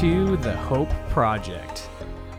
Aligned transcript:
to 0.00 0.36
the 0.36 0.54
Hope 0.54 0.90
Project. 1.08 1.88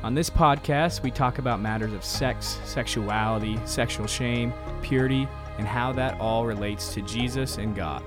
On 0.04 0.14
this 0.14 0.30
podcast, 0.30 1.02
we 1.02 1.10
talk 1.10 1.40
about 1.40 1.60
matters 1.60 1.92
of 1.92 2.06
sex, 2.06 2.60
sexuality, 2.64 3.60
sexual 3.66 4.06
shame, 4.06 4.54
purity, 4.84 5.28
and 5.58 5.68
how 5.68 5.92
that 5.94 6.22
all 6.22 6.46
relates 6.46 6.94
to 6.94 7.02
Jesus 7.02 7.58
and 7.58 7.76
God. 7.76 8.04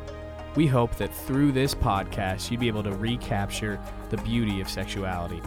We 0.55 0.69
hope 0.69 0.95
that 0.99 1.13
through 1.13 1.51
this 1.51 1.75
podcast, 1.75 2.49
you'd 2.49 2.61
be 2.61 2.69
able 2.69 2.85
to 2.85 2.93
recapture 2.93 3.81
the 4.09 4.19
beauty 4.19 4.61
of 4.61 4.69
sexuality. 4.69 5.43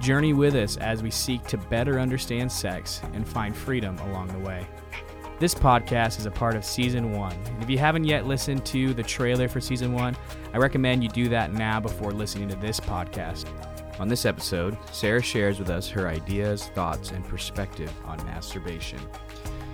Journey 0.00 0.32
with 0.32 0.56
us 0.56 0.76
as 0.78 1.00
we 1.00 1.12
seek 1.12 1.46
to 1.46 1.56
better 1.56 2.00
understand 2.00 2.50
sex 2.50 3.00
and 3.12 3.28
find 3.28 3.56
freedom 3.56 3.96
along 3.98 4.26
the 4.28 4.40
way. 4.40 4.66
This 5.40 5.54
podcast 5.54 6.18
is 6.18 6.26
a 6.26 6.30
part 6.30 6.54
of 6.54 6.66
season 6.66 7.12
one. 7.12 7.32
And 7.32 7.62
if 7.62 7.70
you 7.70 7.78
haven't 7.78 8.04
yet 8.04 8.26
listened 8.26 8.66
to 8.66 8.92
the 8.92 9.02
trailer 9.02 9.48
for 9.48 9.58
season 9.58 9.94
one, 9.94 10.14
I 10.52 10.58
recommend 10.58 11.02
you 11.02 11.08
do 11.08 11.30
that 11.30 11.54
now 11.54 11.80
before 11.80 12.12
listening 12.12 12.50
to 12.50 12.56
this 12.56 12.78
podcast. 12.78 13.46
On 13.98 14.06
this 14.06 14.26
episode, 14.26 14.76
Sarah 14.92 15.22
shares 15.22 15.58
with 15.58 15.70
us 15.70 15.88
her 15.88 16.08
ideas, 16.08 16.66
thoughts, 16.74 17.12
and 17.12 17.26
perspective 17.26 17.90
on 18.04 18.22
masturbation. 18.26 19.00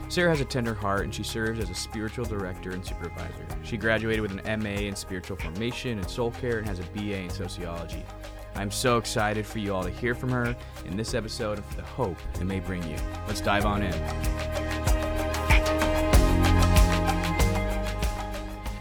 Sarah 0.09 0.31
has 0.31 0.41
a 0.41 0.45
tender 0.45 0.73
heart 0.73 1.03
and 1.03 1.13
she 1.13 1.25
serves 1.25 1.59
as 1.59 1.69
a 1.69 1.75
spiritual 1.75 2.25
director 2.25 2.71
and 2.71 2.87
supervisor. 2.87 3.45
She 3.65 3.77
graduated 3.77 4.21
with 4.21 4.39
an 4.39 4.63
MA 4.63 4.83
in 4.83 4.95
spiritual 4.95 5.37
formation 5.37 5.99
and 5.99 6.09
soul 6.09 6.31
care 6.31 6.59
and 6.59 6.69
has 6.69 6.79
a 6.79 6.85
BA 6.95 7.23
in 7.23 7.31
sociology. 7.31 8.05
I'm 8.55 8.71
so 8.71 8.99
excited 8.99 9.45
for 9.45 9.59
you 9.59 9.75
all 9.75 9.83
to 9.83 9.91
hear 9.91 10.15
from 10.15 10.31
her 10.31 10.55
in 10.85 10.97
this 10.97 11.13
episode 11.13 11.59
and 11.59 11.67
for 11.67 11.75
the 11.75 11.83
hope 11.83 12.19
it 12.41 12.45
may 12.45 12.61
bring 12.61 12.89
you. 12.89 12.97
Let's 13.27 13.41
dive 13.41 13.67
on 13.67 13.83
in. 13.83 14.96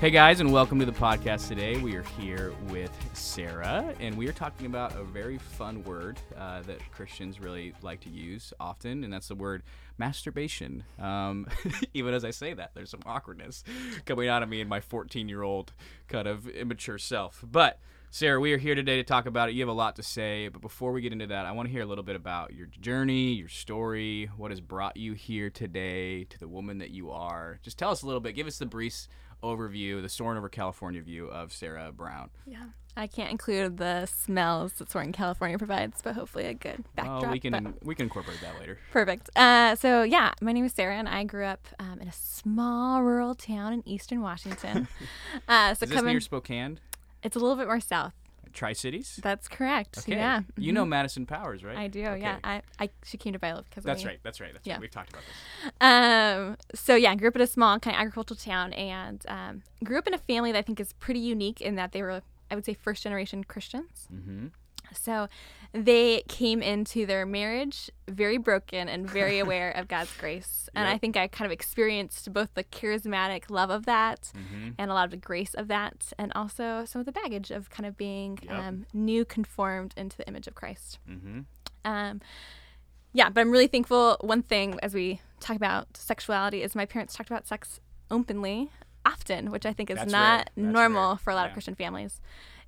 Hey 0.06 0.12
guys, 0.12 0.40
and 0.40 0.54
welcome 0.54 0.78
to 0.78 0.86
the 0.86 0.92
podcast 0.92 1.48
today. 1.48 1.78
We 1.78 1.96
are 1.96 2.04
here 2.04 2.54
with 2.70 2.92
Sarah, 3.14 3.92
and 4.00 4.16
we 4.16 4.28
are 4.28 4.34
talking 4.34 4.68
about 4.68 4.96
a 4.96 5.04
very 5.04 5.40
fun 5.40 5.84
word 5.84 6.20
uh, 6.38 6.62
that 6.68 6.78
Christians 6.92 7.40
really 7.40 7.74
like 7.82 8.02
to 8.02 8.12
use 8.12 8.54
often, 8.60 9.04
and 9.04 9.12
that's 9.12 9.30
the 9.30 9.34
word 9.34 9.64
masturbation. 9.98 10.84
Um, 11.00 11.48
even 11.96 12.14
as 12.14 12.24
I 12.24 12.30
say 12.30 12.54
that, 12.54 12.76
there's 12.76 12.92
some 12.92 13.00
awkwardness 13.04 13.64
coming 14.06 14.30
out 14.30 14.44
of 14.44 14.50
me 14.50 14.62
and 14.62 14.70
my 14.70 14.80
14 14.80 15.28
year 15.28 15.42
old 15.42 15.74
kind 16.08 16.28
of 16.28 16.48
immature 16.50 17.00
self. 17.00 17.44
But 17.44 17.80
Sarah, 18.12 18.40
we 18.40 18.54
are 18.54 18.58
here 18.58 18.76
today 18.76 18.98
to 18.98 19.04
talk 19.04 19.26
about 19.26 19.50
it. 19.50 19.56
You 19.56 19.62
have 19.64 19.70
a 19.70 19.74
lot 19.74 19.96
to 19.96 20.04
say, 20.04 20.50
but 20.50 20.62
before 20.62 20.92
we 20.92 21.02
get 21.02 21.14
into 21.14 21.28
that, 21.28 21.48
I 21.48 21.52
want 21.52 21.68
to 21.68 21.72
hear 21.72 21.82
a 21.82 21.86
little 21.88 22.04
bit 22.04 22.16
about 22.16 22.54
your 22.54 22.68
journey, 22.68 23.34
your 23.34 23.50
story, 23.50 24.30
what 24.38 24.52
has 24.52 24.62
brought 24.62 24.98
you 24.98 25.14
here 25.14 25.50
today 25.50 26.26
to 26.26 26.40
the 26.40 26.48
woman 26.48 26.78
that 26.78 26.92
you 26.92 27.10
are. 27.10 27.60
Just 27.64 27.80
tell 27.80 27.90
us 27.90 28.04
a 28.04 28.06
little 28.06 28.22
bit. 28.22 28.36
Give 28.36 28.46
us 28.46 28.60
the 28.60 28.68
brief 28.68 29.08
overview, 29.46 30.02
the 30.02 30.10
Soaring 30.10 30.38
over 30.38 30.50
California 30.50 31.02
view 31.02 31.28
of 31.28 31.54
Sarah 31.54 31.92
Brown. 31.92 32.30
Yeah. 32.46 32.66
I 32.98 33.08
can't 33.08 33.30
include 33.30 33.78
the 33.78 34.06
smells 34.06 34.74
that 34.74 34.90
Soaring 34.90 35.12
California 35.12 35.58
provides, 35.58 36.02
but 36.02 36.16
hopefully 36.16 36.46
a 36.46 36.54
good 36.54 36.86
backdrop. 36.96 37.24
Well, 37.24 37.32
we 37.32 37.40
can 37.42 37.74
we 37.84 37.94
can 37.94 38.06
incorporate 38.06 38.40
that 38.42 38.58
later. 38.58 38.78
Perfect. 38.92 39.30
Uh, 39.36 39.76
so 39.76 40.04
yeah, 40.04 40.34
my 40.42 40.54
name 40.54 40.64
is 40.64 40.72
Sarah, 40.72 40.96
and 40.96 41.10
I 41.10 41.26
grew 41.26 41.44
up 41.44 41.68
um, 41.78 42.00
in 42.00 42.08
a 42.08 42.14
small 42.14 43.04
rural 43.04 43.36
town 43.36 43.74
in 43.74 43.84
Eastern 43.86 44.22
Washington. 44.22 44.88
uh, 45.50 45.74
so 45.74 45.84
is 45.84 45.90
this 45.90 46.04
near 46.04 46.22
Spokane? 46.22 46.80
It's 47.22 47.36
a 47.36 47.40
little 47.40 47.58
bit 47.58 47.68
more 47.68 47.82
south. 47.82 48.14
Tri 48.56 48.74
Cities. 48.74 49.20
That's 49.22 49.48
correct. 49.48 50.00
Okay. 50.00 50.14
Yeah. 50.14 50.42
You 50.58 50.74
know 50.74 50.86
Madison 50.86 51.26
Powers, 51.26 51.64
right? 51.64 51.78
I 51.78 51.88
do. 51.88 52.06
Okay. 52.06 52.22
Yeah. 52.22 52.40
I, 52.44 52.62
I 52.80 52.90
she 53.04 53.18
came 53.18 53.34
to 53.34 53.40
Biola 53.40 53.64
because 53.70 53.84
that's 53.84 54.04
right. 54.06 54.20
That's 54.24 54.42
right. 54.42 54.54
That's 54.54 54.66
yeah. 54.66 54.74
right. 54.74 54.82
We've 54.82 54.92
talked 54.92 55.10
about 55.12 55.24
this. 55.24 55.72
Um. 55.82 56.58
So 56.74 56.96
yeah, 56.96 57.14
grew 57.16 57.28
up 57.28 57.36
in 57.36 57.42
a 57.42 57.48
small 57.48 57.80
kind 57.80 57.96
of 57.96 58.02
agricultural 58.02 58.38
town, 58.38 58.74
and 58.74 59.24
um, 59.28 59.62
grew 59.84 59.98
up 59.98 60.08
in 60.08 60.14
a 60.14 60.18
family 60.18 60.52
that 60.52 60.58
I 60.58 60.62
think 60.64 60.80
is 60.80 60.94
pretty 60.94 61.20
unique 61.20 61.62
in 61.62 61.76
that 61.76 61.92
they 61.92 62.02
were, 62.02 62.22
I 62.50 62.56
would 62.56 62.66
say, 62.66 62.74
first 62.74 63.04
generation 63.04 63.44
Christians. 63.44 64.08
Mm-hmm. 64.14 64.48
So 64.94 65.28
they 65.74 66.24
came 66.28 66.62
into 66.62 67.06
their 67.06 67.26
marriage 67.26 67.90
very 68.08 68.38
broken 68.38 68.88
and 68.88 69.10
very 69.10 69.40
aware 69.46 69.72
of 69.72 69.88
God's 69.88 70.16
grace. 70.18 70.70
And 70.74 70.86
yep. 70.86 70.96
I 70.96 70.98
think 70.98 71.18
I 71.18 71.28
kind 71.28 71.46
of 71.46 71.52
experienced 71.52 72.32
both 72.32 72.54
the 72.54 72.64
charismatic 72.64 73.50
love 73.50 73.70
of 73.70 73.86
that 73.86 74.32
mm-hmm. 74.36 74.70
and 74.78 74.92
a 74.92 74.94
lot 74.94 75.06
of 75.06 75.12
the 75.12 75.18
grace 75.18 75.54
of 75.54 75.68
that, 75.68 76.14
and 76.18 76.32
also 76.34 76.86
some 76.86 77.00
of 77.00 77.06
the 77.06 77.12
baggage 77.12 77.52
of 77.52 77.70
kind 77.70 77.86
of 77.86 77.98
being 77.98 78.40
yep. 78.42 78.52
um, 78.52 78.86
new 78.94 79.26
conformed 79.26 79.94
into 79.98 80.18
the 80.18 80.28
image 80.28 80.48
of 80.48 80.56
Christ. 80.56 81.00
Mm-hmm. 81.10 81.42
Um, 81.84 82.22
yeah, 83.14 83.30
but 83.30 83.42
I'm 83.42 83.52
really 83.52 83.68
thankful. 83.68 84.18
One 84.22 84.42
thing 84.42 84.78
as 84.84 84.94
we 84.94 85.22
talk 85.40 85.56
about 85.56 85.96
sexuality 85.96 86.62
is 86.62 86.76
my 86.76 86.86
parents 86.86 87.16
talked 87.16 87.30
about 87.30 87.48
sex 87.48 87.80
openly 88.12 88.70
often, 89.06 89.52
which 89.52 89.66
I 89.66 89.74
think 89.74 89.90
is 89.90 89.98
That's 89.98 90.12
not 90.12 90.50
normal 90.56 91.12
rare. 91.12 91.18
for 91.18 91.32
a 91.32 91.36
lot 91.36 91.44
yeah. 91.44 91.48
of 91.48 91.54
Christian 91.54 91.76
families. 91.76 92.20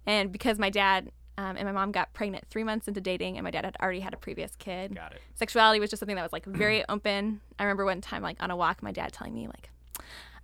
And 0.06 0.32
because 0.32 0.58
my 0.58 0.70
dad 0.70 1.12
um, 1.38 1.56
and 1.56 1.66
my 1.66 1.72
mom 1.72 1.92
got 1.92 2.14
pregnant 2.14 2.46
three 2.50 2.64
months 2.64 2.88
into 2.88 3.00
dating, 3.00 3.38
and 3.38 3.44
my 3.44 3.52
dad 3.52 3.64
had 3.66 3.78
already 3.82 4.00
had 4.00 4.14
a 4.14 4.18
previous 4.18 4.56
kid. 4.58 4.96
Got 4.96 5.14
it. 5.14 5.22
Sexuality 5.36 5.80
was 5.80 5.90
just 5.90 6.00
something 6.00 6.16
that 6.16 6.24
was 6.24 6.34
like 6.34 6.46
very 6.46 6.84
open. 6.90 7.42
I 7.60 7.64
remember 7.64 7.86
one 7.86 8.02
time, 8.02 8.24
like 8.24 8.38
on 8.42 8.52
a 8.52 8.56
walk, 8.56 8.82
my 8.82 8.92
dad 8.92 9.14
telling 9.14 9.34
me 9.34 9.48
like, 9.48 9.70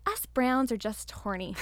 "Us 0.05 0.25
Browns 0.27 0.71
are 0.71 0.77
just 0.77 1.09
horny," 1.11 1.55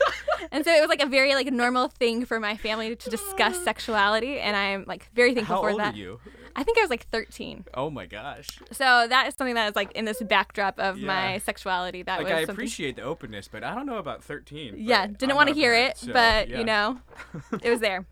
and 0.50 0.64
so 0.64 0.72
it 0.72 0.80
was 0.80 0.88
like 0.88 1.02
a 1.02 1.06
very 1.06 1.34
like 1.34 1.52
normal 1.52 1.88
thing 1.88 2.24
for 2.24 2.40
my 2.40 2.56
family 2.56 2.96
to 2.96 3.10
discuss 3.10 3.62
sexuality, 3.62 4.40
and 4.40 4.56
I'm 4.56 4.84
like 4.86 5.10
very 5.14 5.34
thankful 5.34 5.56
How 5.56 5.62
for 5.62 5.70
old 5.70 5.80
that. 5.80 5.94
Are 5.94 5.98
you? 5.98 6.20
I 6.58 6.64
think 6.64 6.76
I 6.76 6.80
was 6.80 6.90
like 6.90 7.06
13. 7.06 7.66
Oh 7.74 7.88
my 7.88 8.06
gosh. 8.06 8.48
So 8.72 9.06
that 9.08 9.28
is 9.28 9.34
something 9.38 9.54
that 9.54 9.68
is 9.68 9.76
like 9.76 9.92
in 9.92 10.04
this 10.06 10.20
backdrop 10.20 10.80
of 10.80 10.98
yeah. 10.98 11.06
my 11.06 11.38
sexuality. 11.38 12.02
That 12.02 12.18
like 12.18 12.24
was 12.24 12.32
I 12.32 12.40
something... 12.40 12.54
appreciate 12.54 12.96
the 12.96 13.02
openness, 13.02 13.46
but 13.46 13.62
I 13.62 13.76
don't 13.76 13.86
know 13.86 13.98
about 13.98 14.24
13. 14.24 14.74
Yeah, 14.76 15.06
didn't 15.06 15.36
want 15.36 15.50
to 15.50 15.54
hear 15.54 15.72
it, 15.72 15.98
so, 15.98 16.12
but 16.12 16.48
yeah. 16.48 16.58
you 16.58 16.64
know, 16.64 16.98
it 17.62 17.70
was 17.70 17.78
there. 17.78 18.06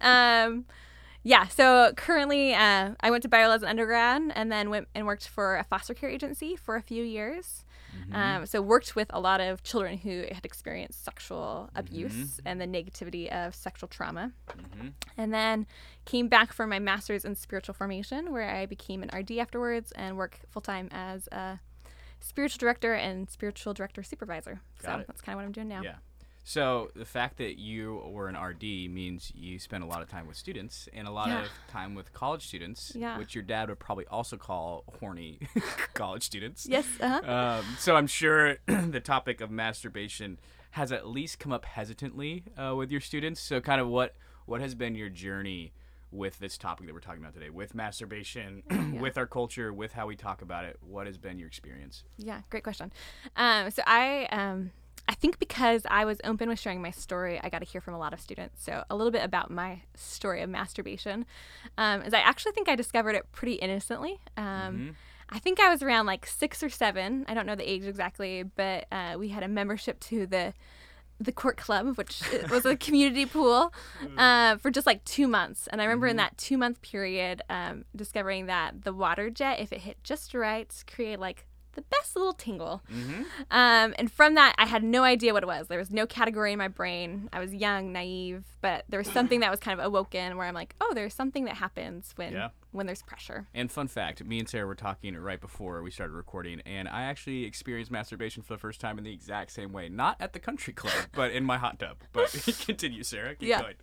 um, 0.00 0.64
yeah, 1.22 1.46
so 1.46 1.92
currently 1.96 2.54
uh, 2.54 2.94
I 2.98 3.10
went 3.12 3.22
to 3.22 3.28
Biola 3.28 3.54
as 3.54 3.62
an 3.62 3.68
undergrad 3.68 4.32
and 4.34 4.50
then 4.50 4.68
went 4.68 4.88
and 4.92 5.06
worked 5.06 5.28
for 5.28 5.56
a 5.56 5.62
foster 5.62 5.94
care 5.94 6.10
agency 6.10 6.56
for 6.56 6.74
a 6.74 6.82
few 6.82 7.04
years. 7.04 7.64
Mm-hmm. 8.02 8.14
Um, 8.14 8.46
so 8.46 8.60
worked 8.62 8.96
with 8.96 9.08
a 9.10 9.20
lot 9.20 9.40
of 9.40 9.62
children 9.62 9.98
who 9.98 10.24
had 10.30 10.44
experienced 10.44 11.04
sexual 11.04 11.70
abuse 11.74 12.14
mm-hmm. 12.14 12.48
and 12.48 12.60
the 12.60 12.66
negativity 12.66 13.28
of 13.30 13.54
sexual 13.54 13.88
trauma. 13.88 14.32
Mm-hmm. 14.48 14.88
And 15.16 15.32
then 15.32 15.66
came 16.04 16.28
back 16.28 16.52
for 16.52 16.66
my 16.66 16.78
master's 16.78 17.24
in 17.24 17.34
spiritual 17.34 17.74
formation 17.74 18.32
where 18.32 18.48
I 18.48 18.66
became 18.66 19.02
an 19.02 19.10
RD 19.16 19.32
afterwards 19.38 19.92
and 19.92 20.16
work 20.16 20.40
full 20.50 20.62
time 20.62 20.88
as 20.92 21.28
a 21.32 21.60
spiritual 22.20 22.58
director 22.58 22.94
and 22.94 23.28
spiritual 23.30 23.74
director 23.74 24.02
supervisor. 24.02 24.60
Got 24.82 24.92
so 24.92 25.00
it. 25.00 25.06
that's 25.06 25.20
kind 25.20 25.34
of 25.34 25.38
what 25.38 25.46
I'm 25.46 25.52
doing 25.52 25.68
now. 25.68 25.82
Yeah. 25.82 25.96
So 26.48 26.92
the 26.94 27.04
fact 27.04 27.38
that 27.38 27.58
you 27.58 28.00
were 28.06 28.28
an 28.28 28.36
RD 28.36 28.62
means 28.88 29.32
you 29.34 29.58
spend 29.58 29.82
a 29.82 29.86
lot 29.88 30.00
of 30.00 30.08
time 30.08 30.28
with 30.28 30.36
students 30.36 30.88
and 30.92 31.08
a 31.08 31.10
lot 31.10 31.26
yeah. 31.26 31.42
of 31.42 31.48
time 31.66 31.96
with 31.96 32.12
college 32.12 32.46
students, 32.46 32.92
yeah. 32.94 33.18
which 33.18 33.34
your 33.34 33.42
dad 33.42 33.68
would 33.68 33.80
probably 33.80 34.06
also 34.06 34.36
call 34.36 34.84
horny 35.00 35.40
college 35.94 36.22
students. 36.22 36.64
Yes. 36.64 36.86
Uh-huh. 37.00 37.28
Um, 37.28 37.64
so 37.80 37.96
I'm 37.96 38.06
sure 38.06 38.58
the 38.66 39.00
topic 39.00 39.40
of 39.40 39.50
masturbation 39.50 40.38
has 40.70 40.92
at 40.92 41.08
least 41.08 41.40
come 41.40 41.50
up 41.50 41.64
hesitantly 41.64 42.44
uh, 42.56 42.76
with 42.76 42.92
your 42.92 43.00
students. 43.00 43.40
So 43.40 43.60
kind 43.60 43.80
of 43.80 43.88
what 43.88 44.14
what 44.44 44.60
has 44.60 44.76
been 44.76 44.94
your 44.94 45.08
journey 45.08 45.72
with 46.12 46.38
this 46.38 46.56
topic 46.56 46.86
that 46.86 46.92
we're 46.94 47.00
talking 47.00 47.22
about 47.22 47.34
today, 47.34 47.50
with 47.50 47.74
masturbation, 47.74 48.62
yeah. 48.70 49.00
with 49.00 49.18
our 49.18 49.26
culture, 49.26 49.72
with 49.72 49.94
how 49.94 50.06
we 50.06 50.14
talk 50.14 50.42
about 50.42 50.64
it? 50.64 50.78
What 50.80 51.08
has 51.08 51.18
been 51.18 51.40
your 51.40 51.48
experience? 51.48 52.04
Yeah, 52.16 52.42
great 52.50 52.62
question. 52.62 52.92
Um, 53.34 53.68
so 53.72 53.82
I. 53.84 54.26
Um, 54.26 54.70
I 55.08 55.14
think 55.14 55.38
because 55.38 55.82
I 55.88 56.04
was 56.04 56.20
open 56.24 56.48
with 56.48 56.58
sharing 56.58 56.82
my 56.82 56.90
story, 56.90 57.40
I 57.42 57.48
got 57.48 57.60
to 57.60 57.64
hear 57.64 57.80
from 57.80 57.94
a 57.94 57.98
lot 57.98 58.12
of 58.12 58.20
students. 58.20 58.62
So, 58.62 58.82
a 58.90 58.96
little 58.96 59.12
bit 59.12 59.22
about 59.22 59.50
my 59.50 59.82
story 59.94 60.42
of 60.42 60.50
masturbation 60.50 61.26
um, 61.78 62.02
is 62.02 62.12
I 62.12 62.20
actually 62.20 62.52
think 62.52 62.68
I 62.68 62.74
discovered 62.74 63.14
it 63.14 63.30
pretty 63.32 63.54
innocently. 63.54 64.20
Um, 64.36 64.44
mm-hmm. 64.44 64.90
I 65.28 65.38
think 65.38 65.60
I 65.60 65.68
was 65.70 65.82
around 65.82 66.06
like 66.06 66.26
six 66.26 66.62
or 66.62 66.68
seven. 66.68 67.24
I 67.28 67.34
don't 67.34 67.46
know 67.46 67.54
the 67.54 67.68
age 67.68 67.84
exactly, 67.84 68.42
but 68.42 68.86
uh, 68.92 69.16
we 69.18 69.28
had 69.28 69.42
a 69.42 69.48
membership 69.48 70.00
to 70.00 70.26
the 70.26 70.54
the 71.18 71.32
court 71.32 71.56
club, 71.56 71.96
which 71.96 72.20
was 72.50 72.66
a 72.66 72.76
community 72.76 73.24
pool, 73.24 73.72
mm. 74.02 74.18
uh, 74.18 74.58
for 74.58 74.70
just 74.70 74.86
like 74.86 75.02
two 75.04 75.26
months. 75.26 75.66
And 75.66 75.80
I 75.80 75.84
remember 75.84 76.06
mm-hmm. 76.06 76.10
in 76.10 76.16
that 76.18 76.36
two 76.36 76.58
month 76.58 76.82
period, 76.82 77.42
um, 77.48 77.84
discovering 77.94 78.46
that 78.46 78.84
the 78.84 78.92
water 78.92 79.30
jet, 79.30 79.60
if 79.60 79.72
it 79.72 79.80
hit 79.80 80.02
just 80.04 80.34
right, 80.34 80.70
created 80.94 81.20
like 81.20 81.46
the 81.76 81.82
best 81.82 82.16
little 82.16 82.32
tingle. 82.32 82.82
Mm-hmm. 82.92 83.22
Um, 83.50 83.94
and 83.98 84.10
from 84.10 84.34
that, 84.34 84.54
I 84.58 84.66
had 84.66 84.82
no 84.82 85.04
idea 85.04 85.32
what 85.32 85.44
it 85.44 85.46
was. 85.46 85.68
There 85.68 85.78
was 85.78 85.90
no 85.90 86.06
category 86.06 86.52
in 86.52 86.58
my 86.58 86.68
brain. 86.68 87.28
I 87.32 87.38
was 87.38 87.54
young, 87.54 87.92
naive, 87.92 88.44
but 88.60 88.84
there 88.88 88.98
was 88.98 89.08
something 89.08 89.40
that 89.40 89.50
was 89.50 89.60
kind 89.60 89.78
of 89.78 89.86
awoken 89.86 90.36
where 90.36 90.46
I'm 90.46 90.54
like, 90.54 90.74
oh, 90.80 90.92
there's 90.94 91.14
something 91.14 91.44
that 91.44 91.56
happens 91.56 92.12
when 92.16 92.32
yeah 92.32 92.48
when 92.76 92.86
there's 92.86 93.02
pressure. 93.02 93.46
And 93.54 93.70
fun 93.70 93.88
fact, 93.88 94.22
me 94.24 94.38
and 94.38 94.48
Sarah 94.48 94.66
were 94.66 94.74
talking 94.74 95.16
right 95.16 95.40
before 95.40 95.82
we 95.82 95.90
started 95.90 96.12
recording, 96.12 96.60
and 96.66 96.88
I 96.88 97.02
actually 97.02 97.44
experienced 97.44 97.90
masturbation 97.90 98.42
for 98.42 98.54
the 98.54 98.58
first 98.58 98.80
time 98.80 98.98
in 98.98 99.04
the 99.04 99.12
exact 99.12 99.50
same 99.52 99.72
way. 99.72 99.88
Not 99.88 100.16
at 100.20 100.32
the 100.32 100.38
country 100.38 100.72
club, 100.72 100.94
but 101.12 101.32
in 101.32 101.44
my 101.44 101.56
hot 101.56 101.78
tub. 101.78 101.96
But 102.12 102.30
continue, 102.66 103.02
Sarah. 103.02 103.34
Keep 103.34 103.48
yeah. 103.48 103.62
going. 103.62 103.74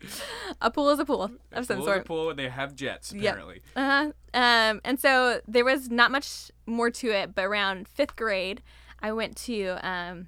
A 0.61 0.71
pool 0.71 0.89
is 0.89 0.99
a 0.99 1.05
pool 1.05 1.31
a 1.51 1.59
of 1.59 1.65
some 1.65 1.77
pool 1.77 1.85
sort. 1.85 1.97
Is 1.97 2.03
a 2.03 2.05
pool. 2.05 2.35
They 2.35 2.49
have 2.49 2.75
jets 2.75 3.11
apparently. 3.11 3.61
Uh-huh. 3.75 4.11
Um, 4.33 4.81
and 4.83 4.99
so 4.99 5.41
there 5.47 5.65
was 5.65 5.89
not 5.89 6.11
much 6.11 6.51
more 6.65 6.89
to 6.89 7.09
it, 7.11 7.35
but 7.35 7.45
around 7.45 7.87
fifth 7.87 8.15
grade, 8.15 8.61
I 8.99 9.11
went 9.11 9.35
to 9.37 9.77
um, 9.81 10.27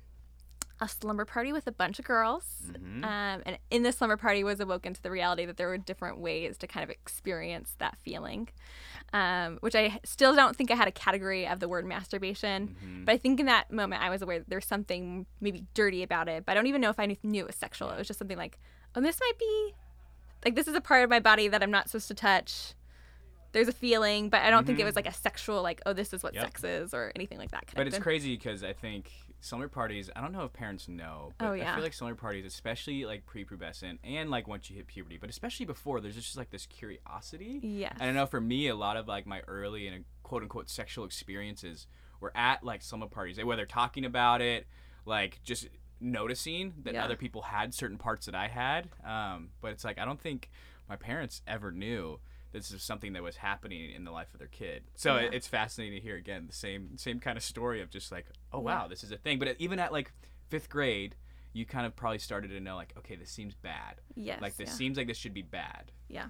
a 0.81 0.89
slumber 0.89 1.23
party 1.25 1.53
with 1.53 1.67
a 1.67 1.71
bunch 1.71 1.99
of 1.99 2.05
girls. 2.05 2.63
Mhm. 2.71 3.03
Um, 3.05 3.41
and 3.45 3.57
in 3.71 3.83
this 3.83 3.97
slumber 3.97 4.17
party 4.17 4.43
was 4.43 4.59
awoken 4.59 4.93
to 4.93 5.01
the 5.01 5.09
reality 5.09 5.45
that 5.45 5.55
there 5.57 5.67
were 5.67 5.77
different 5.77 6.17
ways 6.19 6.57
to 6.57 6.67
kind 6.67 6.83
of 6.83 6.89
experience 6.89 7.75
that 7.79 7.97
feeling, 7.99 8.49
um, 9.13 9.57
which 9.61 9.73
I 9.75 9.99
still 10.03 10.35
don't 10.35 10.55
think 10.55 10.71
I 10.71 10.75
had 10.75 10.87
a 10.87 10.91
category 10.91 11.47
of 11.47 11.59
the 11.61 11.69
word 11.69 11.85
masturbation. 11.85 12.75
Mhm. 12.83 13.05
But 13.05 13.13
I 13.13 13.17
think 13.17 13.39
in 13.39 13.45
that 13.45 13.71
moment 13.71 14.03
I 14.03 14.09
was 14.09 14.21
aware 14.21 14.39
that 14.39 14.49
there's 14.49 14.65
something 14.65 15.25
maybe 15.39 15.65
dirty 15.73 16.03
about 16.03 16.27
it. 16.27 16.45
But 16.45 16.51
I 16.51 16.55
don't 16.55 16.67
even 16.67 16.81
know 16.81 16.89
if 16.89 16.99
I 16.99 17.05
knew- 17.23 17.41
it 17.43 17.47
was 17.47 17.55
sexual. 17.55 17.89
It 17.91 17.97
was 17.97 18.07
just 18.07 18.19
something 18.19 18.37
like, 18.37 18.59
oh, 18.95 19.01
this 19.01 19.19
might 19.19 19.39
be 19.39 19.73
like 20.43 20.55
this 20.55 20.67
is 20.67 20.75
a 20.75 20.81
part 20.81 21.03
of 21.03 21.09
my 21.09 21.19
body 21.19 21.47
that 21.47 21.63
I'm 21.63 21.71
not 21.71 21.87
supposed 21.89 22.07
to 22.09 22.13
touch. 22.13 22.73
There's 23.53 23.69
a 23.69 23.71
feeling, 23.71 24.29
but 24.29 24.41
I 24.41 24.49
don't 24.49 24.65
think 24.67 24.77
it 24.79 24.81
Mhm. 24.81 24.85
was 24.87 24.95
like 24.97 25.07
a 25.07 25.13
sexual, 25.13 25.63
like, 25.63 25.81
oh, 25.85 25.93
this 25.93 26.13
is 26.13 26.21
what 26.21 26.33
Yep. 26.33 26.43
sex 26.43 26.63
is 26.65 26.93
or 26.93 27.13
anything 27.15 27.37
like 27.37 27.51
that. 27.51 27.71
But 27.73 27.87
it's 27.87 27.97
crazy 27.97 28.35
because 28.35 28.61
I 28.63 28.73
think 28.73 29.11
slumber 29.45 29.67
parties. 29.67 30.09
I 30.15 30.21
don't 30.21 30.31
know 30.31 30.43
if 30.43 30.53
parents 30.53 30.87
know. 30.87 31.33
But 31.37 31.45
Oh, 31.45 31.53
I 31.53 31.73
feel 31.75 31.83
like 31.83 31.93
summer 31.93 32.15
parties, 32.15 32.45
especially 32.45 33.05
like 33.05 33.25
prepubescent 33.25 33.99
and 34.03 34.29
like 34.29 34.47
once 34.47 34.69
you 34.69 34.75
hit 34.75 34.87
puberty, 34.87 35.17
but 35.17 35.29
especially 35.29 35.65
before, 35.65 36.01
there's 36.01 36.15
just 36.15 36.35
like 36.37 36.49
this 36.49 36.65
curiosity. 36.65 37.59
Yes. 37.61 37.95
And 37.99 38.09
I 38.09 38.13
know 38.13 38.25
for 38.25 38.41
me, 38.41 38.67
a 38.67 38.75
lot 38.75 38.97
of 38.97 39.07
like 39.07 39.25
my 39.25 39.41
early 39.47 39.87
and 39.87 40.05
quote 40.23 40.41
unquote 40.41 40.69
sexual 40.69 41.05
experiences 41.05 41.87
were 42.19 42.31
at 42.35 42.63
like 42.63 42.81
summer 42.81 43.07
parties, 43.07 43.43
whether 43.43 43.65
talking 43.65 44.05
about 44.05 44.41
it, 44.41 44.67
like 45.05 45.39
just 45.43 45.67
noticing 46.01 46.73
that 46.83 46.93
Yeah. 46.93 47.05
other 47.05 47.15
people 47.15 47.41
had 47.43 47.73
certain 47.73 47.97
parts 47.97 48.25
that 48.25 48.35
I 48.35 48.47
had. 48.47 48.89
Um, 49.05 49.49
but 49.61 49.71
it's 49.71 49.83
like 49.83 49.97
I 49.99 50.05
don't 50.05 50.19
think 50.21 50.49
my 50.89 50.95
parents 50.95 51.41
ever 51.47 51.71
knew 51.71 52.19
this 52.55 52.71
is 52.71 52.81
something 52.81 53.13
that 53.13 53.21
was 53.23 53.35
happening 53.37 53.91
in 53.91 54.03
the 54.05 54.11
life 54.11 54.33
of 54.33 54.39
their 54.39 54.47
kid. 54.47 54.83
So 54.95 55.15
Yeah. 55.17 55.23
it, 55.23 55.33
it's 55.33 55.47
fascinating 55.47 55.99
to 55.99 56.01
hear 56.01 56.15
again 56.15 56.45
the 56.47 56.53
same 56.53 56.97
same 56.97 57.19
kind 57.19 57.37
of 57.37 57.43
story 57.43 57.81
of 57.81 57.89
just 57.89 58.11
like, 58.11 58.25
oh 58.53 58.59
Yeah. 58.59 58.63
wow, 58.63 58.87
this 58.87 59.03
is 59.03 59.11
a 59.11 59.17
thing. 59.17 59.39
But 59.39 59.55
even 59.59 59.79
at 59.79 59.91
like 59.91 60.11
fifth 60.49 60.69
grade, 60.69 61.15
you 61.53 61.65
kind 61.65 61.85
of 61.85 61.95
probably 61.95 62.19
started 62.19 62.49
to 62.49 62.59
know 62.59 62.75
like, 62.75 62.93
okay, 62.97 63.15
this 63.15 63.29
seems 63.29 63.55
bad. 63.55 64.01
Yes. 64.15 64.41
like 64.41 64.55
this 64.57 64.69
yeah. 64.69 64.75
seems 64.75 64.97
like 64.97 65.07
this 65.07 65.17
should 65.17 65.33
be 65.33 65.41
bad. 65.41 65.91
Yeah. 66.09 66.27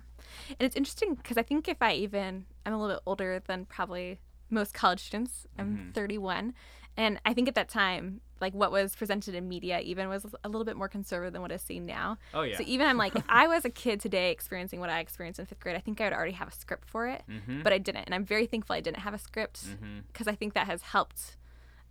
And 0.50 0.58
it's 0.60 0.76
interesting 0.76 1.16
because 1.16 1.38
I 1.38 1.44
think 1.44 1.68
if 1.68 1.82
I 1.82 1.94
even, 1.94 2.46
I'm 2.66 2.74
a 2.74 2.80
little 2.80 2.96
bit 2.96 3.04
older 3.06 3.42
than 3.46 3.66
probably 3.66 4.20
most 4.50 4.74
college 4.74 5.02
students. 5.02 5.48
I'm 5.60 5.78
Mhm. 5.78 5.94
31. 5.94 6.54
And 6.98 7.20
I 7.26 7.34
think 7.34 7.48
at 7.48 7.56
that 7.56 7.68
time, 7.70 8.22
like 8.42 8.54
what 8.54 8.72
was 8.72 8.96
presented 8.96 9.36
in 9.36 9.48
media 9.48 9.80
even 9.80 10.08
was 10.10 10.26
a 10.44 10.50
little 10.50 10.66
bit 10.66 10.76
more 10.78 10.88
conservative 10.90 11.34
than 11.34 11.42
what 11.42 11.52
is 11.52 11.62
seen 11.62 11.86
now. 11.86 12.18
Oh 12.34 12.44
yeah. 12.44 12.58
So 12.58 12.64
even 12.66 12.88
I'm 12.88 12.98
like, 12.98 13.16
if 13.16 13.24
I 13.30 13.48
was 13.48 13.66
a 13.66 13.70
kid 13.70 14.00
today 14.00 14.32
experiencing 14.32 14.80
what 14.80 14.90
I 14.90 15.00
experienced 15.00 15.40
in 15.40 15.46
fifth 15.46 15.60
grade, 15.60 15.76
I 15.76 15.80
think 15.80 16.00
I 16.00 16.06
would 16.06 16.14
already 16.14 16.34
have 16.34 16.48
a 16.48 16.52
script 16.54 16.90
for 16.90 17.08
it. 17.08 17.24
mm-hmm. 17.30 17.64
But 17.64 17.74
I 17.74 17.78
didn't. 17.78 18.04
And 18.06 18.16
I'm 18.16 18.26
very 18.26 18.46
thankful 18.46 18.76
I 18.76 18.82
didn't 18.82 19.00
have 19.00 19.14
a 19.14 19.18
script 19.20 19.66
mm-hmm. 19.66 20.00
because 20.08 20.28
I 20.28 20.36
think 20.36 20.54
that 20.54 20.68
has 20.68 20.82
helped. 20.82 21.38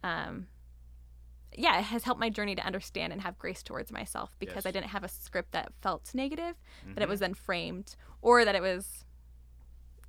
Um, 0.02 0.46
yeah, 1.56 1.78
it 1.78 1.84
has 1.84 2.02
helped 2.04 2.20
my 2.20 2.30
journey 2.30 2.54
to 2.56 2.66
understand 2.66 3.12
and 3.12 3.22
have 3.22 3.38
grace 3.38 3.62
towards 3.62 3.92
myself 3.92 4.34
because 4.38 4.66
I 4.66 4.70
didn't 4.70 4.88
have 4.88 5.04
a 5.04 5.08
script 5.08 5.52
that 5.52 5.72
felt 5.82 6.10
negative, 6.12 6.56
but 6.84 6.96
Mhm. 7.00 7.02
it 7.02 7.08
was 7.08 7.20
then 7.20 7.32
framed, 7.34 7.94
or 8.22 8.44
that 8.44 8.54
it 8.56 8.62
was 8.62 9.04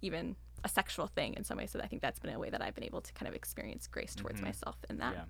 even 0.01 0.36
a 0.65 0.67
sexual 0.67 1.07
thing 1.07 1.35
in 1.35 1.44
some 1.45 1.57
way. 1.57 1.67
So 1.67 1.79
I 1.79 1.88
think 1.88 2.01
that's 2.01 2.19
been 2.19 2.33
a 2.33 2.39
way 2.39 2.50
that 2.50 2.62
I've 2.62 2.75
been 2.75 2.83
able 2.83 3.00
to 3.01 3.13
kind 3.13 3.29
of 3.29 3.35
experience 3.35 3.88
grace 3.88 4.13
towards 4.15 4.41
Mhm. 4.41 4.45
myself 4.45 4.75
in 4.89 4.97
that. 4.97 5.13
Yeah. 5.13 5.23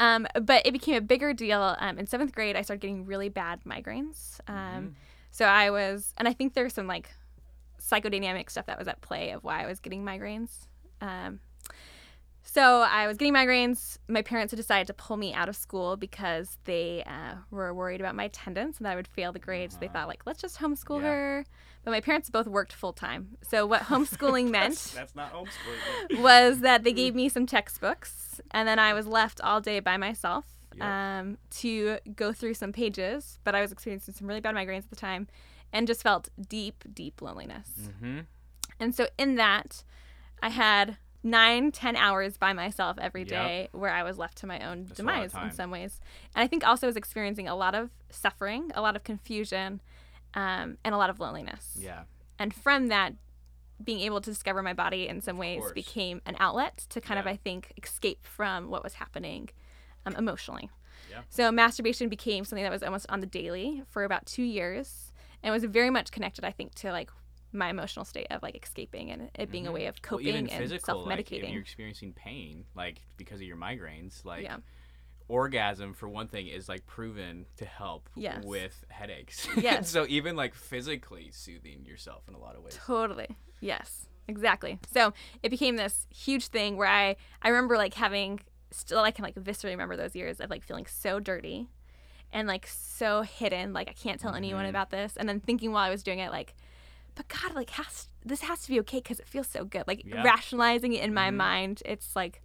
Um, 0.00 0.26
but 0.42 0.66
it 0.66 0.72
became 0.72 0.96
a 0.96 1.00
bigger 1.00 1.32
deal. 1.34 1.76
Um, 1.78 1.98
in 1.98 2.06
seventh 2.06 2.32
grade, 2.34 2.56
I 2.56 2.62
started 2.62 2.80
getting 2.80 3.04
really 3.06 3.28
bad 3.28 3.60
migraines. 3.64 4.40
Um, 4.48 4.56
Mhm. 4.56 4.94
So 5.30 5.44
I 5.44 5.68
was, 5.70 6.14
and 6.16 6.26
I 6.26 6.32
think 6.32 6.54
there's 6.54 6.72
some 6.72 6.86
like 6.86 7.10
psychodynamic 7.78 8.48
stuff 8.50 8.64
that 8.66 8.78
was 8.78 8.88
at 8.88 9.02
play 9.02 9.30
of 9.32 9.44
why 9.44 9.62
I 9.62 9.66
was 9.66 9.80
getting 9.80 10.02
migraines. 10.02 10.66
Um, 11.02 11.40
so 12.42 12.80
I 12.80 13.06
was 13.06 13.18
getting 13.18 13.34
migraines. 13.34 13.98
My 14.08 14.22
parents 14.22 14.52
had 14.52 14.56
decided 14.56 14.86
to 14.86 14.94
pull 14.94 15.18
me 15.18 15.34
out 15.34 15.48
of 15.50 15.56
school 15.56 15.96
because 15.96 16.56
they 16.64 17.02
uh, 17.04 17.34
were 17.50 17.74
worried 17.74 18.00
about 18.00 18.14
my 18.14 18.24
attendance 18.24 18.78
and 18.78 18.86
that 18.86 18.92
I 18.92 18.96
would 18.96 19.08
fail 19.08 19.30
the 19.32 19.38
grades. 19.38 19.76
They 19.76 19.86
Uh-huh. 19.86 19.92
thought 19.92 20.08
like, 20.08 20.22
let's 20.24 20.40
just 20.40 20.58
homeschool 20.58 21.02
Yeah. 21.02 21.08
her. 21.08 21.44
But 21.86 21.92
my 21.92 22.00
parents 22.00 22.28
both 22.30 22.48
worked 22.48 22.72
full 22.72 22.92
time. 22.92 23.38
So 23.42 23.64
what 23.64 23.82
homeschooling 23.92 24.50
That's, 24.50 24.92
meant 24.92 24.92
that's 24.96 25.14
not 25.14 25.32
homeschooling. 25.32 26.20
was 26.20 26.58
that 26.60 26.82
they 26.82 26.92
gave 26.92 27.14
me 27.20 27.28
some 27.28 27.46
textbooks 27.46 28.40
and 28.50 28.66
then 28.66 28.80
I 28.80 28.92
was 28.92 29.06
left 29.06 29.40
all 29.40 29.60
day 29.60 29.78
by 29.80 29.96
myself 29.96 30.44
Yep. 30.74 30.84
um, 30.84 31.38
to 31.62 31.98
go 32.16 32.32
through 32.32 32.54
some 32.54 32.72
pages. 32.72 33.38
But 33.44 33.54
I 33.54 33.60
was 33.62 33.70
experiencing 33.72 34.14
some 34.14 34.26
really 34.26 34.40
bad 34.40 34.54
migraines 34.56 34.78
at 34.84 34.90
the 34.90 34.96
time 34.96 35.28
and 35.72 35.86
just 35.86 36.02
felt 36.02 36.28
deep, 36.48 36.82
deep 36.92 37.22
loneliness. 37.22 37.70
mm-hmm. 37.88 38.20
And 38.80 38.94
so 38.94 39.06
in 39.16 39.36
that, 39.36 39.84
I 40.42 40.48
had 40.50 40.96
nine, 41.22 41.70
ten 41.72 41.94
hours 41.96 42.36
by 42.36 42.52
myself 42.52 42.98
every 43.00 43.24
day 43.24 43.68
Yep. 43.72 43.80
where 43.80 43.92
I 43.92 44.02
was 44.02 44.18
left 44.18 44.36
to 44.38 44.46
my 44.46 44.58
own 44.68 44.84
That's 44.86 44.98
a 45.00 45.02
lot 45.04 45.24
of 45.24 45.30
demise 45.32 45.44
in 45.50 45.56
some 45.56 45.70
ways. 45.70 46.00
And 46.34 46.42
I 46.42 46.46
think 46.48 46.66
also 46.66 46.86
was 46.88 46.96
experiencing 46.96 47.48
a 47.48 47.54
lot 47.56 47.74
of 47.74 47.90
suffering, 48.10 48.70
a 48.74 48.82
lot 48.82 48.96
of 48.96 49.02
confusion, 49.04 49.80
um, 50.36 50.78
and 50.84 50.94
a 50.94 50.98
lot 50.98 51.10
of 51.10 51.18
loneliness. 51.18 51.76
Yeah. 51.80 52.02
And 52.38 52.54
from 52.54 52.88
that, 52.88 53.14
being 53.82 54.00
able 54.00 54.20
to 54.20 54.30
discover 54.30 54.62
my 54.62 54.72
body 54.72 55.08
in 55.08 55.20
some 55.20 55.36
ways 55.38 55.62
became 55.74 56.22
an 56.26 56.36
outlet 56.38 56.86
to 56.90 57.00
kind 57.00 57.18
of, 57.18 57.26
I 57.26 57.36
think, 57.36 57.72
escape 57.82 58.24
from 58.24 58.70
what 58.70 58.82
was 58.84 58.94
happening 58.94 59.50
um, 60.06 60.14
emotionally. 60.16 60.70
Yeah. 61.10 61.22
So 61.28 61.50
masturbation 61.52 62.08
became 62.08 62.44
something 62.44 62.62
that 62.62 62.72
was 62.72 62.82
almost 62.82 63.06
on 63.10 63.20
the 63.20 63.26
daily 63.26 63.82
for 63.88 64.04
about 64.04 64.24
two 64.26 64.42
years, 64.44 65.12
and 65.42 65.52
was 65.52 65.64
very 65.64 65.90
much 65.90 66.10
connected, 66.10 66.44
I 66.44 66.52
think, 66.52 66.74
to 66.76 66.90
like 66.92 67.10
my 67.52 67.68
emotional 67.70 68.04
state 68.04 68.26
of 68.30 68.42
like 68.42 68.56
escaping 68.62 69.10
and 69.10 69.30
it 69.34 69.50
being 69.50 69.66
a 69.66 69.70
Mhm. 69.70 69.74
way 69.74 69.86
of 69.86 69.96
Well, 69.96 70.10
coping 70.18 70.26
even 70.28 70.48
and 70.48 70.58
physical, 70.58 71.04
like 71.04 71.20
if 71.20 71.28
self-medicating. 71.28 71.52
you're 71.52 71.62
experiencing 71.62 72.12
pain, 72.12 72.64
like 72.74 73.02
because 73.16 73.40
of 73.40 73.46
your 73.46 73.56
migraines, 73.56 74.24
like 74.24 74.42
Yeah. 74.42 74.58
Orgasm 75.28 75.92
for 75.92 76.08
one 76.08 76.28
thing 76.28 76.46
is 76.46 76.68
like 76.68 76.86
proven 76.86 77.46
to 77.56 77.64
help 77.64 78.08
Yes. 78.14 78.44
with 78.44 78.84
headaches. 78.88 79.46
Yes. 79.56 79.90
so 79.90 80.06
even 80.08 80.36
like 80.36 80.54
physically 80.54 81.30
soothing 81.32 81.84
yourself 81.84 82.22
in 82.28 82.34
a 82.34 82.38
lot 82.38 82.56
of 82.56 82.62
ways. 82.62 82.78
Totally. 82.86 83.36
Yes. 83.60 84.06
Exactly. 84.28 84.78
So 84.92 85.12
it 85.42 85.50
became 85.50 85.76
this 85.76 86.06
huge 86.10 86.48
thing 86.48 86.76
where 86.76 86.88
I 86.88 87.16
I 87.42 87.48
remember 87.48 87.76
like 87.76 87.94
having 87.94 88.40
still 88.70 89.00
I 89.00 89.10
can 89.10 89.22
like 89.24 89.34
viscerally 89.36 89.70
remember 89.70 89.96
those 89.96 90.14
years 90.16 90.40
of 90.40 90.50
like 90.50 90.62
feeling 90.64 90.86
so 90.86 91.20
dirty 91.20 91.68
and 92.32 92.48
like 92.48 92.66
so 92.66 93.22
hidden 93.22 93.72
like 93.72 93.88
I 93.88 93.92
can't 93.92 94.20
tell 94.20 94.34
anyone 94.34 94.64
Mhm. 94.66 94.70
about 94.70 94.90
this 94.90 95.16
and 95.16 95.28
then 95.28 95.38
thinking 95.40 95.70
while 95.72 95.84
I 95.84 95.90
was 95.90 96.02
doing 96.02 96.18
it 96.18 96.30
like 96.30 96.54
but 97.14 97.28
God 97.28 97.54
like 97.54 97.70
has 97.70 98.08
this 98.24 98.42
has 98.42 98.62
to 98.62 98.68
be 98.68 98.80
okay 98.80 98.98
because 98.98 99.20
it 99.20 99.28
feels 99.28 99.46
so 99.46 99.64
good 99.64 99.84
like 99.86 100.02
Yeah. 100.04 100.22
rationalizing 100.24 100.92
it 100.92 101.04
in 101.04 101.14
my 101.14 101.30
Mhm. 101.30 101.36
mind 101.36 101.82
it's 101.86 102.16
like 102.16 102.42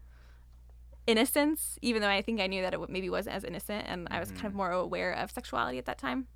innocence 1.08 1.78
even 1.82 2.02
though 2.02 2.08
I 2.10 2.22
think 2.22 2.40
I 2.40 2.48
knew 2.48 2.62
that 2.62 2.74
it 2.74 2.90
maybe 2.90 3.10
wasn't 3.10 3.36
as 3.36 3.44
innocent 3.44 3.86
and 3.88 4.08
I 4.12 4.20
was 4.20 4.32
kind 4.32 4.46
of 4.46 4.54
Mhm. 4.54 4.56
more 4.58 4.72
aware 4.72 5.12
of 5.14 5.32
sexuality 5.32 5.78
at 5.78 5.86
that 5.86 5.98
time 5.98 6.28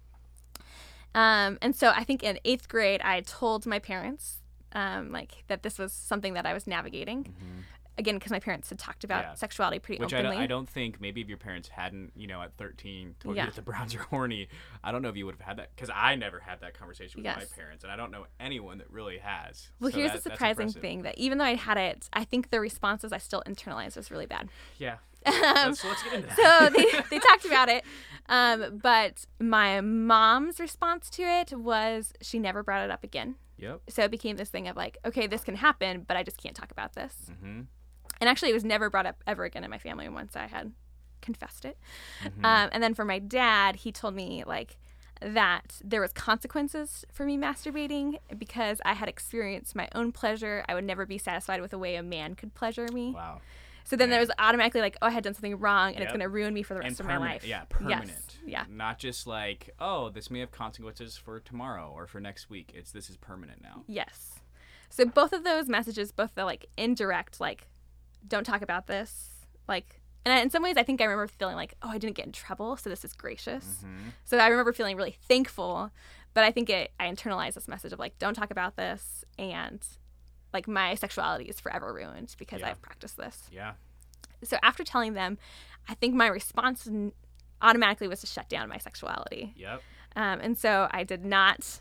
um, 1.13 1.57
and 1.61 1.75
so 1.75 1.89
I 1.95 2.03
think 2.03 2.23
in 2.23 2.39
eighth 2.43 2.67
grade, 2.67 3.01
I 3.01 3.21
told 3.21 3.65
my 3.65 3.79
parents 3.79 4.39
um, 4.73 5.11
like 5.13 5.45
that 5.47 5.63
this 5.63 5.79
was 5.79 5.93
something 5.93 6.33
that 6.33 6.45
I 6.45 6.53
was 6.53 6.67
navigating. 6.67 7.23
Mhm. 7.23 7.63
Again, 7.97 8.15
because 8.15 8.31
my 8.31 8.39
parents 8.39 8.69
had 8.69 8.77
talked 8.77 9.03
about 9.05 9.23
Yeah. 9.23 9.33
sexuality 9.35 9.79
pretty 9.79 10.01
Which 10.01 10.13
I 10.13 10.17
openly. 10.19 10.35
don't, 10.35 10.43
I 10.43 10.47
don't 10.47 10.67
think 10.69 10.99
maybe 10.99 11.21
if 11.21 11.29
your 11.29 11.37
parents 11.37 11.69
hadn't, 11.69 12.11
you 12.15 12.27
know, 12.27 12.41
at 12.41 12.53
13 12.57 13.15
told 13.21 13.35
Yeah. 13.37 13.43
you 13.45 13.49
that 13.51 13.55
the 13.55 13.61
Browns 13.61 13.95
are 13.95 13.99
horny, 14.03 14.49
I 14.83 14.91
don't 14.91 15.01
know 15.01 15.07
if 15.09 15.15
you 15.15 15.25
would 15.25 15.35
have 15.35 15.41
had 15.47 15.57
that 15.57 15.73
because 15.75 15.89
I 15.95 16.15
never 16.15 16.39
had 16.41 16.59
that 16.61 16.73
conversation 16.77 17.19
with 17.19 17.25
Yes. 17.25 17.37
my 17.37 17.45
parents, 17.55 17.83
and 17.83 17.91
I 17.93 17.95
don't 17.95 18.11
know 18.11 18.25
anyone 18.39 18.79
that 18.79 18.91
really 18.91 19.19
has. 19.19 19.69
well, 19.79 19.91
So 19.91 19.97
here's 19.97 20.11
that- 20.11 20.23
the 20.23 20.29
surprising 20.31 20.69
thing 20.71 21.03
that 21.03 21.17
even 21.17 21.37
though 21.37 21.45
I 21.45 21.55
had 21.55 21.77
it, 21.77 22.09
I 22.11 22.25
think 22.25 22.49
the 22.49 22.59
responses 22.59 23.13
I 23.13 23.17
still 23.17 23.43
internalized 23.47 23.95
was 23.95 24.11
really 24.11 24.25
bad. 24.25 24.49
Yeah. 24.77 24.97
Um, 25.25 25.33
let's, 25.33 25.83
let's 25.83 26.03
get 26.03 26.13
into 26.13 26.27
that. 26.27 26.35
so 26.37 26.69
they, 26.69 27.01
they 27.09 27.19
talked 27.19 27.45
about 27.45 27.69
it. 27.69 27.83
Um, 28.27 28.77
but 28.83 29.25
my 29.39 29.81
mom's 29.81 30.59
response 30.59 31.09
to 31.11 31.23
it 31.23 31.53
was 31.57 32.13
she 32.21 32.39
never 32.39 32.61
brought 32.61 32.83
it 32.83 32.91
up 32.91 33.03
again. 33.03 33.35
Yep. 33.57 33.81
So 33.89 34.03
it 34.03 34.11
became 34.11 34.35
this 34.35 34.49
thing 34.49 34.67
of 34.67 34.75
like, 34.75 34.97
okay, 35.05 35.27
this 35.27 35.43
can 35.43 35.55
happen, 35.55 36.03
but 36.07 36.17
I 36.17 36.23
just 36.23 36.37
can't 36.37 36.55
talk 36.55 36.71
about 36.71 36.93
this. 36.93 37.31
Mm-hmm. 37.31 37.61
And 38.21 38.29
actually, 38.29 38.49
it 38.49 38.53
was 38.53 38.63
never 38.63 38.89
brought 38.89 39.05
up 39.05 39.23
ever 39.27 39.43
again 39.43 39.63
in 39.63 39.69
my 39.69 39.77
family 39.77 40.07
once 40.09 40.35
I 40.35 40.47
had 40.47 40.71
confessed 41.21 41.65
it. 41.65 41.77
Mhm. 42.23 42.43
Um, 42.45 42.69
and 42.71 42.81
then 42.83 42.93
for 42.93 43.03
my 43.05 43.19
dad, 43.19 43.77
he 43.77 43.91
told 43.91 44.13
me 44.15 44.43
like 44.45 44.77
that 45.21 45.79
there 45.83 46.01
was 46.01 46.11
consequences 46.13 47.05
for 47.11 47.25
me 47.25 47.37
masturbating 47.37 48.19
because 48.37 48.79
I 48.85 48.93
had 48.93 49.07
experienced 49.09 49.75
my 49.75 49.87
own 49.95 50.11
pleasure. 50.11 50.63
I 50.67 50.75
would 50.75 50.83
never 50.83 51.05
be 51.05 51.17
satisfied 51.17 51.61
with 51.61 51.71
the 51.71 51.77
way 51.79 51.95
a 51.95 52.03
man 52.03 52.35
could 52.35 52.53
pleasure 52.53 52.87
me. 52.93 53.13
Wow. 53.13 53.41
So 53.85 53.95
then 53.95 54.09
there 54.09 54.19
was 54.19 54.31
automatically 54.39 54.81
like, 54.81 54.97
oh, 55.03 55.07
I 55.07 55.11
had 55.11 55.23
done 55.23 55.35
something 55.35 55.59
wrong, 55.59 55.93
and 55.93 56.01
it's 56.03 56.11
going 56.11 56.19
to 56.21 56.27
ruin 56.27 56.55
me 56.55 56.63
for 56.63 56.73
the 56.73 56.79
rest 56.79 56.99
of 56.99 57.05
my 57.05 57.17
life. 57.17 57.45
Yeah, 57.45 57.59
Yes. 57.59 57.67
permanent. 57.69 58.39
Yeah. 58.43 58.65
Not 58.67 58.97
just 58.97 59.27
like, 59.27 59.69
oh, 59.79 60.09
this 60.09 60.31
may 60.31 60.39
have 60.39 60.51
consequences 60.51 61.15
for 61.17 61.39
tomorrow 61.39 61.91
or 61.95 62.07
for 62.07 62.19
next 62.19 62.49
week. 62.49 62.71
It's 62.73 62.91
this 62.91 63.11
is 63.11 63.17
permanent 63.17 63.61
now. 63.61 63.83
Yes. 63.85 64.39
So 64.89 65.05
both 65.05 65.33
of 65.33 65.43
those 65.43 65.69
messages, 65.69 66.11
both 66.11 66.33
the 66.33 66.45
like 66.45 66.65
indirect, 66.77 67.39
like, 67.39 67.67
don't 68.27 68.43
talk 68.43 68.61
about 68.61 68.87
this, 68.87 69.29
like, 69.67 70.01
and 70.25 70.33
I- 70.33 70.39
in 70.41 70.49
some 70.49 70.63
ways, 70.63 70.75
I 70.77 70.83
think 70.83 71.01
I 71.01 71.05
remember 71.05 71.27
feeling 71.27 71.55
like, 71.55 71.75
oh, 71.81 71.89
I 71.89 71.97
didn't 71.97 72.15
get 72.15 72.25
in 72.25 72.31
trouble, 72.31 72.77
so 72.77 72.89
this 72.89 73.05
is 73.05 73.13
gracious. 73.13 73.65
Mm-hmm. 73.85 74.09
So 74.25 74.37
I 74.37 74.47
remember 74.47 74.73
feeling 74.73 74.97
really 74.97 75.15
thankful, 75.27 75.91
but 76.33 76.43
I 76.43 76.51
think 76.51 76.69
it, 76.69 76.91
I 76.99 77.05
internalized 77.07 77.53
this 77.53 77.67
message 77.67 77.93
of 77.93 77.99
like, 77.99 78.17
don't 78.19 78.33
talk 78.33 78.51
about 78.51 78.75
this, 78.75 79.23
and 79.37 79.85
like 80.53 80.67
my 80.67 80.95
sexuality 80.95 81.45
is 81.45 81.59
forever 81.59 81.93
ruined 81.93 82.35
because 82.39 82.61
Yeah. 82.61 82.69
I've 82.69 82.81
practiced 82.81 83.17
this. 83.17 83.43
Yeah. 83.51 83.73
So 84.43 84.57
after 84.63 84.83
telling 84.83 85.13
them, 85.13 85.37
I 85.87 85.93
think 85.95 86.15
my 86.15 86.27
response 86.27 86.89
automatically 87.61 88.07
was 88.07 88.21
to 88.21 88.27
shut 88.27 88.49
down 88.49 88.69
my 88.69 88.77
sexuality. 88.77 89.53
Yep. 89.57 89.81
Um, 90.15 90.39
and 90.41 90.57
so 90.57 90.87
I 90.91 91.03
did 91.03 91.25
not 91.25 91.79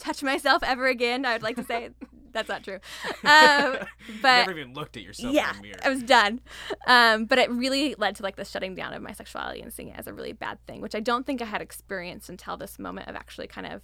touch 0.00 0.22
myself 0.22 0.62
ever 0.62 0.86
again. 0.86 1.24
I 1.24 1.34
would 1.34 1.42
like 1.42 1.56
to 1.56 1.64
say 1.64 1.90
that's 2.32 2.48
not 2.48 2.64
true. 2.64 2.78
Um, 3.24 3.78
but 4.22 4.46
never 4.46 4.58
even 4.58 4.74
looked 4.74 4.96
at 4.96 5.02
yourself 5.02 5.34
yeah, 5.34 5.50
in 5.50 5.56
the 5.56 5.62
mirror. 5.62 5.80
I 5.84 5.88
was 5.88 6.02
done. 6.02 6.40
Um, 6.86 7.24
but 7.26 7.38
it 7.38 7.50
really 7.50 7.94
led 7.98 8.16
to 8.16 8.22
like 8.22 8.36
the 8.36 8.44
shutting 8.44 8.74
down 8.74 8.92
of 8.92 9.02
my 9.02 9.12
sexuality 9.12 9.60
and 9.60 9.72
seeing 9.72 9.88
it 9.88 9.98
as 9.98 10.06
a 10.06 10.12
really 10.12 10.32
bad 10.32 10.64
thing, 10.66 10.80
which 10.80 10.94
I 10.94 11.00
don't 11.00 11.26
think 11.26 11.42
I 11.42 11.46
had 11.46 11.62
experienced 11.62 12.28
until 12.28 12.56
this 12.56 12.78
moment 12.78 13.08
of 13.08 13.16
actually 13.16 13.46
kind 13.46 13.66
of 13.66 13.82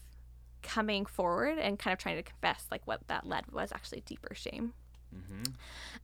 coming 0.63 1.07
forward 1.07 1.59
and 1.59 1.79
kind 1.79 1.93
of 1.93 1.99
trying 1.99 2.17
to 2.17 2.23
confess 2.23 2.67
like 2.71 2.83
what 2.87 3.07
that 3.09 3.27
led 3.27 3.53
was 3.53 3.73
actually 3.73 4.01
deeper 4.01 4.35
shame. 4.35 4.73
Mm-hmm. 5.15 5.53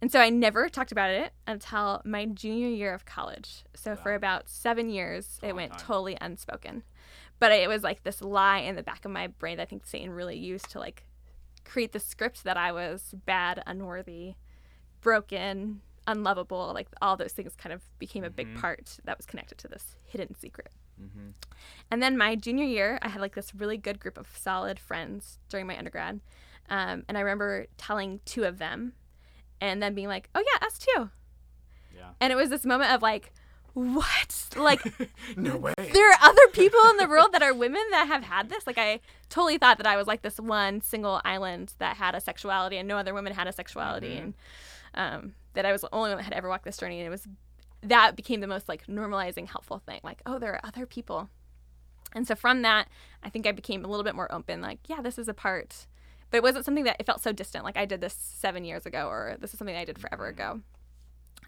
And 0.00 0.10
so 0.10 0.20
I 0.20 0.30
never 0.30 0.68
talked 0.68 0.92
about 0.92 1.10
it 1.10 1.32
until 1.46 2.00
my 2.04 2.26
junior 2.26 2.68
year 2.68 2.94
of 2.94 3.04
college. 3.04 3.64
So 3.74 3.96
for 3.96 4.14
about 4.14 4.48
seven 4.48 4.88
years, 4.90 5.38
it 5.42 5.54
went 5.54 5.72
time. 5.72 5.80
totally 5.80 6.18
unspoken. 6.20 6.82
But 7.42 7.50
it 7.50 7.68
was 7.68 7.82
like 7.82 8.04
this 8.04 8.22
lie 8.22 8.58
in 8.58 8.76
the 8.76 8.84
back 8.84 9.04
of 9.04 9.10
my 9.10 9.26
brain 9.26 9.56
that 9.56 9.64
I 9.64 9.66
think 9.66 9.84
Satan 9.84 10.10
really 10.12 10.36
used 10.38 10.70
to 10.70 10.78
like 10.78 11.02
create 11.64 11.90
the 11.90 11.98
script 11.98 12.44
that 12.44 12.56
I 12.56 12.70
was 12.70 13.14
bad, 13.26 13.60
unworthy, 13.66 14.34
broken, 15.00 15.80
unlovable. 16.06 16.70
Like 16.72 16.86
all 17.00 17.16
those 17.16 17.32
things 17.32 17.56
kind 17.56 17.72
of 17.72 17.82
became 17.98 18.22
a 18.22 18.30
big 18.30 18.46
Mhm. 18.54 18.60
part 18.60 18.98
that 19.04 19.16
was 19.16 19.26
connected 19.26 19.58
to 19.58 19.66
this 19.68 19.96
hidden 20.06 20.34
secret. 20.36 20.70
Mm-hmm. 21.00 21.30
And 21.90 22.00
then 22.00 22.16
my 22.16 22.36
junior 22.36 22.64
year, 22.64 23.00
I 23.02 23.08
had 23.08 23.20
like 23.20 23.34
this 23.34 23.54
really 23.54 23.76
good 23.76 23.98
group 23.98 24.18
of 24.18 24.36
solid 24.36 24.78
friends 24.78 25.40
during 25.48 25.66
my 25.66 25.76
undergrad. 25.76 26.20
Um, 26.68 27.04
and 27.08 27.18
I 27.18 27.22
remember 27.22 27.66
telling 27.76 28.20
two 28.24 28.44
of 28.44 28.58
them 28.58 28.92
and 29.60 29.82
then 29.82 29.94
being 29.94 30.08
like, 30.08 30.28
oh, 30.34 30.44
yeah, 30.52 30.64
us 30.66 30.78
too. 30.78 31.10
Yeah. 31.94 32.10
And 32.20 32.32
it 32.32 32.36
was 32.36 32.50
this 32.50 32.64
moment 32.64 32.92
of 32.92 33.02
like, 33.02 33.32
what? 33.74 34.48
Like, 34.56 34.82
no 35.36 35.56
way. 35.56 35.74
there 35.76 36.10
are 36.10 36.18
other 36.22 36.46
people 36.52 36.80
in 36.90 36.96
the 36.98 37.08
world 37.08 37.32
that 37.32 37.42
are 37.42 37.54
women 37.54 37.82
that 37.90 38.06
have 38.08 38.24
had 38.24 38.48
this. 38.48 38.66
Like, 38.66 38.78
I 38.78 39.00
totally 39.28 39.58
thought 39.58 39.78
that 39.78 39.86
I 39.86 39.96
was 39.96 40.06
like 40.06 40.22
this 40.22 40.38
one 40.38 40.80
single 40.80 41.20
island 41.24 41.72
that 41.78 41.96
had 41.96 42.14
a 42.14 42.20
sexuality 42.20 42.76
and 42.76 42.86
no 42.88 42.96
other 42.98 43.14
women 43.14 43.32
had 43.32 43.46
a 43.46 43.52
sexuality. 43.52 44.16
Mhm. 44.16 44.18
And 44.22 44.34
um, 44.94 45.34
that 45.54 45.64
I 45.64 45.72
was 45.72 45.80
the 45.80 45.88
only 45.92 46.10
one 46.10 46.18
that 46.18 46.24
had 46.24 46.34
ever 46.34 46.48
walked 46.48 46.64
this 46.64 46.76
journey. 46.76 46.98
And 47.00 47.06
it 47.06 47.10
was 47.10 47.26
that 47.82 48.14
became 48.14 48.40
the 48.40 48.46
most 48.46 48.68
like 48.68 48.86
normalizing, 48.86 49.48
helpful 49.48 49.78
thing. 49.84 50.00
Like, 50.04 50.22
oh, 50.26 50.38
there 50.38 50.52
are 50.54 50.60
other 50.64 50.86
people. 50.86 51.28
And 52.14 52.26
so 52.28 52.34
from 52.34 52.62
that, 52.62 52.88
I 53.22 53.30
think 53.30 53.46
I 53.46 53.52
became 53.52 53.84
a 53.84 53.88
little 53.88 54.04
bit 54.04 54.14
more 54.14 54.30
open. 54.30 54.60
Like, 54.60 54.80
yeah, 54.86 55.00
this 55.00 55.18
is 55.18 55.28
a 55.28 55.34
part. 55.34 55.86
But 56.30 56.38
it 56.38 56.42
wasn't 56.42 56.64
something 56.64 56.84
that 56.84 56.96
it 57.00 57.06
felt 57.06 57.22
so 57.22 57.32
distant. 57.32 57.64
Like 57.64 57.76
I 57.76 57.84
did 57.84 58.00
this 58.00 58.14
seven 58.14 58.64
years 58.64 58.86
ago, 58.86 59.08
or 59.08 59.36
this 59.40 59.52
is 59.52 59.58
something 59.58 59.76
I 59.76 59.84
did 59.84 59.98
forever 59.98 60.26
ago. 60.26 60.60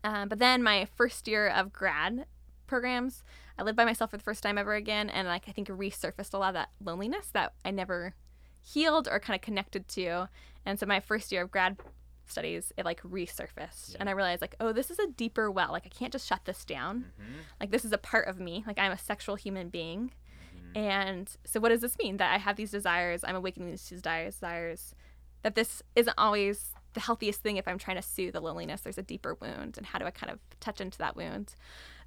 Um, 0.05 0.29
but 0.29 0.39
then 0.39 0.63
my 0.63 0.87
first 0.97 1.27
year 1.27 1.49
of 1.49 1.73
grad 1.73 2.27
programs, 2.67 3.25
I 3.59 3.63
lived 3.63 3.77
by 3.77 3.85
myself 3.85 4.11
for 4.11 4.17
the 4.17 4.23
first 4.23 4.43
time 4.43 4.59
ever 4.59 4.75
again, 4.75 5.11
and 5.11 5.27
like 5.27 5.45
I 5.49 5.53
think 5.53 5.69
resurfaced 5.69 6.35
a 6.35 6.39
lot 6.39 6.49
of 6.49 6.55
that 6.55 6.71
loneliness 6.83 7.29
that 7.33 7.55
I 7.65 7.71
never 7.73 8.15
healed 8.63 9.09
or 9.11 9.19
kind 9.19 9.35
of 9.35 9.41
connected 9.41 9.89
to. 9.89 10.29
And 10.65 10.79
so 10.79 10.87
my 10.87 11.01
first 11.01 11.33
year 11.33 11.43
of 11.43 11.51
grad 11.51 11.77
studies, 12.27 12.73
it 12.77 12.85
like 12.85 13.03
resurfaced, 13.03 13.93
Yeah. 13.93 13.97
and 14.01 14.09
I 14.09 14.13
realized 14.13 14.41
like, 14.41 14.57
oh, 14.61 14.73
this 14.73 14.91
is 14.91 14.99
a 14.99 15.07
deeper 15.07 15.51
well. 15.51 15.73
Like 15.73 15.87
I 15.87 15.91
can't 15.91 16.13
just 16.13 16.27
shut 16.29 16.45
this 16.45 16.65
down. 16.65 17.13
Mm-hmm. 17.21 17.33
Like 17.61 17.71
this 17.71 17.85
is 17.85 17.93
a 17.93 17.99
part 17.99 18.29
of 18.29 18.39
me. 18.41 18.65
Like 18.67 18.79
I'm 18.79 18.93
a 18.93 18.99
sexual 18.99 19.37
human 19.37 19.69
being. 19.69 20.13
Mm-hmm. 20.57 20.79
And 20.79 21.37
so 21.45 21.61
what 21.61 21.69
does 21.71 21.81
this 21.81 21.99
mean? 21.99 22.17
That 22.19 22.33
I 22.33 22.39
have 22.39 22.57
these 22.57 22.71
desires, 22.71 23.25
I'm 23.25 23.37
awakening 23.37 23.71
these 23.71 23.89
desires, 23.89 24.35
desires 24.35 24.95
that 25.43 25.55
this 25.55 25.83
isn't 25.95 26.15
always 26.17 26.74
the 26.95 27.01
healthiest 27.01 27.43
thing 27.43 27.57
if 27.57 27.69
I'm 27.69 27.79
trying 27.79 27.97
to 27.97 28.03
soothe 28.03 28.33
the 28.33 28.41
loneliness. 28.41 28.81
There's 28.83 28.99
a 28.99 29.03
deeper 29.03 29.35
wound 29.41 29.77
and 29.77 29.87
how 29.87 29.99
do 29.99 30.05
I 30.07 30.11
kind 30.11 30.33
of 30.33 30.39
touch 30.61 30.81
into 30.81 30.99
that 30.99 31.17
wound? 31.17 31.55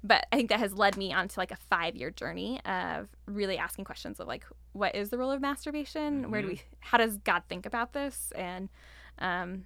But 0.02 0.26
I 0.32 0.36
think 0.36 0.48
that 0.50 0.60
has 0.60 0.74
led 0.74 0.96
me 0.96 1.12
onto 1.12 1.38
like 1.40 1.50
a 1.50 1.56
five 1.56 1.94
year 1.96 2.10
journey 2.10 2.60
of 2.64 3.08
really 3.26 3.58
asking 3.58 3.84
questions 3.84 4.18
of 4.20 4.26
like, 4.26 4.44
what 4.72 4.94
is 4.94 5.10
the 5.10 5.18
role 5.18 5.30
of 5.30 5.40
masturbation? 5.40 6.30
Where 6.30 6.42
do 6.42 6.48
we 6.48 6.62
how 6.80 6.98
does 6.98 7.18
God 7.18 7.42
think 7.48 7.66
about 7.66 7.92
this? 7.92 8.32
And 8.34 8.68
um 9.18 9.64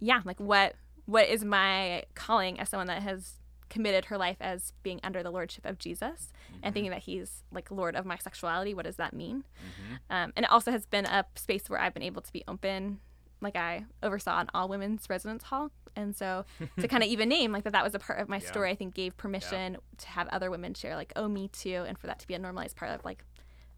yeah, 0.00 0.20
like 0.24 0.40
what 0.40 0.74
what 1.06 1.28
is 1.28 1.44
my 1.44 2.04
calling 2.14 2.60
as 2.60 2.68
someone 2.68 2.86
that 2.88 3.02
has 3.02 3.34
committed 3.70 4.06
her 4.06 4.18
life 4.18 4.36
as 4.40 4.74
being 4.82 5.00
under 5.02 5.22
the 5.22 5.30
lordship 5.30 5.64
of 5.64 5.78
Jesus 5.78 6.30
and 6.62 6.74
thinking 6.74 6.90
that 6.90 7.04
he's 7.04 7.42
like 7.50 7.70
lord 7.70 7.96
of 7.96 8.04
my 8.04 8.18
sexuality 8.18 8.74
what 8.74 8.84
does 8.84 8.96
that 8.96 9.14
mean 9.14 9.44
Mm-hmm. 9.56 9.94
um, 10.14 10.32
and 10.36 10.44
it 10.44 10.52
also 10.52 10.70
has 10.70 10.84
been 10.84 11.06
a 11.06 11.24
space 11.36 11.70
where 11.70 11.80
i've 11.80 11.94
been 11.94 12.02
able 12.02 12.20
to 12.20 12.30
be 12.34 12.44
open 12.46 13.00
like 13.42 13.56
i 13.56 13.84
oversaw 14.02 14.40
an 14.40 14.48
all 14.54 14.68
women's 14.68 15.08
residence 15.10 15.42
hall 15.42 15.70
and 15.96 16.16
so 16.16 16.44
to 16.80 16.88
kind 16.88 17.02
of 17.02 17.08
even 17.08 17.28
name 17.28 17.52
like 17.52 17.64
that 17.64 17.72
that 17.72 17.84
was 17.84 17.94
a 17.94 17.98
part 17.98 18.18
of 18.20 18.28
my 18.28 18.38
Yeah. 18.38 18.46
story 18.50 18.70
i 18.70 18.74
think 18.74 18.94
gave 18.94 19.16
permission 19.16 19.76
to 19.98 20.08
have 20.08 20.28
other 20.28 20.50
women 20.50 20.74
share 20.74 20.96
like 20.96 21.12
oh 21.16 21.28
me 21.28 21.48
too 21.48 21.84
and 21.86 21.98
for 21.98 22.06
that 22.06 22.18
to 22.20 22.26
be 22.26 22.34
a 22.34 22.38
normalized 22.38 22.76
part 22.76 22.90
of 22.92 23.04
like 23.04 23.24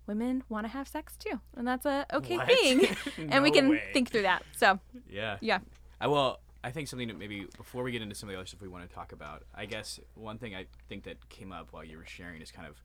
women 0.06 0.42
want 0.48 0.64
to 0.66 0.68
have 0.68 0.86
sex 0.86 1.16
too 1.16 1.40
and 1.56 1.66
that's 1.66 1.86
a 1.86 2.04
okay 2.12 2.36
What? 2.36 2.46
thing 2.46 2.86
and 3.30 3.42
we 3.42 3.50
can 3.50 3.70
way. 3.70 3.82
think 3.92 4.10
through 4.10 4.22
that 4.22 4.42
so 4.56 4.78
Yeah. 5.08 5.38
yeah 5.40 5.60
I 6.00 6.06
well, 6.08 6.40
I 6.62 6.70
think 6.70 6.88
something 6.88 7.08
that 7.08 7.18
maybe 7.18 7.46
before 7.56 7.82
we 7.82 7.92
get 7.92 8.02
into 8.02 8.14
some 8.14 8.28
of 8.28 8.32
the 8.34 8.38
other 8.38 8.46
stuff 8.46 8.60
we 8.60 8.68
want 8.68 8.86
to 8.88 8.94
talk 8.94 9.12
about, 9.12 9.44
I 9.54 9.64
guess 9.66 10.00
one 10.14 10.38
thing 10.38 10.54
I 10.54 10.66
think 10.88 11.04
that 11.04 11.28
came 11.28 11.52
up 11.52 11.68
while 11.72 11.84
you 11.84 11.96
were 11.98 12.04
sharing 12.06 12.42
is 12.42 12.50
kind 12.50 12.66
of 12.66 12.82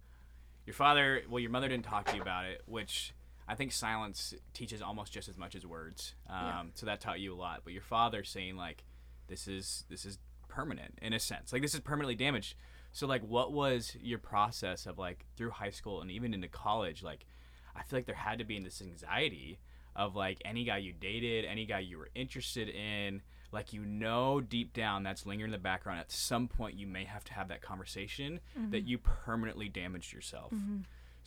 your 0.66 0.74
father. 0.74 1.24
Well, 1.30 1.40
your 1.40 1.50
mother 1.50 1.68
didn't 1.68 1.86
talk 1.86 2.06
to 2.08 2.16
you 2.16 2.22
about 2.22 2.46
it, 2.46 2.62
which 2.66 3.14
I 3.50 3.56
think 3.56 3.72
silence 3.72 4.34
teaches 4.54 4.82
almost 4.82 5.12
just 5.12 5.28
as 5.28 5.38
much 5.38 5.56
as 5.56 5.66
words. 5.66 6.14
Um, 6.30 6.36
Yeah. 6.46 6.64
So 6.76 6.86
that 6.86 7.02
taught 7.02 7.20
you 7.20 7.34
a 7.34 7.36
lot. 7.38 7.62
But 7.64 7.74
your 7.74 7.82
father 7.82 8.24
saying 8.24 8.56
like, 8.56 8.84
"This 9.28 9.48
is 9.48 9.86
this 9.90 10.06
is 10.06 10.20
permanent 10.48 11.00
in 11.02 11.14
a 11.14 11.20
sense. 11.20 11.52
Like 11.52 11.62
this 11.64 11.74
is 11.74 11.80
permanently 11.82 12.16
damaged." 12.16 12.56
So 12.92 13.08
like, 13.08 13.22
what 13.24 13.52
was 13.52 13.96
your 14.02 14.20
process 14.20 14.86
of 14.86 14.98
like 14.98 15.26
through 15.36 15.50
high 15.52 15.70
school 15.72 16.02
and 16.02 16.10
even 16.12 16.34
into 16.34 16.48
college? 16.48 17.02
Like, 17.04 17.26
I 17.76 17.84
feel 17.84 17.98
like 17.98 18.06
there 18.06 18.16
had 18.16 18.40
to 18.40 18.46
be 18.46 18.60
this 18.60 18.82
anxiety 18.82 19.60
of 19.96 20.16
like 20.16 20.42
any 20.46 20.64
guy 20.64 20.78
you 20.78 20.94
dated, 20.94 21.46
any 21.46 21.66
guy 21.66 21.80
you 21.80 21.98
were 21.98 22.10
interested 22.16 22.70
in, 22.70 23.22
like 23.52 23.74
you 23.74 23.84
know 23.84 24.42
deep 24.42 24.74
down 24.74 25.02
that's 25.04 25.26
lingering 25.26 25.50
in 25.50 25.52
the 25.52 25.58
background. 25.58 26.00
At 26.00 26.12
some 26.12 26.48
point, 26.48 26.76
you 26.76 26.86
may 26.88 27.06
have 27.06 27.24
to 27.26 27.34
have 27.34 27.48
that 27.50 27.62
conversation 27.62 28.40
that 28.72 28.82
you 28.82 28.98
permanently 29.00 29.70
damaged 29.70 30.14
yourself. 30.14 30.52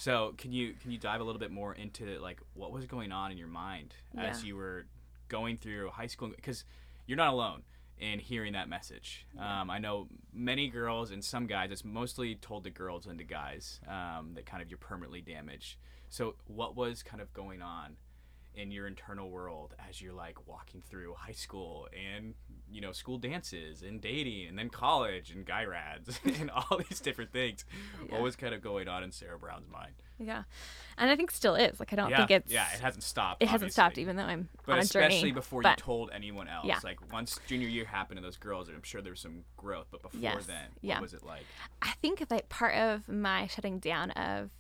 So 0.02 0.34
can 0.36 0.50
you 0.50 0.74
can 0.82 0.90
you 0.90 0.98
dive 0.98 1.20
a 1.20 1.24
little 1.24 1.38
bit 1.38 1.52
more 1.52 1.74
into 1.74 2.18
like 2.18 2.40
what 2.54 2.72
was 2.72 2.86
going 2.86 3.12
on 3.12 3.30
in 3.30 3.38
your 3.38 3.46
mind 3.46 3.94
as 4.18 4.42
you 4.42 4.56
were 4.56 4.86
going 5.28 5.58
through 5.58 5.90
high 5.90 6.08
school? 6.08 6.28
Because 6.34 6.64
you're 7.06 7.16
not 7.16 7.32
alone 7.32 7.62
in 8.00 8.18
hearing 8.18 8.54
that 8.54 8.68
message. 8.68 9.24
Um, 9.38 9.70
I 9.70 9.78
know 9.78 10.08
many 10.32 10.66
girls 10.66 11.12
and 11.12 11.22
some 11.22 11.46
guys. 11.46 11.70
It's 11.70 11.84
mostly 11.84 12.34
told 12.34 12.64
to 12.64 12.70
girls 12.70 13.06
and 13.06 13.16
to 13.20 13.24
guys 13.24 13.78
um, 13.86 14.32
that 14.34 14.44
kind 14.44 14.60
of 14.60 14.68
you're 14.68 14.78
permanently 14.78 15.20
damaged. 15.20 15.76
So 16.08 16.34
what 16.48 16.74
was 16.74 17.04
kind 17.04 17.22
of 17.22 17.32
going 17.32 17.62
on 17.62 17.94
in 18.54 18.70
your 18.70 18.86
internal 18.86 19.30
world 19.30 19.74
as 19.88 20.00
you're 20.02 20.12
like 20.12 20.46
walking 20.46 20.82
through 20.88 21.14
high 21.14 21.32
school 21.32 21.88
and 22.14 22.34
you 22.70 22.80
know 22.80 22.92
school 22.92 23.16
dances 23.18 23.82
and 23.82 24.00
dating 24.00 24.46
and 24.48 24.58
then 24.58 24.68
college 24.68 25.30
and 25.30 25.46
guy 25.46 25.64
rads 25.64 26.20
and 26.38 26.50
all 26.50 26.78
these 26.88 27.00
different 27.00 27.32
things 27.32 27.64
Yeah. 28.06 28.12
what 28.12 28.22
was 28.22 28.36
kind 28.36 28.54
of 28.54 28.60
going 28.62 28.88
on 28.88 29.02
in 29.04 29.10
sarah 29.12 29.38
brown's 29.38 29.68
mind 29.70 29.94
yeah 30.18 30.42
and 30.98 31.10
i 31.10 31.16
think 31.16 31.30
still 31.30 31.54
is 31.54 31.80
like 31.80 31.92
i 31.92 31.96
don't 31.96 32.10
yeah 32.10 32.18
think 32.18 32.30
it's 32.30 32.52
yeah 32.52 32.66
it 32.74 32.80
hasn't 32.80 33.02
stopped 33.04 33.42
it 33.42 33.48
hasn't 33.48 33.72
stopped 33.72 33.96
even 33.98 34.16
though 34.16 34.22
i'm 34.24 34.48
but 34.66 34.72
on 34.74 34.78
especially 34.80 35.18
journey 35.20 35.32
before 35.32 35.62
but 35.62 35.78
you 35.78 35.82
told 35.82 36.10
anyone 36.14 36.46
else 36.48 36.66
Yeah. 36.66 36.78
like 36.84 36.98
once 37.12 37.38
junior 37.46 37.68
year 37.68 37.84
happened 37.86 38.18
to 38.18 38.22
those 38.22 38.36
girls 38.36 38.68
i'm 38.68 38.82
sure 38.82 39.00
there 39.02 39.12
was 39.12 39.20
some 39.20 39.44
growth 39.56 39.86
but 39.90 40.02
before 40.02 40.20
Yes. 40.20 40.46
then 40.46 40.66
what 40.80 40.82
Yeah. 40.82 41.00
was 41.00 41.14
it 41.14 41.24
like 41.24 41.44
I 41.80 41.92
think 42.02 42.28
that 42.28 42.48
part 42.48 42.74
of 42.74 43.08
my 43.08 43.46
shutting 43.46 43.78
down 43.78 44.10
of 44.12 44.50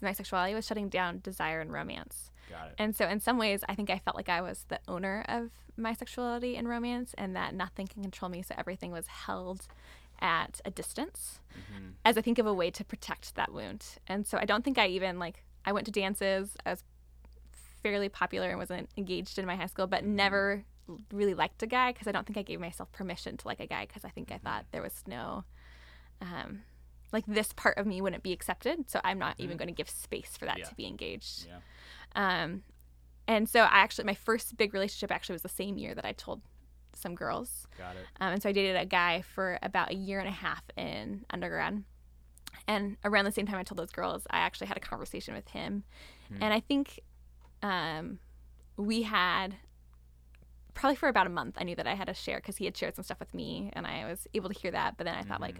my 0.00 0.12
sexuality 0.12 0.54
was 0.54 0.66
shutting 0.66 0.88
down 0.88 1.20
desire 1.22 1.60
and 1.60 1.72
romance. 1.72 2.30
Got 2.52 2.68
it 2.68 2.74
And 2.78 2.94
so, 2.94 3.06
in 3.08 3.20
some 3.20 3.38
ways, 3.38 3.64
I 3.68 3.74
think 3.74 3.90
I 3.90 3.98
felt 3.98 4.16
like 4.16 4.28
I 4.28 4.40
was 4.40 4.64
the 4.68 4.78
owner 4.86 5.24
of 5.28 5.50
my 5.76 5.92
sexuality 5.94 6.56
and 6.56 6.68
romance, 6.68 7.14
and 7.18 7.34
that 7.36 7.54
nothing 7.54 7.86
can 7.86 8.02
control 8.02 8.28
me. 8.30 8.42
So, 8.42 8.54
everything 8.58 8.92
was 8.92 9.06
held 9.06 9.66
at 10.20 10.60
a 10.64 10.70
distance 10.70 11.40
hmm 11.54 11.90
as 12.04 12.18
I 12.18 12.20
think 12.20 12.38
of 12.38 12.46
a 12.46 12.54
way 12.54 12.68
to 12.70 12.84
protect 12.84 13.34
that 13.36 13.52
wound. 13.52 13.84
And 14.08 14.26
so, 14.26 14.36
I 14.38 14.44
don't 14.44 14.64
think 14.64 14.76
I 14.78 14.86
even 14.88 15.18
like, 15.18 15.44
I 15.64 15.72
went 15.72 15.86
to 15.86 15.92
dances. 15.92 16.56
I 16.66 16.70
was 16.70 16.82
fairly 17.82 18.08
popular 18.08 18.48
and 18.50 18.58
wasn't 18.58 18.88
engaged 18.96 19.38
in 19.38 19.46
my 19.46 19.56
high 19.56 19.66
school, 19.66 19.86
but 19.86 20.04
never 20.04 20.64
really 21.12 21.34
liked 21.34 21.62
a 21.62 21.66
guy 21.66 21.92
because 21.92 22.06
I 22.08 22.12
don't 22.12 22.26
think 22.26 22.36
I 22.38 22.42
gave 22.42 22.60
myself 22.60 22.90
permission 22.92 23.36
to 23.36 23.46
like 23.48 23.60
a 23.60 23.66
guy 23.66 23.86
because 23.86 24.04
I 24.04 24.08
think 24.10 24.30
I 24.32 24.38
thought 24.38 24.66
there 24.72 24.82
was 24.82 25.02
no, 25.06 25.44
um, 26.20 26.62
like 27.12 27.24
this 27.26 27.52
part 27.52 27.78
of 27.78 27.86
me 27.86 28.00
wouldn't 28.00 28.22
be 28.22 28.32
accepted. 28.32 28.90
So 28.90 29.00
I'm 29.04 29.18
not 29.18 29.36
even 29.38 29.56
going 29.56 29.68
to 29.68 29.74
give 29.74 29.88
space 29.90 30.36
for 30.36 30.44
that 30.46 30.58
Yeah. 30.58 30.64
to 30.64 30.74
be 30.74 30.86
engaged. 30.86 31.46
yeah 31.46 31.58
Um, 32.14 32.62
and 33.26 33.48
so 33.48 33.60
I 33.60 33.78
actually, 33.78 34.04
my 34.04 34.14
first 34.14 34.56
big 34.56 34.74
relationship 34.74 35.10
actually 35.10 35.34
was 35.34 35.42
the 35.42 35.48
same 35.48 35.78
year 35.78 35.94
that 35.94 36.04
I 36.04 36.12
told 36.12 36.42
some 36.94 37.14
girls. 37.14 37.66
got 37.78 37.96
it 37.96 38.04
Um, 38.20 38.34
and 38.34 38.42
so 38.42 38.48
I 38.48 38.52
dated 38.52 38.76
a 38.76 38.84
guy 38.84 39.22
for 39.22 39.58
about 39.62 39.90
a 39.90 39.94
year 39.94 40.18
and 40.18 40.28
a 40.28 40.32
half 40.32 40.62
in 40.76 41.24
undergrad. 41.30 41.82
And 42.68 42.96
around 43.04 43.24
the 43.24 43.32
same 43.32 43.46
time 43.46 43.56
I 43.56 43.62
told 43.62 43.78
those 43.78 43.90
girls, 43.90 44.26
I 44.30 44.38
actually 44.38 44.66
had 44.66 44.76
a 44.76 44.80
conversation 44.80 45.34
with 45.34 45.48
him. 45.48 45.84
Hmm. 46.28 46.42
And 46.42 46.54
I 46.54 46.60
think 46.60 47.00
um, 47.62 48.18
we 48.76 49.02
had 49.02 49.56
probably 50.74 50.96
for 50.96 51.08
about 51.08 51.26
a 51.26 51.30
month, 51.30 51.56
I 51.58 51.64
knew 51.64 51.76
that 51.76 51.86
I 51.86 51.94
had 51.94 52.06
to 52.06 52.14
share 52.14 52.36
because 52.36 52.56
he 52.56 52.64
had 52.64 52.76
shared 52.76 52.96
some 52.96 53.04
stuff 53.04 53.20
with 53.20 53.34
me, 53.34 53.70
and 53.74 53.86
I 53.86 54.08
was 54.08 54.26
able 54.34 54.48
to 54.48 54.58
hear 54.58 54.70
that. 54.70 54.96
But 54.96 55.04
then 55.04 55.14
I 55.14 55.22
thought 55.22 55.40
like, 55.40 55.56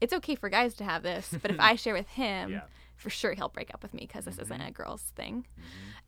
it's 0.00 0.12
okay 0.12 0.34
for 0.34 0.48
guys 0.48 0.74
to 0.74 0.84
have 0.84 1.02
this, 1.02 1.34
but 1.42 1.50
if 1.50 1.56
I 1.60 1.76
share 1.76 1.94
with 1.94 2.08
him, 2.08 2.52
Yeah. 2.52 2.60
For 2.96 3.10
sure 3.10 3.34
he'll 3.34 3.48
break 3.48 3.72
up 3.74 3.82
with 3.82 3.94
me 3.94 4.02
because 4.06 4.24
this 4.24 4.38
isn't 4.38 4.60
a 4.60 4.70
girl's 4.70 5.02
thing. 5.14 5.46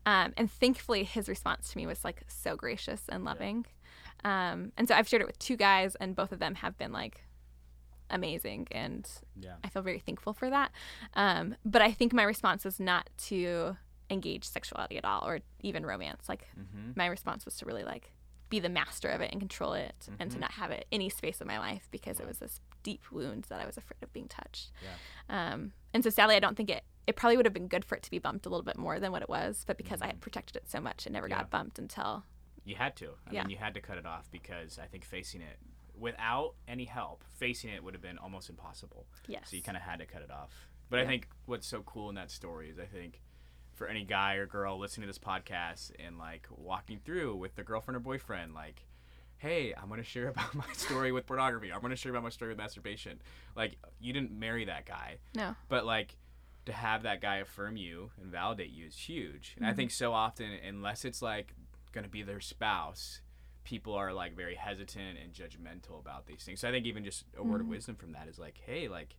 Um, 0.05 0.33
and 0.37 0.51
thankfully, 0.51 1.03
his 1.03 1.29
response 1.29 1.71
to 1.71 1.77
me 1.77 1.85
was 1.87 2.03
like 2.03 2.23
so 2.27 2.55
gracious 2.55 3.03
and 3.09 3.23
loving. 3.23 3.65
Um, 4.25 4.71
and 4.77 4.87
so 4.87 4.95
I've 4.95 5.07
shared 5.07 5.21
it 5.21 5.27
with 5.27 5.39
two 5.39 5.55
guys, 5.55 5.95
and 5.95 6.15
both 6.15 6.31
of 6.31 6.39
them 6.39 6.55
have 6.55 6.77
been 6.77 6.91
like 6.91 7.21
amazing, 8.09 8.67
and 8.71 9.07
Yeah. 9.39 9.55
I 9.63 9.69
feel 9.69 9.81
very 9.83 9.99
thankful 9.99 10.33
for 10.33 10.49
that. 10.49 10.71
Um, 11.13 11.55
but 11.63 11.81
I 11.81 11.91
think 11.91 12.11
my 12.13 12.23
response 12.23 12.65
was 12.65 12.79
not 12.79 13.09
to 13.27 13.77
engage 14.09 14.43
sexuality 14.45 14.97
at 14.97 15.05
all, 15.05 15.25
or 15.27 15.39
even 15.61 15.85
romance. 15.85 16.27
Like 16.27 16.47
Mm-hmm. 16.59 16.91
my 16.95 17.05
response 17.05 17.45
was 17.45 17.55
to 17.57 17.65
really 17.65 17.83
like 17.83 18.11
be 18.49 18.59
the 18.59 18.69
master 18.69 19.09
of 19.09 19.21
it 19.21 19.31
and 19.31 19.39
control 19.39 19.73
it, 19.73 19.93
and 20.19 20.31
to 20.31 20.35
Mm-hmm. 20.35 20.41
not 20.41 20.51
have 20.53 20.71
it 20.71 20.85
any 20.91 21.09
space 21.09 21.39
in 21.41 21.47
my 21.47 21.59
life 21.59 21.87
because 21.91 22.19
it 22.19 22.27
was 22.27 22.39
this 22.39 22.61
deep 22.83 23.03
wound 23.11 23.45
that 23.49 23.61
I 23.61 23.65
was 23.65 23.77
afraid 23.77 24.01
of 24.01 24.11
being 24.13 24.27
touched. 24.27 24.71
Yeah. 24.83 25.53
Um, 25.53 25.73
and 25.93 26.03
so 26.03 26.09
sadly, 26.09 26.35
I 26.35 26.39
don't 26.39 26.55
think 26.57 26.69
it. 26.69 26.83
It 27.07 27.15
probably 27.15 27.37
would 27.37 27.45
have 27.47 27.53
been 27.53 27.67
good 27.67 27.83
for 27.85 27.95
it 27.95 28.03
to 28.03 28.11
be 28.11 28.19
bumped 28.19 28.45
a 28.45 28.49
little 28.49 28.63
bit 28.63 28.77
more 28.77 28.99
than 28.99 29.11
what 29.11 29.21
it 29.23 29.29
was, 29.29 29.63
but 29.65 29.77
because 29.77 30.01
I 30.01 30.07
had 30.07 30.21
protected 30.21 30.55
it 30.57 30.69
so 30.69 30.79
much, 30.79 31.05
it 31.07 31.11
never 31.11 31.27
Mm-hmm. 31.27 31.31
Yeah. 31.31 31.37
got 31.39 31.49
bumped 31.49 31.79
until 31.79 32.23
You 32.65 32.75
had 32.75 32.95
to. 32.97 33.09
I 33.27 33.31
Yeah. 33.33 33.41
mean, 33.43 33.51
you 33.51 33.57
had 33.57 33.73
to 33.73 33.81
cut 33.81 33.97
it 33.97 34.05
off 34.05 34.29
because 34.31 34.77
I 34.77 34.85
think 34.85 35.03
facing 35.05 35.41
it 35.41 35.57
without 35.97 36.53
any 36.67 36.85
help, 36.85 37.23
facing 37.37 37.71
it 37.71 37.83
would 37.83 37.93
have 37.93 38.01
been 38.01 38.17
almost 38.19 38.49
impossible. 38.49 39.07
yes. 39.27 39.49
So 39.49 39.55
you 39.57 39.63
kind 39.63 39.75
of 39.77 39.83
had 39.83 39.99
to 39.99 40.05
cut 40.05 40.21
it 40.21 40.31
off. 40.31 40.51
But 40.89 40.99
I 40.99 41.05
think 41.05 41.27
what's 41.45 41.67
so 41.67 41.81
cool 41.83 42.09
in 42.09 42.15
that 42.15 42.31
story 42.31 42.69
is 42.69 42.79
I 42.79 42.85
think 42.85 43.21
for 43.79 43.87
any 43.87 44.03
guy 44.03 44.35
or 44.35 44.45
girl 44.45 44.77
listening 44.77 45.07
to 45.07 45.09
this 45.09 45.17
podcast 45.17 45.91
and 45.97 46.19
like 46.19 46.47
walking 46.51 46.99
through 47.03 47.35
with 47.37 47.55
their 47.55 47.65
girlfriend 47.65 47.95
or 47.95 48.01
boyfriend, 48.01 48.53
like, 48.53 48.85
hey, 49.37 49.73
I'm 49.73 49.89
gonna 49.89 50.03
share 50.03 50.27
about 50.35 50.53
my 50.53 50.71
story 50.73 51.11
with 51.11 51.25
pornography. 51.25 51.71
I'm 51.73 51.81
gonna 51.81 51.95
share 51.95 52.11
about 52.11 52.23
my 52.23 52.29
story 52.29 52.51
with 52.51 52.57
masturbation. 52.57 53.21
Like, 53.55 53.77
you 53.99 54.13
didn't 54.13 54.31
marry 54.31 54.65
that 54.65 54.85
guy, 54.85 55.17
no. 55.33 55.55
but 55.69 55.85
like 55.85 56.17
to 56.65 56.73
have 56.73 57.03
that 57.03 57.21
guy 57.21 57.37
affirm 57.37 57.77
you 57.77 58.11
and 58.21 58.31
validate 58.31 58.69
you 58.69 58.85
is 58.85 58.95
huge. 58.95 59.53
And 59.55 59.65
I 59.65 59.69
mm-hmm. 59.69 59.77
think 59.77 59.91
so 59.91 60.13
often, 60.13 60.51
unless 60.67 61.05
it's 61.05 61.21
like 61.21 61.55
going 61.93 62.03
to 62.03 62.09
be 62.09 62.21
their 62.21 62.41
spouse, 62.41 63.21
people 63.63 63.93
are 63.93 64.13
like 64.13 64.35
very 64.35 64.55
hesitant 64.55 65.17
and 65.23 65.33
judgmental 65.33 65.99
about 65.99 66.27
these 66.27 66.43
things. 66.43 66.59
So 66.59 66.67
I 66.67 66.71
think 66.71 66.85
even 66.85 67.03
just 67.03 67.23
a 67.37 67.43
word 67.43 67.55
of 67.55 67.61
mm-hmm. 67.61 67.71
wisdom 67.71 67.95
from 67.95 68.11
that 68.11 68.27
is 68.27 68.37
like, 68.37 68.59
hey, 68.63 68.87
like 68.87 69.15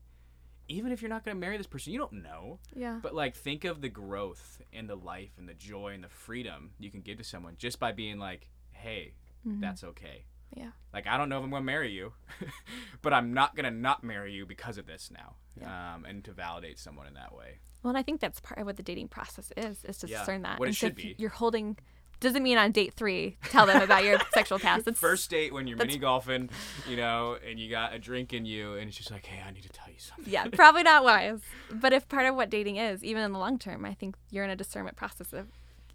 even 0.70 0.92
if 0.92 1.02
you're 1.02 1.08
not 1.08 1.24
going 1.24 1.36
to 1.36 1.40
marry 1.40 1.56
this 1.56 1.66
person, 1.66 1.92
you 1.92 1.98
don't 1.98 2.22
know. 2.22 2.58
Yeah. 2.74 2.98
But 3.02 3.14
like 3.14 3.34
think 3.34 3.64
of 3.64 3.80
the 3.80 3.88
growth 3.88 4.60
and 4.72 4.88
the 4.88 4.96
life 4.96 5.32
and 5.38 5.48
the 5.48 5.54
joy 5.54 5.92
and 5.94 6.04
the 6.04 6.08
freedom 6.08 6.70
you 6.78 6.90
can 6.90 7.00
give 7.00 7.18
to 7.18 7.24
someone 7.24 7.56
just 7.58 7.78
by 7.80 7.92
being 7.92 8.18
like, 8.18 8.48
hey, 8.72 9.14
that's 9.44 9.84
okay. 9.84 10.24
Yeah. 10.56 10.70
Like 10.92 11.06
I 11.06 11.16
don't 11.16 11.28
know 11.28 11.38
if 11.38 11.44
I'm 11.44 11.50
gonna 11.50 11.64
marry 11.64 11.92
you, 11.92 12.12
but 13.02 13.12
I'm 13.12 13.32
not 13.32 13.54
gonna 13.54 13.70
not 13.70 14.02
marry 14.02 14.32
you 14.32 14.46
because 14.46 14.78
of 14.78 14.86
this 14.86 15.10
now. 15.12 15.36
Yeah. 15.60 15.94
Um, 15.94 16.04
and 16.04 16.24
to 16.24 16.32
validate 16.32 16.78
someone 16.78 17.06
in 17.06 17.14
that 17.14 17.34
way. 17.34 17.58
Well, 17.82 17.90
and 17.90 17.98
I 17.98 18.02
think 18.02 18.20
that's 18.20 18.40
part 18.40 18.58
of 18.60 18.66
what 18.66 18.76
the 18.76 18.82
dating 18.82 19.08
process 19.08 19.52
is, 19.56 19.84
is 19.84 19.98
to 19.98 20.08
Yeah, 20.08 20.18
discern 20.18 20.42
that. 20.42 20.58
what 20.58 20.68
it 20.68 20.72
so 20.72 20.86
should 20.86 20.96
be. 20.96 21.14
You're 21.18 21.30
holding 21.30 21.78
doesn't 22.20 22.42
mean 22.42 22.58
on 22.58 22.70
date 22.72 22.94
three 22.94 23.36
tell 23.44 23.66
them 23.66 23.80
about 23.82 24.04
your 24.04 24.18
sexual 24.34 24.58
past. 24.58 24.86
It's 24.86 25.00
First 25.00 25.30
date 25.30 25.52
when 25.52 25.66
you're 25.66 25.76
that's- 25.78 25.92
mini 25.94 26.00
golfing, 26.00 26.50
you 26.88 26.96
know, 26.96 27.36
and 27.48 27.58
you 27.58 27.70
got 27.70 27.94
a 27.94 27.98
drink 27.98 28.32
in 28.32 28.44
you, 28.44 28.74
and 28.74 28.88
it's 28.88 28.96
just 28.96 29.10
like, 29.10 29.26
hey, 29.26 29.42
I 29.46 29.50
need 29.50 29.62
to 29.62 29.68
tell 29.70 29.88
you 29.88 29.98
something. 29.98 30.32
yeah, 30.32 30.46
probably 30.52 30.82
not 30.82 31.02
wise. 31.04 31.40
But 31.72 31.92
if 31.92 32.08
part 32.08 32.26
of 32.26 32.34
what 32.36 32.50
dating 32.50 32.76
is, 32.76 33.02
even 33.02 33.22
in 33.22 33.32
the 33.32 33.38
long 33.38 33.58
term, 33.58 33.84
I 33.84 33.94
think 33.94 34.16
you're 34.30 34.44
in 34.44 34.50
a 34.50 34.56
discernment 34.56 34.96
process 34.96 35.32
of 35.32 35.46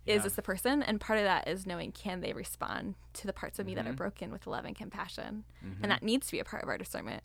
is 0.06 0.18
Yeah. 0.18 0.22
this 0.22 0.34
the 0.34 0.42
person? 0.44 0.84
And 0.84 1.02
part 1.02 1.18
of 1.18 1.26
that 1.26 1.48
is 1.48 1.66
knowing 1.66 1.92
can 1.92 2.22
they 2.22 2.32
respond 2.34 2.94
to 3.14 3.26
the 3.26 3.34
parts 3.34 3.58
of 3.58 3.66
me 3.66 3.74
Mm-hmm. 3.74 3.84
that 3.86 3.90
are 3.90 3.94
broken 3.96 4.32
with 4.32 4.46
love 4.46 4.64
and 4.66 4.76
compassion. 4.76 5.46
And 5.82 5.90
that 5.92 6.04
needs 6.04 6.28
to 6.28 6.32
be 6.32 6.40
a 6.40 6.44
part 6.44 6.62
of 6.62 6.70
our 6.70 6.78
discernment. 6.78 7.24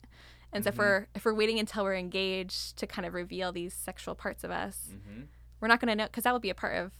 And 0.51 0.63
so 0.63 0.69
if 0.69 0.77
we're 0.79 1.07
if 1.15 1.23
we're 1.23 1.33
waiting 1.35 1.59
until 1.59 1.83
we're 1.83 1.95
engaged 1.95 2.77
to 2.77 2.87
kind 2.87 3.05
of 3.05 3.13
reveal 3.13 3.51
these 3.51 3.73
sexual 3.73 4.15
parts 4.15 4.43
of 4.43 4.49
us, 4.51 4.89
Mm-hmm. 4.95 5.21
we're 5.59 5.67
not 5.67 5.79
going 5.79 5.89
to 5.89 5.95
know 5.95 6.05
because 6.05 6.23
that 6.23 6.33
will 6.33 6.39
be 6.39 6.49
a 6.49 6.55
part 6.55 6.75
of 6.75 6.91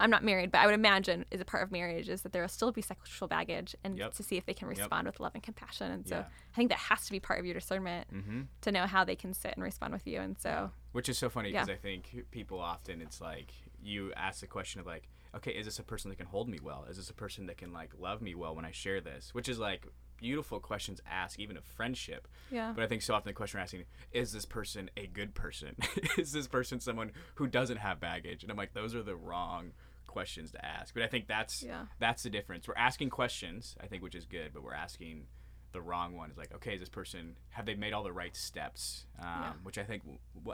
I'm 0.00 0.10
not 0.10 0.22
married, 0.24 0.52
but 0.52 0.58
I 0.60 0.66
would 0.66 0.74
imagine 0.74 1.24
is 1.30 1.40
a 1.40 1.44
part 1.44 1.62
of 1.62 1.72
marriage 1.72 2.08
is 2.08 2.22
that 2.22 2.32
there 2.32 2.42
will 2.42 2.48
still 2.48 2.70
be 2.72 2.82
sexual 2.82 3.26
baggage 3.28 3.74
and 3.82 3.98
Yep. 3.98 4.14
to 4.14 4.22
see 4.22 4.36
if 4.36 4.46
they 4.46 4.54
can 4.54 4.68
respond 4.68 5.06
with 5.06 5.18
love 5.20 5.32
and 5.34 5.42
compassion. 5.42 5.90
And 5.90 6.06
so 6.06 6.16
Yeah. 6.16 6.24
I 6.52 6.56
think 6.56 6.68
that 6.70 6.78
has 6.78 7.04
to 7.06 7.12
be 7.12 7.20
part 7.20 7.38
of 7.40 7.44
your 7.46 7.54
discernment 7.54 8.06
Mm-hmm. 8.14 8.42
to 8.62 8.72
know 8.72 8.86
how 8.86 9.04
they 9.04 9.16
can 9.16 9.34
sit 9.34 9.52
and 9.54 9.62
respond 9.62 9.92
with 9.92 10.06
you. 10.06 10.20
And 10.20 10.38
so 10.38 10.70
Which 10.92 11.08
is 11.08 11.18
so 11.18 11.28
funny 11.28 11.50
because 11.52 11.68
Yeah. 11.68 11.74
I 11.74 11.78
think 11.78 12.24
people 12.30 12.60
often 12.60 13.00
it's 13.02 13.20
like 13.20 13.52
you 13.82 14.12
ask 14.14 14.40
the 14.40 14.46
question 14.46 14.80
of 14.80 14.86
like, 14.86 15.08
okay, 15.34 15.50
is 15.52 15.66
this 15.66 15.78
a 15.78 15.84
person 15.84 16.08
that 16.10 16.16
can 16.16 16.26
hold 16.26 16.48
me 16.48 16.58
well? 16.62 16.86
Is 16.88 16.96
this 16.96 17.10
a 17.10 17.14
person 17.14 17.46
that 17.46 17.56
can 17.58 17.72
like 17.72 17.90
love 17.98 18.22
me 18.22 18.34
well 18.34 18.54
when 18.54 18.64
I 18.64 18.70
share 18.70 19.00
this? 19.00 19.34
Which 19.34 19.48
is 19.48 19.58
like 19.58 19.86
beautiful 20.16 20.58
questions 20.58 21.00
asked, 21.08 21.38
even 21.38 21.56
of 21.56 21.64
friendship. 21.64 22.26
yeah. 22.50 22.72
But 22.74 22.82
I 22.82 22.88
think 22.88 23.02
so 23.02 23.14
often 23.14 23.28
the 23.30 23.34
question 23.34 23.58
we're 23.58 23.62
asking 23.62 23.84
is 24.10 24.32
this 24.32 24.44
person 24.46 24.90
a 24.96 25.06
good 25.06 25.34
person? 25.34 25.76
is 26.18 26.32
this 26.32 26.48
person 26.48 26.80
someone 26.80 27.12
who 27.36 27.46
doesn't 27.46 27.76
have 27.76 28.00
baggage? 28.00 28.42
And 28.42 28.50
I'm 28.50 28.56
like, 28.56 28.74
those 28.74 28.94
are 28.96 29.02
the 29.02 29.14
wrong 29.14 29.72
questions 30.08 30.50
to 30.52 30.64
ask. 30.64 30.92
But 30.94 31.04
I 31.04 31.06
think 31.06 31.28
that's 31.28 31.62
Yeah. 31.62 31.86
that's 32.00 32.24
the 32.24 32.30
difference. 32.30 32.66
We're 32.66 32.74
asking 32.74 33.10
questions, 33.10 33.76
I 33.80 33.86
think, 33.86 34.02
which 34.02 34.16
is 34.16 34.26
good, 34.26 34.52
but 34.52 34.64
we're 34.64 34.74
asking 34.74 35.28
the 35.72 35.80
wrong 35.80 36.16
one. 36.16 36.30
Is 36.30 36.36
like, 36.38 36.52
okay, 36.54 36.74
is 36.74 36.80
this 36.80 36.88
person 36.88 37.36
have 37.50 37.66
they 37.66 37.74
made 37.76 37.92
all 37.92 38.02
the 38.02 38.12
right 38.12 38.34
steps? 38.34 39.06
Um, 39.20 39.26
Yeah. 39.26 39.52
Which 39.62 39.78
I 39.78 39.84
think, 39.84 40.02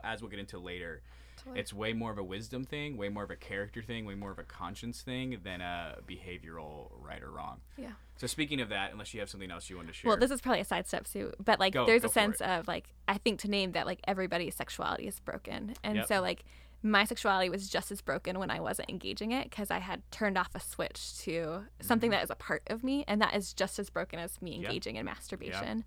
as 0.03 0.21
we'll 0.21 0.31
get 0.31 0.41
into 0.41 0.59
later, 0.59 1.03
Totally. 1.37 1.61
it's 1.61 1.73
way 1.73 1.93
more 1.93 2.11
of 2.11 2.19
a 2.19 2.23
wisdom 2.25 2.65
thing, 2.65 2.97
way 2.97 3.09
more 3.09 3.23
of 3.25 3.31
a 3.31 3.37
character 3.37 3.83
thing, 3.83 4.05
way 4.05 4.15
more 4.15 4.31
of 4.33 4.39
a 4.39 4.45
conscience 4.45 5.03
thing 5.03 5.41
than 5.43 5.61
a 5.61 5.99
behavioral 6.07 6.91
right 7.01 7.23
or 7.23 7.31
wrong. 7.31 7.61
Yeah. 7.77 7.93
So 8.17 8.27
speaking 8.27 8.61
of 8.61 8.69
that, 8.69 8.93
unless 8.93 9.13
you 9.15 9.21
have 9.21 9.29
something 9.29 9.51
else 9.51 9.69
you 9.69 9.77
want 9.77 9.89
to 9.89 9.95
share. 9.95 10.09
Well, 10.09 10.17
this 10.17 10.31
is 10.31 10.41
probably 10.41 10.61
a 10.61 10.65
sidestep 10.65 11.07
too, 11.07 11.33
but 11.45 11.59
like 11.59 11.73
Go- 11.75 11.87
there's 11.87 12.03
go 12.03 12.09
a 12.09 12.13
sense 12.13 12.41
it. 12.41 12.47
of 12.47 12.69
like 12.69 12.89
I 13.09 13.19
think 13.19 13.41
to 13.41 13.49
name 13.49 13.73
that 13.73 13.87
like 13.87 14.01
everybody's 14.07 14.55
sexuality 14.55 15.07
is 15.09 15.19
broken, 15.21 15.75
and 15.83 15.97
Yep. 15.97 16.07
so 16.09 16.21
like 16.21 16.45
my 16.87 17.05
sexuality 17.05 17.49
was 17.49 17.69
just 17.71 17.91
as 17.91 18.03
broken 18.03 18.39
when 18.39 18.51
I 18.51 18.61
wasn't 18.61 18.91
engaging 18.91 19.33
it 19.33 19.49
because 19.49 19.71
I 19.71 19.79
had 19.79 20.03
turned 20.11 20.37
off 20.37 20.51
a 20.55 20.61
switch 20.61 21.17
to 21.21 21.65
something 21.81 22.11
that 22.11 22.23
is 22.23 22.29
a 22.31 22.35
part 22.35 22.63
of 22.67 22.85
me, 22.85 23.05
and 23.09 23.21
that 23.23 23.35
is 23.35 23.55
just 23.55 23.79
as 23.79 23.89
broken 23.91 24.19
as 24.19 24.41
me 24.43 24.53
Mm-hmm. 24.53 24.61
Yep. 24.63 24.71
engaging 24.71 24.97
in 24.97 25.07
masturbation, 25.07 25.85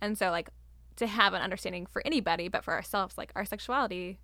and 0.00 0.16
so 0.16 0.30
like 0.30 0.48
to 0.96 1.06
have 1.06 1.34
an 1.34 1.42
understanding 1.42 1.84
for 1.86 2.02
anybody, 2.04 2.48
but 2.48 2.64
for 2.64 2.72
ourselves, 2.72 3.16
like 3.18 3.30
our 3.36 3.44
sexuality 3.44 4.18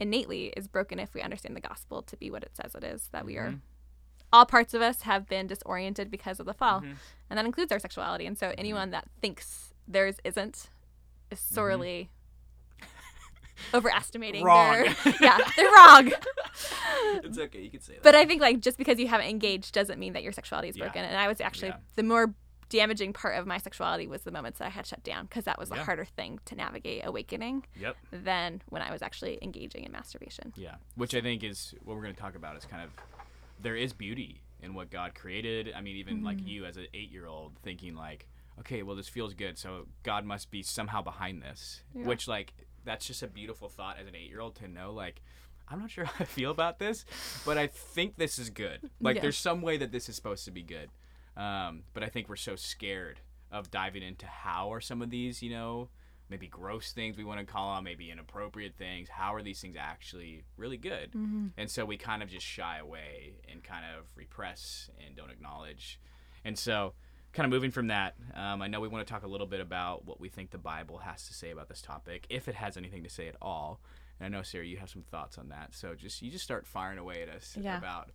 innately 0.00 0.46
is 0.56 0.68
broken 0.68 0.98
if 0.98 1.12
we 1.12 1.20
understand 1.20 1.54
the 1.56 1.60
gospel 1.60 2.02
to 2.02 2.16
be 2.16 2.30
what 2.30 2.42
it 2.44 2.50
says 2.56 2.74
it 2.74 2.82
is 2.84 3.08
that 3.12 3.24
we 3.26 3.36
are 3.36 3.50
Mhm. 3.50 3.60
all 4.32 4.44
parts 4.46 4.74
of 4.74 4.80
us 4.82 5.02
have 5.02 5.28
been 5.28 5.46
disoriented 5.46 6.10
because 6.10 6.40
of 6.40 6.46
the 6.46 6.54
fall 6.54 6.80
Mhm. 6.80 6.96
and 7.30 7.38
that 7.38 7.44
includes 7.46 7.70
our 7.70 7.78
sexuality 7.78 8.26
and 8.26 8.36
so 8.38 8.52
anyone 8.58 8.90
that 8.90 9.08
thinks 9.20 9.72
theirs 9.86 10.16
isn't 10.24 10.68
is 11.30 11.38
sorely 11.38 12.10
overestimating 13.72 14.44
Wrong. 14.44 14.72
their 14.72 14.84
yeah 15.20 15.38
they're 15.56 15.70
wrong 15.70 16.12
it's 17.22 17.38
okay, 17.38 17.60
you 17.60 17.70
can 17.70 17.80
say 17.80 17.94
that. 17.94 18.02
but 18.02 18.14
i 18.14 18.24
think 18.24 18.40
like 18.40 18.60
just 18.60 18.78
because 18.78 18.98
you 18.98 19.08
haven't 19.08 19.26
engaged 19.26 19.72
doesn't 19.74 19.98
mean 19.98 20.12
that 20.12 20.22
your 20.22 20.32
sexuality 20.32 20.68
is 20.68 20.76
Yeah. 20.76 20.84
broken 20.84 21.04
and 21.04 21.16
i 21.16 21.28
was 21.28 21.40
actually 21.40 21.68
Yeah. 21.68 21.76
the 21.96 22.02
more 22.02 22.34
damaging 22.70 23.12
part 23.12 23.36
of 23.36 23.46
my 23.46 23.58
sexuality 23.58 24.08
was 24.08 24.22
the 24.22 24.32
moments 24.32 24.58
that 24.58 24.66
i 24.66 24.70
had 24.70 24.86
shut 24.86 25.02
down 25.04 25.26
because 25.26 25.44
that 25.44 25.58
was 25.58 25.70
a 25.70 25.76
harder 25.76 26.04
thing 26.04 26.40
to 26.46 26.54
navigate 26.56 27.04
awakening 27.04 27.64
yep. 27.78 27.96
than 28.10 28.62
when 28.70 28.82
i 28.82 28.90
was 28.90 29.02
actually 29.02 29.38
engaging 29.42 29.84
in 29.84 29.92
masturbation 29.92 30.52
Yeah, 30.56 30.76
which 30.96 31.14
I 31.14 31.20
think 31.20 31.42
is 31.44 31.74
what 31.84 31.96
we're 31.96 32.02
going 32.02 32.14
to 32.14 32.20
talk 32.20 32.34
about. 32.36 32.56
Is 32.56 32.64
kind 32.64 32.82
of 32.82 32.90
there 33.60 33.76
is 33.76 33.92
beauty 33.92 34.42
in 34.62 34.74
what 34.74 34.90
God 34.90 35.14
created. 35.14 35.72
I 35.76 35.80
mean, 35.80 35.96
even 35.96 36.22
like 36.22 36.38
mm-hmm. 36.38 36.48
you 36.48 36.64
as 36.64 36.76
an 36.76 36.86
eight-year-old 36.94 37.52
thinking 37.62 37.94
like, 37.94 38.26
okay, 38.60 38.82
well 38.82 38.96
this 38.96 39.08
feels 39.08 39.34
good, 39.34 39.58
so 39.58 39.86
God 40.02 40.24
must 40.24 40.50
be 40.50 40.62
somehow 40.62 41.02
behind 41.02 41.42
this. 41.42 41.82
Yeah. 41.94 42.06
Which 42.06 42.26
like 42.28 42.54
that's 42.84 43.06
just 43.06 43.22
a 43.22 43.26
beautiful 43.28 43.68
thought 43.68 43.98
as 44.00 44.06
an 44.06 44.14
eight-year-old 44.14 44.56
to 44.56 44.68
know 44.68 44.92
like. 44.92 45.22
I'm 45.66 45.80
not 45.80 45.90
sure 45.90 46.04
how 46.04 46.12
I 46.20 46.24
feel 46.24 46.50
about 46.50 46.78
this, 46.78 47.06
but 47.46 47.56
I 47.56 47.68
think 47.68 48.16
this 48.16 48.38
is 48.38 48.50
good. 48.50 48.90
Like, 49.00 49.16
Yeah. 49.16 49.22
there's 49.22 49.38
some 49.38 49.62
way 49.62 49.78
that 49.78 49.92
this 49.92 50.10
is 50.10 50.14
supposed 50.16 50.44
to 50.44 50.50
be 50.50 50.62
good. 50.62 50.90
Um, 51.38 51.84
but 51.94 52.02
I 52.02 52.08
think 52.10 52.28
we're 52.28 52.36
so 52.36 52.54
scared 52.54 53.20
of 53.50 53.70
diving 53.70 54.02
into 54.02 54.26
how 54.26 54.72
are 54.74 54.80
some 54.82 55.00
of 55.00 55.08
these, 55.08 55.42
you 55.42 55.48
know, 55.48 55.88
maybe 56.28 56.46
gross 56.48 56.92
things 56.92 57.16
we 57.16 57.24
want 57.24 57.40
to 57.40 57.46
call 57.46 57.74
them, 57.76 57.84
maybe 57.84 58.10
inappropriate 58.10 58.74
things. 58.76 59.08
How 59.08 59.34
are 59.34 59.42
these 59.42 59.58
things 59.60 59.74
actually 59.78 60.42
really 60.58 60.76
good? 60.76 61.12
Mm-hmm. 61.12 61.46
And 61.56 61.70
so 61.70 61.86
we 61.86 61.96
kind 61.96 62.22
of 62.22 62.28
just 62.28 62.44
shy 62.44 62.76
away 62.78 63.32
and 63.50 63.64
kind 63.64 63.84
of 63.98 64.04
repress 64.16 64.90
and 65.04 65.16
don't 65.16 65.30
acknowledge. 65.30 65.98
And 66.44 66.58
so, 66.58 66.92
kind 67.34 67.44
of 67.44 67.50
moving 67.50 67.70
from 67.70 67.88
that, 67.88 68.14
um, 68.34 68.62
I 68.62 68.68
know 68.68 68.80
we 68.80 68.88
want 68.88 69.06
to 69.06 69.12
talk 69.12 69.24
a 69.24 69.28
little 69.28 69.46
bit 69.46 69.60
about 69.60 70.06
what 70.06 70.20
we 70.20 70.28
think 70.28 70.50
the 70.50 70.58
Bible 70.58 70.98
has 70.98 71.26
to 71.28 71.34
say 71.34 71.50
about 71.50 71.68
this 71.68 71.82
topic, 71.82 72.26
if 72.30 72.48
it 72.48 72.54
has 72.54 72.76
anything 72.76 73.02
to 73.02 73.10
say 73.10 73.28
at 73.28 73.36
all. 73.42 73.80
And 74.20 74.26
I 74.26 74.36
know 74.38 74.42
Sarah, 74.42 74.64
you 74.64 74.76
have 74.78 74.88
some 74.90 75.02
thoughts 75.10 75.36
on 75.38 75.48
that. 75.48 75.74
So 75.74 75.94
just 75.94 76.22
you 76.22 76.30
just 76.30 76.44
start 76.44 76.66
firing 76.66 76.98
away 76.98 77.22
at 77.22 77.28
us 77.28 77.56
Yeah. 77.60 77.76
about 77.76 78.10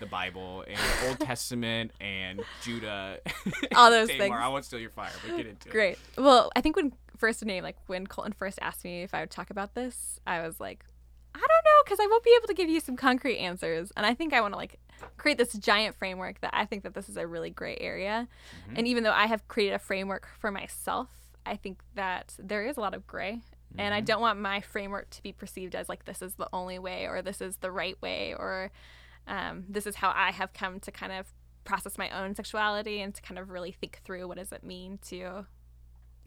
the 0.00 0.06
Bible 0.06 0.64
and 0.66 0.76
the 0.76 1.08
Old 1.08 1.20
Testament 1.20 1.92
and 2.00 2.40
Judah. 2.62 3.20
All 3.76 3.90
those 3.90 4.08
Tamar. 4.10 4.18
things. 4.24 4.34
I 4.40 4.48
won't 4.48 4.64
steal 4.64 4.80
your 4.80 4.90
fire, 4.90 5.12
but 5.24 5.36
get 5.36 5.46
into 5.46 5.68
it. 5.68 5.72
Great. 5.72 5.98
Well, 6.18 6.50
I 6.56 6.60
think 6.60 6.74
when 6.74 6.92
first 7.16 7.44
name 7.44 7.62
like 7.62 7.76
when 7.86 8.06
Colton 8.08 8.32
first 8.32 8.58
asked 8.60 8.82
me 8.84 9.02
if 9.04 9.14
I 9.14 9.20
would 9.20 9.30
talk 9.30 9.50
about 9.50 9.74
this, 9.76 10.18
I 10.26 10.40
was 10.44 10.58
like, 10.58 10.84
know 11.64 11.82
because 11.84 11.98
I 12.00 12.06
won't 12.06 12.24
be 12.24 12.34
able 12.38 12.48
to 12.48 12.54
give 12.54 12.68
you 12.68 12.80
some 12.80 12.96
concrete 12.96 13.38
answers, 13.38 13.92
and 13.96 14.04
I 14.06 14.14
think 14.14 14.32
I 14.32 14.40
want 14.40 14.52
to 14.54 14.58
like 14.58 14.78
create 15.16 15.38
this 15.38 15.52
giant 15.54 15.96
framework 15.96 16.40
that 16.40 16.50
I 16.52 16.64
think 16.66 16.82
that 16.84 16.94
this 16.94 17.08
is 17.08 17.16
a 17.16 17.26
really 17.26 17.50
gray 17.50 17.76
area. 17.80 18.28
Mm-hmm. 18.66 18.76
And 18.76 18.86
even 18.88 19.04
though 19.04 19.12
I 19.12 19.26
have 19.26 19.46
created 19.48 19.74
a 19.74 19.78
framework 19.78 20.28
for 20.38 20.50
myself, 20.50 21.08
I 21.46 21.56
think 21.56 21.80
that 21.94 22.34
there 22.38 22.64
is 22.66 22.76
a 22.76 22.80
lot 22.80 22.94
of 22.94 23.06
gray. 23.06 23.40
And 23.76 23.92
I 23.92 23.98
Mm-hmm. 23.98 24.04
don't 24.04 24.20
want 24.20 24.38
my 24.38 24.60
framework 24.60 25.10
to 25.10 25.22
be 25.22 25.32
perceived 25.32 25.74
as 25.74 25.88
like 25.88 26.04
this 26.04 26.22
is 26.22 26.34
the 26.34 26.48
only 26.52 26.78
way 26.78 27.06
or 27.08 27.22
this 27.22 27.40
is 27.40 27.56
the 27.56 27.72
right 27.72 28.00
way 28.00 28.32
or 28.38 28.70
um, 29.26 29.64
this 29.68 29.84
is 29.86 29.96
how 29.96 30.12
I 30.14 30.30
have 30.30 30.52
come 30.52 30.78
to 30.80 30.92
kind 30.92 31.12
of 31.12 31.26
process 31.64 31.98
my 31.98 32.08
own 32.10 32.34
sexuality 32.36 33.00
and 33.00 33.12
to 33.14 33.20
kind 33.22 33.38
of 33.38 33.50
really 33.50 33.72
think 33.72 34.00
through 34.04 34.28
what 34.28 34.36
does 34.36 34.52
it 34.52 34.62
mean 34.62 34.98
to 35.08 35.46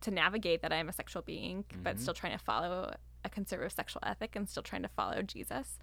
to 0.01 0.11
navigate 0.11 0.61
that 0.61 0.71
I'm 0.73 0.89
a 0.89 0.93
sexual 0.93 1.21
being, 1.23 1.63
but 1.83 1.95
Mhm. 1.95 1.99
still 1.99 2.13
trying 2.13 2.37
to 2.37 2.43
follow 2.43 2.93
a 3.27 3.29
conservative 3.29 3.71
sexual 3.71 4.01
ethic 4.05 4.35
and 4.35 4.49
still 4.49 4.63
trying 4.63 4.81
to 4.81 4.87
follow 4.87 5.21
Jesus. 5.21 5.77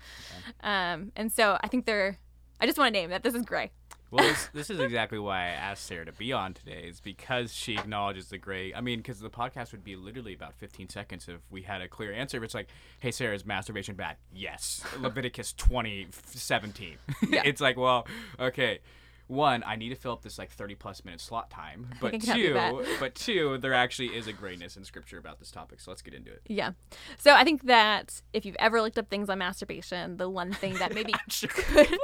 Um, 0.62 1.12
and 1.14 1.30
so 1.30 1.59
I 1.62 1.68
think 1.68 1.87
they're. 1.87 2.18
I 2.61 2.66
just 2.66 2.78
want 2.78 2.94
to 2.94 3.00
name 3.00 3.11
that 3.11 3.22
this 3.22 3.35
is 3.35 3.42
gray. 3.42 3.72
Well, 4.14 4.24
this, 4.24 4.48
this 4.54 4.70
is 4.70 4.78
exactly 4.78 5.18
why 5.18 5.40
I 5.40 5.48
asked 5.48 5.87
Sarah 5.87 6.04
to 6.04 6.12
be 6.12 6.33
on 6.33 6.54
today, 6.54 6.85
is 6.88 7.00
because 7.00 7.52
she 7.52 7.76
acknowledges 7.76 8.28
the 8.28 8.38
gray. 8.38 8.72
I 8.72 8.80
mean, 8.80 9.00
because 9.00 9.18
the 9.18 9.28
podcast 9.28 9.72
would 9.72 9.83
be 9.83 9.96
literally 9.96 10.35
about 10.35 10.54
15 10.54 10.88
seconds 10.88 11.28
if 11.28 11.40
we 11.50 11.62
had 11.62 11.83
a 11.83 11.88
clear 11.88 12.12
answer. 12.12 12.37
If 12.37 12.44
it's 12.44 12.54
like, 12.54 12.68
hey, 13.00 13.11
Sarah, 13.11 13.35
is 13.35 13.44
masturbation 13.44 13.96
bad? 13.96 14.16
Yes. 14.33 14.85
Leviticus 15.00 15.52
20, 15.54 16.07
17. 16.26 16.96
Yeah. 17.28 17.42
it's 17.44 17.61
like, 17.61 17.76
well, 17.76 18.07
okay. 18.38 18.78
One, 19.26 19.64
I 19.66 19.76
need 19.76 19.88
to 19.88 19.94
fill 19.94 20.12
up 20.12 20.22
this 20.22 20.38
like 20.38 20.50
30 20.50 20.74
plus 20.74 21.04
minute 21.04 21.20
slot 21.20 21.50
time. 21.50 21.88
But 22.00 22.14
I 22.14 22.18
can 22.18 22.20
help 22.20 22.38
you 22.38 22.84
two, 22.84 22.96
but 23.00 23.14
two, 23.14 23.58
there 23.58 23.72
actually 23.72 24.08
is 24.08 24.26
a 24.26 24.32
grayness 24.32 24.76
in 24.76 24.84
scripture 24.84 25.16
about 25.16 25.38
this 25.38 25.50
topic. 25.50 25.80
So 25.80 25.90
let's 25.90 26.02
get 26.02 26.12
into 26.12 26.30
it. 26.30 26.42
Yeah. 26.48 26.72
So 27.18 27.32
I 27.32 27.44
think 27.44 27.62
that 27.64 28.20
if 28.32 28.44
you've 28.44 28.56
ever 28.58 28.82
looked 28.82 28.98
up 28.98 29.08
things 29.08 29.30
on 29.30 29.38
masturbation, 29.38 30.18
the 30.18 30.28
one 30.28 30.52
thing 30.52 30.74
that 30.74 30.94
maybe 30.98 31.14
could, 31.48 31.98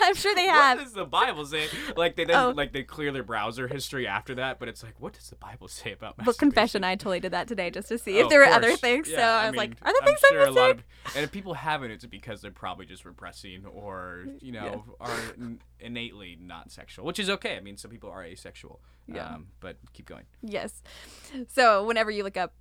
I'm 0.02 0.14
sure 0.14 0.34
they 0.34 0.46
have. 0.46 0.78
What 0.78 0.84
does 0.84 0.92
the 0.94 1.04
Bible 1.04 1.44
say? 1.46 1.66
Like 1.96 2.16
they 2.16 2.24
then, 2.24 2.36
Oh. 2.36 2.50
like 2.50 2.72
they 2.72 2.82
clear 2.82 3.12
their 3.12 3.22
browser 3.22 3.68
history 3.68 4.06
after 4.06 4.34
that, 4.36 4.58
but 4.58 4.68
it's 4.68 4.82
like, 4.82 4.94
what 5.00 5.12
does 5.12 5.28
the 5.30 5.36
Bible 5.36 5.68
say 5.68 5.92
about 5.92 6.16
Book 6.16 6.26
masturbation? 6.26 6.50
confession, 6.50 6.84
I 6.84 6.96
totally 6.96 7.20
did 7.20 7.32
that 7.32 7.48
today 7.48 7.70
just 7.70 7.88
to 7.88 7.98
see 7.98 8.18
Oh, 8.20 8.24
if 8.24 8.28
there 8.30 8.40
were 8.40 8.46
other 8.46 8.76
things. 8.76 9.08
so 9.08 9.14
Yeah, 9.16 9.36
I 9.36 9.46
was 9.48 9.56
like, 9.56 9.72
are 9.82 9.92
there 9.92 10.02
I'm 10.02 10.06
things 10.06 10.18
sure 10.28 10.42
I'm 10.42 10.48
a 10.48 10.50
lot 10.50 10.54
missing? 10.76 10.84
of, 11.06 11.16
and 11.16 11.24
if 11.24 11.32
people 11.32 11.54
haven't, 11.54 11.90
it's 11.90 12.06
because 12.06 12.40
they're 12.42 12.50
probably 12.50 12.86
just 12.86 13.04
repressing 13.04 13.64
or 13.66 14.26
you 14.40 14.52
know 14.52 14.84
are 15.00 15.16
n- 15.38 15.60
innately 15.80 16.38
not 16.40 16.70
sexual, 16.70 17.04
which 17.04 17.18
is 17.18 17.28
okay. 17.30 17.56
I 17.56 17.60
mean, 17.60 17.76
some 17.76 17.90
people 17.90 18.10
are 18.10 18.24
asexual. 18.24 18.80
Yeah. 19.06 19.26
Um, 19.26 19.48
but 19.60 19.76
keep 19.92 20.06
going. 20.06 20.24
Yes. 20.42 20.82
So 21.48 21.84
whenever 21.84 22.10
you 22.10 22.22
look 22.22 22.36
up 22.36 22.52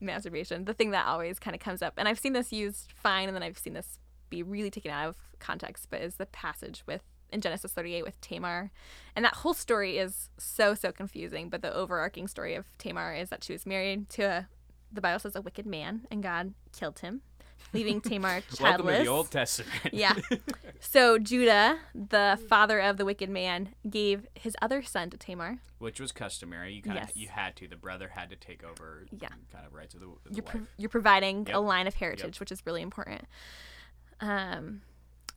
masturbation, 0.00 0.64
the 0.64 0.74
thing 0.74 0.90
that 0.92 1.06
always 1.06 1.38
kind 1.38 1.54
of 1.56 1.60
comes 1.60 1.82
up, 1.82 1.94
and 1.96 2.06
I've 2.06 2.18
seen 2.18 2.32
this 2.32 2.52
used 2.52 2.92
fine, 2.94 3.28
and 3.28 3.34
then 3.34 3.42
I've 3.42 3.58
seen 3.58 3.72
this 3.72 3.98
be 4.30 4.42
really 4.42 4.70
taken 4.70 4.90
out 4.90 5.08
of 5.08 5.16
context, 5.38 5.88
but 5.90 6.00
is 6.00 6.16
the 6.16 6.26
passage 6.26 6.82
with 6.86 7.02
in 7.30 7.42
Genesis 7.42 7.72
38 7.72 8.04
with 8.04 8.18
Tamar, 8.22 8.70
and 9.14 9.22
that 9.24 9.34
whole 9.34 9.52
story 9.52 9.98
is 9.98 10.30
so 10.38 10.74
so 10.74 10.90
confusing. 10.92 11.50
But 11.50 11.60
the 11.62 11.74
overarching 11.74 12.26
story 12.26 12.54
of 12.54 12.66
Tamar 12.78 13.14
is 13.14 13.28
that 13.28 13.44
she 13.44 13.52
was 13.52 13.66
married 13.66 14.08
to 14.10 14.22
a, 14.22 14.48
the 14.90 15.02
Bible 15.02 15.18
says 15.18 15.36
a 15.36 15.42
wicked 15.42 15.66
man, 15.66 16.06
and 16.10 16.22
God 16.22 16.54
killed 16.72 17.00
him, 17.00 17.20
leaving 17.74 18.00
Tamar 18.00 18.40
childless. 18.56 18.60
Welcome 18.60 18.86
to 18.86 19.02
the 19.02 19.06
Old 19.10 19.30
Testament. 19.30 19.72
Yeah. 19.92 20.14
So 20.80 21.18
Judah, 21.18 21.76
the 21.92 22.38
father 22.48 22.78
of 22.78 22.98
the 22.98 23.04
wicked 23.04 23.28
man, 23.28 23.70
gave 23.90 24.28
his 24.34 24.54
other 24.62 24.80
son 24.80 25.10
to 25.10 25.16
Tamar. 25.16 25.58
which 25.78 25.98
was 25.98 26.12
customary. 26.12 26.72
You 26.74 26.82
kind 26.82 26.98
of 26.98 27.04
Yes. 27.08 27.16
you 27.16 27.26
had 27.28 27.56
to. 27.56 27.66
The 27.66 27.74
brother 27.76 28.12
had 28.14 28.30
to 28.30 28.36
take 28.36 28.62
over. 28.62 29.04
Yeah. 29.10 29.26
Kind 29.52 29.66
of 29.66 29.74
rights 29.74 29.94
of 29.94 30.00
the, 30.00 30.06
of 30.06 30.18
the 30.24 30.34
you're, 30.34 30.44
pro- 30.44 30.66
you're 30.76 30.88
providing 30.88 31.46
Yep. 31.48 31.56
a 31.56 31.58
line 31.58 31.88
of 31.88 31.94
heritage, 31.94 32.38
which 32.38 32.52
is 32.52 32.62
really 32.64 32.80
important. 32.80 33.22
Um, 34.20 34.82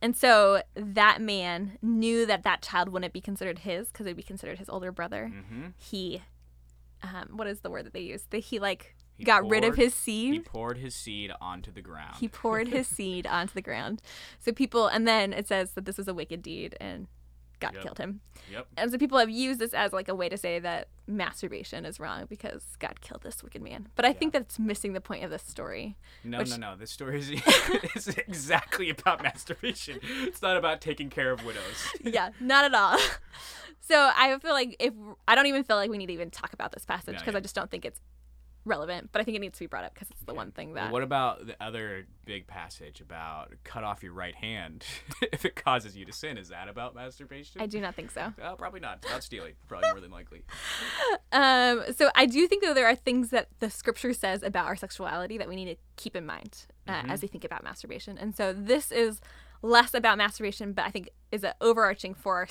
and 0.01 0.15
so 0.15 0.63
that 0.75 1.21
man 1.21 1.77
knew 1.81 2.25
that 2.25 2.43
that 2.43 2.61
child 2.61 2.89
wouldn't 2.89 3.13
be 3.13 3.21
considered 3.21 3.59
his 3.59 3.87
because 3.87 4.05
it 4.05 4.09
would 4.09 4.17
be 4.17 4.23
considered 4.23 4.57
his 4.57 4.69
older 4.69 4.91
brother. 4.91 5.31
mm-hmm. 5.33 5.67
He, 5.77 6.23
um, 7.03 7.29
what 7.37 7.47
is 7.47 7.59
the 7.59 7.69
word 7.69 7.85
that 7.85 7.93
they 7.93 8.01
use? 8.01 8.23
That 8.31 8.39
he 8.39 8.59
like 8.59 8.95
He 9.17 9.23
got 9.23 9.47
rid 9.47 9.63
of 9.63 9.75
his 9.75 9.93
seed. 9.93 10.33
He 10.33 10.39
poured 10.39 10.79
his 10.79 10.95
seed 10.95 11.31
onto 11.39 11.71
the 11.71 11.81
ground. 11.81 12.15
He 12.19 12.27
poured 12.27 12.67
his 12.69 12.87
seed 12.97 13.27
onto 13.27 13.53
the 13.53 13.61
ground. 13.61 14.01
So 14.39 14.51
people, 14.51 14.87
and 14.87 15.07
then 15.07 15.33
it 15.33 15.47
says 15.47 15.73
that 15.73 15.85
this 15.85 15.97
was 15.97 16.07
a 16.07 16.13
wicked 16.13 16.41
deed 16.41 16.75
and 16.81 17.07
God 17.61 17.73
Yep. 17.75 17.83
killed 17.83 17.97
him. 17.99 18.19
Yep. 18.51 18.67
And 18.75 18.91
so 18.91 18.97
people 18.97 19.17
have 19.17 19.29
used 19.29 19.59
this 19.59 19.73
as 19.73 19.93
like 19.93 20.09
a 20.09 20.15
way 20.15 20.27
to 20.27 20.35
say 20.35 20.59
that 20.59 20.89
masturbation 21.07 21.85
is 21.85 21.99
wrong 21.99 22.25
because 22.27 22.75
God 22.79 22.99
killed 22.99 23.21
this 23.21 23.41
wicked 23.43 23.61
man. 23.61 23.87
But 23.95 24.03
I 24.03 24.11
think 24.11 24.33
that's 24.33 24.59
missing 24.59 24.91
the 24.93 24.99
point 25.01 25.23
of 25.23 25.29
this 25.29 25.43
story. 25.43 25.95
No, 26.25 26.39
Which- 26.39 26.49
no, 26.49 26.57
no. 26.57 26.75
This 26.75 26.91
story 26.91 27.19
is, 27.19 27.29
is 27.95 28.07
exactly 28.09 28.89
about 28.89 29.23
masturbation. 29.23 29.99
It's 30.23 30.41
not 30.41 30.57
about 30.57 30.81
taking 30.81 31.09
care 31.09 31.31
of 31.31 31.45
widows. 31.45 31.93
yeah, 32.03 32.31
not 32.41 32.65
at 32.65 32.73
all. 32.73 32.97
So 33.79 34.09
I 34.15 34.37
feel 34.39 34.53
like 34.53 34.75
if 34.79 34.93
I 35.27 35.35
don't 35.35 35.47
even 35.47 35.63
feel 35.63 35.75
like 35.77 35.89
we 35.89 35.97
need 35.97 36.07
to 36.07 36.13
even 36.13 36.29
talk 36.31 36.53
about 36.53 36.71
this 36.71 36.85
passage 36.85 37.13
No, 37.15 37.19
because 37.19 37.33
yeah. 37.33 37.37
I 37.37 37.41
just 37.41 37.55
don't 37.55 37.69
think 37.71 37.85
it's 37.85 37.99
relevant. 38.65 39.09
But 39.11 39.21
I 39.21 39.23
think 39.23 39.35
it 39.37 39.39
needs 39.39 39.57
to 39.57 39.63
be 39.63 39.67
brought 39.67 39.83
up 39.83 39.93
because 39.93 40.09
it's 40.11 40.23
the 40.23 40.33
one 40.33 40.51
thing 40.51 40.73
Well, 40.73 40.83
that 40.85 40.91
what 40.93 41.03
about 41.03 41.47
the 41.47 41.55
other 41.61 42.05
big 42.25 42.45
passage 42.47 43.01
about 43.01 43.53
cut 43.63 43.83
off 43.83 44.03
your 44.03 44.13
right 44.13 44.35
hand 44.35 44.85
if 45.33 45.45
it 45.45 45.55
causes 45.55 45.97
you 45.97 46.05
to 46.05 46.13
sin? 46.13 46.37
Is 46.37 46.49
that 46.49 46.67
about 46.69 46.93
masturbation? 46.95 47.59
I 47.61 47.65
do 47.65 47.79
not 47.81 47.95
think 47.95 48.11
so. 48.11 48.33
Uh, 48.41 48.55
probably 48.55 48.79
not. 48.79 48.97
It's 48.97 49.07
about 49.07 49.23
stealing. 49.23 49.53
Probably 49.67 49.89
more 49.89 49.99
than 50.01 50.11
likely. 50.11 50.43
Um, 51.33 51.83
so 51.95 52.09
I 52.13 52.25
do 52.25 52.45
think 52.47 52.61
though 52.61 52.73
there 52.73 52.87
are 52.87 52.95
things 52.95 53.29
that 53.29 53.47
the 53.59 53.69
scripture 53.69 54.13
says 54.13 54.43
about 54.43 54.65
our 54.65 54.75
sexuality 54.75 55.37
that 55.37 55.47
we 55.47 55.55
need 55.55 55.73
to 55.73 55.75
keep 55.95 56.15
in 56.15 56.25
mind 56.25 56.65
uh, 56.87 56.91
Mm-hmm. 56.91 57.09
as 57.11 57.21
we 57.21 57.29
think 57.29 57.45
about 57.45 57.63
masturbation. 57.63 58.17
And 58.17 58.35
so 58.35 58.51
this 58.51 58.91
is 58.91 59.21
less 59.61 59.93
about 59.93 60.17
masturbation, 60.17 60.73
but 60.73 60.83
I 60.85 60.89
think 60.91 61.09
is 61.31 61.43
an 61.45 61.53
overarching 61.61 62.13
for 62.13 62.35
our, 62.35 62.47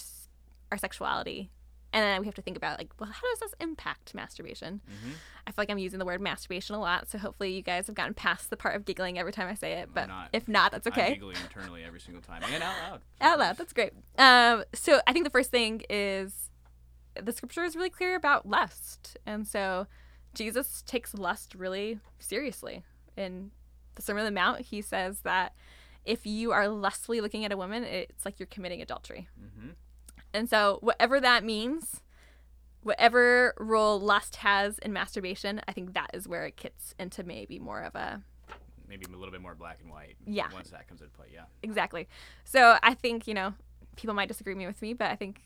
our 0.73 0.79
sexuality. 0.79 1.51
And 1.93 2.05
then 2.05 2.21
we 2.21 2.27
have 2.27 2.37
to 2.37 2.43
think 2.43 2.57
about 2.57 2.79
like, 2.79 2.91
well, 3.01 3.11
how 3.11 3.29
does 3.31 3.41
this 3.41 3.55
impact 3.61 4.15
masturbation? 4.15 4.81
Mhm. 4.89 5.13
I 5.47 5.51
feel 5.51 5.55
like 5.63 5.71
I'm 5.71 5.79
using 5.79 5.99
the 5.99 6.05
word 6.05 6.21
masturbation 6.21 6.77
a 6.77 6.81
lot, 6.81 7.09
so 7.09 7.19
hopefully 7.19 7.53
you 7.53 7.63
guys 7.63 7.87
have 7.89 7.97
gotten 7.97 8.15
past 8.15 8.49
the 8.51 8.57
part 8.57 8.77
of 8.77 8.85
giggling 8.85 9.19
every 9.19 9.33
time 9.33 9.49
I 9.49 9.55
say 9.55 9.73
it. 9.81 9.91
But 9.93 10.07
not. 10.09 10.29
if 10.33 10.47
not, 10.47 10.71
that's 10.71 10.87
I'm 10.87 10.93
okay. 10.93 11.15
giggling 11.15 11.37
internally 11.43 11.83
every 11.83 11.99
single 12.01 12.23
time 12.23 12.43
and 12.45 12.63
out 12.63 12.77
loud. 12.91 13.01
Out 13.21 13.39
loud, 13.41 13.57
that's 13.57 13.73
great. 13.73 13.93
Um, 14.19 14.65
so 14.73 15.01
I 15.07 15.13
think 15.13 15.25
the 15.25 15.31
first 15.31 15.51
thing 15.51 15.83
is 15.91 16.51
the 17.21 17.33
scripture 17.33 17.65
is 17.65 17.75
really 17.75 17.91
clear 17.91 18.15
about 18.15 18.47
lust, 18.47 19.17
and 19.27 19.47
so 19.47 19.87
Jesus 20.33 20.83
takes 20.87 21.13
lust 21.13 21.55
really 21.57 21.99
seriously. 22.21 22.85
In 23.17 23.51
the 23.97 24.03
Sermon 24.03 24.21
on 24.25 24.33
the 24.33 24.41
Mount, 24.41 24.61
he 24.61 24.81
says 24.81 25.23
that 25.23 25.55
if 26.05 26.25
you 26.25 26.53
are 26.53 26.69
lustfully 26.69 27.21
looking 27.21 27.45
at 27.45 27.51
a 27.53 27.57
woman, 27.57 27.83
it's 27.83 28.25
like 28.25 28.39
you're 28.39 28.47
committing 28.47 28.81
adultery. 28.81 29.29
hmm 29.37 29.71
And 30.33 30.49
so, 30.49 30.79
whatever 30.81 31.21
that 31.21 31.45
means, 31.45 32.03
whatever 32.83 33.55
role 33.59 34.01
lust 34.01 34.37
has 34.37 34.79
in 34.79 34.93
masturbation, 34.93 35.61
I 35.67 35.73
think 35.73 35.95
that 35.95 36.11
is 36.15 36.29
where 36.29 36.47
it 36.47 36.57
gets 36.57 36.95
into 36.99 37.23
maybe 37.23 37.59
more 37.59 37.83
of 37.83 37.95
a 37.95 38.23
Maybe 38.89 39.07
a 39.07 39.17
little 39.17 39.31
bit 39.31 39.41
more 39.41 39.55
black 39.55 39.79
and 39.81 39.91
white. 39.91 40.17
Yeah. 40.27 40.49
Once 40.53 40.71
that 40.71 40.89
comes 40.89 41.01
into 41.01 41.13
play, 41.13 41.27
yeah. 41.33 41.45
exactly. 41.63 42.09
So 42.45 42.77
I 42.83 42.95
think 42.95 43.29
you 43.29 43.35
know 43.35 43.55
people 43.95 44.15
might 44.15 44.27
disagree 44.27 44.55
with 44.67 44.83
me, 44.83 44.95
but 44.95 45.13
I 45.13 45.17
think 45.17 45.43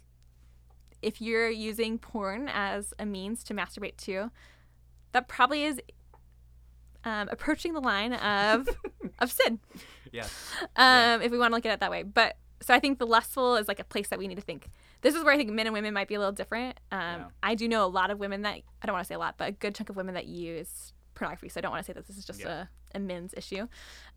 if 1.03 1.21
you're 1.21 1.51
using 1.51 1.99
porn 1.99 2.49
as 2.49 2.95
a 2.99 3.05
means 3.05 3.45
to 3.45 3.55
masturbate 3.55 3.99
to, 3.99 4.31
that 5.13 5.29
probably 5.29 5.65
is 5.65 5.79
um, 7.05 7.29
approaching 7.31 7.75
the 7.75 7.81
line 7.81 8.15
of 8.15 8.67
of 9.19 9.31
sin. 9.31 9.61
Yeah. 10.11 10.27
Um, 10.77 11.21
if 11.21 11.31
we 11.31 11.39
want 11.39 11.53
to 11.53 11.57
look 11.57 11.67
at 11.67 11.75
it 11.75 11.81
that 11.81 11.91
way. 11.91 12.03
But 12.03 12.39
so 12.65 12.73
I 12.75 12.81
think 12.81 12.99
the 12.99 13.07
lustful 13.07 13.57
is 13.57 13.69
like 13.69 13.79
a 13.81 13.85
place 13.85 14.09
that 14.09 14.19
we 14.19 14.27
need 14.27 14.37
to 14.37 14.41
think. 14.41 14.69
This 15.03 15.15
is 15.15 15.23
where 15.23 15.35
I 15.35 15.37
think 15.37 15.51
men 15.51 15.67
and 15.67 15.75
women 15.75 15.93
might 15.93 16.09
be 16.09 16.15
a 16.15 16.19
little 16.19 16.33
different. 16.33 16.81
Um, 16.91 16.99
Yeah. 17.01 17.25
I 17.43 17.55
do 17.55 17.69
know 17.69 17.85
a 17.85 17.89
lot 17.89 18.11
of 18.11 18.19
women 18.19 18.43
that 18.43 18.55
I 18.83 18.87
don't 18.87 18.95
want 18.95 19.05
to 19.05 19.09
say 19.09 19.15
a 19.15 19.19
lot, 19.19 19.35
but 19.37 19.49
a 19.49 19.53
good 19.53 19.75
chunk 19.75 19.91
of 19.91 19.97
women 19.97 20.15
that 20.15 20.27
use 20.27 20.93
pornography. 21.15 21.49
So 21.51 21.59
I 21.59 21.61
don't 21.61 21.71
want 21.73 21.85
to 21.85 21.87
say 21.87 21.93
that 21.93 22.07
this 22.07 22.17
is 22.17 22.25
just 22.25 22.41
Yeah. 22.41 22.67
a, 22.95 22.97
a 22.97 23.01
men's 23.01 23.35
issue. 23.37 23.69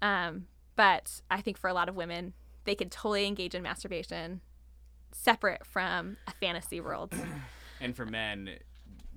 Um, 0.01 0.47
but 0.75 1.21
I 1.29 1.41
think 1.41 1.57
for 1.57 1.67
a 1.69 1.73
lot 1.73 1.89
of 1.89 1.95
women, 1.95 2.33
they 2.63 2.75
could 2.75 2.91
totally 2.91 3.25
engage 3.27 3.53
in 3.53 3.63
masturbation 3.63 4.41
separate 5.11 5.65
from 5.65 6.17
a 6.27 6.31
fantasy 6.31 6.79
world. 6.81 7.13
And 7.79 7.95
for 7.95 8.07
men, 8.07 8.57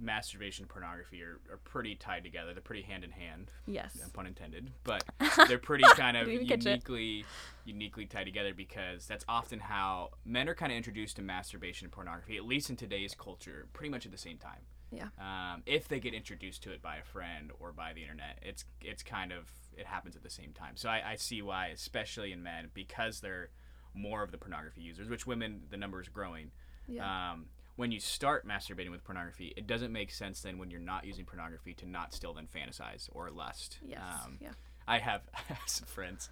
masturbation 0.00 0.64
and 0.64 0.68
pornography 0.70 1.22
are, 1.22 1.40
are 1.52 1.58
pretty 1.58 1.94
tied 1.94 2.24
together. 2.24 2.52
They're 2.52 2.62
pretty 2.62 2.82
hand 2.82 3.04
in 3.04 3.10
hand. 3.10 3.50
yes. 3.66 3.96
no 4.00 4.06
pun 4.12 4.26
intended, 4.26 4.70
but 4.84 5.04
they're 5.48 5.58
pretty 5.58 5.84
kind 5.94 6.16
of 6.16 6.26
Didn't 6.26 6.42
even 6.44 6.48
catch 6.48 6.66
it. 6.66 6.70
uniquely 6.70 7.24
uniquely 7.64 8.06
tied 8.06 8.24
together 8.24 8.54
because 8.54 9.06
that's 9.06 9.24
often 9.28 9.60
how 9.60 10.10
men 10.24 10.48
are 10.48 10.54
kind 10.54 10.72
of 10.72 10.76
introduced 10.76 11.16
to 11.16 11.22
masturbation 11.22 11.84
and 11.86 11.92
pornography, 11.92 12.36
at 12.36 12.44
least 12.44 12.70
in 12.70 12.76
today's 12.76 13.14
culture, 13.14 13.68
pretty 13.72 13.90
much 13.90 14.06
at 14.06 14.12
the 14.12 14.18
same 14.18 14.38
time. 14.38 14.60
Yeah. 14.90 15.08
Um, 15.20 15.62
if 15.66 15.86
they 15.86 16.00
get 16.00 16.14
introduced 16.14 16.62
to 16.64 16.72
it 16.72 16.82
by 16.82 16.96
a 16.96 17.04
friend 17.04 17.52
or 17.60 17.70
by 17.72 17.92
the 17.92 18.02
internet, 18.02 18.38
it's 18.42 18.64
it's 18.80 19.02
kind 19.02 19.30
of 19.32 19.48
it 19.76 19.86
happens 19.86 20.16
at 20.16 20.22
the 20.22 20.30
same 20.30 20.52
time. 20.52 20.76
So 20.76 20.88
I, 20.88 21.12
I 21.12 21.16
see 21.16 21.42
why, 21.42 21.68
especially 21.68 22.32
in 22.32 22.42
men, 22.42 22.70
because 22.74 23.20
they're 23.20 23.50
more 23.94 24.22
of 24.22 24.30
the 24.32 24.38
pornography 24.38 24.80
users, 24.82 25.08
which 25.08 25.26
women 25.26 25.62
the 25.70 25.76
number 25.76 26.00
is 26.00 26.08
growing. 26.08 26.50
Yeah. 26.88 27.32
Um, 27.32 27.46
when 27.80 27.90
you 27.90 27.98
start 27.98 28.46
masturbating 28.46 28.90
with 28.90 29.02
pornography, 29.02 29.54
it 29.56 29.66
doesn't 29.66 29.90
make 29.90 30.10
sense 30.12 30.42
then 30.42 30.58
when 30.58 30.70
you're 30.70 30.78
not 30.78 31.06
using 31.06 31.24
pornography 31.24 31.72
to 31.72 31.88
not 31.88 32.12
still 32.12 32.34
then 32.34 32.46
fantasize 32.46 33.08
or 33.12 33.30
lust. 33.30 33.78
yes. 33.82 33.98
Um, 34.26 34.36
yeah. 34.38 34.50
I 34.86 34.98
have, 34.98 35.22
some 35.66 35.86
friends 35.86 36.28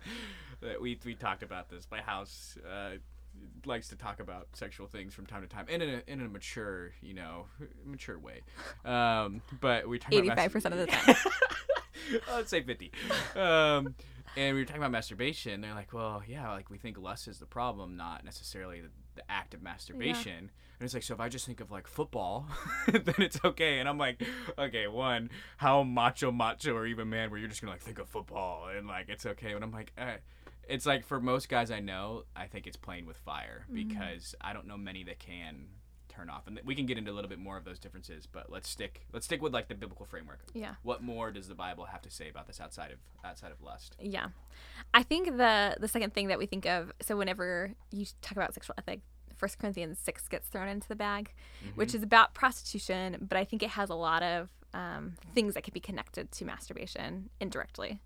that 0.61 0.79
we 0.81 0.99
we 1.07 1.15
talked 1.15 1.43
about 1.43 1.71
this. 1.71 1.87
My 1.91 2.03
house 2.03 2.59
uh, 2.71 2.99
likes 3.65 3.89
to 3.89 3.97
talk 3.97 4.21
about 4.21 4.49
sexual 4.53 4.89
things 4.89 5.15
from 5.15 5.25
time 5.25 5.41
to 5.41 5.49
time 5.49 5.67
in 5.71 5.81
a 5.81 6.03
in 6.07 6.21
a 6.21 6.29
mature, 6.29 6.93
you 7.01 7.15
know, 7.15 7.47
mature 7.87 8.19
way. 8.19 8.43
Um, 8.85 9.41
but 9.61 9.89
we 9.89 9.99
talk 9.99 10.13
about 10.13 10.19
Eighty-five 10.19 10.37
mas- 10.37 10.53
percent 10.53 10.75
of 10.75 10.81
the 10.81 10.87
time. 10.87 11.17
Let's 12.31 12.51
say 12.51 12.63
50. 12.63 12.93
Um, 13.37 13.95
and 14.39 14.55
we 14.55 14.61
were 14.61 14.65
talking 14.65 14.81
about 14.81 14.93
masturbation. 14.93 15.61
They're 15.61 15.75
like, 15.75 15.93
well, 15.93 16.23
yeah, 16.27 16.53
like 16.53 16.71
we 16.71 16.79
think 16.79 16.97
lust 16.97 17.27
is 17.27 17.41
the 17.41 17.47
problem, 17.47 17.97
not 17.97 18.25
necessarily 18.25 18.81
the, 18.81 18.91
the 19.17 19.29
act 19.29 19.53
of 19.53 19.63
masturbation. 19.63 20.33
And 20.39 20.87
it's 20.87 20.95
like, 20.95 21.03
so 21.03 21.15
if 21.15 21.19
I 21.19 21.29
just 21.29 21.45
think 21.45 21.61
of 21.61 21.73
like 21.73 21.89
football, 21.89 22.47
then 22.87 23.17
it's 23.19 23.41
okay. 23.45 23.81
And 23.81 23.89
I'm 23.89 23.99
like, 23.99 24.23
okay, 24.57 24.87
one, 24.87 25.31
how 25.57 25.83
macho, 25.83 26.31
macho, 26.31 26.73
or 26.73 26.87
even 26.87 27.11
man, 27.11 27.33
where 27.33 27.41
you're 27.41 27.49
just 27.49 27.61
gonna 27.61 27.73
like 27.73 27.83
think 27.83 27.99
of 27.99 28.09
football 28.09 28.69
and 28.69 28.87
like 28.87 29.09
it's 29.09 29.27
okay. 29.27 29.55
And 29.55 29.65
I'm 29.65 29.73
like, 29.73 29.93
eh. 29.99 30.19
it's 30.69 30.87
like 30.87 31.05
for 31.05 31.21
most 31.21 31.49
guys 31.49 31.73
I 31.73 31.81
know, 31.81 32.23
I 32.37 32.47
think 32.47 32.69
it's 32.69 32.77
playing 32.77 33.07
with 33.07 33.17
fire 33.17 33.67
because 33.73 34.37
I 34.41 34.53
don't 34.53 34.69
know 34.69 34.79
many 34.79 35.03
that 35.03 35.19
can 35.19 35.67
turn 36.19 36.31
off. 36.31 36.47
And 36.47 36.61
we 36.65 36.75
can 36.75 36.87
get 36.87 36.99
into 36.99 37.11
a 37.11 37.15
little 37.15 37.29
bit 37.29 37.39
more 37.39 37.57
of 37.57 37.65
those 37.65 37.79
differences, 37.79 38.27
but 38.27 38.51
let's 38.51 38.69
stick 38.69 39.07
let's 39.13 39.27
stick 39.27 39.41
with 39.41 39.55
like 39.55 39.69
the 39.69 39.75
biblical 39.75 40.07
framework 40.07 40.41
yeah. 40.55 40.75
what 40.83 41.03
more 41.03 41.31
does 41.31 41.49
the 41.49 41.55
Bible 41.55 41.85
have 41.85 42.03
to 42.03 42.11
say 42.11 42.29
about 42.29 42.47
this 42.47 42.61
outside 42.61 42.91
of 42.91 42.99
outside 43.25 43.53
of 43.53 43.63
lust? 43.63 43.97
Yeah. 44.01 44.29
I 44.93 45.03
think 45.03 45.37
the 45.37 45.77
the 45.79 45.89
second 45.89 46.15
thing 46.15 46.29
that 46.29 46.39
we 46.39 46.47
think 46.47 46.67
of 46.67 46.93
so 47.01 47.17
whenever 47.17 47.73
you 47.91 48.07
talk 48.23 48.37
about 48.37 48.55
sexual 48.55 48.75
ethic, 48.79 49.01
First 49.37 49.59
Corinthians 49.59 49.99
six 49.99 50.29
gets 50.29 50.49
thrown 50.49 50.69
into 50.69 50.89
the 50.89 50.97
bag, 50.97 51.33
which 51.77 51.95
is 51.95 52.03
about 52.03 52.35
prostitution, 52.35 53.27
but 53.29 53.39
I 53.39 53.45
think 53.45 53.63
it 53.63 53.71
has 53.71 53.91
a 53.91 53.95
lot 53.95 54.23
of 54.23 54.49
um, 54.75 55.15
things 55.35 55.55
that 55.55 55.63
could 55.63 55.75
be 55.75 55.81
connected 55.81 56.31
to 56.33 56.45
masturbation 56.45 57.31
indirectly. 57.41 58.01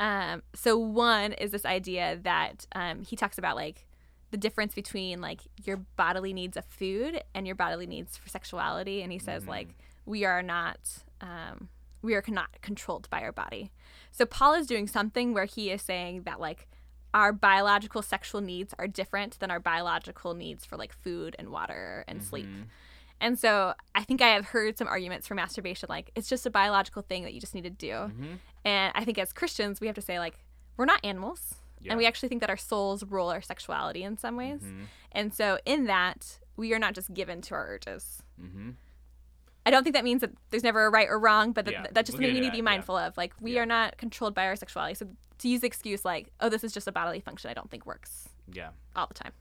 Um, 0.00 0.42
so 0.54 0.78
one 0.78 1.32
is 1.34 1.50
this 1.50 1.64
idea 1.64 2.18
that 2.22 2.66
um, 2.74 3.02
he 3.02 3.14
talks 3.14 3.38
about 3.38 3.56
like 3.56 3.86
the 4.32 4.38
difference 4.38 4.74
between 4.74 5.20
like 5.20 5.42
your 5.62 5.76
bodily 5.96 6.32
needs 6.32 6.56
of 6.56 6.64
food 6.64 7.22
and 7.34 7.46
your 7.46 7.54
bodily 7.54 7.86
needs 7.86 8.16
for 8.16 8.28
sexuality, 8.28 9.02
and 9.02 9.12
he 9.12 9.18
says 9.18 9.46
like 9.46 9.76
we 10.06 10.24
are 10.24 10.42
not 10.42 10.78
um, 11.20 11.68
we 12.00 12.14
are 12.14 12.24
not 12.26 12.48
controlled 12.62 13.08
by 13.10 13.20
our 13.22 13.30
body. 13.30 13.70
So 14.10 14.26
Paul 14.26 14.54
is 14.54 14.66
doing 14.66 14.88
something 14.88 15.34
where 15.34 15.44
he 15.44 15.70
is 15.70 15.82
saying 15.82 16.22
that 16.22 16.40
like 16.40 16.66
our 17.14 17.32
biological 17.32 18.00
sexual 18.00 18.40
needs 18.40 18.74
are 18.78 18.88
different 18.88 19.38
than 19.38 19.50
our 19.50 19.60
biological 19.60 20.32
needs 20.34 20.64
for 20.64 20.76
like 20.78 20.94
food 20.94 21.36
and 21.38 21.50
water 21.50 22.04
and 22.08 22.24
sleep. 22.24 22.48
And 23.20 23.38
so 23.38 23.74
I 23.94 24.02
think 24.02 24.22
I 24.22 24.28
have 24.28 24.46
heard 24.46 24.78
some 24.78 24.88
arguments 24.88 25.28
for 25.28 25.34
masturbation 25.34 25.86
like 25.90 26.10
it's 26.14 26.28
just 26.28 26.46
a 26.46 26.50
biological 26.50 27.02
thing 27.02 27.22
that 27.24 27.34
you 27.34 27.40
just 27.40 27.54
need 27.54 27.64
to 27.64 27.70
do. 27.70 27.92
Mm-hmm. 27.92 28.34
And 28.64 28.92
I 28.96 29.04
think 29.04 29.18
as 29.18 29.32
Christians 29.32 29.78
we 29.80 29.86
have 29.86 29.96
to 29.96 30.02
say 30.02 30.18
like 30.18 30.38
we're 30.78 30.86
not 30.86 31.00
animals. 31.04 31.56
Yeah. 31.82 31.92
And 31.92 31.98
we 31.98 32.06
actually 32.06 32.28
think 32.28 32.40
that 32.40 32.50
our 32.50 32.56
souls 32.56 33.04
rule 33.04 33.28
our 33.28 33.42
sexuality 33.42 34.02
in 34.04 34.16
some 34.16 34.36
ways. 34.36 34.60
Mm-hmm. 34.60 34.84
And 35.12 35.34
so 35.34 35.58
in 35.66 35.84
that 35.86 36.38
we 36.56 36.72
are 36.72 36.78
not 36.78 36.94
just 36.94 37.12
given 37.12 37.40
to 37.42 37.54
our 37.54 37.66
urges. 37.74 38.22
Mm-hmm. 38.40 38.70
I 39.64 39.70
don't 39.70 39.84
think 39.84 39.94
that 39.94 40.04
means 40.04 40.22
that 40.22 40.30
there's 40.50 40.64
never 40.64 40.86
a 40.86 40.90
right 40.90 41.08
or 41.08 41.18
wrong, 41.18 41.52
but 41.52 41.64
that, 41.66 41.72
Yeah, 41.72 41.86
that's 41.92 42.08
just 42.08 42.18
we'll 42.18 42.26
something 42.28 42.34
we 42.34 42.40
need 42.40 42.46
to 42.46 42.50
be 42.52 42.56
that, 42.56 42.56
yeah. 42.58 42.62
mindful 42.62 42.96
of. 42.96 43.16
Like, 43.16 43.32
we 43.40 43.58
are 43.58 43.66
not 43.66 43.96
controlled 43.96 44.34
by 44.34 44.46
our 44.46 44.56
sexuality. 44.56 44.94
So, 44.94 45.06
to 45.38 45.48
use 45.48 45.60
the 45.60 45.66
excuse 45.68 46.04
like, 46.04 46.32
oh, 46.40 46.48
this 46.48 46.64
is 46.64 46.72
just 46.72 46.88
a 46.88 46.92
bodily 46.92 47.20
function, 47.20 47.48
I 47.50 47.54
don't 47.54 47.70
think 47.70 47.86
works 47.86 48.28
Yeah. 48.52 48.70
all 48.96 49.06
the 49.06 49.14
time. 49.14 49.32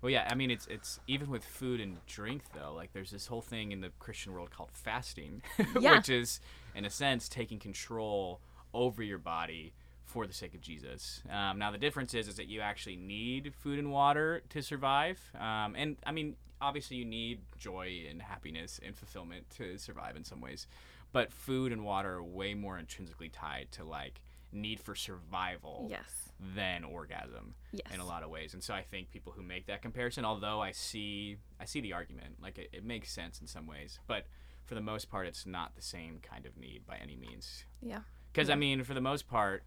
Well, 0.00 0.10
yeah. 0.10 0.28
I 0.30 0.34
mean, 0.34 0.50
it's 0.50 0.66
it's 0.66 1.00
even 1.08 1.30
with 1.30 1.44
food 1.44 1.80
and 1.80 1.96
drink 2.06 2.42
though. 2.54 2.72
Like, 2.74 2.92
there's 2.92 3.10
this 3.10 3.26
whole 3.26 3.40
thing 3.40 3.72
in 3.72 3.80
the 3.80 3.90
Christian 3.98 4.32
world 4.32 4.50
called 4.50 4.70
fasting, 4.72 5.42
Yeah. 5.80 5.96
which 5.96 6.08
is 6.08 6.40
in 6.74 6.84
a 6.84 6.90
sense 6.90 7.28
taking 7.28 7.58
control 7.58 8.40
over 8.74 9.02
your 9.02 9.18
body 9.18 9.72
for 10.14 10.28
the 10.28 10.32
sake 10.32 10.54
of 10.54 10.60
Jesus. 10.60 11.22
Um, 11.28 11.58
now, 11.58 11.72
the 11.72 11.76
difference 11.78 12.14
is 12.14 12.28
is 12.28 12.36
that 12.36 12.46
you 12.46 12.60
actually 12.60 12.94
need 12.94 13.52
food 13.52 13.80
and 13.80 13.90
water 13.90 14.42
to 14.50 14.62
survive. 14.62 15.18
Um, 15.38 15.74
and 15.76 15.96
I 16.06 16.12
mean, 16.12 16.36
obviously, 16.60 16.96
you 16.96 17.04
need 17.04 17.40
joy 17.58 18.04
and 18.08 18.22
happiness 18.22 18.78
and 18.86 18.96
fulfillment 18.96 19.50
to 19.56 19.76
survive 19.76 20.14
in 20.14 20.22
some 20.22 20.40
ways. 20.40 20.68
But 21.12 21.32
food 21.32 21.72
and 21.72 21.84
water 21.84 22.12
are 22.14 22.22
way 22.22 22.54
more 22.54 22.78
intrinsically 22.78 23.28
tied 23.28 23.72
to 23.72 23.82
like 23.84 24.22
need 24.52 24.78
for 24.78 24.94
survival 24.94 25.88
Yes. 25.90 26.30
than 26.54 26.84
orgasm 26.84 27.56
Yes. 27.72 27.92
in 27.92 27.98
a 27.98 28.06
lot 28.06 28.22
of 28.22 28.30
ways. 28.30 28.54
And 28.54 28.62
so 28.62 28.72
I 28.72 28.82
think 28.82 29.10
people 29.10 29.32
who 29.32 29.42
make 29.42 29.66
that 29.66 29.82
comparison, 29.82 30.24
although 30.24 30.60
I 30.62 30.70
see 30.70 31.38
I 31.58 31.64
see 31.64 31.80
the 31.80 31.92
argument, 31.92 32.36
like 32.40 32.56
it, 32.58 32.68
it 32.72 32.84
makes 32.84 33.10
sense 33.10 33.40
in 33.40 33.48
some 33.48 33.66
ways, 33.66 33.98
but 34.06 34.26
for 34.64 34.76
the 34.76 34.80
most 34.80 35.10
part 35.10 35.26
it's 35.26 35.44
not 35.44 35.74
the 35.74 35.82
same 35.82 36.20
kind 36.22 36.46
of 36.46 36.56
need 36.56 36.86
by 36.86 36.98
any 37.02 37.16
means. 37.16 37.64
Yeah. 37.82 38.02
Because 38.32 38.48
I 38.50 38.54
mean, 38.56 38.82
for 38.84 38.94
the 38.94 39.00
most 39.00 39.28
part, 39.28 39.62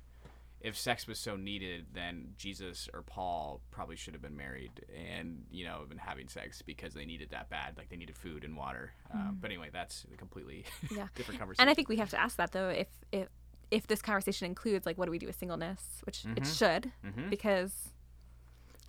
if 0.62 0.76
sex 0.78 1.08
was 1.08 1.20
so 1.20 1.36
needed, 1.36 1.86
then 1.94 2.34
Jesus 2.38 2.90
or 2.94 3.02
Paul 3.04 3.62
probably 3.72 3.96
should 3.96 4.14
have 4.14 4.22
been 4.22 4.36
married 4.36 4.84
and 4.96 5.44
you 5.52 5.66
know 5.66 5.84
been 5.88 5.98
having 5.98 6.28
sex 6.28 6.62
because 6.62 6.94
they 6.94 7.06
needed 7.06 7.30
that 7.32 7.50
bad, 7.50 7.78
like 7.78 7.90
they 7.90 7.96
needed 7.98 8.18
food 8.18 8.44
and 8.44 8.58
water. 8.58 8.92
Um, 9.14 9.38
but 9.40 9.50
anyway, 9.52 9.70
that's 9.72 10.06
a 10.14 10.18
completely 10.18 10.66
Mm. 10.88 10.98
Yeah. 10.98 11.08
different 11.16 11.40
conversation. 11.40 11.62
And 11.62 11.70
I 11.70 11.74
think 11.74 11.90
we 11.90 11.98
have 11.98 12.10
to 12.10 12.20
ask 12.20 12.38
that, 12.38 12.52
though, 12.52 12.70
if, 12.70 12.88
if, 13.12 13.28
if 13.72 13.88
this 13.88 14.02
conversation 14.02 14.46
includes, 14.46 14.86
like, 14.86 14.98
what 14.98 15.06
do 15.06 15.12
we 15.12 15.20
do 15.20 15.28
with 15.28 15.38
singleness, 15.38 16.02
which 16.06 16.26
it 16.36 16.46
should, 16.48 16.92
Mhm. 17.06 17.30
because 17.30 17.94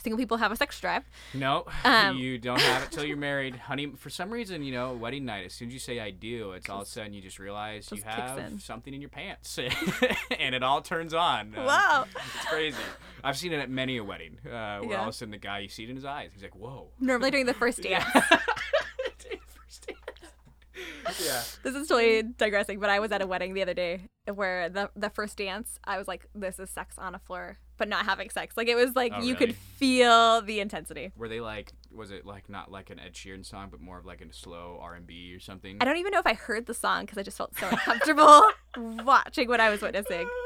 single 0.08 0.18
people 0.18 0.38
have 0.38 0.50
a 0.50 0.56
sex 0.56 0.80
drive. 0.80 1.04
No, 1.34 1.66
Um, 1.84 2.16
you 2.16 2.38
don't 2.38 2.60
have 2.60 2.84
it 2.84 2.90
till 2.90 3.04
you're 3.04 3.16
married, 3.30 3.54
honey. 3.56 3.92
For 3.96 4.08
some 4.08 4.30
reason, 4.30 4.62
you 4.62 4.72
know, 4.72 4.94
wedding 4.94 5.26
night. 5.26 5.44
As 5.44 5.52
soon 5.52 5.68
as 5.68 5.74
you 5.74 5.80
say 5.80 6.00
"I 6.00 6.10
do," 6.10 6.52
it's 6.52 6.68
all 6.70 6.80
of 6.80 6.86
a 6.86 6.90
sudden 6.90 7.12
you 7.12 7.20
just 7.20 7.38
realize 7.38 7.88
you 7.90 7.98
Just 7.98 8.06
kicks 8.08 8.16
have 8.18 8.38
in. 8.38 8.58
something 8.58 8.94
in 8.94 9.00
your 9.02 9.10
pants, 9.10 9.58
and 10.38 10.54
it 10.54 10.62
all 10.62 10.80
turns 10.80 11.12
on. 11.12 11.54
Um, 11.56 11.64
Wow. 11.66 12.06
it's 12.14 12.44
crazy. 12.46 12.76
I've 13.22 13.36
seen 13.36 13.52
it 13.52 13.58
at 13.58 13.68
many 13.68 13.98
a 13.98 14.04
wedding, 14.04 14.38
uh, 14.46 14.78
where 14.80 14.90
Yeah. 14.92 14.96
all 14.96 15.02
of 15.04 15.08
a 15.10 15.12
sudden 15.12 15.32
the 15.32 15.38
guy 15.38 15.58
you 15.58 15.68
see 15.68 15.84
it 15.84 15.90
in 15.90 15.96
his 15.96 16.04
eyes. 16.06 16.30
He's 16.32 16.42
like, 16.42 16.56
"Whoa." 16.56 16.88
Normally 17.00 17.30
during 17.30 17.46
the 17.46 17.54
first 17.54 17.82
dance. 17.82 18.04
First 18.04 19.86
dance. 19.86 21.20
yeah. 21.20 21.42
This 21.62 21.74
is 21.74 21.88
totally 21.88 22.22
digressing, 22.22 22.78
but 22.80 22.88
I 22.90 22.98
was 23.00 23.12
at 23.12 23.20
a 23.20 23.26
wedding 23.26 23.52
the 23.54 23.62
other 23.62 23.74
day 23.74 24.02
where 24.32 24.68
the 24.70 24.90
the 24.96 25.10
first 25.10 25.36
dance, 25.36 25.78
I 25.84 25.98
was 25.98 26.08
like, 26.08 26.26
"This 26.34 26.58
is 26.58 26.70
sex 26.70 26.96
on 26.98 27.14
a 27.14 27.18
floor, 27.18 27.58
but 27.78 27.88
not 27.88 28.04
having 28.04 28.28
sex." 28.30 28.56
Like 28.56 28.68
it 28.68 28.74
was 28.74 28.94
like 28.96 29.12
Oh, 29.14 29.20
you 29.22 29.34
really? 29.34 29.46
could 29.46 29.56
feel 29.56 30.42
the 30.42 30.60
intensity. 30.60 31.12
Were 31.16 31.28
they 31.28 31.40
like? 31.40 31.72
Was 31.90 32.10
it 32.10 32.26
like 32.26 32.48
not 32.50 32.70
like 32.70 32.90
an 32.90 32.98
Ed 33.00 33.14
Sheeran 33.14 33.46
song, 33.46 33.68
but 33.70 33.80
more 33.80 33.98
of 33.98 34.04
like 34.04 34.20
a 34.20 34.32
slow 34.32 34.78
R 34.82 34.94
and 34.94 35.06
B 35.06 35.34
or 35.34 35.40
something? 35.40 35.78
I 35.80 35.84
don't 35.84 35.96
even 35.96 36.10
know 36.12 36.18
if 36.18 36.26
I 36.26 36.34
heard 36.34 36.66
the 36.66 36.74
song 36.74 37.02
because 37.06 37.16
I 37.18 37.22
just 37.22 37.36
felt 37.38 37.56
so 37.58 37.68
uncomfortable 37.68 38.42
watching 39.04 39.48
what 39.48 39.60
I 39.60 39.70
was 39.70 39.80
witnessing. 39.80 40.28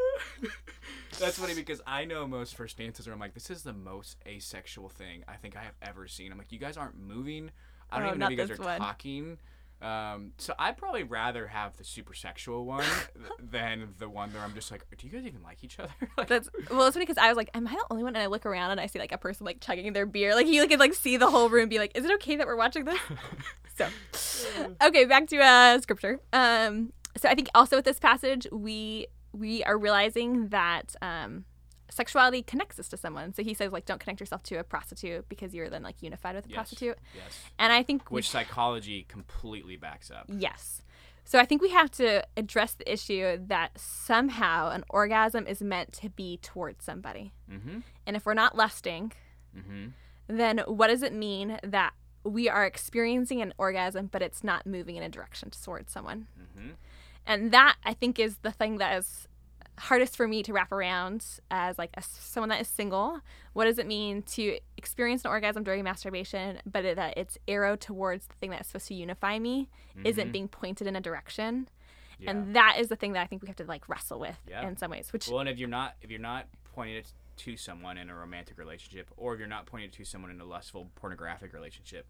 That's 1.19 1.39
funny 1.39 1.55
because 1.55 1.81
I 1.87 2.05
know 2.05 2.27
most 2.27 2.55
first 2.57 2.79
dances 2.79 3.07
where 3.07 3.13
I'm 3.15 3.21
like, 3.21 3.35
this 3.35 3.51
is 3.51 3.63
the 3.63 3.73
most 3.73 4.17
asexual 4.27 4.89
thing 4.89 5.25
I 5.29 5.35
think 5.37 5.57
I 5.57 5.63
have 5.63 5.75
ever 5.83 6.09
seen. 6.09 6.33
I'm 6.33 6.39
like, 6.39 6.53
you 6.53 6.59
guys 6.59 6.77
aren't 6.77 6.99
moving. 6.99 7.51
I 7.91 7.99
don't 7.99 8.07
Oh, 8.07 8.09
even 8.11 8.19
know 8.21 8.27
if 8.27 8.31
you 8.33 8.37
guys 8.39 8.51
are 8.51 8.63
one. 8.63 8.79
talking. 8.79 9.39
Um, 9.83 10.33
so 10.39 10.55
I'd 10.59 10.77
probably 10.77 11.03
rather 11.03 11.49
have 11.49 11.77
the 11.77 11.85
super 11.85 12.15
sexual 12.15 12.65
one 12.65 12.85
than 13.39 13.95
the 13.99 14.09
one 14.09 14.31
where 14.33 14.43
I'm 14.43 14.55
just 14.55 14.71
like, 14.71 14.87
do 14.97 15.07
you 15.07 15.13
guys 15.13 15.27
even 15.27 15.43
like 15.43 15.65
each 15.65 15.79
other? 15.79 15.93
like, 16.17 16.29
That's 16.29 16.49
well, 16.71 16.87
it's 16.87 16.95
funny 16.95 17.05
because 17.05 17.19
I 17.19 17.29
was 17.29 17.37
like, 17.37 17.51
"Am 17.55 17.67
I 17.67 17.73
the 17.73 17.85
only 17.91 18.05
one?" 18.05 18.15
And 18.15 18.23
I 18.23 18.27
look 18.27 18.47
around 18.47 18.71
and 18.71 18.81
I 18.81 18.87
see 18.87 18.99
like 18.99 19.13
a 19.13 19.19
person 19.19 19.45
like 19.45 19.61
chugging 19.61 19.93
their 19.93 20.07
beer. 20.07 20.35
Like 20.35 20.47
you 20.47 20.67
could 20.69 20.79
like 20.79 20.95
see 20.95 21.17
the 21.17 21.29
whole 21.29 21.49
room, 21.49 21.69
be 21.69 21.79
like, 21.79 21.97
"Is 21.97 22.05
it 22.05 22.13
okay 22.13 22.37
that 22.37 22.47
we're 22.47 22.57
watching 22.57 22.85
this?" 22.85 23.01
so, 24.13 24.77
okay, 24.83 25.05
back 25.05 25.27
to 25.29 25.39
uh, 25.39 25.81
scripture. 25.81 26.21
Um, 26.33 26.93
so 27.17 27.29
I 27.29 27.35
think 27.35 27.49
also 27.55 27.77
with 27.77 27.85
this 27.85 27.99
passage, 27.99 28.47
we 28.53 29.09
we 29.33 29.65
are 29.65 29.77
realizing 29.77 30.49
that 30.49 30.95
um, 31.03 31.45
sexuality 31.93 32.43
connects 32.43 32.79
us 32.79 32.89
to 32.89 32.97
someone. 32.97 33.35
So 33.35 33.43
he 33.43 33.55
says 33.55 33.73
like, 33.73 33.85
"Don't 33.85 34.01
connect 34.01 34.21
yourself 34.21 34.43
to 34.45 34.57
a 34.57 34.65
prostitute 34.65 35.29
because 35.29 35.55
you're 35.55 35.69
then 35.71 35.83
like 35.83 36.03
unified 36.03 36.35
with 36.35 36.47
a 36.47 36.49
Yes. 36.49 36.55
prostitute." 36.57 36.99
yes. 37.15 37.41
And 37.59 37.73
I 37.73 37.83
think 37.83 38.11
we 38.11 38.17
Which 38.17 38.31
psychology 38.31 39.05
completely 39.09 39.77
backs 39.77 40.11
up. 40.11 40.27
Yes. 40.29 40.83
So 41.25 41.39
I 41.39 41.45
think 41.45 41.63
we 41.63 41.71
have 41.71 41.91
to 41.93 42.25
address 42.37 42.75
the 42.75 42.93
issue 42.93 43.39
that 43.47 43.79
somehow 43.79 44.71
an 44.71 44.85
orgasm 44.91 45.47
is 45.47 45.63
meant 45.63 45.93
to 45.95 46.09
be 46.11 46.39
towards 46.39 46.85
somebody. 46.85 47.33
Mm-hmm. 47.51 47.81
And 48.07 48.17
if 48.17 48.27
we're 48.27 48.35
not 48.35 48.57
lusting, 48.57 49.13
Mm-hmm. 49.57 49.89
then 50.29 50.59
what 50.67 50.89
does 50.89 51.03
it 51.03 51.13
mean 51.13 51.59
that 51.63 51.93
we 52.25 52.49
are 52.49 52.65
experiencing 52.65 53.43
an 53.43 53.53
orgasm, 53.59 54.07
but 54.11 54.23
it's 54.23 54.43
not 54.43 54.67
moving 54.67 54.97
in 54.97 55.03
a 55.03 55.09
direction 55.09 55.51
towards 55.51 55.93
someone? 55.93 56.27
Mm-hmm. 56.41 56.71
And 57.27 57.53
that 57.53 57.77
I 57.85 57.93
think 57.95 58.19
is 58.19 58.39
the 58.39 58.51
thing 58.51 58.79
that 58.79 58.97
is 58.99 59.29
hardest 59.79 60.17
for 60.17 60.29
me 60.29 60.43
to 60.43 60.53
wrap 60.53 60.71
around 60.71 61.25
as 61.51 61.79
like 61.79 61.91
a, 61.95 62.03
someone 62.03 62.51
that 62.51 62.61
is 62.61 62.69
single. 62.69 63.21
What 63.53 63.65
does 63.65 63.79
it 63.79 63.87
mean 63.87 64.23
to 64.23 64.59
experience 64.77 65.25
an 65.25 65.31
orgasm 65.31 65.65
during 65.65 65.83
masturbation, 65.85 66.61
but 66.67 66.85
it, 66.85 66.97
that 66.97 67.15
it's 67.17 67.39
arrow 67.49 67.77
towards 67.77 68.27
the 68.27 68.35
thing 68.35 68.51
that's 68.51 68.69
supposed 68.69 68.89
to 68.89 68.95
unify 68.95 69.39
me 69.39 69.69
isn't 70.05 70.25
mm-hmm. 70.25 70.33
being 70.33 70.49
pointed 70.49 70.87
in 70.87 70.97
a 70.97 71.01
direction? 71.01 71.69
Yeah. 72.19 72.31
And 72.31 72.55
that 72.55 72.77
is 72.79 72.89
the 72.89 72.97
thing 72.97 73.13
that 73.15 73.23
I 73.23 73.27
think 73.27 73.43
we 73.43 73.49
have 73.49 73.57
to 73.57 73.65
like 73.65 73.89
wrestle 73.89 74.21
with 74.21 74.39
Yeah. 74.49 74.67
in 74.67 74.77
some 74.77 74.91
ways. 74.91 75.13
Which 75.13 75.29
Well, 75.29 75.41
and 75.41 75.49
if 75.49 75.59
you're 75.59 75.69
not 75.69 75.97
if 76.03 76.11
you're 76.11 76.21
not 76.21 76.47
pointing 76.75 76.97
it 76.97 77.13
to 77.39 77.57
someone 77.57 77.99
in 77.99 78.11
a 78.11 78.15
romantic 78.15 78.59
relationship, 78.59 79.11
or 79.17 79.35
if 79.35 79.39
you're 79.39 79.49
not 79.49 79.67
pointing 79.67 79.89
it 79.89 79.95
to 79.95 80.05
someone 80.05 80.31
in 80.31 80.41
a 80.41 80.45
lustful 80.45 80.89
pornographic 80.97 81.53
relationship, 81.53 82.07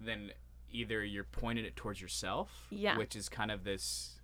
then 0.00 0.32
either 0.70 1.04
you're 1.04 1.24
pointing 1.24 1.64
it 1.64 1.76
towards 1.76 2.00
yourself, 2.00 2.66
Yeah. 2.70 2.98
which 2.98 3.16
is 3.16 3.28
kind 3.28 3.50
of 3.50 3.64
this 3.64 4.15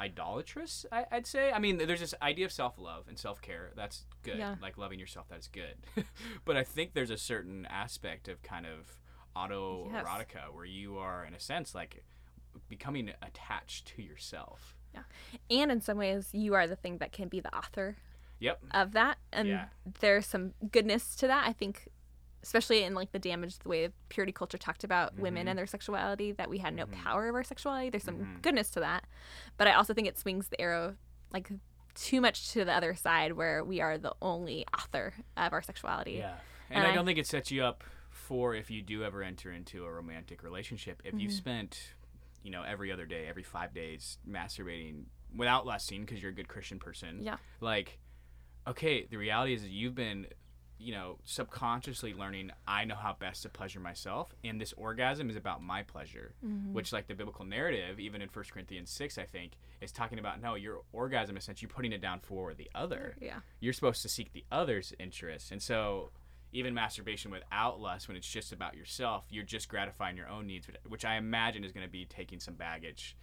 idolatrous. 0.00 0.86
I, 0.90 1.04
would 1.12 1.26
say. 1.26 1.52
I 1.52 1.58
mean, 1.58 1.78
there's 1.78 2.00
this 2.00 2.14
idea 2.22 2.46
of 2.46 2.52
self 2.52 2.78
love 2.78 3.04
and 3.08 3.18
self 3.18 3.40
care. 3.42 3.70
That's 3.76 4.04
good. 4.22 4.38
Yeah. 4.38 4.56
Like 4.60 4.78
loving 4.78 4.98
yourself. 4.98 5.26
That's 5.28 5.48
good. 5.48 5.74
but 6.44 6.56
I 6.56 6.64
think 6.64 6.94
there's 6.94 7.10
a 7.10 7.18
certain 7.18 7.66
aspect 7.66 8.28
of 8.28 8.42
kind 8.42 8.66
of 8.66 8.98
autoerotica 9.36 10.34
yes. 10.34 10.44
where 10.52 10.64
you 10.64 10.98
are, 10.98 11.24
in 11.24 11.34
a 11.34 11.40
sense, 11.40 11.74
like 11.74 12.02
becoming 12.68 13.10
attached 13.22 13.86
to 13.96 14.02
yourself. 14.02 14.76
Yeah, 14.94 15.02
and 15.50 15.70
in 15.70 15.80
some 15.80 15.98
ways, 15.98 16.30
you 16.32 16.54
are 16.54 16.66
the 16.66 16.76
thing 16.76 16.98
that 16.98 17.12
can 17.12 17.28
be 17.28 17.40
the 17.40 17.54
author. 17.54 17.96
Yep. 18.40 18.60
Of 18.70 18.92
that, 18.92 19.18
and 19.34 19.46
yeah. 19.48 19.66
there's 20.00 20.24
some 20.24 20.54
goodness 20.72 21.14
to 21.16 21.26
that. 21.26 21.46
I 21.46 21.52
think 21.52 21.88
especially 22.42 22.82
in 22.82 22.94
like 22.94 23.12
the 23.12 23.18
damage 23.18 23.58
the 23.58 23.68
way 23.68 23.88
purity 24.08 24.32
culture 24.32 24.58
talked 24.58 24.84
about 24.84 25.12
mm-hmm. 25.12 25.22
women 25.22 25.48
and 25.48 25.58
their 25.58 25.66
sexuality 25.66 26.32
that 26.32 26.48
we 26.48 26.58
had 26.58 26.74
no 26.74 26.84
mm-hmm. 26.84 27.02
power 27.02 27.28
over 27.28 27.38
our 27.38 27.44
sexuality 27.44 27.90
there's 27.90 28.04
some 28.04 28.16
mm-hmm. 28.16 28.40
goodness 28.42 28.70
to 28.70 28.80
that 28.80 29.04
but 29.56 29.66
i 29.66 29.72
also 29.72 29.92
think 29.92 30.08
it 30.08 30.18
swings 30.18 30.48
the 30.48 30.60
arrow 30.60 30.94
like 31.32 31.50
too 31.94 32.20
much 32.20 32.52
to 32.52 32.64
the 32.64 32.72
other 32.72 32.94
side 32.94 33.32
where 33.32 33.64
we 33.64 33.80
are 33.80 33.98
the 33.98 34.14
only 34.22 34.64
author 34.76 35.12
of 35.36 35.52
our 35.52 35.62
sexuality 35.62 36.12
yeah 36.12 36.34
and, 36.70 36.78
and 36.78 36.86
I, 36.86 36.92
I, 36.92 36.94
don't 36.94 37.04
think 37.04 37.18
it 37.18 37.26
sets 37.26 37.50
you 37.50 37.64
up 37.64 37.82
for 38.10 38.54
if 38.54 38.70
you 38.70 38.80
do 38.80 39.02
ever 39.02 39.22
enter 39.22 39.50
into 39.50 39.84
a 39.84 39.90
romantic 39.90 40.42
relationship 40.42 41.02
if 41.04 41.14
you 41.14 41.28
mm-hmm. 41.28 41.36
spent 41.36 41.94
you 42.42 42.50
know 42.50 42.62
every 42.62 42.92
other 42.92 43.06
day 43.06 43.26
every 43.28 43.42
five 43.42 43.74
days 43.74 44.18
masturbating 44.28 45.04
without 45.36 45.66
lusting 45.66 46.02
because 46.02 46.22
you're 46.22 46.30
a 46.30 46.34
good 46.34 46.48
christian 46.48 46.78
person 46.78 47.20
yeah 47.22 47.36
like 47.60 47.98
okay 48.66 49.06
the 49.10 49.16
reality 49.16 49.54
is 49.54 49.62
that 49.62 49.70
you've 49.70 49.94
been 49.94 50.26
you 50.80 50.92
know, 50.92 51.18
subconsciously 51.24 52.14
learning 52.14 52.50
I 52.66 52.84
know 52.84 52.94
how 52.94 53.14
best 53.18 53.42
to 53.42 53.48
pleasure 53.48 53.80
myself, 53.80 54.34
and 54.42 54.60
this 54.60 54.72
orgasm 54.72 55.28
is 55.28 55.36
about 55.36 55.62
my 55.62 55.82
pleasure, 55.82 56.34
mm-hmm. 56.44 56.72
which, 56.72 56.92
like 56.92 57.06
the 57.06 57.14
biblical 57.14 57.44
narrative, 57.44 58.00
even 58.00 58.22
in 58.22 58.28
First 58.28 58.52
Corinthians 58.52 58.90
6, 58.90 59.18
I 59.18 59.24
think, 59.24 59.52
is 59.80 59.92
talking 59.92 60.18
about 60.18 60.40
no, 60.40 60.54
your 60.54 60.80
orgasm 60.92 61.36
is 61.36 61.44
essentially 61.44 61.70
putting 61.72 61.92
it 61.92 62.00
down 62.00 62.20
for 62.20 62.54
the 62.54 62.70
other. 62.74 63.14
Yeah. 63.20 63.40
You're 63.60 63.74
supposed 63.74 64.02
to 64.02 64.08
seek 64.08 64.32
the 64.32 64.44
other's 64.50 64.94
interest. 64.98 65.52
And 65.52 65.60
so, 65.60 66.10
even 66.52 66.74
masturbation 66.74 67.30
without 67.30 67.80
lust, 67.80 68.08
when 68.08 68.16
it's 68.16 68.28
just 68.28 68.52
about 68.52 68.74
yourself, 68.74 69.24
you're 69.30 69.44
just 69.44 69.68
gratifying 69.68 70.16
your 70.16 70.28
own 70.28 70.46
needs, 70.46 70.66
which 70.88 71.04
I 71.04 71.16
imagine 71.16 71.62
is 71.62 71.72
going 71.72 71.86
to 71.86 71.92
be 71.92 72.06
taking 72.06 72.40
some 72.40 72.54
baggage 72.54 73.16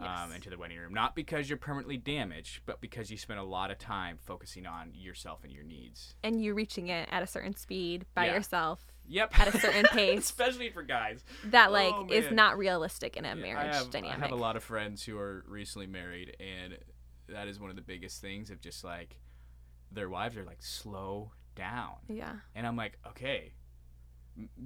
um, 0.00 0.06
yes. 0.28 0.36
into 0.36 0.50
the 0.50 0.58
wedding 0.58 0.78
room. 0.78 0.92
Not 0.92 1.14
because 1.14 1.48
you're 1.48 1.56
permanently 1.58 1.96
damaged, 1.96 2.60
but 2.66 2.80
because 2.80 3.10
you 3.10 3.16
spent 3.16 3.40
a 3.40 3.44
lot 3.44 3.70
of 3.70 3.78
time 3.78 4.18
focusing 4.24 4.66
on 4.66 4.92
yourself 4.94 5.40
and 5.42 5.52
your 5.52 5.64
needs. 5.64 6.14
And 6.22 6.42
you're 6.42 6.54
reaching 6.54 6.88
it 6.88 7.08
at 7.10 7.22
a 7.22 7.26
certain 7.26 7.54
speed 7.54 8.04
by 8.14 8.26
yeah. 8.26 8.34
yourself. 8.34 8.84
Yep. 9.08 9.38
At 9.38 9.54
a 9.54 9.58
certain 9.58 9.84
pace. 9.92 10.24
Especially 10.24 10.70
for 10.70 10.82
guys. 10.82 11.24
That 11.44 11.72
like 11.72 11.94
oh, 11.94 12.08
is 12.10 12.30
not 12.30 12.58
realistic 12.58 13.16
in 13.16 13.24
a 13.24 13.28
yeah, 13.28 13.34
marriage 13.34 13.74
I 13.74 13.78
have, 13.78 13.90
dynamic. 13.90 14.18
I 14.18 14.20
have 14.20 14.32
a 14.32 14.36
lot 14.36 14.56
of 14.56 14.64
friends 14.64 15.04
who 15.04 15.16
are 15.18 15.44
recently 15.48 15.86
married 15.86 16.36
and 16.40 16.76
that 17.28 17.48
is 17.48 17.58
one 17.58 17.70
of 17.70 17.76
the 17.76 17.82
biggest 17.82 18.20
things 18.20 18.50
of 18.50 18.60
just 18.60 18.84
like 18.84 19.18
their 19.90 20.08
wives 20.08 20.36
are 20.36 20.44
like 20.44 20.62
slow 20.62 21.32
down. 21.54 21.94
Yeah. 22.08 22.34
And 22.54 22.66
I'm 22.66 22.76
like, 22.76 22.98
okay. 23.06 23.52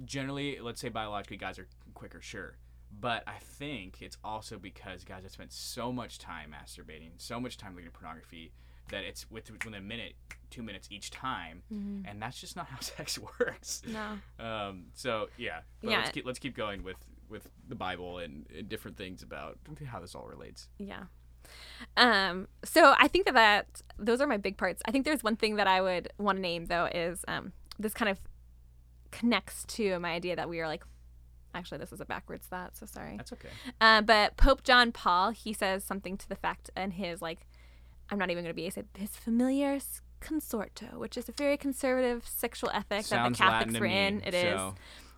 Generally, 0.03 0.59
let's 0.61 0.81
say 0.81 0.89
biologically 0.89 1.37
guys 1.37 1.57
are 1.57 1.67
quicker, 1.93 2.21
sure 2.21 2.57
but 2.99 3.23
I 3.27 3.37
think 3.39 4.01
it's 4.01 4.17
also 4.23 4.57
because 4.57 5.03
guys 5.03 5.23
have 5.23 5.31
spent 5.31 5.51
so 5.51 5.91
much 5.91 6.19
time 6.19 6.53
masturbating, 6.53 7.11
so 7.17 7.39
much 7.39 7.57
time 7.57 7.73
looking 7.73 7.87
at 7.87 7.93
pornography, 7.93 8.51
that 8.89 9.03
it's 9.03 9.29
with 9.31 9.49
within 9.51 9.73
a 9.73 9.81
minute, 9.81 10.13
two 10.49 10.61
minutes 10.61 10.87
each 10.91 11.11
time, 11.11 11.63
mm-hmm. 11.73 12.05
and 12.05 12.21
that's 12.21 12.39
just 12.39 12.55
not 12.55 12.67
how 12.67 12.79
sex 12.81 13.17
works. 13.39 13.81
No. 13.87 14.45
Um. 14.45 14.85
So 14.93 15.29
yeah. 15.37 15.61
yeah. 15.81 15.97
Let's 15.97 16.11
keep 16.11 16.25
let's 16.25 16.39
keep 16.39 16.55
going 16.55 16.83
with 16.83 16.97
with 17.29 17.49
the 17.67 17.75
Bible 17.75 18.19
and, 18.19 18.45
and 18.55 18.67
different 18.67 18.97
things 18.97 19.23
about 19.23 19.57
how 19.87 19.99
this 19.99 20.13
all 20.13 20.27
relates. 20.27 20.67
Yeah. 20.77 21.03
Um, 21.97 22.47
so 22.63 22.93
I 22.99 23.07
think 23.07 23.25
that, 23.25 23.33
that 23.33 23.81
those 23.97 24.21
are 24.21 24.27
my 24.27 24.37
big 24.37 24.57
parts. 24.57 24.81
I 24.85 24.91
think 24.91 25.05
there's 25.05 25.23
one 25.23 25.37
thing 25.37 25.55
that 25.55 25.67
I 25.67 25.81
would 25.81 26.11
want 26.17 26.37
to 26.37 26.41
name 26.41 26.65
though 26.65 26.85
is 26.85 27.23
um, 27.27 27.53
this 27.79 27.93
kind 27.93 28.09
of 28.09 28.19
connects 29.11 29.65
to 29.65 29.99
my 29.99 30.11
idea 30.11 30.35
that 30.35 30.49
we 30.49 30.59
are 30.59 30.67
like 30.67 30.83
Actually, 31.53 31.79
this 31.79 31.91
is 31.91 31.99
a 31.99 32.05
backwards 32.05 32.47
thought, 32.47 32.77
so 32.77 32.85
sorry. 32.85 33.17
That's 33.17 33.33
okay. 33.33 33.49
Uh, 33.79 34.01
but 34.01 34.37
Pope 34.37 34.63
John 34.63 34.91
Paul, 34.91 35.31
he 35.31 35.53
says 35.53 35.83
something 35.83 36.17
to 36.17 36.29
the 36.29 36.35
fact 36.35 36.69
in 36.75 36.91
his 36.91 37.21
like, 37.21 37.39
I'm 38.09 38.17
not 38.17 38.29
even 38.29 38.43
going 38.43 38.53
to 38.53 38.55
be. 38.55 38.63
He 38.63 38.69
said 38.69 38.87
his 38.97 39.11
familiaris 39.11 40.01
consortio, 40.21 40.97
which 40.97 41.17
is 41.17 41.27
a 41.27 41.31
very 41.33 41.57
conservative 41.57 42.27
sexual 42.27 42.69
ethic 42.69 43.05
Sounds 43.05 43.37
that 43.37 43.43
the 43.45 43.51
Catholics 43.51 43.73
Latin 43.73 43.81
were 43.81 43.87
me, 43.87 44.07
in. 44.07 44.21
It 44.23 44.33
so. 44.33 44.37
is, 44.39 44.73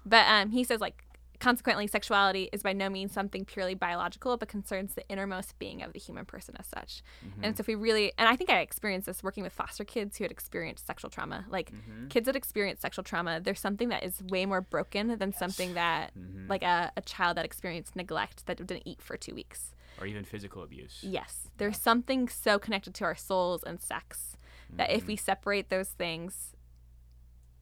but 0.06 0.26
um, 0.28 0.50
he 0.52 0.63
says 0.63 0.82
like 0.82 1.04
Consequently, 1.43 1.88
sexuality 1.88 2.47
is 2.53 2.63
by 2.63 2.71
no 2.71 2.89
means 2.89 3.12
something 3.12 3.43
purely 3.43 3.75
biological, 3.75 4.38
but 4.38 4.47
concerns 4.47 4.93
the 4.93 5.06
innermost 5.10 5.60
being 5.60 5.84
of 5.84 5.91
the 5.91 5.99
human 5.99 6.23
person 6.23 6.56
as 6.58 6.65
such. 6.65 7.03
Mm-hmm. 7.25 7.43
And 7.43 7.58
so, 7.58 7.62
if 7.62 7.67
we 7.67 7.75
really, 7.75 8.13
and 8.17 8.29
I 8.29 8.38
think 8.38 8.49
I 8.49 8.62
experienced 8.62 9.08
this 9.08 9.21
working 9.21 9.43
with 9.43 9.51
foster 9.51 9.84
kids 9.84 10.17
who 10.17 10.23
had 10.23 10.32
experienced 10.32 10.88
sexual 10.88 11.10
trauma. 11.10 11.43
Like 11.49 11.73
mm-hmm. 11.73 12.08
kids 12.08 12.27
that 12.27 12.38
experience 12.38 12.79
sexual 12.79 13.03
trauma, 13.03 13.41
there's 13.41 13.60
something 13.60 13.89
that 13.89 14.06
is 14.06 14.23
way 14.23 14.45
more 14.45 14.62
broken 14.62 15.17
than 15.17 15.32
yes. 15.32 15.38
something 15.38 15.73
that, 15.73 16.17
mm-hmm. 16.17 16.47
like 16.47 16.63
a, 16.63 16.93
a 16.95 17.01
child 17.01 17.36
that 17.36 17.43
experienced 17.43 17.93
neglect 17.97 18.45
that 18.45 18.65
didn't 18.65 18.84
eat 18.86 19.01
for 19.01 19.17
two 19.17 19.36
weeks. 19.36 19.73
Or 19.99 20.08
even 20.08 20.23
physical 20.23 20.63
abuse. 20.63 20.99
Yes. 21.01 21.49
There's 21.58 21.75
yeah. 21.75 21.84
something 21.84 22.29
so 22.29 22.58
connected 22.58 22.93
to 22.95 23.03
our 23.03 23.15
souls 23.15 23.63
and 23.63 23.82
sex 23.82 24.38
that 24.77 24.91
if 24.91 25.08
we 25.08 25.15
mm-hmm. 25.15 25.23
separate 25.23 25.69
those 25.69 25.89
things, 25.89 26.52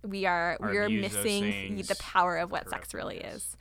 we 0.04 0.26
are 0.26 0.58
we 0.62 0.78
are 0.78 0.90
missing 0.90 1.78
the 1.78 1.96
power 1.96 2.38
of 2.38 2.52
what 2.52 2.70
sex 2.70 2.94
really 2.94 3.22
yes. 3.24 3.36
is. 3.36 3.58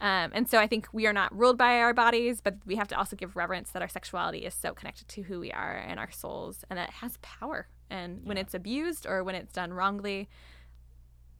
Um, 0.00 0.32
and 0.34 0.48
so 0.48 0.58
I 0.58 0.66
think 0.66 0.88
we 0.92 1.06
are 1.06 1.12
not 1.12 1.36
ruled 1.36 1.56
by 1.56 1.78
our 1.78 1.94
bodies, 1.94 2.40
but 2.40 2.56
we 2.66 2.76
have 2.76 2.88
to 2.88 2.98
also 2.98 3.16
give 3.16 3.36
reverence 3.36 3.70
that 3.70 3.80
our 3.80 3.88
sexuality 3.88 4.40
is 4.40 4.52
so 4.52 4.74
connected 4.74 5.08
to 5.08 5.22
who 5.22 5.40
we 5.40 5.52
are 5.52 5.76
and 5.76 6.00
our 6.00 6.10
souls, 6.10 6.64
and 6.68 6.78
that 6.78 6.88
it 6.88 6.94
has 6.96 7.16
power. 7.22 7.68
And 7.90 8.20
yeah. 8.22 8.28
when 8.28 8.36
it's 8.36 8.54
abused 8.54 9.06
or 9.06 9.22
when 9.22 9.34
it's 9.34 9.52
done 9.52 9.72
wrongly, 9.72 10.28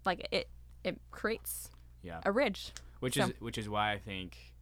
like 0.05 0.29
it 0.31 0.49
it 0.85 1.01
creates 1.11 1.71
yeah. 2.03 2.21
a 2.25 2.33
ridge. 2.33 2.73
Which 3.01 3.14
so. 3.14 3.25
is 3.25 3.33
which 3.40 3.59
is 3.59 3.69
why 3.69 3.93
I 3.93 3.99
think 3.99 4.55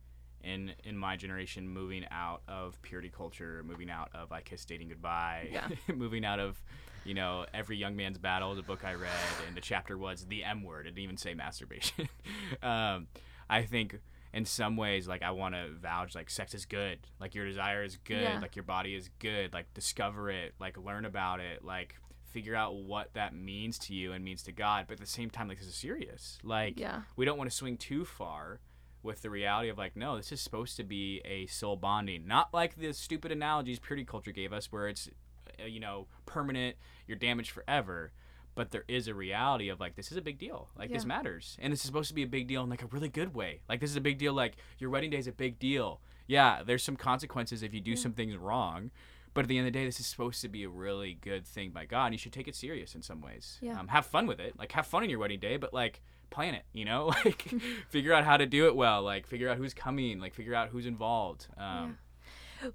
in 0.42 0.72
in 0.84 0.96
my 0.96 1.16
generation 1.16 1.68
moving 1.68 2.04
out 2.10 2.42
of 2.48 2.80
purity 2.82 3.10
culture, 3.10 3.62
moving 3.66 3.90
out 3.90 4.10
of 4.14 4.32
I 4.32 4.40
kiss 4.40 4.64
dating 4.64 4.88
goodbye, 4.88 5.48
yeah. 5.52 5.68
moving 5.94 6.24
out 6.24 6.40
of 6.40 6.62
you 7.04 7.14
know, 7.14 7.46
every 7.52 7.76
young 7.76 7.96
man's 7.96 8.18
battle 8.18 8.52
is 8.52 8.58
a 8.58 8.62
book 8.62 8.84
I 8.84 8.94
read, 8.94 9.10
and 9.46 9.56
the 9.56 9.60
chapter 9.60 9.96
was 9.98 10.26
the 10.26 10.44
M 10.44 10.62
word. 10.62 10.86
It 10.86 10.90
didn't 10.90 11.04
even 11.04 11.16
say 11.16 11.34
masturbation. 11.34 12.08
um, 12.62 13.08
I 13.48 13.62
think 13.62 13.98
in 14.32 14.44
some 14.44 14.76
ways, 14.76 15.06
like 15.06 15.22
I 15.22 15.32
want 15.32 15.54
to 15.54 15.68
vouch, 15.80 16.14
like 16.14 16.30
sex 16.30 16.54
is 16.54 16.64
good, 16.64 16.98
like 17.20 17.34
your 17.34 17.46
desire 17.46 17.82
is 17.84 17.96
good, 17.96 18.22
yeah. 18.22 18.40
like 18.40 18.56
your 18.56 18.62
body 18.62 18.94
is 18.94 19.10
good, 19.18 19.52
like 19.52 19.72
discover 19.74 20.30
it, 20.30 20.54
like 20.58 20.78
learn 20.78 21.04
about 21.04 21.40
it, 21.40 21.64
like 21.64 21.96
figure 22.32 22.54
out 22.54 22.74
what 22.74 23.12
that 23.12 23.34
means 23.34 23.78
to 23.78 23.94
you 23.94 24.12
and 24.12 24.24
means 24.24 24.42
to 24.44 24.52
God. 24.52 24.86
But 24.88 24.94
at 24.94 25.00
the 25.00 25.06
same 25.06 25.28
time, 25.28 25.48
like 25.48 25.58
this 25.58 25.68
is 25.68 25.74
serious. 25.74 26.38
Like 26.42 26.80
yeah. 26.80 27.02
we 27.16 27.24
don't 27.24 27.36
want 27.36 27.50
to 27.50 27.56
swing 27.56 27.76
too 27.76 28.04
far 28.04 28.60
with 29.02 29.20
the 29.22 29.30
reality 29.30 29.68
of 29.68 29.78
like, 29.78 29.96
no, 29.96 30.16
this 30.16 30.32
is 30.32 30.40
supposed 30.40 30.76
to 30.76 30.84
be 30.84 31.20
a 31.24 31.46
soul 31.46 31.76
bonding, 31.76 32.26
not 32.26 32.54
like 32.54 32.76
the 32.76 32.92
stupid 32.92 33.32
analogies 33.32 33.78
purity 33.78 34.04
culture 34.04 34.32
gave 34.32 34.52
us, 34.52 34.72
where 34.72 34.88
it's 34.88 35.08
uh, 35.60 35.66
you 35.66 35.80
know 35.80 36.06
permanent 36.24 36.76
you're 37.06 37.16
damaged 37.16 37.50
forever 37.50 38.12
but 38.54 38.70
there 38.70 38.84
is 38.88 39.08
a 39.08 39.14
reality 39.14 39.68
of 39.68 39.80
like 39.80 39.96
this 39.96 40.10
is 40.10 40.16
a 40.16 40.22
big 40.22 40.38
deal 40.38 40.68
like 40.76 40.90
yeah. 40.90 40.96
this 40.96 41.04
matters 41.04 41.56
and 41.60 41.72
this 41.72 41.80
is 41.80 41.86
supposed 41.86 42.08
to 42.08 42.14
be 42.14 42.22
a 42.22 42.26
big 42.26 42.46
deal 42.46 42.62
in 42.62 42.70
like 42.70 42.82
a 42.82 42.86
really 42.86 43.08
good 43.08 43.34
way 43.34 43.60
like 43.68 43.80
this 43.80 43.90
is 43.90 43.96
a 43.96 44.00
big 44.00 44.18
deal 44.18 44.32
like 44.32 44.56
your 44.78 44.90
wedding 44.90 45.10
day 45.10 45.18
is 45.18 45.26
a 45.26 45.32
big 45.32 45.58
deal 45.58 46.00
yeah 46.26 46.62
there's 46.64 46.82
some 46.82 46.96
consequences 46.96 47.62
if 47.62 47.72
you 47.72 47.80
do 47.80 47.92
yeah. 47.92 47.96
some 47.96 48.12
things 48.12 48.36
wrong 48.36 48.90
but 49.34 49.44
at 49.44 49.48
the 49.48 49.56
end 49.56 49.66
of 49.66 49.72
the 49.72 49.78
day 49.78 49.84
this 49.84 49.98
is 49.98 50.06
supposed 50.06 50.42
to 50.42 50.48
be 50.48 50.64
a 50.64 50.68
really 50.68 51.14
good 51.20 51.46
thing 51.46 51.70
by 51.70 51.84
god 51.84 52.06
and 52.06 52.14
you 52.14 52.18
should 52.18 52.32
take 52.32 52.48
it 52.48 52.54
serious 52.54 52.94
in 52.94 53.02
some 53.02 53.20
ways 53.20 53.58
yeah. 53.62 53.78
Um, 53.78 53.88
have 53.88 54.06
fun 54.06 54.26
with 54.26 54.40
it 54.40 54.58
like 54.58 54.72
have 54.72 54.86
fun 54.86 55.02
on 55.02 55.10
your 55.10 55.18
wedding 55.18 55.40
day 55.40 55.56
but 55.56 55.72
like 55.72 56.00
plan 56.30 56.54
it 56.54 56.64
you 56.72 56.84
know 56.84 57.06
like 57.24 57.50
figure 57.88 58.12
out 58.12 58.24
how 58.24 58.36
to 58.36 58.46
do 58.46 58.66
it 58.66 58.76
well 58.76 59.02
like 59.02 59.26
figure 59.26 59.48
out 59.48 59.56
who's 59.56 59.74
coming 59.74 60.20
like 60.20 60.34
figure 60.34 60.54
out 60.54 60.68
who's 60.68 60.86
involved 60.86 61.46
um, 61.58 61.98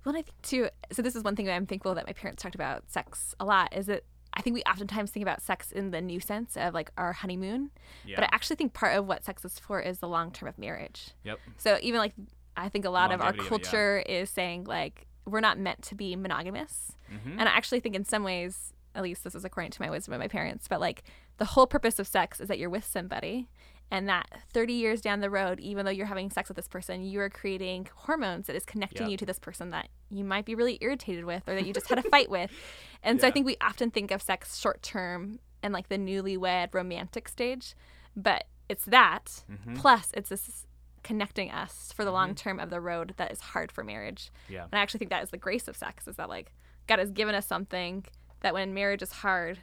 well, 0.03 0.13
I 0.13 0.21
think 0.21 0.27
too. 0.41 0.67
So 0.91 1.01
this 1.01 1.15
is 1.15 1.23
one 1.23 1.35
thing 1.35 1.49
I'm 1.49 1.65
thankful 1.65 1.95
that 1.95 2.05
my 2.05 2.13
parents 2.13 2.43
talked 2.43 2.55
about 2.55 2.91
sex 2.91 3.35
a 3.39 3.45
lot. 3.45 3.73
Is 3.75 3.85
that 3.85 4.03
I 4.37 4.41
think 4.41 4.53
we 4.53 4.61
oftentimes 4.63 5.09
think 5.09 5.23
about 5.23 5.41
sex 5.41 5.71
in 5.71 5.89
the 5.89 5.99
new 5.99 6.19
sense 6.19 6.55
of 6.55 6.75
like 6.75 6.91
our 6.95 7.11
honeymoon, 7.11 7.71
yeah. 8.05 8.15
but 8.15 8.23
I 8.23 8.29
actually 8.31 8.55
think 8.55 8.73
part 8.73 8.95
of 8.95 9.07
what 9.07 9.25
sex 9.25 9.43
is 9.43 9.57
for 9.57 9.81
is 9.81 9.97
the 9.97 10.07
long 10.07 10.31
term 10.31 10.47
of 10.47 10.59
marriage. 10.59 11.09
Yep. 11.23 11.39
So 11.57 11.79
even 11.81 11.99
like 11.99 12.13
I 12.55 12.69
think 12.69 12.85
a 12.85 12.91
lot 12.91 13.11
of 13.11 13.19
our 13.19 13.33
culture 13.33 14.03
yeah. 14.05 14.19
is 14.19 14.29
saying 14.29 14.65
like 14.65 15.07
we're 15.25 15.41
not 15.41 15.57
meant 15.57 15.81
to 15.83 15.95
be 15.95 16.15
monogamous, 16.15 16.93
mm-hmm. 17.11 17.39
and 17.39 17.49
I 17.49 17.51
actually 17.51 17.79
think 17.79 17.95
in 17.95 18.05
some 18.05 18.23
ways, 18.23 18.73
at 18.93 19.01
least 19.01 19.23
this 19.23 19.33
is 19.33 19.43
according 19.43 19.71
to 19.71 19.81
my 19.81 19.89
wisdom 19.89 20.13
of 20.13 20.19
my 20.19 20.27
parents, 20.27 20.67
but 20.67 20.79
like 20.79 21.03
the 21.37 21.45
whole 21.45 21.65
purpose 21.65 21.97
of 21.97 22.07
sex 22.07 22.39
is 22.39 22.47
that 22.47 22.59
you're 22.59 22.69
with 22.69 22.85
somebody 22.85 23.49
and 23.89 24.07
that 24.09 24.27
30 24.53 24.73
years 24.73 25.01
down 25.01 25.21
the 25.21 25.29
road 25.29 25.59
even 25.59 25.85
though 25.85 25.91
you're 25.91 26.05
having 26.05 26.29
sex 26.29 26.49
with 26.49 26.57
this 26.57 26.67
person 26.67 27.03
you 27.03 27.19
are 27.19 27.29
creating 27.29 27.87
hormones 27.95 28.47
that 28.47 28.55
is 28.55 28.65
connecting 28.65 29.03
yep. 29.03 29.11
you 29.11 29.17
to 29.17 29.25
this 29.25 29.39
person 29.39 29.69
that 29.69 29.87
you 30.09 30.23
might 30.23 30.45
be 30.45 30.55
really 30.55 30.77
irritated 30.81 31.25
with 31.25 31.47
or 31.47 31.55
that 31.55 31.65
you 31.65 31.73
just 31.73 31.87
had 31.87 31.97
a 31.97 32.03
fight 32.03 32.29
with 32.29 32.51
and 33.07 33.17
yeah. 33.17 33.21
so 33.21 33.27
i 33.27 33.31
think 33.31 33.45
we 33.45 33.57
often 33.61 33.89
think 33.89 34.11
of 34.11 34.21
sex 34.21 34.59
short 34.59 34.81
term 34.83 35.39
and 35.63 35.73
like 35.73 35.89
the 35.89 35.97
newlywed 35.97 36.73
romantic 36.73 37.27
stage 37.27 37.75
but 38.15 38.45
it's 38.69 38.85
that 38.85 39.43
mm-hmm. 39.49 39.75
plus 39.75 40.11
it's 40.13 40.29
this 40.29 40.67
connecting 41.07 41.49
us 41.49 41.93
for 41.95 42.03
the 42.03 42.11
long 42.11 42.35
term 42.35 42.59
of 42.59 42.69
the 42.69 42.81
road 42.81 43.13
that 43.15 43.31
is 43.31 43.39
hard 43.39 43.71
for 43.71 43.81
marriage. 43.81 44.29
Yeah. 44.49 44.63
And 44.63 44.73
I 44.73 44.79
actually 44.79 44.97
think 44.99 45.11
that 45.11 45.23
is 45.23 45.29
the 45.29 45.37
grace 45.37 45.69
of 45.69 45.77
sex 45.77 46.05
is 46.05 46.17
that 46.17 46.27
like 46.27 46.51
God 46.87 46.99
has 46.99 47.11
given 47.11 47.33
us 47.33 47.47
something 47.47 48.05
that 48.41 48.53
when 48.53 48.73
marriage 48.73 49.01
is 49.01 49.13
hard, 49.13 49.59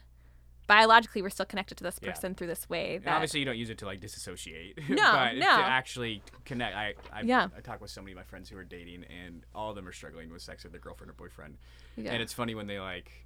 biologically 0.67 1.21
we're 1.21 1.29
still 1.29 1.45
connected 1.45 1.77
to 1.77 1.85
this 1.85 1.99
Yeah. 2.01 2.13
person 2.13 2.35
through 2.35 2.47
this 2.47 2.67
way 2.71 2.97
And 2.97 3.09
obviously, 3.09 3.41
you 3.41 3.47
don't 3.47 3.59
use 3.59 3.69
it 3.69 3.77
to 3.79 3.85
like 3.85 4.01
disassociate. 4.01 4.79
No, 4.89 5.13
but 5.13 5.35
no. 5.35 5.41
to 5.41 5.63
actually 5.65 6.23
connect. 6.47 6.75
I 6.75 6.95
I, 7.13 7.21
Yeah. 7.21 7.49
I 7.55 7.61
talk 7.61 7.83
with 7.83 7.91
so 7.91 8.01
many 8.01 8.13
of 8.13 8.17
my 8.17 8.25
friends 8.25 8.49
who 8.49 8.57
are 8.57 8.65
dating, 8.65 9.05
and 9.05 9.45
all 9.55 9.69
of 9.69 9.77
them 9.77 9.87
are 9.87 9.93
struggling 9.93 10.31
with 10.31 10.41
sex 10.41 10.63
with 10.63 10.73
their 10.73 10.81
girlfriend 10.81 11.11
or 11.11 11.15
boyfriend. 11.15 11.59
Yeah. 11.97 12.13
And 12.13 12.23
it's 12.23 12.33
funny 12.33 12.55
when 12.55 12.69
they 12.69 12.81
like, 12.81 13.24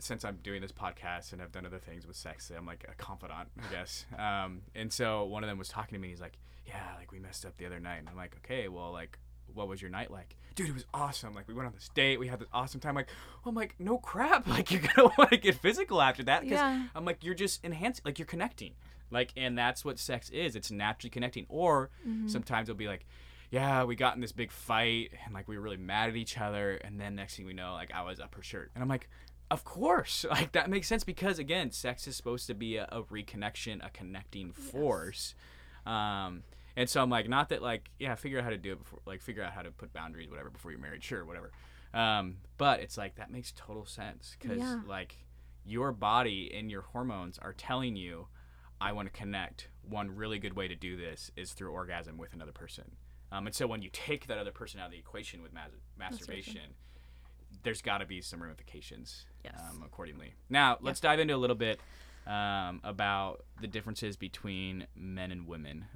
since 0.00 0.24
I'm 0.24 0.36
doing 0.42 0.60
this 0.62 0.72
podcast 0.72 1.32
and 1.32 1.40
I've 1.42 1.52
done 1.52 1.64
other 1.66 1.78
things 1.78 2.06
with 2.06 2.16
sex, 2.16 2.50
I'm 2.56 2.66
like 2.66 2.84
a 2.90 2.94
confidant, 2.94 3.48
I 3.58 3.72
guess. 3.72 4.06
Um, 4.18 4.62
and 4.74 4.92
so 4.92 5.24
one 5.24 5.42
of 5.44 5.48
them 5.48 5.58
was 5.58 5.68
talking 5.68 5.94
to 5.96 5.98
me. 6.00 6.08
He's 6.08 6.20
like, 6.20 6.38
"Yeah, 6.66 6.82
like 6.98 7.12
we 7.12 7.18
messed 7.18 7.44
up 7.46 7.56
the 7.56 7.66
other 7.66 7.80
night." 7.80 7.98
And 7.98 8.08
I'm 8.08 8.16
like, 8.16 8.36
"Okay, 8.44 8.68
well, 8.68 8.92
like." 8.92 9.18
What 9.54 9.66
was 9.66 9.80
your 9.80 9.90
night 9.90 10.10
like, 10.10 10.36
dude? 10.56 10.68
It 10.68 10.74
was 10.74 10.84
awesome. 10.92 11.32
Like 11.32 11.48
we 11.48 11.54
went 11.54 11.66
on 11.66 11.72
this 11.72 11.88
date, 11.94 12.20
we 12.20 12.28
had 12.28 12.38
this 12.38 12.48
awesome 12.52 12.80
time. 12.80 12.94
Like, 12.94 13.08
I'm 13.46 13.54
like, 13.54 13.74
no 13.78 13.96
crap. 13.96 14.46
Like 14.46 14.70
you're 14.70 14.82
gonna 14.94 15.08
want 15.18 15.30
to 15.30 15.38
get 15.38 15.54
physical 15.54 16.02
after 16.02 16.22
that 16.24 16.42
because 16.42 16.58
Yeah. 16.58 16.84
I'm 16.94 17.06
like, 17.06 17.24
you're 17.24 17.34
just 17.34 17.64
enhancing, 17.64 18.02
like 18.04 18.18
you're 18.18 18.26
connecting, 18.26 18.74
like, 19.10 19.32
and 19.38 19.56
that's 19.56 19.86
what 19.86 19.98
sex 19.98 20.28
is. 20.28 20.54
It's 20.54 20.70
naturally 20.70 21.08
connecting. 21.10 21.46
Or 21.48 21.88
Mm-hmm. 22.06 22.28
sometimes 22.28 22.68
it'll 22.68 22.76
be 22.76 22.88
like, 22.88 23.06
yeah, 23.50 23.84
we 23.84 23.96
got 23.96 24.16
in 24.16 24.20
this 24.20 24.32
big 24.32 24.52
fight 24.52 25.12
and 25.24 25.32
like 25.32 25.48
we 25.48 25.56
were 25.56 25.62
really 25.62 25.78
mad 25.78 26.10
at 26.10 26.16
each 26.16 26.36
other, 26.36 26.72
and 26.84 27.00
then 27.00 27.14
next 27.14 27.36
thing 27.36 27.46
we 27.46 27.54
know, 27.54 27.72
like 27.72 27.90
I 27.94 28.02
was 28.02 28.20
up 28.20 28.34
her 28.34 28.42
shirt, 28.42 28.70
and 28.74 28.82
I'm 28.82 28.88
like, 28.88 29.08
of 29.50 29.64
course, 29.64 30.24
like 30.30 30.52
that 30.52 30.68
makes 30.70 30.86
sense 30.88 31.04
because 31.04 31.38
again, 31.38 31.70
sex 31.70 32.06
is 32.06 32.16
supposed 32.16 32.46
to 32.48 32.54
be 32.54 32.76
a, 32.76 32.88
a 32.92 33.02
reconnection, 33.02 33.84
a 33.84 33.90
connecting 33.90 34.52
force. 34.52 35.34
Um, 35.86 36.42
and 36.76 36.88
so 36.88 37.02
I'm 37.02 37.10
like, 37.10 37.28
not 37.28 37.48
that 37.48 37.62
like, 37.62 37.90
yeah, 37.98 38.14
figure 38.14 38.38
out 38.38 38.44
how 38.44 38.50
to 38.50 38.58
do 38.58 38.72
it 38.72 38.78
before, 38.78 39.00
like 39.06 39.20
figure 39.20 39.42
out 39.42 39.52
how 39.52 39.62
to 39.62 39.70
put 39.70 39.92
boundaries, 39.92 40.30
whatever, 40.30 40.50
before 40.50 40.70
you're 40.70 40.80
married, 40.80 41.02
sure, 41.02 41.24
whatever. 41.24 41.50
Um, 41.94 42.36
but 42.58 42.80
it's 42.80 42.98
like 42.98 43.16
that 43.16 43.30
makes 43.30 43.52
total 43.56 43.86
sense 43.86 44.36
because 44.38 44.58
Yeah. 44.58 44.82
like 44.86 45.16
your 45.64 45.92
body 45.92 46.52
and 46.54 46.70
your 46.70 46.82
hormones 46.82 47.38
are 47.38 47.52
telling 47.52 47.96
you, 47.96 48.28
I 48.80 48.92
want 48.92 49.12
to 49.12 49.18
connect. 49.18 49.68
One 49.88 50.14
really 50.14 50.38
good 50.38 50.54
way 50.54 50.68
to 50.68 50.74
do 50.76 50.96
this 50.96 51.30
is 51.36 51.52
through 51.52 51.72
orgasm 51.72 52.16
with 52.18 52.32
another 52.32 52.52
person. 52.52 52.92
Um, 53.32 53.46
and 53.46 53.54
so 53.54 53.66
when 53.66 53.82
you 53.82 53.90
take 53.92 54.26
that 54.28 54.38
other 54.38 54.52
person 54.52 54.78
out 54.80 54.86
of 54.86 54.92
the 54.92 54.98
equation 54.98 55.42
with 55.42 55.52
mas- 55.52 55.72
masturbation, 55.98 56.74
there's 57.62 57.82
got 57.82 57.98
to 57.98 58.06
be 58.06 58.20
some 58.20 58.40
ramifications 58.42 59.26
Yes. 59.52 59.60
um, 59.70 59.82
accordingly. 59.84 60.34
Now, 60.48 60.78
let's 60.80 61.00
dive 61.00 61.20
into 61.20 61.34
a 61.34 61.36
little 61.36 61.56
bit 61.56 61.80
um, 62.26 62.80
about 62.84 63.44
the 63.60 63.66
differences 63.66 64.16
between 64.16 64.86
men 64.94 65.32
and 65.32 65.46
women. 65.46 65.86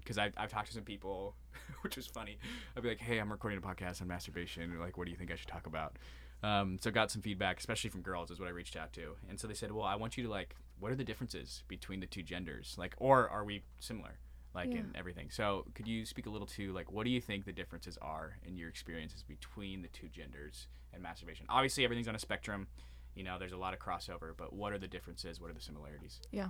Because 0.00 0.18
I've, 0.18 0.34
I've 0.36 0.50
talked 0.50 0.68
to 0.68 0.74
some 0.74 0.84
people, 0.84 1.34
which 1.82 1.96
was 1.96 2.06
funny. 2.06 2.38
I'd 2.76 2.82
be 2.82 2.88
like, 2.90 3.00
hey, 3.00 3.18
I'm 3.18 3.30
recording 3.30 3.58
a 3.58 3.62
podcast 3.62 4.00
on 4.02 4.08
masturbation. 4.08 4.78
Like, 4.78 4.98
what 4.98 5.04
do 5.06 5.10
you 5.10 5.16
think 5.16 5.30
I 5.32 5.36
should 5.36 5.48
talk 5.48 5.66
about? 5.66 5.96
Um, 6.42 6.78
so 6.80 6.90
got 6.90 7.10
some 7.10 7.22
feedback, 7.22 7.58
especially 7.58 7.90
from 7.90 8.00
girls, 8.02 8.30
is 8.30 8.38
what 8.40 8.48
I 8.48 8.52
reached 8.52 8.76
out 8.76 8.92
to. 8.94 9.16
And 9.28 9.38
so 9.38 9.46
they 9.46 9.54
said, 9.54 9.72
well, 9.72 9.84
I 9.84 9.96
want 9.96 10.16
you 10.16 10.24
to 10.24 10.30
like, 10.30 10.54
what 10.78 10.90
are 10.90 10.94
the 10.96 11.04
differences 11.04 11.64
between 11.68 12.00
the 12.00 12.06
two 12.06 12.22
genders? 12.22 12.76
Like, 12.78 12.94
or 12.98 13.28
are 13.28 13.44
we 13.44 13.62
similar? 13.78 14.18
Like 14.54 14.70
Yeah. 14.72 14.80
in 14.80 14.92
everything. 14.96 15.30
So 15.30 15.64
could 15.74 15.86
you 15.86 16.04
speak 16.04 16.26
a 16.26 16.30
little 16.30 16.46
to 16.48 16.72
like, 16.72 16.90
what 16.90 17.04
do 17.04 17.10
you 17.10 17.20
think 17.20 17.44
the 17.44 17.52
differences 17.52 17.96
are 18.02 18.36
in 18.44 18.56
your 18.56 18.68
experiences 18.68 19.22
between 19.22 19.82
the 19.82 19.88
two 19.88 20.08
genders 20.08 20.66
and 20.92 21.02
masturbation? 21.02 21.46
Obviously, 21.48 21.84
everything's 21.84 22.08
on 22.08 22.16
a 22.16 22.18
spectrum. 22.18 22.66
You 23.14 23.24
know, 23.24 23.38
there's 23.38 23.52
a 23.52 23.56
lot 23.56 23.74
of 23.74 23.80
crossover, 23.80 24.32
but 24.36 24.52
what 24.52 24.72
are 24.72 24.78
the 24.78 24.86
differences? 24.88 25.40
What 25.40 25.50
are 25.50 25.52
the 25.52 25.60
similarities? 25.60 26.20
Yeah. 26.30 26.48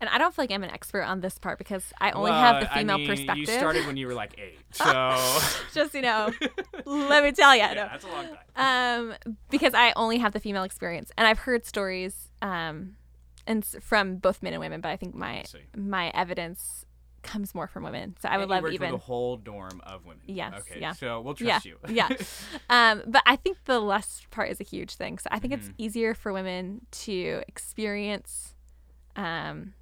And 0.00 0.08
I 0.10 0.18
don't 0.18 0.32
feel 0.34 0.44
like 0.44 0.50
I'm 0.52 0.62
an 0.64 0.70
expert 0.70 1.02
on 1.02 1.20
this 1.20 1.38
part 1.38 1.58
because 1.58 1.92
I 2.00 2.12
only 2.12 2.30
Well, 2.30 2.40
have 2.40 2.60
the 2.62 2.72
I 2.72 2.78
female 2.78 2.98
mean, 2.98 3.06
perspective. 3.08 3.36
You 3.38 3.46
started 3.46 3.86
when 3.86 3.96
you 3.96 4.06
were 4.06 4.14
like 4.14 4.38
eight, 4.38 4.58
so 4.72 4.84
Just, 5.74 5.94
you 5.94 6.02
know, 6.02 6.32
let 6.86 7.22
me 7.24 7.32
tell 7.32 7.52
you. 7.54 7.62
yeah, 7.62 7.74
no. 7.74 7.88
that's 7.90 8.04
a 8.04 8.08
long 8.08 8.26
time. 8.56 9.10
um, 9.20 9.34
because 9.50 9.74
I 9.74 9.92
only 9.96 10.18
have 10.18 10.32
the 10.32 10.40
female 10.40 10.62
experience, 10.64 11.10
and 11.18 11.26
I've 11.26 11.40
heard 11.40 11.66
stories, 11.66 12.30
um, 12.42 12.96
and 13.46 13.64
from 13.64 14.16
both 14.16 14.40
men 14.42 14.52
and 14.54 14.60
women. 14.60 14.80
But 14.80 14.90
I 14.90 14.96
think 14.96 15.14
my 15.14 15.44
my 15.76 16.10
evidence 16.14 16.84
comes 17.22 17.54
more 17.54 17.66
from 17.66 17.82
women. 17.84 18.16
So 18.20 18.28
I 18.28 18.38
would 18.38 18.48
love 18.48 18.66
even 18.68 18.90
the 18.92 18.98
whole 18.98 19.36
dorm 19.36 19.80
of 19.84 20.04
women. 20.04 20.22
Yes, 20.26 20.54
Okay. 20.70 20.80
yeah. 20.80 20.92
So 20.92 21.20
we'll 21.20 21.34
yeah, 21.38 21.58
trust 21.60 21.66
you. 21.66 21.76
yeah. 21.88 22.08
Um, 22.70 23.02
but 23.06 23.22
I 23.26 23.36
think 23.36 23.58
the 23.64 23.80
lust 23.80 24.30
part 24.30 24.50
is 24.50 24.60
a 24.60 24.64
huge 24.64 24.94
thing. 24.94 25.18
So 25.18 25.28
I 25.30 25.38
think 25.38 25.52
Mm-hmm. 25.54 25.70
it's 25.70 25.74
easier 25.78 26.14
for 26.14 26.32
women 26.32 26.82
to 27.06 27.42
experience, 27.48 28.54
um, 29.16 29.74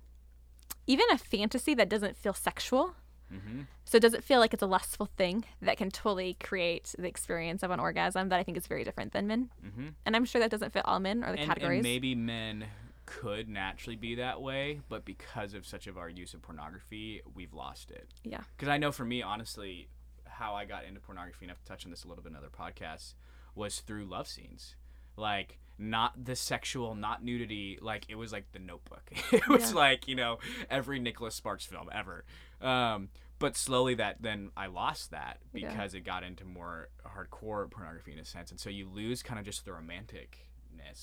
even 0.86 1.04
a 1.12 1.18
fantasy 1.18 1.74
that 1.74 1.88
doesn't 1.88 2.16
feel 2.16 2.32
sexual. 2.34 2.94
hmm 3.28 3.62
So 3.84 3.96
it 3.96 4.00
doesn't 4.00 4.24
feel 4.24 4.38
like 4.40 4.54
it's 4.54 4.62
a 4.62 4.66
lustful 4.66 5.06
thing 5.16 5.44
that 5.60 5.76
can 5.76 5.90
totally 5.90 6.36
create 6.42 6.94
the 6.98 7.06
experience 7.08 7.62
of 7.62 7.70
an 7.70 7.80
orgasm 7.80 8.28
that 8.30 8.38
I 8.38 8.42
think 8.44 8.56
is 8.56 8.66
very 8.66 8.84
different 8.84 9.12
than 9.12 9.26
men. 9.26 9.50
hmm 9.62 9.88
And 10.04 10.14
I'm 10.16 10.24
sure 10.24 10.40
that 10.40 10.50
doesn't 10.50 10.72
fit 10.72 10.82
all 10.84 11.00
men 11.00 11.24
or 11.24 11.32
the 11.32 11.38
And, 11.40 11.48
categories. 11.48 11.78
and 11.78 11.82
maybe 11.82 12.14
men 12.14 12.66
could 13.06 13.48
naturally 13.48 13.96
be 13.96 14.16
that 14.16 14.42
way, 14.42 14.80
but 14.88 15.04
because 15.04 15.54
of 15.54 15.66
such 15.66 15.86
of 15.86 15.96
our 15.96 16.08
use 16.08 16.34
of 16.34 16.42
pornography, 16.42 17.22
we've 17.34 17.54
lost 17.54 17.90
it. 17.90 18.08
yeah. 18.24 18.40
Because 18.56 18.68
I 18.68 18.76
know 18.78 18.92
for 18.92 19.04
me, 19.04 19.22
honestly, 19.22 19.88
how 20.26 20.54
I 20.54 20.64
got 20.66 20.84
into 20.84 21.00
pornography, 21.00 21.44
and 21.46 21.52
I've 21.52 21.64
touched 21.64 21.86
on 21.86 21.90
this 21.90 22.04
a 22.04 22.08
little 22.08 22.22
bit 22.22 22.32
in 22.32 22.36
other 22.36 22.48
podcasts, 22.50 23.14
was 23.54 23.80
through 23.80 24.04
love 24.04 24.28
scenes. 24.28 24.74
Like, 25.16 25.58
not 25.78 26.24
the 26.26 26.36
sexual, 26.36 26.94
not 26.94 27.24
nudity. 27.24 27.78
Like, 27.80 28.04
it 28.10 28.16
was 28.16 28.32
like 28.32 28.52
the 28.52 28.58
notebook. 28.58 29.10
it 29.32 29.48
was 29.48 29.70
Yeah. 29.70 29.76
like, 29.76 30.08
you 30.08 30.14
know, 30.14 30.38
every 30.68 30.98
Nicholas 30.98 31.34
Sparks 31.34 31.64
film 31.64 31.88
ever. 31.92 32.24
Um, 32.60 33.08
but 33.38 33.56
slowly 33.56 33.94
that 33.94 34.16
then 34.20 34.50
I 34.56 34.66
lost 34.66 35.10
that 35.12 35.38
Yeah. 35.54 35.68
because 35.70 35.94
it 35.94 36.00
got 36.00 36.22
into 36.22 36.44
more 36.44 36.88
hardcore 37.06 37.70
pornography 37.70 38.12
in 38.12 38.18
a 38.18 38.24
sense. 38.24 38.50
And 38.50 38.58
so 38.60 38.68
you 38.70 38.88
lose 38.88 39.22
kind 39.22 39.38
of 39.38 39.44
just 39.46 39.64
the 39.64 39.72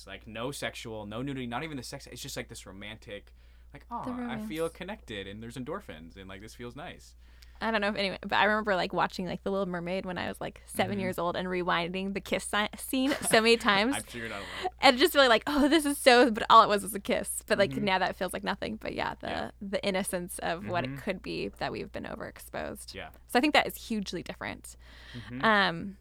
Like, 0.07 0.27
no 0.27 0.51
sexual, 0.51 1.05
no 1.05 1.21
nudity, 1.21 1.47
not 1.47 1.63
even 1.63 1.77
the 1.77 1.83
sex. 1.83 2.07
It's 2.11 2.21
just 2.21 2.37
like 2.37 2.49
this 2.49 2.65
romantic, 2.65 3.33
like, 3.73 3.85
oh, 3.91 4.03
I 4.29 4.37
feel 4.47 4.69
connected 4.69 5.27
and 5.27 5.41
there's 5.41 5.55
endorphins 5.57 6.15
and 6.17 6.27
like 6.29 6.41
this 6.41 6.55
feels 6.55 6.75
nice. 6.75 7.15
I 7.61 7.71
don't 7.71 7.79
know 7.79 7.87
if 7.89 7.95
anyway, 7.95 8.17
but 8.21 8.33
I 8.33 8.43
remember 8.43 8.75
like 8.75 8.91
watching 8.91 9.25
like 9.25 9.43
The 9.43 9.49
Little 9.51 9.67
Mermaid 9.67 10.05
when 10.05 10.17
I 10.17 10.27
was 10.27 10.41
like 10.41 10.61
7 10.65 10.91
Mm-hmm. 10.91 10.99
years 10.99 11.17
old 11.17 11.37
and 11.37 11.47
rewinding 11.47 12.13
the 12.13 12.19
kiss 12.19 12.43
si- 12.43 12.67
scene 12.77 13.15
so 13.31 13.39
many 13.39 13.55
times. 13.55 13.95
I'm 13.95 14.03
sure 14.09 14.27
and 14.81 14.97
just 14.97 15.15
really 15.15 15.29
like, 15.29 15.43
oh, 15.47 15.69
this 15.69 15.85
is 15.85 15.97
so. 15.97 16.29
But 16.29 16.43
all 16.49 16.61
it 16.63 16.67
was 16.67 16.83
was 16.83 16.93
a 16.93 16.99
kiss. 16.99 17.41
But 17.47 17.57
like 17.59 17.71
now 17.77 17.99
that 17.99 18.17
feels 18.17 18.33
like 18.33 18.43
nothing. 18.43 18.75
But 18.81 18.93
yeah, 18.95 19.13
the 19.21 19.27
Mm-hmm. 19.27 19.35
Yeah. 19.45 19.49
the 19.61 19.85
innocence 19.85 20.39
of 20.39 20.67
what 20.67 20.83
Mhm. 20.83 20.97
it 20.97 21.01
could 21.03 21.21
be 21.21 21.51
that 21.59 21.71
we've 21.71 21.91
been 21.91 22.03
overexposed. 22.03 22.93
Yeah. 22.93 23.09
So 23.29 23.39
I 23.39 23.41
think 23.41 23.53
that 23.53 23.65
is 23.65 23.75
hugely 23.87 24.23
different. 24.23 24.75
Mhm. 25.31 25.43
Um, 25.43 25.97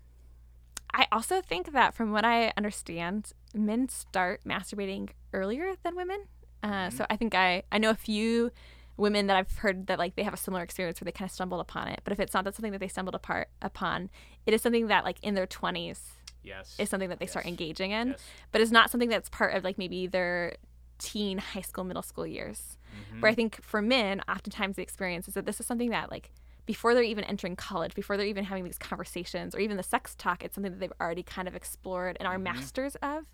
I 0.94 1.06
also 1.10 1.40
think 1.40 1.72
that 1.72 1.94
from 1.94 2.12
what 2.12 2.24
I 2.24 2.52
understand, 2.56 3.32
men 3.54 3.88
start 3.88 4.42
masturbating 4.44 5.10
earlier 5.32 5.74
than 5.82 5.96
women. 5.96 6.24
Uh, 6.62 6.68
Mm-hmm. 6.68 6.96
So 6.96 7.06
I 7.10 7.16
think 7.16 7.34
I 7.34 7.64
I 7.72 7.78
know 7.78 7.90
a 7.90 7.94
few 7.94 8.50
women 8.96 9.26
that 9.26 9.36
I've 9.36 9.56
heard 9.58 9.86
that 9.88 9.98
like 9.98 10.14
they 10.16 10.22
have 10.22 10.34
a 10.34 10.36
similar 10.36 10.62
experience 10.62 11.00
where 11.00 11.06
they 11.06 11.12
kind 11.12 11.28
of 11.28 11.32
stumbled 11.34 11.60
upon 11.60 11.88
it. 11.88 12.00
But 12.04 12.12
if 12.12 12.20
it's 12.20 12.34
not 12.34 12.44
that 12.44 12.54
something 12.54 12.72
that 12.72 12.78
they 12.78 12.88
stumbled 12.88 13.14
apart 13.14 13.48
upon, 13.60 14.10
it 14.46 14.54
is 14.54 14.62
something 14.62 14.86
that 14.88 15.04
like 15.04 15.18
in 15.22 15.34
their 15.34 15.46
twenties 15.46 16.12
Yes. 16.44 16.74
is 16.78 16.88
something 16.90 17.08
that 17.08 17.20
they 17.20 17.26
start 17.26 17.46
engaging 17.46 17.92
in. 17.92 18.08
Yes. 18.08 18.20
But 18.50 18.60
it's 18.60 18.72
not 18.72 18.90
something 18.90 19.08
that's 19.08 19.28
part 19.28 19.54
of 19.54 19.62
like 19.64 19.78
maybe 19.78 20.06
their 20.08 20.56
teen, 20.98 21.38
high 21.38 21.60
school, 21.60 21.84
middle 21.84 22.02
school 22.02 22.26
years. 22.26 22.78
Mm-hmm. 23.10 23.20
Where 23.20 23.30
I 23.30 23.34
think 23.34 23.62
for 23.62 23.80
men, 23.80 24.20
oftentimes 24.28 24.76
the 24.76 24.82
experience 24.82 25.26
is 25.28 25.34
that 25.34 25.46
this 25.46 25.58
is 25.60 25.66
something 25.66 25.90
that 25.90 26.10
like 26.10 26.32
before 26.72 26.94
they're 26.94 27.02
even 27.14 27.24
entering 27.24 27.54
college, 27.56 27.94
before 27.94 28.16
they're 28.16 28.26
even 28.34 28.44
having 28.44 28.64
these 28.64 28.78
conversations 28.78 29.54
or 29.54 29.58
even 29.60 29.76
the 29.76 29.82
sex 29.82 30.14
talk, 30.14 30.42
it's 30.44 30.54
something 30.54 30.72
that 30.72 30.80
they've 30.80 30.98
already 31.00 31.22
kind 31.22 31.46
of 31.48 31.54
explored 31.54 32.16
and 32.18 32.26
are 32.26 32.34
Mm-hmm. 32.36 32.44
masters 32.54 32.94
of, 33.02 33.24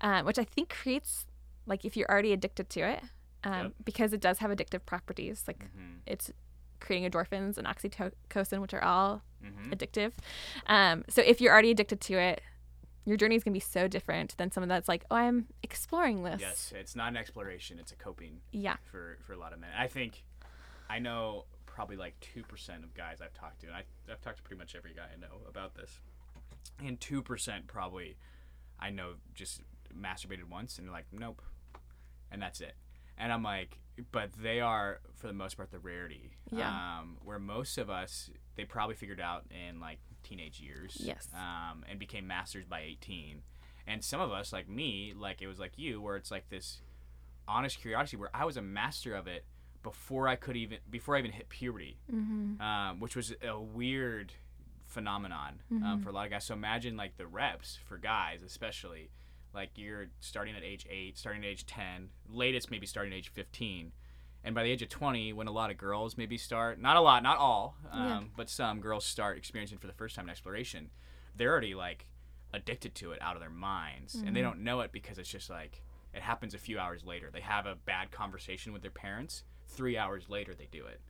um, 0.00 0.24
which 0.26 0.38
I 0.38 0.44
think 0.44 0.68
creates 0.70 1.26
like 1.66 1.84
if 1.84 1.96
you're 1.96 2.10
already 2.10 2.32
addicted 2.32 2.68
to 2.70 2.80
it, 2.80 3.00
um, 3.44 3.62
Yep. 3.66 3.72
because 3.84 4.12
it 4.12 4.20
does 4.20 4.38
have 4.38 4.50
addictive 4.50 4.84
properties, 4.86 5.44
like 5.46 5.60
Mhm. 5.64 6.00
it's 6.06 6.30
creating 6.80 7.08
endorphins 7.10 7.56
and 7.58 7.66
oxytocin, 7.72 8.60
which 8.60 8.74
are 8.74 8.82
all 8.82 9.22
Mhm. 9.42 9.70
addictive. 9.74 10.12
Um, 10.66 11.04
so 11.08 11.22
if 11.22 11.40
you're 11.40 11.52
already 11.52 11.70
addicted 11.70 12.00
to 12.02 12.14
it, 12.14 12.42
your 13.06 13.16
journey 13.16 13.36
is 13.36 13.44
gonna 13.44 13.52
be 13.54 13.60
so 13.60 13.86
different 13.86 14.36
than 14.38 14.50
someone 14.50 14.68
that's 14.68 14.88
like, 14.88 15.04
oh, 15.10 15.16
I'm 15.16 15.46
exploring 15.62 16.24
this. 16.24 16.40
Yes, 16.40 16.72
it's 16.74 16.96
not 16.96 17.08
an 17.10 17.16
exploration; 17.16 17.78
it's 17.78 17.92
a 17.92 17.96
coping 17.96 18.40
Yeah. 18.50 18.76
for 18.90 19.18
for 19.24 19.32
a 19.32 19.38
lot 19.38 19.52
of 19.52 19.58
men. 19.60 19.70
I 19.76 19.86
think 19.88 20.24
I 20.90 20.98
know 20.98 21.44
probably 21.74 21.96
like 21.96 22.18
two 22.20 22.42
percent 22.44 22.84
of 22.84 22.94
guys 22.94 23.18
I've 23.20 23.34
talked 23.34 23.60
to, 23.60 23.66
and 23.66 23.74
I, 23.76 23.82
I've 24.10 24.20
talked 24.20 24.36
to 24.36 24.42
pretty 24.42 24.58
much 24.58 24.74
every 24.76 24.94
guy 24.94 25.06
I 25.12 25.20
know 25.20 25.46
about 25.48 25.74
this, 25.74 26.00
and 26.84 27.00
two 27.00 27.20
percent 27.20 27.66
probably 27.66 28.16
I 28.78 28.90
know 28.90 29.14
just 29.34 29.60
masturbated 29.96 30.44
once 30.50 30.78
and 30.78 30.86
they're 30.86 30.92
like, 30.92 31.06
nope, 31.12 31.42
and 32.30 32.40
that's 32.40 32.60
it. 32.60 32.74
And 33.16 33.32
I'm 33.32 33.42
like, 33.42 33.78
but 34.10 34.30
they 34.40 34.60
are 34.60 35.00
for 35.14 35.26
the 35.26 35.32
most 35.32 35.56
part 35.56 35.70
the 35.70 35.78
rarity. 35.78 36.32
Yeah. 36.50 36.68
Um, 36.68 37.18
where 37.24 37.38
most 37.38 37.78
of 37.78 37.90
us, 37.90 38.30
they 38.56 38.64
probably 38.64 38.96
figured 38.96 39.20
out 39.20 39.44
in 39.50 39.80
like 39.80 39.98
teenage 40.22 40.60
years. 40.60 40.96
Yes. 40.98 41.28
Um, 41.34 41.84
and 41.88 41.98
became 41.98 42.26
masters 42.26 42.64
by 42.64 42.80
18. 42.80 43.42
And 43.86 44.02
some 44.02 44.20
of 44.20 44.32
us, 44.32 44.52
like 44.52 44.68
me, 44.68 45.12
like 45.16 45.42
it 45.42 45.46
was 45.46 45.58
like 45.58 45.72
you, 45.76 46.00
where 46.00 46.16
it's 46.16 46.30
like 46.30 46.48
this 46.48 46.80
honest 47.46 47.80
curiosity 47.80 48.16
where 48.16 48.30
I 48.34 48.44
was 48.44 48.56
a 48.56 48.62
master 48.62 49.14
of 49.14 49.26
it, 49.26 49.44
before 49.84 50.26
I 50.26 50.34
could 50.34 50.56
even 50.56 50.78
before 50.90 51.14
I 51.14 51.20
even 51.20 51.30
hit 51.30 51.48
puberty, 51.48 51.98
Mm-hmm. 52.12 52.60
um, 52.60 52.98
which 52.98 53.14
was 53.14 53.32
a 53.46 53.60
weird 53.60 54.32
phenomenon 54.86 55.60
Mm-hmm. 55.72 55.84
um, 55.84 56.00
for 56.02 56.08
a 56.08 56.12
lot 56.12 56.24
of 56.26 56.32
guys. 56.32 56.44
So 56.44 56.54
imagine 56.54 56.96
like 56.96 57.16
the 57.16 57.26
reps 57.26 57.78
for 57.86 57.96
guys, 57.98 58.40
especially 58.44 59.10
like 59.54 59.70
you're 59.76 60.06
starting 60.20 60.56
at 60.56 60.64
age 60.64 60.86
eight, 60.90 61.16
starting 61.16 61.44
at 61.44 61.48
age 61.48 61.66
ten, 61.66 62.08
latest 62.28 62.70
maybe 62.70 62.86
starting 62.86 63.12
at 63.12 63.16
age 63.16 63.28
fifteen. 63.32 63.92
And 64.46 64.54
by 64.54 64.62
the 64.62 64.70
age 64.70 64.82
of 64.82 64.90
20, 64.90 65.32
when 65.32 65.46
a 65.46 65.50
lot 65.52 65.70
of 65.70 65.78
girls 65.78 66.18
maybe 66.18 66.36
start, 66.36 66.78
not 66.78 66.98
a 66.98 67.00
lot, 67.00 67.22
not 67.22 67.38
all, 67.38 67.76
um, 67.90 68.02
Yeah. 68.06 68.20
but 68.36 68.50
some 68.50 68.78
girls 68.80 69.06
start 69.06 69.38
experiencing 69.38 69.78
for 69.78 69.86
the 69.86 69.94
first 69.94 70.14
time 70.14 70.26
an 70.26 70.30
exploration, 70.30 70.90
they're 71.34 71.50
already 71.50 71.74
like 71.74 72.04
addicted 72.52 72.94
to 72.96 73.12
it 73.12 73.22
out 73.22 73.36
of 73.36 73.40
their 73.40 73.48
minds. 73.48 74.14
And 74.16 74.36
they 74.36 74.40
Mm-hmm. 74.40 74.48
don't 74.50 74.62
know 74.64 74.80
it 74.80 74.92
because 74.92 75.16
it's 75.18 75.30
just 75.30 75.48
like, 75.48 75.80
it 76.12 76.20
happens 76.20 76.52
a 76.52 76.58
few 76.58 76.78
hours 76.78 77.04
later. 77.06 77.30
They 77.32 77.40
have 77.40 77.64
a 77.64 77.74
bad 77.74 78.10
conversation 78.10 78.74
with 78.74 78.82
their 78.82 78.90
parents. 78.90 79.44
Three 79.74 79.96
hours 79.98 80.28
later, 80.28 80.54
they 80.54 80.68
do 80.70 80.84
it. 80.86 81.00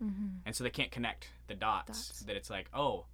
And 0.47 0.55
so 0.55 0.65
they 0.65 0.71
can't 0.71 0.91
connect 0.91 1.29
the 1.49 1.55
dots, 1.55 2.09
Dots. 2.09 2.21
that 2.21 2.37
it's 2.37 2.51
like, 2.51 2.69
oh, 2.75 3.07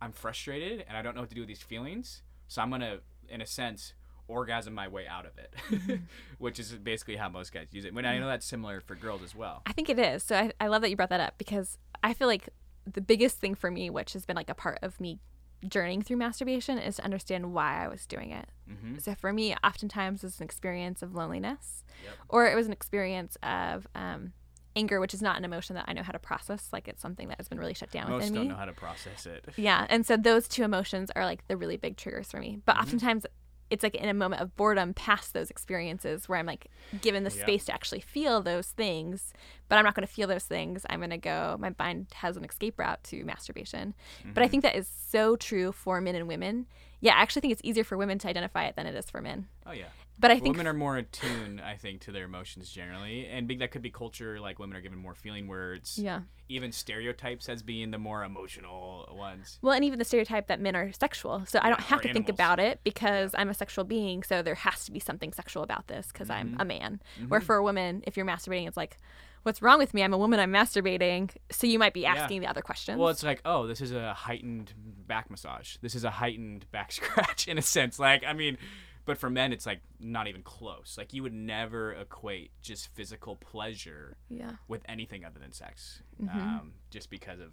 I'm 0.00 0.12
frustrated 0.12 0.84
and 0.88 0.96
I 0.96 1.02
don't 1.02 1.14
know 1.14 1.20
what 1.22 1.28
to 1.30 1.34
do 1.34 1.40
with 1.42 1.48
these 1.48 1.62
feelings. 1.62 2.22
So 2.48 2.60
I'm 2.62 2.68
going 2.68 2.80
to, 2.82 3.00
in 3.28 3.40
a 3.40 3.46
sense, 3.46 3.94
orgasm 4.28 4.74
my 4.74 4.88
way 4.88 5.06
out 5.06 5.26
of 5.26 5.36
it, 5.38 5.54
Mm-hmm. 5.70 5.94
which 6.38 6.58
is 6.58 6.72
basically 6.72 7.16
how 7.16 7.28
most 7.28 7.52
guys 7.52 7.68
use 7.72 7.84
it. 7.84 7.94
When 7.94 8.04
I 8.04 8.18
know 8.18 8.26
that's 8.26 8.46
similar 8.46 8.80
for 8.80 8.94
girls 8.94 9.22
as 9.22 9.34
well. 9.34 9.62
I 9.66 9.72
think 9.72 9.88
it 9.90 9.98
is. 9.98 10.22
So 10.22 10.36
I, 10.36 10.52
I 10.60 10.66
love 10.68 10.82
that 10.82 10.90
you 10.90 10.96
brought 10.96 11.10
that 11.10 11.20
up 11.20 11.34
because 11.38 11.78
I 12.02 12.12
feel 12.14 12.28
like 12.28 12.48
the 12.90 13.00
biggest 13.00 13.38
thing 13.38 13.54
for 13.54 13.70
me, 13.70 13.88
which 13.90 14.12
has 14.12 14.26
been 14.26 14.36
like 14.36 14.50
a 14.50 14.54
part 14.54 14.78
of 14.82 15.00
me 15.00 15.18
journeying 15.66 16.02
through 16.02 16.16
masturbation, 16.18 16.76
is 16.78 16.96
to 16.96 17.04
understand 17.04 17.52
why 17.54 17.82
I 17.84 17.88
was 17.88 18.04
doing 18.06 18.30
it. 18.30 18.46
Mm-hmm. 18.70 18.98
So 18.98 19.14
for 19.14 19.32
me, 19.32 19.54
oftentimes 19.64 20.22
it's 20.24 20.38
an 20.38 20.44
experience 20.44 21.02
of 21.02 21.14
loneliness, 21.14 21.84
Yep. 22.04 22.12
or 22.28 22.46
it 22.46 22.54
was 22.54 22.66
an 22.66 22.72
experience 22.72 23.36
of 23.42 23.86
um, 23.94 24.32
anger, 24.76 25.00
which 25.00 25.14
is 25.14 25.22
not 25.22 25.36
an 25.36 25.44
emotion 25.44 25.74
that 25.74 25.84
I 25.88 25.92
know 25.92 26.02
how 26.02 26.12
to 26.12 26.18
process. 26.18 26.68
Like 26.72 26.88
it's 26.88 27.02
something 27.02 27.28
that 27.28 27.38
has 27.38 27.48
been 27.48 27.58
really 27.58 27.74
shut 27.74 27.90
down 27.90 28.10
Most 28.10 28.20
within 28.20 28.34
don't 28.34 28.42
me. 28.44 28.48
know 28.50 28.56
how 28.56 28.64
to 28.64 28.72
process 28.72 29.26
it. 29.26 29.44
Yeah, 29.56 29.86
and 29.88 30.04
so 30.04 30.16
those 30.16 30.48
two 30.48 30.62
emotions 30.64 31.10
are 31.14 31.24
like 31.24 31.46
the 31.48 31.56
really 31.56 31.76
big 31.76 31.96
triggers 31.96 32.30
for 32.30 32.38
me. 32.38 32.58
But 32.64 32.74
mm-hmm. 32.74 32.82
oftentimes 32.82 33.26
it's 33.70 33.82
like 33.82 33.94
in 33.94 34.08
a 34.08 34.14
moment 34.14 34.42
of 34.42 34.54
boredom 34.56 34.94
past 34.94 35.32
those 35.32 35.50
experiences 35.50 36.28
where 36.28 36.38
I'm 36.38 36.46
like 36.46 36.66
given 37.00 37.24
the 37.24 37.30
Yep. 37.30 37.40
space 37.40 37.64
to 37.66 37.74
actually 37.74 38.00
feel 38.00 38.42
those 38.42 38.68
things, 38.68 39.32
but 39.68 39.76
I'm 39.78 39.84
not 39.84 39.94
going 39.94 40.06
to 40.06 40.12
feel 40.12 40.28
those 40.28 40.44
things. 40.44 40.84
I'm 40.90 41.00
going 41.00 41.10
to 41.10 41.18
go 41.18 41.56
my 41.58 41.74
mind 41.78 42.08
has 42.14 42.36
an 42.36 42.44
escape 42.44 42.78
route 42.78 43.02
to 43.04 43.24
masturbation. 43.24 43.94
But 44.22 44.42
I 44.42 44.44
mm-hmm. 44.44 44.50
think 44.50 44.62
that 44.64 44.76
is 44.76 44.88
so 44.88 45.36
true 45.36 45.72
for 45.72 46.00
men 46.00 46.14
and 46.14 46.28
women. 46.28 46.66
Yeah, 47.00 47.14
I 47.14 47.22
actually 47.22 47.40
think 47.40 47.52
it's 47.52 47.62
easier 47.64 47.84
for 47.84 47.96
women 47.96 48.18
to 48.20 48.28
identify 48.28 48.64
it 48.64 48.76
than 48.76 48.86
it 48.86 48.94
is 48.94 49.10
for 49.10 49.20
men. 49.20 49.48
Oh 49.66 49.72
yeah. 49.72 49.88
But 50.18 50.30
I 50.30 50.34
think 50.38 50.56
women 50.56 50.66
are 50.68 50.72
more 50.74 50.96
attuned, 50.96 51.60
I 51.60 51.76
think, 51.76 52.02
to 52.02 52.12
their 52.12 52.24
emotions 52.24 52.70
generally, 52.70 53.26
and 53.26 53.48
big 53.48 53.58
that 53.58 53.72
could 53.72 53.82
be 53.82 53.90
culture. 53.90 54.38
Like 54.40 54.58
women 54.60 54.76
are 54.76 54.80
given 54.80 54.98
more 54.98 55.14
feeling 55.14 55.48
words. 55.48 55.98
yeah. 55.98 56.20
Even 56.48 56.72
stereotypes 56.72 57.48
as 57.48 57.62
being 57.62 57.90
the 57.90 57.98
more 57.98 58.22
emotional 58.22 59.08
ones. 59.16 59.58
Well, 59.62 59.72
and 59.74 59.84
even 59.84 59.98
the 59.98 60.04
stereotype 60.04 60.46
that 60.48 60.60
men 60.60 60.76
are 60.76 60.92
sexual. 60.92 61.44
So 61.46 61.58
I 61.62 61.68
don't 61.70 61.80
Yeah, 61.80 61.86
have 61.86 62.02
to 62.02 62.12
think 62.12 62.28
about 62.28 62.60
it 62.60 62.80
because 62.84 63.34
I'm 63.36 63.48
a 63.48 63.54
sexual 63.54 63.84
being. 63.84 64.22
So 64.22 64.42
there 64.42 64.54
has 64.54 64.84
to 64.84 64.92
be 64.92 65.00
something 65.00 65.32
sexual 65.32 65.62
about 65.62 65.88
this 65.88 66.08
because 66.12 66.28
Mm-hmm. 66.28 66.54
I'm 66.54 66.60
a 66.60 66.64
man. 66.64 67.00
Where 67.28 67.40
for 67.40 67.56
a 67.56 67.62
woman, 67.62 68.02
if 68.06 68.16
you're 68.16 68.26
masturbating, 68.26 68.68
it's 68.68 68.76
like, 68.76 68.98
what's 69.42 69.62
wrong 69.62 69.78
with 69.78 69.94
me? 69.94 70.02
I'm 70.04 70.12
a 70.12 70.18
woman. 70.18 70.38
I'm 70.38 70.52
masturbating. 70.52 71.30
So 71.50 71.66
you 71.66 71.78
might 71.78 71.94
be 71.94 72.06
asking 72.06 72.40
the 72.40 72.46
other 72.46 72.62
questions. 72.62 72.98
Well, 72.98 73.08
it's 73.08 73.22
like, 73.22 73.40
oh, 73.44 73.66
this 73.66 73.80
is 73.80 73.92
a 73.92 74.12
heightened 74.14 74.72
back 75.06 75.30
massage. 75.30 75.76
This 75.80 75.94
is 75.94 76.04
a 76.04 76.10
heightened 76.10 76.70
back 76.70 76.92
scratch 76.98 77.48
in 77.48 77.58
a 77.58 77.62
sense. 77.62 77.98
Like, 77.98 78.22
I 78.24 78.32
mean, 78.34 78.58
but 79.04 79.18
for 79.18 79.28
men, 79.30 79.52
it's 79.52 79.66
like 79.66 79.80
not 80.00 80.26
even 80.28 80.42
close. 80.42 80.96
Like, 80.96 81.12
you 81.12 81.22
would 81.22 81.32
never 81.34 81.92
equate 81.92 82.50
just 82.62 82.88
physical 82.94 83.36
pleasure 83.36 84.16
yeah. 84.28 84.52
with 84.68 84.82
anything 84.88 85.24
other 85.24 85.38
than 85.38 85.52
sex, 85.52 86.00
Mm-hmm. 86.22 86.38
um, 86.38 86.72
just 86.90 87.10
because 87.10 87.40
of 87.40 87.50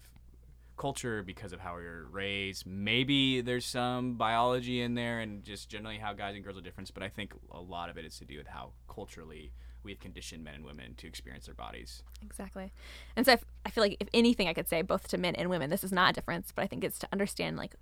culture, 0.77 1.21
because 1.23 1.53
of 1.53 1.59
how 1.59 1.73
we're 1.73 2.05
raised. 2.11 2.65
Maybe 2.65 3.41
there's 3.41 3.65
some 3.65 4.15
biology 4.15 4.81
in 4.81 4.95
there, 4.95 5.19
and 5.19 5.43
just 5.43 5.69
generally 5.69 5.97
how 5.97 6.13
guys 6.13 6.35
and 6.35 6.43
girls 6.43 6.57
are 6.57 6.61
different. 6.61 6.91
But 6.93 7.03
I 7.03 7.09
think 7.09 7.33
a 7.51 7.59
lot 7.59 7.89
of 7.89 7.97
it 7.97 8.05
is 8.05 8.17
to 8.19 8.25
do 8.25 8.37
with 8.37 8.47
how 8.47 8.71
culturally 8.87 9.51
we've 9.83 9.99
conditioned 9.99 10.43
men 10.43 10.53
and 10.55 10.63
women 10.65 10.93
to 10.95 11.07
experience 11.07 11.47
their 11.47 11.55
bodies. 11.55 12.03
Exactly. 12.23 12.71
And 13.15 13.25
so 13.25 13.31
I, 13.31 13.35
f- 13.35 13.45
I 13.65 13.69
feel 13.71 13.83
like 13.83 13.97
if 13.99 14.07
anything 14.13 14.47
I 14.47 14.53
could 14.53 14.67
say, 14.67 14.81
both 14.83 15.07
to 15.09 15.17
men 15.17 15.35
and 15.35 15.49
women, 15.49 15.69
this 15.71 15.83
is 15.83 15.91
not 15.91 16.11
a 16.11 16.13
difference, 16.13 16.51
but 16.55 16.63
I 16.63 16.67
think 16.67 16.83
it's 16.83 16.99
to 16.99 17.07
understand 17.11 17.57
like 17.57 17.75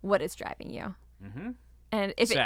what 0.00 0.20
is 0.20 0.34
driving 0.34 0.70
you. 0.70 0.94
Mm-hmm. 1.24 1.50
And 1.94 2.14
if 2.16 2.30
it, 2.30 2.36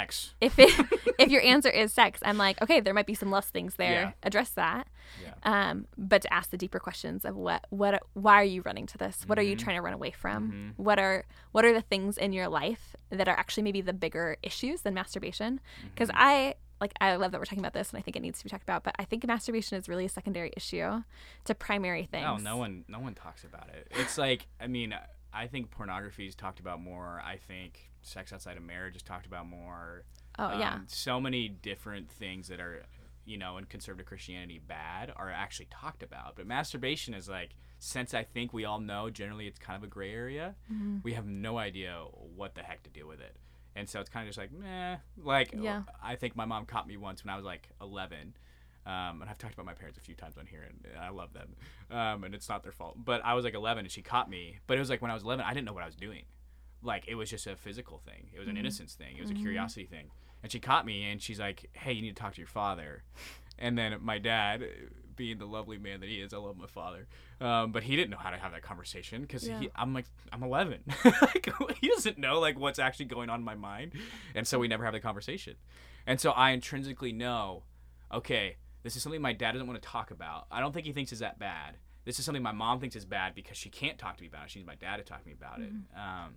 if 0.41 0.59
it, 0.59 1.13
if 1.19 1.29
your 1.29 1.41
answer 1.41 1.69
is 1.69 1.91
sex, 1.93 2.19
I'm 2.23 2.37
like, 2.37 2.61
okay, 2.61 2.79
there 2.81 2.93
might 2.93 3.05
be 3.07 3.13
some 3.15 3.31
less 3.31 3.49
things 3.49 3.75
there. 3.75 3.91
Yeah. 3.91 4.11
Address 4.23 4.49
that. 4.51 4.87
Yeah. 5.23 5.33
Um, 5.43 5.87
but 5.97 6.21
to 6.23 6.33
ask 6.33 6.49
the 6.51 6.57
deeper 6.57 6.79
questions 6.79 7.25
of 7.25 7.35
what, 7.35 7.65
what, 7.69 8.01
why 8.13 8.35
are 8.35 8.43
you 8.43 8.61
running 8.61 8.85
to 8.87 8.97
this? 8.97 9.23
What 9.25 9.39
are 9.39 9.41
Mm-hmm. 9.41 9.49
you 9.49 9.55
trying 9.55 9.75
to 9.77 9.81
run 9.81 9.93
away 9.93 10.11
from? 10.11 10.73
What 10.77 10.99
are, 10.99 11.25
what 11.51 11.65
are 11.65 11.73
the 11.73 11.81
things 11.81 12.17
in 12.17 12.31
your 12.33 12.47
life 12.47 12.95
that 13.09 13.27
are 13.27 13.35
actually 13.37 13.63
maybe 13.63 13.81
the 13.81 13.93
bigger 13.93 14.37
issues 14.43 14.81
than 14.81 14.93
masturbation? 14.93 15.59
Because 15.93 16.09
Mm-hmm. 16.09 16.21
I, 16.21 16.55
like, 16.81 16.93
I 17.01 17.15
love 17.15 17.31
that 17.31 17.39
we're 17.41 17.45
talking 17.45 17.59
about 17.59 17.73
this, 17.73 17.89
and 17.89 17.97
I 17.97 18.01
think 18.01 18.15
it 18.15 18.21
needs 18.21 18.37
to 18.39 18.43
be 18.45 18.49
talked 18.49 18.63
about. 18.63 18.83
But 18.83 18.95
I 18.99 19.03
think 19.03 19.25
masturbation 19.27 19.77
is 19.77 19.89
really 19.89 20.05
a 20.05 20.09
secondary 20.09 20.51
issue 20.55 21.03
to 21.45 21.55
primary 21.55 22.05
things. 22.05 22.23
No, 22.23 22.37
no 22.37 22.57
one, 22.57 22.85
no 22.87 22.99
one 22.99 23.15
talks 23.15 23.43
about 23.43 23.69
it. 23.69 23.87
It's 23.91 24.17
like, 24.17 24.47
I 24.61 24.67
mean, 24.67 24.93
I 25.33 25.47
think 25.47 25.71
pornography 25.71 26.27
is 26.27 26.35
talked 26.35 26.59
about 26.59 26.81
more. 26.81 27.21
I 27.25 27.37
think 27.37 27.88
sex 28.01 28.31
outside 28.33 28.57
of 28.57 28.63
marriage 28.63 28.95
is 28.95 29.01
talked 29.03 29.25
about 29.25 29.47
more. 29.47 30.03
Oh 30.37 30.57
yeah, 30.57 30.75
Um, 30.75 30.85
so 30.87 31.19
many 31.19 31.49
different 31.49 32.09
things 32.09 32.47
that 32.47 32.59
are, 32.59 32.83
you 33.25 33.37
know, 33.37 33.57
in 33.57 33.65
conservative 33.65 34.05
Christianity 34.07 34.59
bad 34.65 35.11
are 35.15 35.29
actually 35.31 35.67
talked 35.69 36.01
about. 36.03 36.35
But 36.35 36.47
masturbation 36.47 37.13
is 37.13 37.27
like, 37.27 37.51
since 37.77 38.13
I 38.13 38.23
think 38.23 38.53
we 38.53 38.65
all 38.65 38.79
know 38.79 39.09
generally 39.09 39.47
it's 39.47 39.59
kind 39.59 39.77
of 39.77 39.83
a 39.83 39.87
gray 39.91 40.13
area, 40.13 40.55
Mm-hmm. 40.71 40.97
we 41.03 41.13
have 41.13 41.25
no 41.27 41.57
idea 41.57 42.03
what 42.35 42.55
the 42.55 42.61
heck 42.61 42.83
to 42.83 42.89
do 42.89 43.05
with 43.07 43.19
it. 43.19 43.35
And 43.75 43.87
so 43.87 43.99
it's 43.99 44.09
kind 44.09 44.23
of 44.27 44.29
just 44.29 44.37
like, 44.39 44.51
meh. 44.51 44.97
Like, 45.21 45.53
Yeah. 45.57 45.83
I 46.03 46.15
think 46.15 46.35
my 46.35 46.45
mom 46.45 46.65
caught 46.65 46.87
me 46.87 46.97
once 46.97 47.23
when 47.23 47.33
I 47.33 47.35
was 47.35 47.45
like 47.45 47.69
11. 47.81 48.33
Um, 48.85 49.21
and 49.21 49.29
I've 49.29 49.37
talked 49.37 49.53
about 49.53 49.65
my 49.67 49.73
parents 49.73 49.97
a 49.97 50.01
few 50.01 50.15
times 50.15 50.37
on 50.37 50.47
here, 50.47 50.63
and 50.67 50.97
I 50.99 51.09
love 51.09 51.33
them. 51.33 51.55
Um, 51.91 52.23
and 52.23 52.33
it's 52.33 52.49
not 52.49 52.63
their 52.63 52.71
fault. 52.71 52.95
But 53.03 53.23
I 53.23 53.35
was 53.35 53.45
like 53.45 53.53
11, 53.53 53.85
and 53.85 53.91
she 53.91 54.01
caught 54.01 54.29
me. 54.29 54.57
But 54.67 54.77
it 54.77 54.79
was 54.79 54.89
like 54.89 55.01
when 55.01 55.11
I 55.11 55.13
was 55.13 55.23
11, 55.23 55.45
I 55.45 55.53
didn't 55.53 55.65
know 55.65 55.73
what 55.73 55.83
I 55.83 55.85
was 55.85 55.95
doing. 55.95 56.23
Like 56.81 57.05
it 57.07 57.15
was 57.15 57.29
just 57.29 57.47
a 57.47 57.55
physical 57.55 57.97
thing. 57.99 58.29
It 58.33 58.39
was 58.39 58.47
an 58.47 58.57
innocence 58.57 58.93
thing. 58.93 59.17
It 59.17 59.21
was 59.21 59.31
a 59.31 59.33
curiosity 59.35 59.85
thing. 59.85 60.07
And 60.41 60.51
she 60.51 60.59
caught 60.59 60.85
me, 60.85 61.03
and 61.11 61.21
she's 61.21 61.39
like, 61.39 61.69
"Hey, 61.73 61.91
you 61.93 62.01
need 62.01 62.15
to 62.15 62.21
talk 62.21 62.33
to 62.35 62.37
your 62.41 62.47
father." 62.47 63.03
And 63.57 63.77
then 63.77 63.95
my 64.01 64.19
dad, 64.19 64.63
being 65.17 65.37
the 65.37 65.45
lovely 65.45 65.77
man 65.77 65.99
that 65.99 66.07
he 66.07 66.21
is, 66.21 66.33
I 66.33 66.37
love 66.37 66.55
my 66.57 66.65
father, 66.67 67.07
um, 67.41 67.73
but 67.73 67.83
he 67.83 67.97
didn't 67.97 68.09
know 68.09 68.17
how 68.17 68.29
to 68.29 68.37
have 68.37 68.53
that 68.53 68.61
conversation 68.61 69.21
because 69.21 69.45
Yeah. 69.45 69.63
I'm 69.75 69.93
like, 69.93 70.05
I'm 70.31 70.41
11. 70.43 70.81
like, 71.21 71.49
he 71.81 71.89
doesn't 71.89 72.17
know 72.17 72.39
like 72.39 72.57
what's 72.57 72.79
actually 72.79 73.07
going 73.07 73.29
on 73.29 73.39
in 73.39 73.45
my 73.45 73.55
mind, 73.55 73.91
and 74.33 74.47
so 74.47 74.57
we 74.59 74.69
never 74.69 74.85
have 74.85 74.93
the 74.93 75.01
conversation. 75.01 75.55
And 76.07 76.21
so 76.21 76.31
I 76.31 76.51
intrinsically 76.51 77.11
know, 77.11 77.63
okay, 78.13 78.55
this 78.83 78.95
is 78.95 79.03
something 79.03 79.21
my 79.21 79.33
dad 79.33 79.51
doesn't 79.51 79.67
want 79.67 79.81
to 79.81 79.85
talk 79.87 80.11
about. 80.11 80.47
I 80.49 80.61
don't 80.61 80.71
think 80.71 80.85
he 80.85 80.93
thinks 80.93 81.11
is 81.11 81.19
that 81.19 81.37
bad. 81.37 81.75
This 82.05 82.17
is 82.17 82.23
something 82.23 82.41
my 82.41 82.53
mom 82.53 82.79
thinks 82.79 82.95
is 82.95 83.03
bad 83.05 83.35
because 83.35 83.57
she 83.57 83.69
can't 83.69 83.97
talk 83.99 84.15
to 84.15 84.21
me 84.23 84.29
about 84.29 84.45
it. 84.45 84.51
She 84.51 84.59
needs 84.59 84.67
my 84.67 84.75
dad 84.75 84.97
to 84.97 85.03
talk 85.03 85.21
to 85.21 85.27
me 85.27 85.33
about 85.37 85.59
it. 85.59 85.69
Um, 85.95 86.35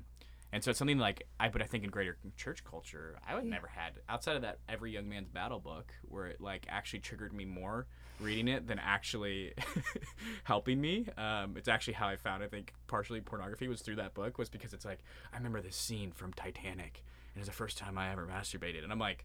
and 0.53 0.63
so 0.63 0.71
it's 0.71 0.79
something 0.79 0.99
like 0.99 1.27
I, 1.41 1.49
but 1.49 1.63
I 1.63 1.65
think 1.65 1.85
in 1.85 1.91
greater 1.91 2.19
church 2.37 2.63
culture, 2.65 3.19
I 3.27 3.35
would 3.35 3.45
never 3.45 3.67
had 3.67 3.95
outside 4.09 4.37
of 4.37 4.43
that 4.43 4.59
every 4.69 4.93
young 4.93 5.09
man's 5.09 5.29
battle 5.29 5.61
book 5.61 5.93
where 6.03 6.27
it 6.27 6.41
like 6.41 6.67
actually 6.69 7.01
triggered 7.01 7.33
me 7.33 7.45
more 7.45 7.87
reading 8.21 8.49
it 8.49 8.67
than 8.67 8.79
actually 8.79 9.55
helping 10.45 10.81
me. 10.81 11.07
Um, 11.17 11.57
it's 11.57 11.69
actually 11.69 11.95
how 11.95 12.09
I 12.09 12.17
found 12.17 12.43
I 12.43 12.49
think 12.49 12.75
partially 12.87 13.21
pornography 13.21 13.67
was 13.67 13.81
through 13.81 13.97
that 13.97 14.15
book 14.15 14.39
was 14.39 14.49
because 14.49 14.75
it's 14.75 14.85
like 14.85 14.99
I 15.33 15.37
remember 15.39 15.61
this 15.61 15.77
scene 15.77 16.13
from 16.13 16.33
Titanic 16.35 17.03
and 17.35 17.41
it's 17.41 17.49
the 17.49 17.55
first 17.55 17.79
time 17.79 17.97
I 17.97 18.13
ever 18.13 18.27
masturbated 18.27 18.85
and 18.85 18.93
I'm 18.93 18.99
like, 18.99 19.25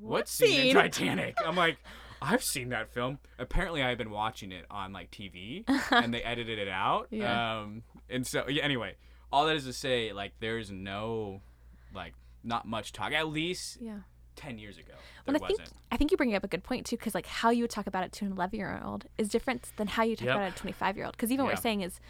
what, 0.00 0.28
scene, 0.28 0.68
in? 0.68 0.74
Titanic? 0.74 1.36
I'm 1.44 1.56
like, 1.56 1.78
I've 2.22 2.42
seen 2.42 2.70
that 2.70 2.92
film. 2.92 3.18
Apparently, 3.38 3.82
I've 3.82 3.98
been 3.98 4.10
watching 4.10 4.52
it 4.52 4.64
on 4.70 4.92
like 4.92 5.10
TV, 5.10 5.64
and 5.90 6.12
they 6.12 6.22
edited 6.22 6.58
it 6.58 6.68
out. 6.68 7.08
Yeah. 7.10 7.60
Um, 7.60 7.82
and 8.08 8.26
so 8.26 8.48
yeah. 8.48 8.62
Anyway, 8.62 8.94
all 9.36 9.46
that 9.46 9.56
is 9.56 9.64
to 9.64 9.72
say, 9.72 10.12
like, 10.12 10.32
there's 10.40 10.70
no, 10.70 11.42
like, 11.94 12.14
not 12.42 12.66
much 12.66 12.92
talk. 12.92 13.12
At 13.12 13.28
least 13.28 13.78
yeah. 13.80 13.98
ten 14.34 14.58
years 14.58 14.78
ago, 14.78 14.94
there 15.26 15.34
Well, 15.34 15.36
I 15.36 15.46
think 15.46 15.60
wasn't. 15.60 15.76
I 15.92 15.96
think 15.96 16.10
you 16.10 16.16
bring 16.16 16.34
up 16.34 16.44
a 16.44 16.48
good 16.48 16.62
point 16.64 16.86
too, 16.86 16.96
because 16.96 17.14
like 17.14 17.26
how 17.26 17.50
you 17.50 17.62
would 17.64 17.70
talk 17.70 17.86
about 17.86 18.04
it 18.04 18.12
to 18.12 18.24
an 18.24 18.32
11 18.32 18.58
year 18.58 18.80
old 18.84 19.06
is 19.18 19.28
different 19.28 19.70
than 19.76 19.88
how 19.88 20.02
you 20.04 20.16
talk 20.16 20.26
Yep. 20.26 20.36
about 20.36 20.48
it 20.48 20.56
to 20.56 20.60
a 20.60 20.72
25 20.72 20.96
year 20.96 21.04
old. 21.06 21.16
Because 21.16 21.30
even 21.32 21.44
what 21.44 21.52
we're 21.54 21.60
saying 21.60 21.82
is 21.82 22.00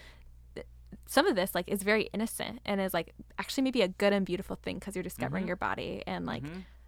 some 1.06 1.26
of 1.26 1.36
this 1.36 1.54
like 1.54 1.68
is 1.68 1.82
very 1.82 2.04
innocent 2.12 2.60
and 2.64 2.80
is 2.80 2.92
like 2.94 3.12
actually 3.38 3.62
maybe 3.62 3.82
a 3.82 3.88
good 3.88 4.12
and 4.12 4.24
beautiful 4.26 4.56
thing 4.56 4.78
because 4.78 4.94
you're 4.96 5.02
discovering 5.02 5.42
Mm-hmm. 5.42 5.48
your 5.48 5.56
body 5.56 6.02
and 6.06 6.26
like 6.26 6.42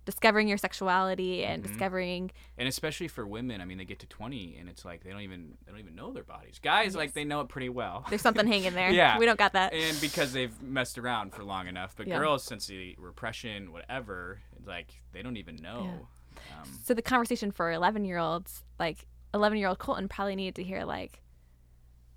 discovering 0.08 0.48
your 0.48 0.56
sexuality 0.56 1.44
and 1.44 1.62
Mm-hmm. 1.62 1.72
discovering 1.72 2.30
and 2.56 2.66
especially 2.66 3.08
for 3.08 3.26
women. 3.26 3.60
I 3.60 3.66
mean, 3.66 3.76
they 3.76 3.84
get 3.84 3.98
to 3.98 4.06
twenty, 4.06 4.56
and 4.58 4.66
it's 4.66 4.82
like 4.82 5.04
they 5.04 5.10
don't 5.10 5.20
even 5.20 5.58
they 5.66 5.70
don't 5.72 5.80
even 5.80 5.94
know 5.94 6.12
their 6.14 6.24
bodies. 6.24 6.58
Guys, 6.62 6.96
like, 6.96 7.12
they 7.12 7.24
know 7.24 7.42
it 7.42 7.48
pretty 7.50 7.68
well. 7.68 8.06
there's 8.08 8.22
something 8.22 8.46
hanging 8.46 8.72
there. 8.72 8.90
Yeah. 8.98 9.18
we 9.18 9.26
don't 9.26 9.38
got 9.38 9.52
that. 9.52 9.74
and 9.74 10.00
because 10.00 10.32
they've 10.32 10.62
messed 10.62 10.96
around 10.96 11.34
for 11.34 11.44
long 11.44 11.66
enough. 11.66 11.94
But 11.94 12.06
Yeah. 12.06 12.18
girls, 12.18 12.42
since 12.42 12.66
the 12.68 12.96
repression, 12.98 13.70
whatever, 13.70 14.40
it's 14.56 14.66
like 14.66 15.02
they 15.12 15.20
don't 15.20 15.36
even 15.36 15.56
know. 15.56 16.06
Um, 16.56 16.68
So 16.84 16.94
the 16.94 17.02
conversation 17.02 17.50
for 17.52 17.70
11 17.70 18.04
year 18.06 18.16
olds, 18.18 18.64
like 18.78 19.06
11 19.34 19.58
year 19.58 19.68
old 19.68 19.78
Colton 19.78 20.08
probably 20.08 20.36
needed 20.36 20.54
to 20.54 20.62
hear 20.64 20.84
like, 20.84 21.20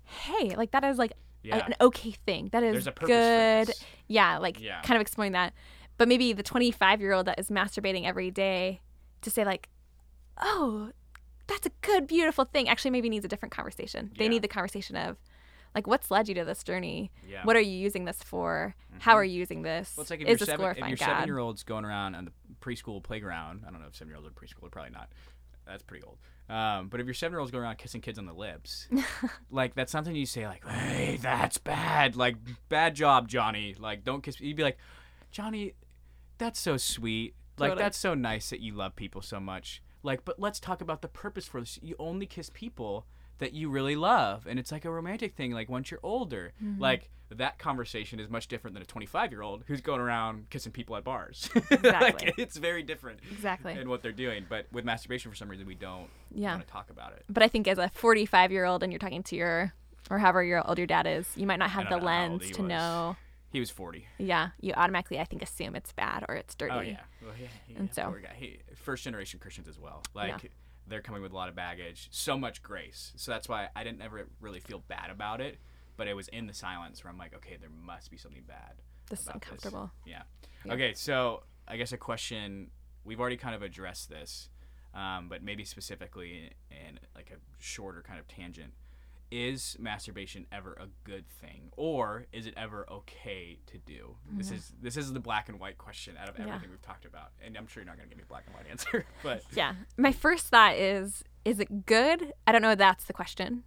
hey, 0.04 0.54
like 0.56 0.70
that 0.72 0.84
is 0.84 0.96
like 0.98 1.12
a- 1.44 1.64
an 1.66 1.74
okay 1.80 2.12
thing. 2.12 2.48
That 2.52 2.62
is 2.62 2.86
a 2.86 2.92
purpose 2.92 3.08
for 3.08 3.66
good. 3.66 3.74
Yeah, 4.08 4.38
like 4.38 4.60
Yeah. 4.60 4.80
kind 4.82 4.96
of 4.96 5.00
exploring 5.02 5.32
that. 5.32 5.52
But 6.02 6.08
maybe 6.08 6.32
the 6.32 6.42
25 6.42 7.00
year 7.00 7.12
old 7.12 7.26
that 7.26 7.38
is 7.38 7.48
masturbating 7.48 8.04
every 8.06 8.32
day 8.32 8.80
to 9.20 9.30
say 9.30 9.44
like, 9.44 9.68
oh, 10.36 10.90
that's 11.46 11.64
a 11.64 11.70
good, 11.80 12.08
beautiful 12.08 12.44
thing. 12.44 12.68
Actually, 12.68 12.90
maybe 12.90 13.08
needs 13.08 13.24
a 13.24 13.28
different 13.28 13.52
conversation. 13.54 14.10
They 14.18 14.24
Yeah. 14.24 14.30
need 14.30 14.42
the 14.42 14.48
conversation 14.48 14.96
of 14.96 15.16
like, 15.76 15.86
what's 15.86 16.10
led 16.10 16.28
you 16.28 16.34
to 16.34 16.44
this 16.44 16.64
journey? 16.64 17.12
Yeah. 17.24 17.36
Mm-hmm. 17.38 17.46
What 17.46 17.54
are 17.54 17.60
you 17.60 17.78
using 17.78 18.04
this 18.04 18.20
for? 18.20 18.74
How 18.98 19.14
are 19.14 19.22
you 19.22 19.38
using 19.38 19.62
this? 19.62 19.94
Well, 19.96 20.02
it's 20.02 20.10
like 20.10 20.22
if 20.22 20.26
is 20.28 20.40
your 20.40 20.46
seven, 20.46 20.66
if 20.76 20.88
your 20.88 20.96
seven 20.96 21.26
year 21.26 21.38
old's 21.38 21.62
going 21.62 21.84
around 21.84 22.16
on 22.16 22.24
the 22.24 22.32
preschool 22.60 23.00
playground, 23.00 23.62
I 23.64 23.70
don't 23.70 23.80
know 23.80 23.86
if 23.86 23.94
seven 23.94 24.08
year 24.08 24.16
olds 24.16 24.26
are 24.26 24.32
preschool, 24.32 24.68
probably 24.72 24.90
not. 24.90 25.08
That's 25.64 25.84
pretty 25.84 26.02
old. 26.02 26.18
Um, 26.48 26.88
but 26.88 26.98
if 26.98 27.06
your 27.06 27.14
seven 27.14 27.34
year 27.34 27.38
old's 27.38 27.52
going 27.52 27.62
around 27.62 27.78
kissing 27.78 28.00
kids 28.00 28.18
on 28.18 28.26
the 28.26 28.32
lips, 28.34 28.88
like 29.52 29.76
that's 29.76 29.92
something 29.92 30.16
you 30.16 30.26
say 30.26 30.48
like, 30.48 30.66
"Hey, 30.66 31.16
that's 31.22 31.58
bad. 31.58 32.16
Like, 32.16 32.38
bad 32.68 32.96
job, 32.96 33.28
Johnny. 33.28 33.76
Like, 33.78 34.02
don't 34.02 34.20
kiss." 34.20 34.40
You'd 34.40 34.56
be 34.56 34.64
like, 34.64 34.78
"Johnny, 35.30 35.74
that's 36.42 36.60
so 36.60 36.76
sweet. 36.76 37.34
Like, 37.58 37.76
that's 37.78 37.98
so 37.98 38.14
nice 38.14 38.50
that 38.50 38.60
you 38.60 38.74
love 38.74 38.96
people 38.96 39.22
so 39.22 39.38
much. 39.38 39.82
Like, 40.02 40.24
but 40.24 40.40
let's 40.40 40.58
talk 40.58 40.80
about 40.80 41.00
the 41.02 41.08
purpose 41.08 41.46
for 41.46 41.60
this. 41.60 41.78
You 41.82 41.94
only 41.98 42.26
kiss 42.26 42.50
people 42.50 43.06
that 43.38 43.52
you 43.52 43.68
really 43.70 43.94
love, 43.96 44.46
and 44.48 44.58
it's 44.58 44.72
like 44.72 44.84
a 44.84 44.90
romantic 44.90 45.34
thing. 45.36 45.52
Like 45.52 45.68
once 45.68 45.90
you're 45.90 46.00
older, 46.02 46.52
Mm-hmm. 46.62 46.80
like 46.80 47.10
that 47.30 47.58
conversation 47.58 48.20
is 48.20 48.28
much 48.28 48.46
different 48.46 48.74
than 48.74 48.82
a 48.82 48.86
25 48.86 49.30
year 49.32 49.40
old 49.42 49.64
who's 49.66 49.80
going 49.80 50.00
around 50.02 50.50
kissing 50.50 50.70
people 50.72 50.96
at 50.96 51.04
bars. 51.04 51.48
Exactly. 51.70 52.26
like, 52.26 52.38
it's 52.38 52.56
very 52.58 52.82
different 52.82 53.20
Exactly. 53.30 53.72
in 53.72 53.88
what 53.88 54.02
they're 54.02 54.12
doing. 54.12 54.44
But 54.48 54.66
with 54.70 54.84
masturbation, 54.84 55.30
for 55.30 55.36
some 55.36 55.48
reason, 55.48 55.66
we 55.66 55.74
don't 55.74 56.08
Yeah. 56.34 56.54
want 56.54 56.66
to 56.66 56.72
talk 56.72 56.90
about 56.90 57.12
it. 57.12 57.24
But 57.30 57.42
I 57.42 57.48
think 57.48 57.66
as 57.68 57.78
a 57.78 57.90
45 57.94 58.52
year 58.52 58.64
old 58.66 58.82
and 58.82 58.92
you're 58.92 58.98
talking 58.98 59.22
to 59.24 59.36
your, 59.36 59.72
or 60.10 60.18
however 60.18 60.42
your 60.44 60.66
old 60.68 60.76
your 60.78 60.86
dad 60.86 61.06
is, 61.06 61.26
you 61.36 61.46
might 61.46 61.58
not 61.58 61.70
have 61.70 61.84
the 61.88 61.98
know 61.98 62.06
how 62.06 62.22
old 62.24 62.42
lens 62.42 62.50
to 62.56 62.62
was. 62.62 62.68
know. 62.68 63.16
He 63.52 63.60
was 63.60 63.68
40. 63.70 64.06
Yeah, 64.18 64.48
you 64.60 64.72
automatically, 64.72 65.20
I 65.20 65.24
think, 65.24 65.42
assume 65.42 65.76
it's 65.76 65.92
bad 65.92 66.24
or 66.26 66.34
it's 66.34 66.54
dirty. 66.54 66.74
Oh 66.74 66.80
yeah, 66.80 67.00
well, 67.20 67.32
yeah, 67.38 67.48
yeah 67.68 67.78
And 67.78 67.94
so-. 67.94 68.14
He, 68.34 68.60
first 68.74 69.04
generation 69.04 69.38
Christians 69.40 69.68
as 69.68 69.78
well. 69.78 70.02
Like 70.14 70.50
they're 70.86 71.02
coming 71.02 71.22
with 71.22 71.32
a 71.32 71.34
lot 71.34 71.50
of 71.50 71.54
baggage, 71.54 72.08
so 72.10 72.38
much 72.38 72.62
grace. 72.62 73.12
So 73.16 73.30
that's 73.30 73.48
why 73.48 73.68
I 73.76 73.84
didn't 73.84 74.00
ever 74.00 74.26
really 74.40 74.60
feel 74.60 74.82
bad 74.88 75.10
about 75.10 75.40
it. 75.40 75.58
But 75.98 76.08
it 76.08 76.14
was 76.14 76.28
in 76.28 76.46
the 76.46 76.54
silence 76.54 77.04
where 77.04 77.12
I'm 77.12 77.18
like, 77.18 77.34
okay, 77.34 77.58
there 77.60 77.70
must 77.70 78.10
be 78.10 78.16
something 78.16 78.42
bad. 78.48 78.72
This 79.10 79.20
is 79.20 79.28
uncomfortable. 79.28 79.92
Yeah. 80.06 80.22
Yeah. 80.64 80.72
Okay, 80.72 80.94
so 80.94 81.42
I 81.68 81.76
guess 81.76 81.92
a 81.92 81.98
question 81.98 82.70
we've 83.04 83.20
already 83.20 83.36
kind 83.36 83.54
of 83.54 83.62
addressed 83.62 84.08
this, 84.08 84.48
um, 84.94 85.28
but 85.28 85.42
maybe 85.42 85.64
specifically 85.64 86.52
in 86.70 86.98
like 87.14 87.30
a 87.30 87.36
shorter 87.58 88.02
kind 88.02 88.18
of 88.18 88.26
tangent. 88.28 88.72
Is 89.34 89.76
masturbation 89.80 90.44
ever 90.52 90.74
a 90.78 90.88
good 91.04 91.26
thing, 91.26 91.70
or 91.74 92.26
is 92.32 92.46
it 92.46 92.52
ever 92.54 92.84
okay 92.90 93.60
to 93.68 93.78
do? 93.78 94.16
This 94.36 94.50
is 94.50 94.74
this 94.82 94.98
is 94.98 95.14
the 95.14 95.20
black 95.20 95.48
and 95.48 95.58
white 95.58 95.78
question 95.78 96.16
out 96.20 96.28
of 96.28 96.34
Mm-hmm. 96.34 96.48
Yeah. 96.48 96.54
everything 96.56 96.70
we've 96.70 96.82
talked 96.82 97.06
about, 97.06 97.30
and 97.42 97.56
I'm 97.56 97.66
sure 97.66 97.82
you're 97.82 97.86
not 97.88 97.96
going 97.96 98.08
to 98.10 98.14
give 98.14 98.18
me 98.18 98.24
a 98.24 98.28
black 98.28 98.44
and 98.46 98.54
white 98.54 98.66
answer, 98.70 99.06
but 99.22 99.42
Yeah. 99.54 99.72
My 99.96 100.12
first 100.12 100.48
thought 100.48 100.74
is 100.76 101.24
is 101.46 101.60
it 101.60 101.86
good? 101.86 102.34
I 102.46 102.52
don't 102.52 102.60
know 102.60 102.72
if 102.72 102.78
that's 102.78 103.04
the 103.04 103.14
question. 103.14 103.62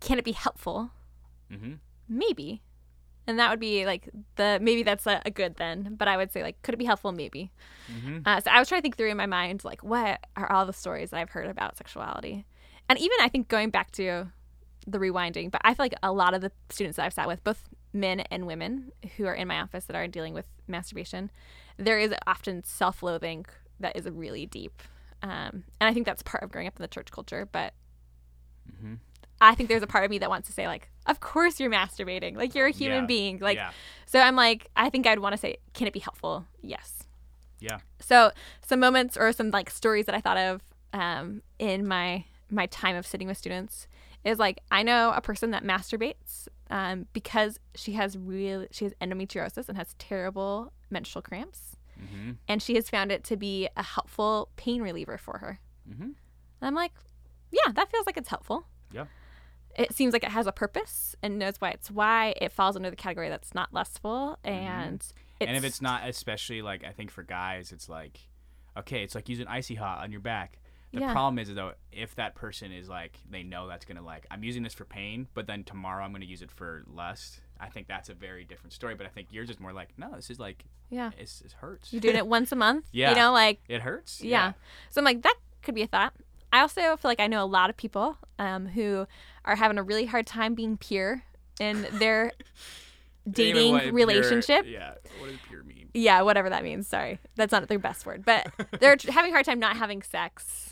Can 0.00 0.18
it 0.18 0.24
be 0.24 0.32
helpful? 0.32 0.90
hmm 1.50 1.74
Maybe. 2.08 2.62
And 3.26 3.38
that 3.38 3.50
would 3.50 3.60
be 3.60 3.84
like 3.86 4.08
the 4.36 4.58
maybe 4.60 4.82
that's 4.82 5.06
a, 5.06 5.20
a 5.26 5.30
good 5.30 5.56
then, 5.56 5.94
but 5.98 6.08
I 6.08 6.16
would 6.16 6.32
say 6.32 6.42
like 6.42 6.60
could 6.62 6.74
it 6.74 6.78
be 6.78 6.84
helpful? 6.86 7.12
Maybe. 7.12 7.52
hmm 7.86 8.18
Uh, 8.24 8.40
so 8.40 8.50
I 8.50 8.58
was 8.58 8.68
trying 8.68 8.80
to 8.80 8.82
think 8.82 8.96
through 8.96 9.10
in 9.10 9.16
my 9.18 9.26
mind 9.26 9.62
like 9.62 9.84
what 9.84 10.24
are 10.36 10.50
all 10.50 10.64
the 10.66 10.72
stories 10.72 11.10
that 11.10 11.18
I've 11.20 11.30
heard 11.30 11.46
about 11.48 11.76
sexuality, 11.76 12.46
and 12.92 13.00
even 13.00 13.16
I 13.20 13.28
think 13.28 13.48
going 13.48 13.70
back 13.70 13.90
to 13.92 14.26
the 14.86 14.98
rewinding, 14.98 15.50
but 15.50 15.60
I 15.64 15.74
feel 15.74 15.84
like 15.84 15.94
a 16.02 16.12
lot 16.12 16.34
of 16.34 16.40
the 16.42 16.52
students 16.70 16.96
that 16.96 17.06
I've 17.06 17.12
sat 17.12 17.26
with, 17.26 17.42
both 17.42 17.68
men 17.92 18.20
and 18.30 18.46
women 18.46 18.92
who 19.16 19.26
are 19.26 19.34
in 19.34 19.48
my 19.48 19.60
office 19.60 19.84
that 19.86 19.96
are 19.96 20.06
dealing 20.06 20.34
with 20.34 20.46
masturbation, 20.66 21.30
there 21.76 21.98
is 21.98 22.12
often 22.26 22.64
self-loathing 22.64 23.46
that 23.80 23.96
is 23.96 24.06
really 24.08 24.44
deep, 24.46 24.82
um, 25.22 25.64
and 25.80 25.88
I 25.88 25.92
think 25.94 26.04
that's 26.06 26.22
part 26.22 26.42
of 26.42 26.50
growing 26.52 26.66
up 26.66 26.76
in 26.76 26.82
the 26.82 26.88
church 26.88 27.10
culture. 27.10 27.48
But 27.50 27.72
hmm 28.80 28.94
I 29.40 29.54
think 29.54 29.68
there's 29.68 29.82
a 29.82 29.86
part 29.88 30.04
of 30.04 30.10
me 30.10 30.18
that 30.18 30.28
wants 30.30 30.46
to 30.48 30.52
say 30.52 30.66
like, 30.68 30.88
of 31.06 31.18
course 31.20 31.58
you're 31.58 31.70
masturbating, 31.70 32.36
like 32.36 32.54
you're 32.54 32.66
a 32.66 32.70
human 32.72 33.00
Yeah. 33.02 33.06
being, 33.06 33.38
like 33.38 33.56
yeah, 33.56 33.72
so 34.06 34.20
I'm 34.20 34.36
like, 34.36 34.68
I 34.76 34.90
think 34.90 35.06
I'd 35.06 35.18
want 35.18 35.32
to 35.32 35.36
say, 35.38 35.56
can 35.74 35.86
it 35.86 35.92
be 35.92 35.98
helpful? 36.00 36.46
Yes. 36.60 37.04
yeah, 37.58 37.78
So 38.00 38.30
some 38.66 38.78
moments 38.80 39.16
or 39.16 39.32
some 39.32 39.50
like 39.50 39.70
stories 39.70 40.06
that 40.06 40.14
I 40.14 40.20
thought 40.20 40.36
of 40.38 40.60
um, 40.92 41.42
in 41.58 41.86
my 41.88 42.24
my 42.52 42.66
time 42.66 42.94
of 42.94 43.06
sitting 43.06 43.26
with 43.26 43.36
students 43.38 43.88
is 44.24 44.38
like 44.38 44.60
I 44.70 44.82
know 44.84 45.12
a 45.14 45.20
person 45.20 45.50
that 45.50 45.64
masturbates 45.64 46.46
um, 46.70 47.06
because 47.12 47.58
she 47.74 47.92
has 47.92 48.16
real 48.16 48.66
she 48.70 48.84
has 48.84 48.94
endometriosis 49.00 49.68
and 49.68 49.76
has 49.78 49.94
terrible 49.98 50.72
menstrual 50.90 51.22
cramps, 51.22 51.76
hmm 51.98 52.32
and 52.46 52.62
she 52.62 52.74
has 52.76 52.88
found 52.90 53.10
it 53.10 53.24
to 53.24 53.36
be 53.36 53.68
a 53.76 53.82
helpful 53.82 54.50
pain 54.56 54.80
reliever 54.82 55.18
for 55.18 55.38
her. 55.38 55.58
hmm 55.88 56.02
And 56.04 56.14
I'm 56.60 56.74
like, 56.74 56.92
yeah, 57.50 57.72
that 57.72 57.90
feels 57.90 58.06
like 58.06 58.16
it's 58.16 58.28
helpful. 58.28 58.66
Yeah. 58.92 59.06
It 59.74 59.94
seems 59.94 60.12
like 60.12 60.22
it 60.22 60.30
has 60.30 60.46
a 60.46 60.52
purpose 60.52 61.16
and 61.22 61.38
knows 61.38 61.54
why 61.58 61.70
it's 61.70 61.90
why 61.90 62.34
it 62.40 62.52
falls 62.52 62.76
under 62.76 62.90
the 62.90 62.96
category 62.96 63.28
that's 63.30 63.54
not 63.54 63.72
lustful 63.72 64.38
and 64.44 65.00
Mm-hmm. 65.00 65.48
and 65.48 65.56
if 65.56 65.64
it's 65.64 65.82
not, 65.82 66.06
especially 66.08 66.62
like 66.62 66.84
I 66.84 66.92
think 66.92 67.10
for 67.10 67.22
guys, 67.24 67.72
it's 67.72 67.88
like, 67.88 68.20
okay, 68.76 69.02
it's 69.02 69.14
like 69.16 69.28
using 69.28 69.46
icy 69.48 69.74
hot 69.74 70.02
on 70.04 70.12
your 70.12 70.20
back. 70.20 70.58
The 70.92 71.00
Yeah. 71.00 71.12
problem 71.12 71.38
is 71.38 71.52
though, 71.54 71.72
if 71.90 72.14
that 72.16 72.34
person 72.34 72.70
is 72.72 72.88
like, 72.88 73.16
they 73.30 73.42
know 73.42 73.66
that's 73.66 73.84
gonna 73.84 74.02
like, 74.02 74.26
I'm 74.30 74.44
using 74.44 74.62
this 74.62 74.74
for 74.74 74.84
pain, 74.84 75.26
but 75.34 75.46
then 75.46 75.64
tomorrow 75.64 76.04
I'm 76.04 76.12
gonna 76.12 76.24
use 76.26 76.42
it 76.42 76.50
for 76.50 76.84
lust. 76.86 77.40
I 77.58 77.68
think 77.68 77.86
that's 77.86 78.08
a 78.08 78.14
very 78.14 78.44
different 78.44 78.72
story. 78.72 78.94
But 78.94 79.06
I 79.06 79.08
think 79.08 79.28
yours 79.32 79.48
is 79.48 79.58
more 79.60 79.72
like, 79.72 79.90
no, 79.96 80.10
this 80.16 80.28
is 80.30 80.38
like, 80.38 80.64
yeah, 80.90 81.10
it's, 81.18 81.40
it 81.40 81.52
hurts. 81.52 81.92
you're 81.92 82.00
doing 82.00 82.16
it 82.16 82.26
once 82.26 82.52
a 82.52 82.56
month. 82.56 82.86
Yeah. 82.92 83.10
you 83.10 83.16
know, 83.16 83.32
like 83.32 83.60
it 83.68 83.80
hurts. 83.82 84.22
yeah. 84.22 84.52
So 84.90 85.00
I'm 85.00 85.04
like, 85.04 85.22
that 85.22 85.36
could 85.62 85.74
be 85.74 85.82
a 85.82 85.86
thought. 85.86 86.12
I 86.52 86.60
also 86.60 86.80
feel 86.82 87.10
like 87.10 87.20
I 87.20 87.28
know 87.28 87.42
a 87.42 87.46
lot 87.46 87.70
of 87.70 87.76
people 87.78 88.18
um, 88.38 88.66
who 88.66 89.06
are 89.46 89.56
having 89.56 89.78
a 89.78 89.82
really 89.82 90.04
hard 90.04 90.26
time 90.26 90.54
being 90.54 90.76
pure 90.76 91.22
in 91.58 91.86
their 91.92 92.32
dating 93.30 93.72
what 93.72 93.82
pure- 93.84 93.94
relationship. 93.94 94.66
yeah. 94.68 94.94
What 95.18 95.28
does 95.30 95.38
pure 95.48 95.62
mean? 95.62 95.88
Yeah, 95.94 96.22
whatever 96.22 96.50
that 96.50 96.62
means. 96.64 96.88
Sorry, 96.88 97.18
that's 97.36 97.52
not 97.52 97.68
their 97.68 97.78
best 97.78 98.04
word, 98.06 98.24
but 98.24 98.46
they're 98.80 98.96
having 99.08 99.30
a 99.30 99.34
hard 99.34 99.44
time 99.46 99.58
not 99.60 99.76
having 99.76 100.02
sex 100.02 100.71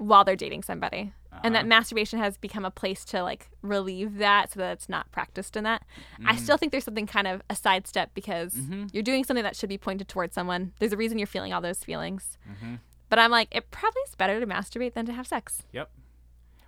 while 0.00 0.24
they're 0.24 0.34
dating 0.36 0.62
somebody, 0.62 1.12
and 1.44 1.54
that 1.54 1.60
Uh-huh. 1.60 1.68
masturbation 1.68 2.18
has 2.18 2.38
become 2.38 2.64
a 2.64 2.70
place 2.70 3.04
to 3.04 3.22
like 3.22 3.50
relieve 3.62 4.16
that, 4.16 4.50
so 4.52 4.60
that 4.60 4.72
it's 4.72 4.88
not 4.88 5.10
practiced 5.12 5.56
in 5.56 5.64
that. 5.64 5.84
I 6.24 6.36
still 6.36 6.56
think 6.56 6.72
there's 6.72 6.84
something 6.84 7.06
kind 7.06 7.26
of 7.26 7.42
a 7.50 7.54
sidestep 7.54 8.14
because 8.14 8.54
Mhm. 8.54 8.88
you're 8.94 9.02
doing 9.02 9.24
something 9.24 9.44
that 9.44 9.56
should 9.56 9.68
be 9.68 9.76
pointed 9.78 10.08
towards 10.08 10.34
someone. 10.34 10.72
There's 10.78 10.92
a 10.94 10.96
reason 10.96 11.18
you're 11.18 11.26
feeling 11.26 11.52
all 11.52 11.60
those 11.60 11.84
feelings, 11.84 12.38
hmm 12.60 12.76
but 13.10 13.18
I'm 13.18 13.30
like, 13.32 13.48
it 13.50 13.70
probably 13.72 14.00
is 14.08 14.14
better 14.14 14.38
to 14.40 14.46
masturbate 14.46 14.94
than 14.94 15.04
to 15.06 15.12
have 15.12 15.26
sex. 15.26 15.64
Yep. 15.72 15.90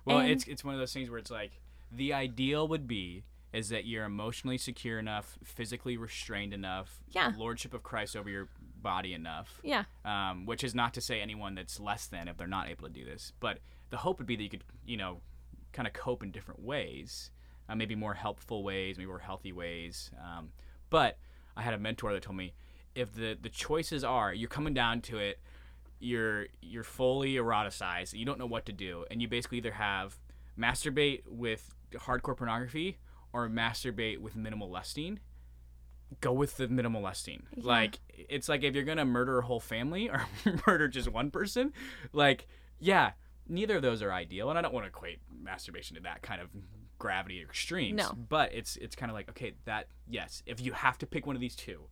Well, 0.05 0.19
And- 0.19 0.29
it's 0.29 0.43
it's 0.45 0.63
one 0.63 0.75
of 0.75 0.79
those 0.79 0.93
things 0.93 1.09
where 1.09 1.17
it's 1.19 1.31
like 1.31 1.59
the 1.91 2.13
ideal 2.13 2.67
would 2.67 2.87
be 2.87 3.23
is 3.53 3.69
that 3.69 3.85
you're 3.85 4.03
emotionally 4.05 4.57
secure 4.57 4.99
enough, 4.99 5.37
physically 5.43 5.95
restrained 5.95 6.53
enough, 6.53 7.01
Yeah. 7.09 7.33
lordship 7.37 7.73
of 7.73 7.81
Christ 7.83 8.15
over 8.15 8.29
your 8.29 8.49
body 8.83 9.13
enough. 9.13 9.59
Yeah, 9.63 9.85
Um, 10.05 10.45
which 10.45 10.63
is 10.63 10.75
not 10.75 10.93
to 10.95 11.01
say 11.01 11.21
anyone 11.21 11.55
that's 11.55 11.79
less 11.79 12.05
than 12.07 12.27
if 12.27 12.37
they're 12.37 12.47
not 12.47 12.67
able 12.69 12.87
to 12.87 12.93
do 12.93 13.05
this, 13.05 13.33
but 13.39 13.59
the 13.89 13.97
hope 13.97 14.19
would 14.19 14.27
be 14.27 14.35
that 14.35 14.43
you 14.43 14.49
could, 14.49 14.63
you 14.85 14.97
know, 14.97 15.21
kind 15.71 15.87
of 15.87 15.93
cope 15.93 16.21
in 16.21 16.29
different 16.31 16.61
ways, 16.61 17.31
uh, 17.67 17.75
maybe 17.75 17.95
more 17.95 18.13
helpful 18.13 18.63
ways, 18.63 18.97
maybe 18.97 19.07
more 19.07 19.19
healthy 19.19 19.51
ways. 19.51 20.11
Um, 20.23 20.51
but 20.89 21.17
I 21.57 21.61
had 21.63 21.73
a 21.73 21.79
mentor 21.79 22.13
that 22.13 22.21
told 22.21 22.37
me 22.37 22.53
if 22.93 23.13
the 23.15 23.35
the 23.41 23.49
choices 23.49 24.03
are 24.03 24.33
you're 24.33 24.49
coming 24.49 24.73
down 24.75 25.01
to 25.01 25.17
it, 25.17 25.39
you're 25.99 26.47
you're 26.61 26.83
fully 26.83 27.33
eroticized, 27.35 28.13
you 28.13 28.25
don't 28.25 28.37
know 28.37 28.45
what 28.45 28.65
to 28.67 28.73
do, 28.73 29.05
and 29.09 29.21
you 29.21 29.27
basically 29.27 29.57
either 29.59 29.71
have 29.71 30.19
masturbate 30.59 31.21
with 31.27 31.73
hardcore 31.93 32.35
pornography 32.37 32.99
or 33.31 33.49
masturbate 33.49 34.19
with 34.19 34.35
minimal 34.35 34.69
lusting 34.69 35.19
go 36.21 36.31
with 36.31 36.57
the 36.57 36.67
minimal 36.67 37.01
lusting. 37.01 37.43
Yeah. 37.55 37.63
Like 37.65 37.99
it's 38.09 38.49
like 38.49 38.63
if 38.63 38.75
you're 38.75 38.83
gonna 38.83 39.05
murder 39.05 39.39
a 39.39 39.41
whole 39.43 39.59
family 39.59 40.09
or 40.13 40.25
murder 40.67 40.87
just 40.87 41.09
one 41.09 41.31
person, 41.31 41.73
like 42.11 42.47
yeah, 42.79 43.11
neither 43.47 43.77
of 43.77 43.81
those 43.81 44.01
are 44.01 44.11
ideal. 44.11 44.49
And 44.49 44.59
I 44.59 44.61
don't 44.61 44.73
want 44.73 44.85
to 44.85 44.89
equate 44.89 45.19
masturbation 45.31 45.95
to 45.95 46.03
that 46.03 46.21
kind 46.21 46.41
of 46.41 46.49
gravity 46.99 47.41
extremes. 47.41 47.97
No. 47.97 48.11
But 48.29 48.53
it's 48.53 48.77
it's 48.77 48.95
kind 48.95 49.09
of 49.09 49.15
like 49.15 49.29
okay, 49.29 49.53
that 49.65 49.87
yes, 50.07 50.43
if 50.45 50.61
you 50.61 50.73
have 50.73 50.97
to 50.99 51.05
pick 51.05 51.25
one 51.25 51.35
of 51.35 51.41
these 51.41 51.55
two, 51.55 51.83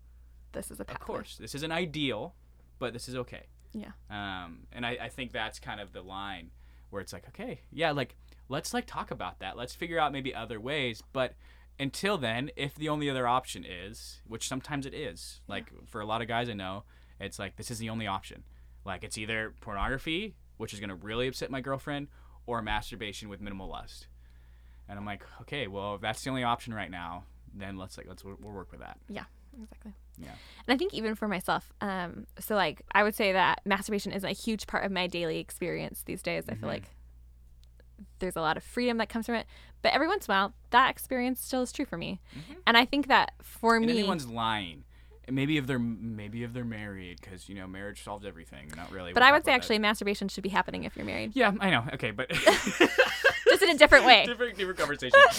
this 0.52 0.72
is 0.72 0.80
a 0.80 0.84
of 0.84 1.00
course, 1.00 1.38
this 1.40 1.56
isn't 1.56 1.72
ideal, 1.72 2.36
but 2.80 2.94
this 2.94 3.08
is 3.08 3.16
okay. 3.16 3.48
Yeah. 3.74 3.92
Um, 4.10 4.68
and 4.72 4.86
I, 4.86 4.98
I 5.04 5.10
think 5.10 5.32
that's 5.32 5.60
kind 5.60 5.80
of 5.80 5.94
the 5.94 6.02
line 6.02 6.52
where 6.90 7.02
it's 7.02 7.14
like, 7.14 7.28
okay, 7.30 7.62
yeah, 7.72 7.92
like 7.92 8.16
let's 8.50 8.74
like 8.74 8.86
talk 8.86 9.12
about 9.12 9.40
that. 9.40 9.58
Let's 9.58 9.74
figure 9.74 9.98
out 9.98 10.12
maybe 10.12 10.36
other 10.36 10.60
ways. 10.60 11.02
But 11.14 11.34
until 11.82 12.18
then, 12.18 12.52
if 12.56 12.76
the 12.76 12.88
only 12.90 13.10
other 13.10 13.28
option 13.28 13.66
is, 13.66 14.22
which 14.28 14.48
sometimes 14.48 14.86
it 14.86 14.94
is, 14.94 15.42
like 15.48 15.72
for 15.88 16.00
a 16.00 16.06
lot 16.06 16.22
of 16.22 16.28
guys 16.28 16.48
I 16.48 16.54
know, 16.54 16.84
it's 17.20 17.40
like 17.40 17.56
this 17.58 17.70
is 17.72 17.80
the 17.80 17.90
only 17.90 18.08
option. 18.08 18.44
Like 18.86 19.04
it's 19.04 19.18
either 19.18 19.54
pornography, 19.62 20.36
which 20.58 20.74
is 20.74 20.80
gonna 20.80 20.96
really 20.96 21.28
upset 21.28 21.52
my 21.52 21.62
girlfriend, 21.62 22.08
or 22.46 22.62
masturbation 22.62 23.30
with 23.30 23.42
minimal 23.42 23.68
lust. 23.68 24.08
And 24.88 24.98
I'm 25.00 25.06
like, 25.06 25.24
okay, 25.42 25.68
well, 25.68 25.96
if 25.96 26.02
that's 26.02 26.24
the 26.24 26.30
only 26.30 26.44
option 26.44 26.74
right 26.74 26.92
now, 26.92 27.24
then 27.54 27.78
let's 27.78 27.98
like 27.98 28.08
let's 28.08 28.24
we'll 28.24 28.36
work 28.38 28.72
with 28.72 28.80
that. 28.82 28.98
Yeah, 29.10 29.26
exactly. 29.62 29.94
Yeah. 30.18 30.36
And 30.68 30.74
I 30.74 30.78
think 30.78 30.94
even 30.94 31.16
for 31.16 31.28
myself, 31.28 31.72
um, 31.82 32.28
so 32.40 32.56
like 32.56 32.82
I 32.92 33.04
would 33.04 33.16
say 33.16 33.32
that 33.34 33.62
masturbation 33.66 34.12
is 34.12 34.24
a 34.24 34.32
huge 34.32 34.68
part 34.68 34.84
of 34.86 34.92
my 34.92 35.08
daily 35.08 35.40
experience 35.40 36.04
these 36.06 36.22
days. 36.22 36.44
I 36.50 36.54
feel 36.56 36.70
Mhm. 36.70 36.74
like 36.74 36.90
there's 38.20 38.36
a 38.36 38.42
lot 38.42 38.58
of 38.58 38.64
freedom 38.64 38.98
that 38.98 39.10
comes 39.10 39.26
from 39.26 39.36
it, 39.36 39.46
but 39.82 39.94
every 39.94 40.08
once 40.08 40.28
in 40.28 40.32
a 40.32 40.36
while, 40.36 40.54
that 40.72 40.90
experience 40.90 41.42
still 41.42 41.62
is 41.62 41.72
true 41.72 41.86
for 41.86 41.98
me. 41.98 42.20
Mm-hmm. 42.38 42.54
And 42.68 42.78
I 42.78 42.86
think 42.86 43.08
that 43.08 43.34
for 43.42 43.76
And 43.76 43.86
me, 43.86 43.92
anyone's 44.00 44.28
lying. 44.28 44.84
Maybe 45.30 45.58
if 45.58 45.66
they're 45.68 45.80
maybe 45.80 46.44
if 46.44 46.52
they're 46.52 46.66
married, 46.66 47.20
because 47.22 47.48
you 47.48 47.56
know 47.56 47.66
marriage 47.68 48.04
solves 48.04 48.26
everything. 48.26 48.72
Not 48.76 48.92
really. 48.92 49.14
but 49.14 49.22
We'll 49.22 49.30
I 49.30 49.32
would 49.32 49.46
say 49.46 49.54
actually 49.54 49.80
masturbation 49.80 50.28
should 50.28 50.44
be 50.44 50.50
happening 50.50 50.84
if 50.84 50.98
you're 50.98 51.06
married. 51.06 51.32
Yeah, 51.36 51.54
I 51.60 51.70
know. 51.70 51.86
Okay, 51.94 52.12
but 52.12 52.30
just 53.48 53.62
in 53.64 53.70
a 53.70 53.78
different 53.78 54.06
way. 54.06 54.26
different 54.26 54.58
different 54.58 54.80
conversation. 54.80 55.20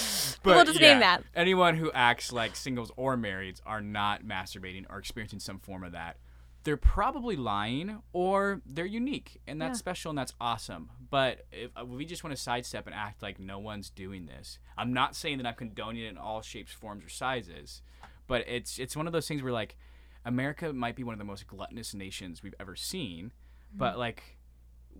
But 0.45 0.57
We'll 0.57 0.65
just 0.65 0.81
yeah, 0.81 0.93
name 0.93 1.01
that. 1.01 1.23
Anyone 1.37 1.77
who 1.77 1.93
acts 1.93 2.33
like 2.33 2.57
singles 2.57 2.91
or 2.97 3.17
marrieds 3.17 3.61
are 3.65 3.81
not 3.81 4.25
masturbating 4.25 4.87
or 4.91 4.99
experiencing 4.99 5.39
some 5.39 5.59
form 5.61 5.85
of 5.85 5.93
that. 5.93 6.17
They're 6.65 6.77
probably 6.77 7.35
lying 7.37 8.03
or 8.13 8.63
they're 8.65 8.87
unique 8.87 9.41
and 9.47 9.61
that's 9.61 9.79
Yeah. 9.79 9.81
special 9.81 10.11
and 10.11 10.19
that's 10.19 10.35
awesome. 10.41 10.91
But 11.11 11.47
if 11.51 11.71
uh, 11.79 11.85
we 11.85 12.05
just 12.05 12.23
want 12.23 12.37
to 12.37 12.41
sidestep 12.43 12.87
and 12.87 12.95
act 12.95 13.23
like 13.23 13.39
no 13.41 13.59
one's 13.59 13.91
doing 13.91 14.27
this, 14.27 14.59
I'm 14.79 14.93
not 14.93 15.17
saying 15.17 15.39
that 15.39 15.47
I'm 15.47 15.55
condoning 15.55 16.05
it 16.05 16.09
in 16.09 16.17
all 16.19 16.41
shapes, 16.43 16.73
forms, 16.73 17.05
or 17.05 17.09
sizes, 17.09 17.83
but 18.27 18.45
it's 18.49 18.79
it's 18.79 18.97
one 18.97 19.07
of 19.07 19.13
those 19.13 19.27
things 19.27 19.43
where 19.43 19.53
like 19.53 19.77
America 20.25 20.73
might 20.73 20.95
be 20.95 21.03
one 21.05 21.13
of 21.15 21.19
the 21.19 21.25
most 21.25 21.47
gluttonous 21.49 21.95
nations 21.95 22.43
we've 22.43 22.55
ever 22.61 22.77
seen, 22.77 23.33
but 23.75 23.99
like 23.99 24.39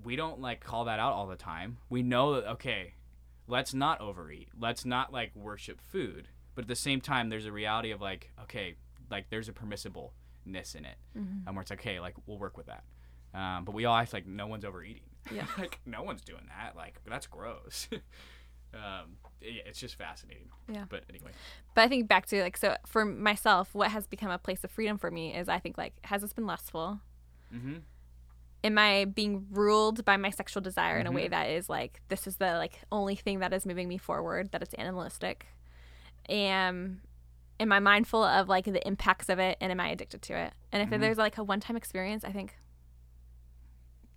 we 0.05 0.17
don't 0.17 0.41
like 0.41 0.61
call 0.61 0.87
that 0.87 0.99
out 0.99 1.13
all 1.13 1.27
the 1.29 1.37
time. 1.37 1.79
We 1.89 2.03
know 2.03 2.35
that 2.35 2.51
okay, 2.53 2.95
let's 3.47 3.73
not 3.73 4.01
overeat. 4.01 4.49
Let's 4.59 4.85
not 4.85 5.13
like 5.13 5.35
worship 5.37 5.81
food. 5.81 6.29
But 6.55 6.65
at 6.65 6.69
the 6.69 6.77
same 6.77 7.01
time, 7.01 7.29
there's 7.31 7.47
a 7.47 7.53
reality 7.53 7.93
of 7.93 8.01
like 8.01 8.31
okay, 8.43 8.75
like 9.11 9.31
there's 9.31 9.49
a 9.49 9.53
permissibleness 10.47 10.75
in 10.75 10.85
it, 10.85 10.97
Mm-hmm. 11.19 11.47
and 11.47 11.57
where 11.57 11.63
it's 11.63 11.71
like 11.71 11.81
okay, 11.81 12.01
like 12.01 12.15
we'll 12.27 12.39
work 12.39 12.57
with 12.57 12.67
that. 12.67 12.85
Um, 13.35 13.65
but 13.65 13.75
we 13.75 13.85
all 13.87 13.97
act 13.97 14.13
like 14.13 14.27
no 14.27 14.47
one's 14.47 14.65
overeating. 14.65 15.03
Yeah. 15.33 15.47
like 15.59 15.81
no 15.87 16.03
one's 16.03 16.23
doing 16.23 16.47
that. 16.49 16.77
Like 16.77 17.01
that's 17.09 17.27
gross. 17.27 17.89
um, 18.75 19.17
yeah, 19.41 19.63
it's 19.67 19.79
just 19.81 19.95
fascinating. 19.97 20.49
Yeah. 20.71 20.85
But 20.89 21.05
anyway, 21.09 21.31
But 21.75 21.83
I 21.83 21.89
think 21.89 22.09
back 22.09 22.27
to 22.27 22.41
like 22.43 22.57
so 22.57 22.77
for 22.87 23.05
myself, 23.05 23.71
what 23.75 23.91
has 23.91 24.07
become 24.07 24.31
a 24.31 24.39
place 24.39 24.65
of 24.65 24.71
freedom 24.71 24.99
for 24.99 25.11
me 25.11 25.35
is 25.35 25.49
I 25.49 25.59
think 25.59 25.79
like 25.79 25.95
has 26.05 26.23
this 26.23 26.33
been 26.33 26.47
lustful? 26.47 27.01
mm-hmm. 27.55 27.75
Am 28.65 28.79
I 28.79 29.07
being 29.07 29.47
ruled 29.51 30.05
by 30.05 30.17
my 30.17 30.31
sexual 30.31 30.61
desire 30.61 30.97
in 30.99 31.09
a 31.09 31.11
way 31.13 31.27
that 31.27 31.51
is 31.51 31.69
like 31.69 32.01
this 32.09 32.29
is 32.29 32.37
the 32.37 32.53
like 32.59 32.79
only 32.93 33.17
thing 33.17 33.41
that 33.41 33.53
is 33.53 33.67
moving 33.67 33.89
me 33.89 33.99
forward, 33.99 34.53
that 34.53 34.63
it's 34.63 34.75
animalistic? 34.75 35.47
Am 36.29 37.01
am 37.63 37.73
I 37.73 37.79
mindful 37.79 38.23
of 38.23 38.49
like 38.49 38.65
the 38.67 38.87
impacts 38.87 39.29
of 39.29 39.39
it 39.39 39.57
and 39.61 39.73
am 39.73 39.81
I 39.81 39.89
addicted 39.89 40.21
to 40.23 40.35
it? 40.39 40.53
And 40.73 40.83
if 40.83 40.91
Mhm. 40.91 41.01
there's 41.01 41.19
like 41.19 41.39
a 41.39 41.45
one 41.45 41.61
time 41.61 41.77
experience, 41.77 42.25
I 42.25 42.33
think 42.33 42.55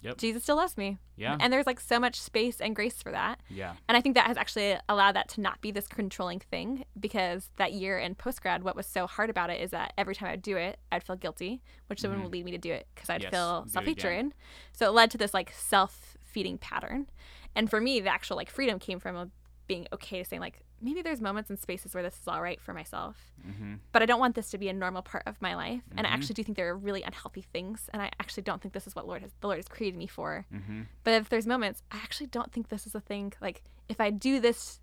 Yep. 0.01 0.17
Jesus 0.17 0.43
still 0.43 0.57
loves 0.57 0.77
me. 0.77 0.99
Yeah. 1.15 1.35
And 1.39 1.51
there's 1.51 1.65
like 1.65 1.79
so 1.79 1.99
much 1.99 2.21
space 2.21 2.61
and 2.61 2.75
grace 2.75 3.01
for 3.01 3.11
that. 3.11 3.41
yeah. 3.49 3.73
And 3.87 3.97
I 3.97 4.01
think 4.01 4.13
that 4.13 4.27
has 4.27 4.37
actually 4.37 4.77
allowed 4.87 5.13
that 5.15 5.29
to 5.29 5.41
not 5.41 5.61
be 5.61 5.71
this 5.71 5.87
controlling 5.87 6.39
thing 6.39 6.85
because 6.99 7.49
that 7.55 7.73
year 7.73 7.97
in 7.97 8.13
post 8.13 8.39
grad, 8.43 8.61
what 8.63 8.75
was 8.75 8.85
so 8.85 9.07
hard 9.07 9.31
about 9.31 9.49
it 9.49 9.61
is 9.61 9.71
that 9.71 9.93
every 9.97 10.13
time 10.13 10.29
I'd 10.29 10.43
do 10.43 10.57
it, 10.57 10.77
I'd 10.91 11.03
feel 11.03 11.15
guilty, 11.15 11.63
which 11.87 12.03
then 12.03 12.21
would 12.21 12.31
lead 12.31 12.45
me 12.45 12.51
to 12.51 12.59
do 12.59 12.71
it 12.71 12.87
because 12.93 13.09
I'd 13.09 13.21
Mm-hmm. 13.21 13.23
Yes, 13.23 13.31
feel 13.31 13.61
do 13.61 13.61
it 13.61 13.61
again. 13.63 13.71
self 13.71 13.85
hatred. 13.85 14.33
So 14.73 14.85
it 14.87 14.91
led 14.91 15.09
to 15.11 15.17
this 15.17 15.33
like 15.33 15.51
self 15.53 16.17
feeding 16.23 16.59
pattern. 16.59 17.07
And 17.55 17.67
for 17.69 17.81
me, 17.81 17.99
the 17.99 18.09
actual 18.09 18.35
like 18.37 18.51
freedom 18.51 18.77
came 18.77 18.99
from 18.99 19.15
a, 19.15 19.29
being 19.65 19.87
okay 19.91 20.19
to 20.21 20.25
saying 20.29 20.41
like 20.41 20.64
maybe 20.81 21.01
there's 21.01 21.21
moments 21.21 21.49
and 21.49 21.57
spaces 21.59 21.93
where 21.93 22.03
this 22.03 22.19
is 22.19 22.27
all 22.27 22.41
right 22.41 22.61
for 22.61 22.73
myself, 22.73 23.31
Mm-hmm. 23.47 23.75
but 23.91 24.01
I 24.01 24.05
don't 24.05 24.19
want 24.19 24.35
this 24.35 24.49
to 24.51 24.57
be 24.57 24.69
a 24.69 24.73
normal 24.73 25.01
part 25.01 25.23
of 25.25 25.41
my 25.41 25.55
life. 25.55 25.81
And 25.97 26.05
I 26.05 26.09
Mhm. 26.09 26.13
actually 26.13 26.33
do 26.35 26.43
think 26.43 26.57
there 26.57 26.69
are 26.69 26.77
really 26.77 27.03
unhealthy 27.03 27.41
things, 27.41 27.89
and 27.93 28.01
I 28.01 28.11
actually 28.19 28.43
don't 28.43 28.61
think 28.61 28.73
this 28.73 28.87
is 28.87 28.95
what 28.95 29.07
Lord 29.07 29.21
has 29.21 29.31
the 29.41 29.47
Lord 29.47 29.57
has 29.59 29.67
created 29.67 29.97
me 29.97 30.07
for. 30.07 30.45
Mm-hmm. 30.53 30.81
But 31.03 31.13
if 31.13 31.29
there's 31.29 31.47
moments, 31.47 31.83
I 31.91 31.97
actually 31.97 32.27
don't 32.27 32.51
think 32.51 32.69
this 32.69 32.85
is 32.87 32.95
a 32.95 32.99
thing. 33.01 33.33
Like, 33.41 33.63
if 33.89 33.99
I 34.01 34.09
do 34.09 34.39
this, 34.39 34.79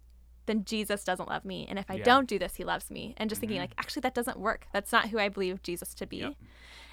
then 0.47 0.65
Jesus 0.65 1.05
doesn't 1.05 1.29
love 1.29 1.45
me. 1.45 1.67
And 1.69 1.79
if 1.79 1.89
I 1.91 1.95
Yeah. 1.95 2.05
don't 2.05 2.29
do 2.29 2.39
this, 2.39 2.57
he 2.57 2.65
loves 2.65 2.91
me. 2.91 3.15
And 3.17 3.31
just 3.31 3.41
thinking, 3.41 3.59
Mhm. 3.59 3.63
like, 3.63 3.75
actually, 3.79 4.01
that 4.01 4.15
doesn't 4.15 4.39
work. 4.39 4.67
That's 4.73 4.91
not 4.91 5.11
who 5.11 5.19
I 5.19 5.29
believe 5.29 5.63
Jesus 5.63 5.95
to 5.95 6.07
be. 6.07 6.19
Yep. 6.19 6.35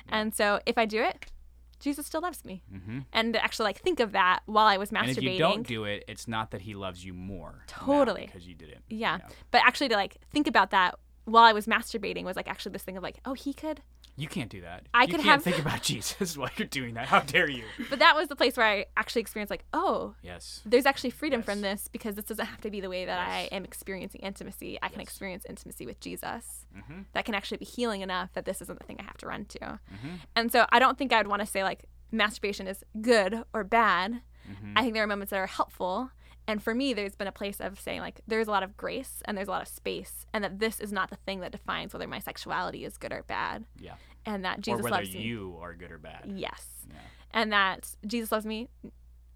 And 0.08 0.36
so 0.36 0.60
if 0.66 0.78
I 0.78 0.86
do 0.86 1.02
it, 1.04 1.32
Jesus 1.80 2.06
still 2.06 2.22
loves 2.22 2.44
me. 2.44 2.64
Mm-hmm. 2.74 3.00
And 3.14 3.36
actually, 3.38 3.66
like, 3.66 3.80
think 3.80 4.00
of 4.00 4.12
that 4.12 4.42
while 4.46 4.68
I 4.68 4.78
was 4.78 4.92
masturbating. 4.92 5.08
And 5.08 5.18
if 5.18 5.24
you 5.24 5.38
don't 5.40 5.68
do 5.68 5.84
it, 5.86 6.04
it's 6.08 6.28
not 6.28 6.52
that 6.52 6.62
he 6.62 6.76
loves 6.76 7.04
you 7.06 7.14
more. 7.14 7.64
Totally. 7.68 8.26
because 8.26 8.48
you 8.48 8.56
didn't. 8.56 8.84
yeah. 8.90 9.18
Yeah. 9.20 9.28
But 9.52 9.62
actually, 9.66 9.90
to, 9.90 9.96
like, 9.96 10.18
think 10.32 10.48
about 10.48 10.72
that 10.72 10.96
while 11.26 11.44
I 11.44 11.54
was 11.54 11.68
masturbating 11.68 12.24
was, 12.24 12.36
like, 12.36 12.48
actually 12.48 12.74
this 12.74 12.84
thing 12.84 12.98
of, 12.98 13.04
like, 13.04 13.20
oh, 13.26 13.34
he 13.34 13.54
could. 13.54 13.82
You 14.20 14.28
can't 14.28 14.50
do 14.50 14.62
that. 14.62 14.88
I 14.94 15.04
you 15.04 15.08
could 15.08 15.22
can't 15.22 15.26
have- 15.28 15.44
think 15.44 15.60
about 15.60 15.82
Jesus 15.92 16.38
while 16.38 16.50
you're 16.58 16.68
doing 16.68 16.94
that. 16.96 17.08
How 17.08 17.22
dare 17.22 17.50
you? 17.50 17.64
But 17.90 18.00
that 18.00 18.16
was 18.16 18.28
the 18.28 18.36
place 18.36 18.58
where 18.58 18.66
I 18.68 18.86
actually 18.98 19.22
experienced, 19.22 19.50
like, 19.50 19.64
oh, 19.74 20.14
Yes. 20.22 20.62
there's 20.66 20.86
actually 20.86 21.12
freedom 21.12 21.40
Yes. 21.40 21.46
from 21.46 21.62
this 21.62 21.88
because 21.88 22.16
this 22.16 22.26
doesn't 22.26 22.46
have 22.46 22.62
to 22.62 22.70
be 22.70 22.82
the 22.82 22.90
way 22.90 23.06
that 23.06 23.20
I 23.20 23.48
am 23.52 23.64
experiencing 23.64 24.22
intimacy. 24.22 24.78
I 24.82 24.90
can 24.90 25.02
experience 25.02 25.46
intimacy 25.48 25.86
with 25.86 26.00
Jesus. 26.00 26.66
Mm-hmm. 26.78 27.02
That 27.14 27.26
can 27.26 27.34
actually 27.36 27.58
be 27.58 27.66
healing 27.66 28.02
enough 28.02 28.34
that 28.34 28.46
this 28.46 28.62
isn't 28.62 28.78
the 28.78 28.86
thing 28.86 28.98
I 29.00 29.04
have 29.04 29.18
to 29.20 29.28
run 29.28 29.46
to. 29.46 29.60
Mm-hmm. 29.60 30.10
And 30.36 30.52
so 30.52 30.66
I 30.72 30.80
don't 30.80 30.98
think 30.98 31.14
I'd 31.14 31.28
want 31.28 31.40
to 31.42 31.46
say 31.46 31.64
like 31.64 31.86
masturbation 32.12 32.68
is 32.68 32.84
good 33.02 33.44
or 33.54 33.64
bad. 33.64 34.22
Mm-hmm. 34.50 34.74
I 34.76 34.82
think 34.82 34.94
there 34.96 35.04
are 35.04 35.08
moments 35.08 35.30
that 35.32 35.38
are 35.38 35.48
helpful. 35.48 36.10
And 36.50 36.64
for 36.64 36.74
me, 36.74 36.94
there's 36.94 37.16
been 37.16 37.28
a 37.28 37.32
place 37.32 37.60
of 37.62 37.80
saying 37.80 38.02
like 38.02 38.22
there's 38.28 38.48
a 38.48 38.52
lot 38.52 38.64
of 38.64 38.76
grace 38.76 39.22
and 39.26 39.38
there's 39.38 39.48
a 39.48 39.52
lot 39.52 39.62
of 39.62 39.68
space, 39.68 40.26
and 40.34 40.44
that 40.44 40.60
this 40.60 40.80
is 40.80 40.92
not 40.92 41.10
the 41.10 41.16
thing 41.18 41.42
that 41.42 41.52
defines 41.52 41.94
whether 41.94 42.08
my 42.08 42.20
sexuality 42.20 42.84
is 42.86 42.98
good 42.98 43.12
or 43.14 43.24
bad, 43.24 43.66
Yeah. 43.80 43.96
and 44.26 44.44
that 44.46 44.60
Jesus 44.62 44.80
or 44.80 44.84
whether 44.86 44.96
loves 44.98 45.10
me. 45.10 45.16
Whether 45.18 45.28
you 45.28 45.58
are 45.62 45.74
good 45.76 45.92
or 45.92 45.98
bad. 46.00 46.24
Yes. 46.36 46.86
Yeah. 46.90 46.96
And 47.32 47.52
that 47.54 47.96
Jesus 48.06 48.32
loves 48.32 48.46
me 48.46 48.68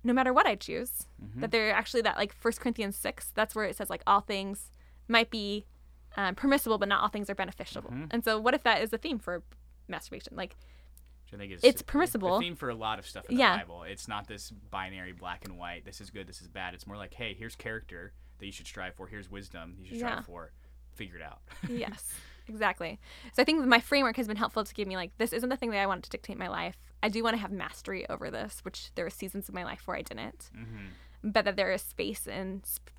no 0.03 0.11
matter 0.13 0.33
what 0.33 0.45
I 0.47 0.55
choose. 0.55 1.07
Mhm. 1.23 1.41
That 1.41 1.51
there 1.51 1.69
are 1.69 1.73
actually 1.73 2.01
that 2.01 2.17
like 2.17 2.33
First 2.33 2.59
Corinthians 2.59 2.95
six, 2.97 3.31
that's 3.35 3.53
where 3.55 3.65
it 3.65 3.75
says 3.75 3.89
like 3.91 4.01
all 4.07 4.21
things 4.21 4.71
might 5.07 5.29
be 5.29 5.65
um, 6.15 6.35
permissible, 6.35 6.77
but 6.77 6.87
not 6.87 7.01
all 7.01 7.09
things 7.09 7.29
are 7.29 7.35
beneficial. 7.35 7.81
Mhm. 7.83 8.07
And 8.11 8.23
so, 8.23 8.39
what 8.39 8.53
if 8.53 8.63
that 8.63 8.81
is 8.83 8.89
the 8.91 8.97
theme 8.99 9.17
for 9.19 9.43
masturbation? 9.87 10.35
Like, 10.35 10.55
I 11.33 11.37
think 11.37 11.51
is 11.53 11.63
It's 11.63 11.81
permissible. 11.81 12.35
The 12.39 12.45
theme 12.45 12.55
for 12.55 12.69
a 12.69 12.75
lot 12.75 12.99
of 12.99 13.07
stuff 13.07 13.25
in 13.29 13.37
Yeah. 13.37 13.53
the 13.57 13.63
Bible. 13.63 13.83
It's 13.83 14.07
not 14.07 14.27
this 14.27 14.51
binary 14.51 15.11
black 15.13 15.45
and 15.45 15.57
white. 15.57 15.85
This 15.85 16.01
is 16.01 16.09
good. 16.09 16.27
This 16.27 16.41
is 16.41 16.47
bad. 16.47 16.73
It's 16.73 16.85
more 16.87 16.97
like, 16.97 17.13
hey, 17.13 17.33
here's 17.37 17.55
character 17.55 18.13
that 18.39 18.45
you 18.45 18.51
should 18.51 18.67
strive 18.67 18.95
for. 18.95 19.07
Here's 19.07 19.29
wisdom 19.29 19.75
you 19.79 19.87
should 19.87 19.97
Yeah. 19.97 20.09
strive 20.11 20.25
for. 20.25 20.51
Figure 20.95 21.15
it 21.17 21.21
out. 21.23 21.39
yes, 21.69 22.13
exactly. 22.47 22.99
So 23.33 23.41
I 23.41 23.45
think 23.45 23.65
my 23.65 23.79
framework 23.79 24.15
has 24.17 24.27
been 24.27 24.37
helpful 24.37 24.63
to 24.63 24.73
give 24.73 24.87
me 24.87 24.95
like 24.95 25.17
this 25.17 25.33
isn't 25.33 25.49
the 25.49 25.57
thing 25.57 25.71
that 25.71 25.79
I 25.79 25.87
want 25.87 26.03
to 26.03 26.09
dictate 26.09 26.37
my 26.37 26.49
life. 26.49 26.77
I 27.01 27.09
do 27.09 27.23
want 27.23 27.35
to 27.35 27.41
have 27.41 27.51
mastery 27.51 28.07
over 28.09 28.29
this, 28.29 28.59
which 28.63 28.91
there 28.95 29.05
were 29.05 29.09
seasons 29.09 29.49
of 29.49 29.55
my 29.55 29.63
life 29.63 29.87
where 29.87 29.97
I 29.97 30.01
didn't, 30.03 30.51
mm-hmm. 30.55 30.85
but 31.23 31.45
that 31.45 31.55
there 31.55 31.71
is 31.71 31.81
space 31.81 32.27
and 32.27 32.65
sp- 32.65 32.93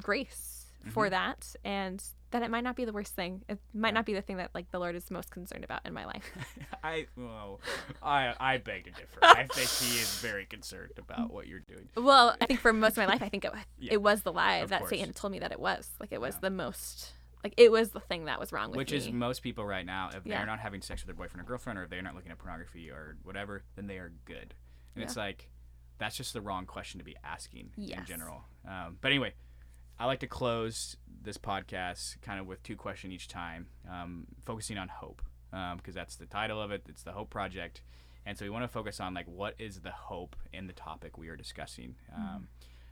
grace 0.00 0.66
for 0.90 1.08
that, 1.10 1.54
and 1.64 2.02
that 2.34 2.42
it 2.42 2.50
might 2.50 2.64
not 2.64 2.74
be 2.74 2.84
the 2.84 2.92
worst 2.92 3.14
thing. 3.14 3.42
It 3.48 3.60
might 3.72 3.88
Yeah. 3.90 3.94
not 3.94 4.06
be 4.06 4.12
the 4.12 4.20
thing 4.20 4.38
that 4.38 4.50
like 4.54 4.68
the 4.72 4.80
Lord 4.80 4.96
is 4.96 5.08
most 5.08 5.30
concerned 5.30 5.62
about 5.62 5.86
in 5.86 5.94
my 5.94 6.04
life. 6.04 6.28
I 6.82 7.06
well, 7.16 7.60
I 8.02 8.34
I 8.40 8.58
beg 8.58 8.84
to 8.84 8.90
differ. 8.90 9.20
I 9.22 9.44
think 9.52 9.68
he 9.70 9.98
is 10.00 10.18
very 10.20 10.44
concerned 10.44 10.92
about 10.98 11.32
what 11.32 11.46
you're 11.46 11.60
doing. 11.60 11.88
well, 11.96 12.36
I 12.40 12.46
think 12.46 12.58
for 12.58 12.72
most 12.72 12.92
of 12.92 12.96
my 12.98 13.06
life, 13.06 13.22
I 13.22 13.28
think 13.28 13.44
it, 13.44 13.52
Yeah, 13.78 13.92
it 13.94 14.02
was 14.02 14.22
the 14.22 14.32
lie 14.32 14.64
that 14.66 14.80
course. 14.80 14.90
Satan 14.90 15.12
told 15.12 15.30
me 15.32 15.38
that 15.38 15.52
it 15.52 15.60
was. 15.60 15.88
Like 16.00 16.10
it 16.12 16.20
was 16.20 16.34
Yeah. 16.34 16.40
the 16.42 16.50
most. 16.50 17.12
Like 17.44 17.54
it 17.56 17.70
was 17.70 17.90
the 17.90 18.00
thing 18.00 18.24
that 18.24 18.40
was 18.40 18.52
wrong 18.52 18.70
with 18.70 18.78
Which 18.78 18.90
me. 18.90 18.96
is 18.96 19.12
most 19.12 19.42
people 19.42 19.64
right 19.64 19.86
now, 19.86 20.10
if 20.12 20.24
they're 20.24 20.44
not 20.46 20.58
having 20.58 20.82
sex 20.82 21.02
with 21.02 21.06
their 21.06 21.14
boyfriend 21.14 21.42
or 21.42 21.48
girlfriend, 21.48 21.78
or 21.78 21.84
if 21.84 21.90
they're 21.90 22.02
not 22.02 22.14
looking 22.16 22.32
at 22.32 22.38
pornography 22.38 22.90
or 22.90 23.16
whatever, 23.22 23.62
then 23.76 23.86
they 23.86 23.98
are 23.98 24.12
good. 24.24 24.54
And 24.96 25.04
it's 25.04 25.16
like, 25.16 25.50
that's 25.98 26.16
just 26.16 26.32
the 26.32 26.40
wrong 26.40 26.66
question 26.66 26.98
to 26.98 27.04
be 27.04 27.14
asking 27.22 27.70
in 27.76 28.04
general. 28.06 28.44
Um, 28.66 28.96
but 29.00 29.10
anyway, 29.12 29.34
I 29.98 30.06
like 30.06 30.20
to 30.20 30.26
close 30.26 30.96
this 31.22 31.38
podcast 31.38 32.20
kind 32.20 32.40
of 32.40 32.46
with 32.46 32.62
two 32.62 32.76
questions 32.76 33.12
each 33.12 33.28
time, 33.28 33.66
um, 33.90 34.26
focusing 34.44 34.76
on 34.76 34.88
hope, 34.88 35.22
because 35.76 35.94
that's 35.94 36.16
the 36.16 36.26
title 36.26 36.60
of 36.60 36.70
it. 36.70 36.82
It's 36.88 37.02
the 37.02 37.12
Hope 37.12 37.30
Project. 37.30 37.82
And 38.26 38.36
so 38.36 38.44
we 38.44 38.50
want 38.50 38.64
to 38.64 38.68
focus 38.68 39.00
on 39.00 39.14
like 39.14 39.26
what 39.26 39.54
is 39.58 39.80
the 39.80 39.90
hope 39.90 40.36
in 40.52 40.66
the 40.66 40.72
topic 40.72 41.16
we 41.18 41.28
are 41.28 41.36
discussing. 41.36 41.94
Um, 42.14 42.48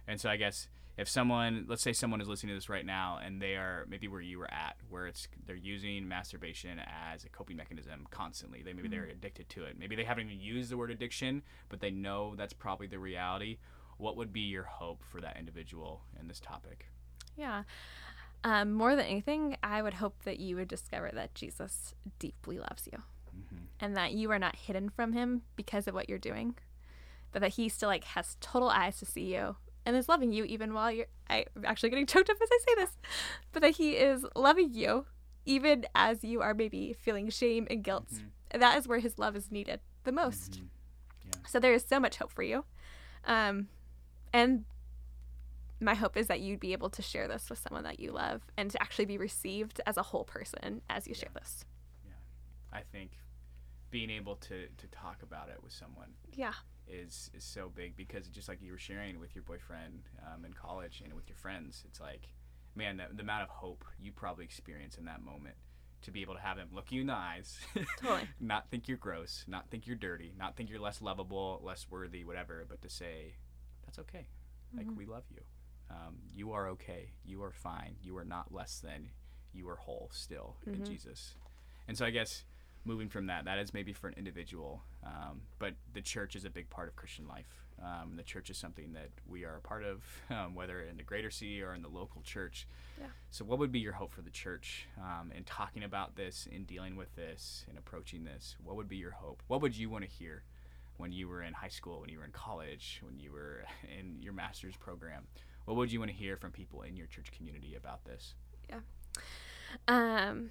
and 0.07 0.21
so 0.21 0.29
I 0.29 0.37
guess 0.37 0.69
if 0.99 1.09
someone, 1.09 1.65
let's 1.69 1.83
say 1.83 1.93
someone 1.93 2.21
is 2.21 2.29
listening 2.29 2.51
to 2.51 2.57
this 2.57 2.69
right 2.69 2.85
now 2.85 3.19
and 3.25 3.41
they 3.41 3.55
are 3.55 3.87
maybe 3.89 4.09
where 4.09 4.21
you 4.21 4.39
were 4.39 4.53
at, 4.53 4.77
where 4.91 5.07
it's 5.07 5.27
they're 5.47 5.57
using 5.57 6.07
masturbation 6.07 6.81
as 7.13 7.25
a 7.25 7.31
coping 7.31 7.57
mechanism 7.57 8.07
constantly. 8.11 8.63
They 8.63 8.75
maybe 8.75 8.89
they're 8.89 9.07
addicted 9.07 9.49
to 9.51 9.65
it. 9.65 9.77
Maybe 9.79 9.97
they 9.97 10.05
haven't 10.05 10.27
even 10.27 10.41
used 10.41 10.71
the 10.71 10.77
word 10.77 10.91
addiction, 10.91 11.43
but 11.69 11.81
they 11.81 11.91
know 11.91 12.35
that's 12.37 12.53
probably 12.53 12.87
the 12.87 12.99
reality. 12.99 13.59
What 14.03 14.17
would 14.17 14.33
be 14.33 14.41
your 14.41 14.65
hope 14.65 15.03
for 15.11 15.21
that 15.21 15.37
individual 15.39 16.03
in 16.21 16.27
this 16.27 16.41
topic? 16.41 16.89
Yeah. 17.37 17.63
Um, 18.45 18.73
more 18.73 18.97
than 18.97 19.07
anything, 19.07 19.57
I 19.63 19.81
would 19.81 19.95
hope 19.95 20.25
that 20.25 20.41
you 20.41 20.57
would 20.57 20.67
discover 20.67 21.11
that 21.15 21.35
Jesus 21.35 21.95
deeply 22.19 22.59
loves 22.59 22.89
you 22.91 22.99
Mm-hmm. 23.35 23.65
and 23.81 23.97
that 23.97 24.13
you 24.13 24.31
are 24.31 24.39
not 24.39 24.57
hidden 24.57 24.91
from 24.91 25.15
him 25.15 25.41
because 25.57 25.89
of 25.89 25.95
what 25.95 26.07
you're 26.07 26.19
doing, 26.19 26.55
but 27.31 27.41
that 27.41 27.53
he 27.53 27.71
still 27.71 27.89
like 27.89 28.05
has 28.05 28.37
total 28.43 28.69
eyes 28.69 28.99
to 28.99 29.07
see 29.07 29.35
you 29.35 29.57
and 29.87 29.97
is 29.97 30.07
loving 30.07 30.33
you 30.33 30.45
even 30.45 30.75
while 30.75 30.91
you're 30.93 31.07
I'm 31.31 31.45
actually 31.65 31.89
getting 31.89 32.07
choked 32.07 32.29
up 32.29 32.37
as 32.43 32.49
I 32.53 32.59
say 32.69 32.75
this. 32.77 32.99
But 33.53 33.63
that 33.63 33.77
he 33.77 33.93
is 33.93 34.27
loving 34.37 34.75
you 34.75 35.07
even 35.47 35.87
as 35.95 36.23
you 36.23 36.43
are 36.43 36.53
maybe 36.53 36.93
feeling 36.93 37.31
shame 37.31 37.67
and 37.71 37.83
guilt. 37.83 38.09
Mm-hmm. 38.13 38.61
That 38.61 38.77
is 38.77 38.87
where 38.87 38.99
his 38.99 39.19
love 39.19 39.35
is 39.35 39.51
needed 39.51 39.81
the 40.05 40.13
most. 40.13 40.61
So 41.49 41.59
there 41.59 41.73
is 41.73 41.85
so 41.85 41.99
much 41.99 42.17
hope 42.19 42.33
for 42.33 42.43
you. 42.43 42.65
Um, 43.25 43.69
and 44.33 44.65
my 45.81 45.95
hope 45.95 46.17
is 46.17 46.29
that 46.29 46.41
you'd 46.41 46.61
be 46.61 46.73
able 46.73 46.91
to 46.91 47.03
share 47.03 47.27
this 47.27 47.51
with 47.51 47.59
someone 47.59 47.83
that 47.85 47.99
you 47.99 48.13
love 48.13 48.43
and 48.57 48.71
to 48.71 48.81
actually 48.81 49.05
be 49.07 49.19
received 49.19 49.81
as 49.87 49.97
a 49.97 50.03
whole 50.03 50.25
person 50.25 50.81
as 50.89 51.09
you 51.09 51.15
share 51.15 51.31
this. 51.35 51.65
Yeah. 52.05 52.13
I 52.79 52.83
think 52.93 53.19
being 53.91 54.09
able 54.11 54.37
to, 54.37 54.67
to 54.69 54.87
talk 54.93 55.23
about 55.23 55.49
it 55.49 55.59
with 55.63 55.73
someone 55.73 56.11
Yeah. 56.33 56.53
is 56.87 57.31
is 57.35 57.43
so 57.45 57.71
big 57.75 57.97
because 57.97 58.29
just 58.29 58.49
like 58.49 58.63
you 58.63 58.71
were 58.73 58.79
sharing 58.79 59.19
with 59.19 59.35
your 59.35 59.43
boyfriend 59.43 60.03
um, 60.27 60.45
in 60.45 60.53
college 60.53 61.03
and 61.05 61.13
with 61.15 61.29
your 61.29 61.37
friends, 61.37 61.83
it's 61.89 62.01
like, 62.01 62.29
man, 62.77 62.97
the, 62.99 63.05
the 63.15 63.23
amount 63.23 63.43
of 63.43 63.49
hope 63.49 63.85
you 64.01 64.13
probably 64.13 64.45
experience 64.45 64.97
in 64.99 65.05
that 65.07 65.21
moment 65.21 65.57
to 66.03 66.11
be 66.13 66.23
able 66.23 66.35
to 66.35 66.41
have 66.41 66.59
him 66.59 66.69
look 66.73 66.91
you 66.93 67.01
in 67.03 67.07
the 67.09 67.13
eyes, 67.13 67.59
Totally. 68.01 68.29
not 68.41 68.71
think 68.71 68.89
you're 68.89 68.97
gross, 68.97 69.45
not 69.49 69.69
think 69.71 69.87
you're 69.87 69.95
dirty, 69.97 70.33
not 70.39 70.57
think 70.57 70.71
you're 70.71 70.81
less 70.81 71.03
lovable, 71.03 71.61
less 71.65 71.87
worthy, 71.91 72.25
whatever, 72.25 72.65
but 72.69 72.81
to 72.83 72.89
say, 72.89 73.35
that's 73.93 74.09
okay. 74.09 74.27
Like 74.75 74.87
we 74.97 75.05
love 75.05 75.25
you. 75.31 75.43
Um, 75.91 76.17
you 76.35 76.53
are 76.53 76.69
okay. 76.69 77.11
You 77.27 77.43
are 77.43 77.53
fine. 77.53 77.97
You 78.03 78.17
are 78.17 78.25
not 78.25 78.53
less 78.53 78.81
than. 78.81 79.11
You 79.53 79.69
are 79.69 79.77
whole 79.77 80.09
still 80.13 80.57
in 80.67 80.85
Jesus. 80.85 81.35
And 81.87 81.99
so 81.99 82.07
I 82.07 82.11
guess 82.11 82.45
moving 82.87 83.11
from 83.11 83.27
that, 83.27 83.45
that 83.45 83.59
is 83.59 83.75
maybe 83.75 83.93
for 83.93 84.09
an 84.09 84.15
individual, 84.17 84.83
um, 85.05 85.43
but 85.59 85.75
the 85.93 86.01
church 86.01 86.35
is 86.35 86.47
a 86.47 86.51
big 86.51 86.71
part 86.71 86.89
of 86.89 86.97
Christian 86.97 87.29
life. 87.29 87.67
Um, 87.83 88.15
the 88.17 88.23
church 88.23 88.49
is 88.49 88.57
something 88.57 88.95
that 88.95 89.11
we 89.29 89.45
are 89.45 89.57
a 89.57 89.61
part 89.61 89.85
of, 89.85 90.03
um, 90.31 90.55
whether 90.55 90.81
in 90.81 90.97
the 90.97 91.03
greater 91.03 91.31
city 91.31 91.63
or 91.63 91.75
in 91.75 91.83
the 91.83 91.89
local 91.89 92.23
church. 92.23 92.67
Yeah. 92.99 93.07
So, 93.31 93.45
what 93.45 93.59
would 93.59 93.73
be 93.73 93.81
your 93.81 93.93
hope 93.93 94.13
for 94.13 94.23
the 94.23 94.31
church 94.31 94.87
um, 94.99 95.33
in 95.37 95.45
talking 95.45 95.83
about 95.83 96.17
this, 96.17 96.49
in 96.51 96.65
dealing 96.65 96.97
with 96.97 97.15
this, 97.17 97.67
in 97.71 97.77
approaching 97.77 98.25
this? 98.25 98.57
What 98.63 98.77
would 98.77 98.89
be 98.89 98.97
your 98.97 99.11
hope? 99.11 99.43
What 99.49 99.61
would 99.61 99.77
you 99.77 99.91
want 99.91 100.05
to 100.05 100.11
hear 100.11 100.45
when 100.97 101.13
you 101.13 101.29
were 101.29 101.43
in 101.43 101.53
high 101.53 101.69
school, 101.69 102.01
when 102.01 102.09
you 102.11 102.19
were 102.19 102.25
in 102.25 102.33
college, 102.33 103.01
when 103.03 103.19
you 103.19 103.33
were 103.33 103.65
in 103.99 104.23
your 104.23 104.33
master's 104.33 104.77
program? 104.77 105.27
What 105.65 105.77
would 105.77 105.93
you 105.93 106.01
want 106.01 106.11
to 106.11 106.17
hear 106.17 106.37
from 106.37 106.51
people 106.51 106.83
in 106.83 106.97
your 106.97 107.07
church 107.07 107.31
community 107.31 107.75
about 107.77 108.05
this? 108.05 108.35
Yeah. 108.69 108.81
Um, 109.87 110.51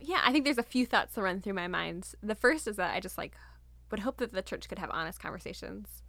yeah, 0.00 0.20
I 0.24 0.32
think 0.32 0.44
there's 0.44 0.58
a 0.58 0.62
few 0.62 0.86
thoughts 0.86 1.14
that 1.14 1.22
run 1.22 1.40
through 1.40 1.54
my 1.54 1.66
mind. 1.66 2.12
The 2.22 2.34
first 2.34 2.68
is 2.68 2.76
that 2.76 2.94
I 2.94 3.00
just 3.00 3.18
like 3.18 3.34
would 3.90 4.00
hope 4.00 4.18
that 4.18 4.32
the 4.32 4.42
church 4.42 4.68
could 4.68 4.78
have 4.78 4.90
honest 4.92 5.20
conversations 5.20 6.02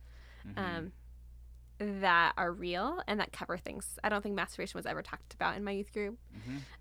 um, 0.57 0.91
that 1.79 2.33
are 2.37 2.51
real 2.51 3.01
and 3.07 3.19
that 3.19 3.31
cover 3.31 3.57
things. 3.57 3.97
I 4.03 4.09
don't 4.09 4.21
think 4.21 4.35
masturbation 4.35 4.77
was 4.77 4.85
ever 4.85 5.01
talked 5.01 5.33
about 5.33 5.57
in 5.57 5.63
my 5.63 5.71
youth 5.71 5.91
group. 5.91 6.17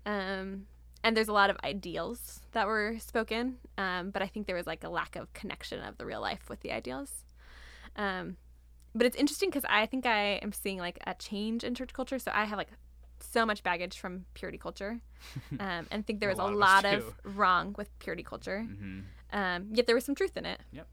Um, 0.05 0.67
and 1.05 1.15
there's 1.15 1.27
a 1.27 1.33
lot 1.33 1.51
of 1.51 1.57
ideals 1.63 2.41
that 2.53 2.65
were 2.65 2.95
spoken, 2.97 3.57
um, 3.77 4.09
but 4.09 4.23
I 4.23 4.27
think 4.27 4.47
there 4.47 4.55
was 4.55 4.65
like 4.65 4.83
a 4.83 4.89
lack 4.89 5.15
of 5.15 5.31
connection 5.33 5.79
of 5.83 5.99
the 5.99 6.05
real 6.05 6.19
life 6.19 6.49
with 6.49 6.61
the 6.61 6.71
ideals. 6.71 7.11
Um, 7.95 8.37
but 8.95 9.05
it's 9.05 9.15
interesting 9.15 9.49
because 9.49 9.65
I 9.69 9.85
think 9.85 10.07
I 10.07 10.39
am 10.41 10.51
seeing 10.51 10.79
like 10.79 10.97
a 11.05 11.13
change 11.13 11.63
in 11.63 11.75
church 11.75 11.93
culture. 11.93 12.17
So 12.17 12.31
I 12.33 12.45
have 12.45 12.57
like 12.57 12.69
so 13.19 13.45
much 13.45 13.61
baggage 13.61 13.99
from 13.99 14.25
purity 14.33 14.57
culture, 14.57 14.99
um, 15.59 15.85
and 15.91 16.07
think 16.07 16.21
there 16.21 16.29
was 16.29 16.39
A 16.39 16.41
a 16.41 16.45
lot 16.45 16.83
lot 16.83 16.85
of 16.85 17.03
us 17.03 17.13
of 17.25 17.37
wrong 17.37 17.75
with 17.77 17.87
purity 17.99 18.23
culture. 18.23 18.65
Mm-hmm. 18.67 19.01
Um, 19.31 19.67
yet 19.73 19.85
there 19.85 19.95
was 19.95 20.05
some 20.05 20.15
truth 20.15 20.35
in 20.35 20.47
it. 20.47 20.59
Yep. 20.71 20.87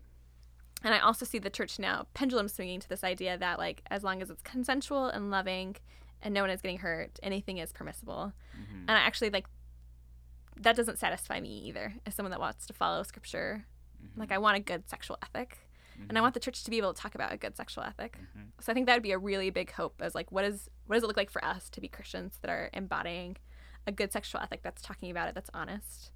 And 0.85 0.93
I 0.93 0.99
also 0.99 1.25
see 1.25 1.39
the 1.39 1.49
church 1.49 1.79
now 1.79 2.07
pendulum 2.13 2.49
swinging 2.49 2.81
to 2.81 2.89
this 2.89 3.03
idea 3.03 3.39
that 3.39 3.59
like 3.59 3.81
as 3.91 4.05
long 4.05 4.21
as 4.21 4.29
it's 4.29 4.43
consensual 4.43 5.07
and 5.07 5.31
loving, 5.31 5.77
and 6.21 6.35
no 6.35 6.43
one 6.43 6.51
is 6.51 6.61
getting 6.61 6.79
hurt, 6.79 7.19
anything 7.23 7.57
is 7.57 7.73
permissible. 7.73 8.35
Mm-hmm. 8.55 8.81
And 8.89 8.91
I 8.91 9.01
actually 9.01 9.31
like 9.31 9.47
that 10.61 10.77
doesn't 10.77 10.99
satisfy 10.99 11.41
me 11.41 11.63
either 11.67 11.95
as 12.07 12.15
someone 12.15 12.31
that 12.31 12.41
wants 12.41 12.67
to 12.67 12.73
follow 12.73 13.03
scripture. 13.03 13.65
Mm-hmm. 14.05 14.21
Like 14.21 14.33
I 14.33 14.39
want 14.39 14.57
a 14.57 14.61
good 14.61 14.89
sexual 14.89 15.19
ethic. 15.23 15.59
And 16.09 16.19
I 16.19 16.21
want 16.21 16.35
the 16.35 16.41
church 16.41 16.65
to 16.65 16.71
be 16.71 16.79
able 16.79 16.93
to 16.95 17.01
talk 17.01 17.15
about 17.15 17.33
a 17.33 17.37
good 17.37 17.57
sexual 17.57 17.85
ethic. 17.85 18.19
Mm-hmm. 18.19 18.49
So 18.61 18.73
I 18.73 18.75
think 18.75 18.87
that 18.87 18.95
would 18.95 19.03
be 19.03 19.13
a 19.13 19.19
really 19.19 19.51
big 19.51 19.71
hope 19.71 20.01
as 20.01 20.15
like 20.15 20.33
what 20.33 20.45
is 20.45 20.69
what 20.87 20.97
does 20.97 21.05
it 21.05 21.07
look 21.07 21.17
like 21.17 21.31
for 21.31 21.45
us 21.45 21.69
to 21.71 21.81
be 21.81 21.89
Christians 21.89 22.39
that 22.43 22.51
are 22.51 22.71
embodying 22.73 23.37
a 23.87 23.93
good 23.93 24.13
sexual 24.13 24.41
ethic 24.41 24.63
that's 24.63 24.83
talking 24.83 25.11
about 25.11 25.29
it 25.29 25.35
that's 25.35 25.51
honest. 25.55 26.11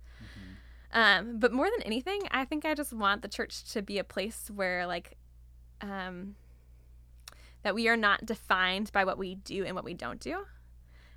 Um, 0.93 1.39
but 1.39 1.53
more 1.53 1.68
than 1.70 1.82
anything, 1.82 2.22
I 2.30 2.45
think 2.45 2.64
I 2.64 2.74
just 2.74 2.93
want 2.93 3.22
the 3.22 3.28
church 3.28 3.70
to 3.72 3.82
be 3.82 3.99
a 3.99 4.05
place 4.05 4.51
where 4.55 4.87
like 4.87 5.16
um, 5.80 6.37
that 7.62 7.74
we 7.74 7.89
are 7.89 7.97
not 7.97 8.24
defined 8.24 8.91
by 8.93 9.05
what 9.05 9.18
we 9.18 9.34
do 9.34 9.64
and 9.64 9.74
what 9.74 9.84
we 9.84 9.95
don't 9.95 10.20
do, 10.20 10.47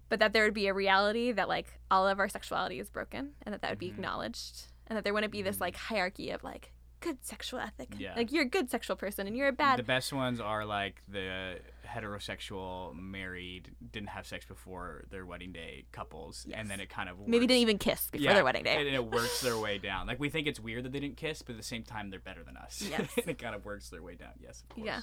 but 0.10 0.20
that 0.20 0.34
there 0.34 0.44
would 0.44 0.54
be 0.54 0.68
a 0.68 0.74
reality 0.74 1.32
that 1.32 1.48
like 1.48 1.80
all 1.90 2.08
of 2.08 2.20
our 2.20 2.30
sexuality 2.30 2.80
is 2.80 2.90
broken 2.90 3.32
and 3.44 3.54
that 3.54 3.62
that 3.62 3.70
would 3.70 3.80
be 3.80 3.88
mm-hmm. 3.88 4.00
acknowledged 4.00 4.64
and 4.88 4.98
that 4.98 5.04
there 5.04 5.14
wouldn't 5.14 5.32
be 5.32 5.42
this 5.42 5.56
mm-hmm. 5.56 5.66
like 5.66 5.76
hierarchy 5.76 6.32
of 6.32 6.44
like 6.44 6.72
good 7.00 7.18
sexual 7.26 7.60
ethic. 7.60 7.90
Yeah. 7.98 8.14
Like 8.16 8.32
you're 8.32 8.44
a 8.44 8.50
good 8.50 8.70
sexual 8.70 8.96
person 8.96 9.28
and 9.28 9.36
you're 9.36 9.48
a 9.48 9.54
bad 9.54 9.80
The 9.80 9.84
best 9.84 10.12
ones 10.12 10.40
are 10.40 10.66
like 10.66 11.02
the 11.08 11.60
heterosexual, 11.88 12.96
married, 12.96 13.72
didn't 13.92 14.10
have 14.10 14.28
sex 14.28 14.46
before 14.46 15.06
their 15.10 15.26
wedding 15.26 15.52
day 15.52 15.86
couples, 15.92 16.46
Yes. 16.48 16.58
and 16.60 16.70
then 16.70 16.80
it 16.80 16.90
kind 16.90 17.10
of 17.10 17.28
maybe 17.28 17.48
didn't 17.48 17.62
even 17.62 17.78
kiss 17.78 18.10
before 18.12 18.26
Yeah, 18.26 18.34
their 18.36 18.44
wedding 18.44 18.64
day. 18.64 18.76
and 18.76 18.88
it 18.88 19.06
works 19.12 19.42
their 19.42 19.58
way 19.58 19.78
down. 19.78 20.08
Like 20.08 20.20
we 20.20 20.30
think 20.30 20.48
it's 20.48 20.60
weird 20.60 20.86
that 20.86 20.92
they 20.92 21.00
didn't 21.00 21.18
kiss, 21.18 21.42
but 21.42 21.54
at 21.54 21.58
the 21.58 21.64
same 21.64 21.84
time 21.84 22.10
they're 22.10 22.20
better 22.20 22.44
than 22.44 22.58
us. 22.58 22.84
Yes. 22.90 23.10
and 23.18 23.30
it 23.30 23.38
kind 23.38 23.54
of 23.54 23.66
works 23.66 23.90
their 23.90 24.02
way 24.02 24.16
down. 24.16 24.32
Yes, 24.42 24.62
of 24.62 24.70
course. 24.70 24.86
Yeah. 24.86 25.02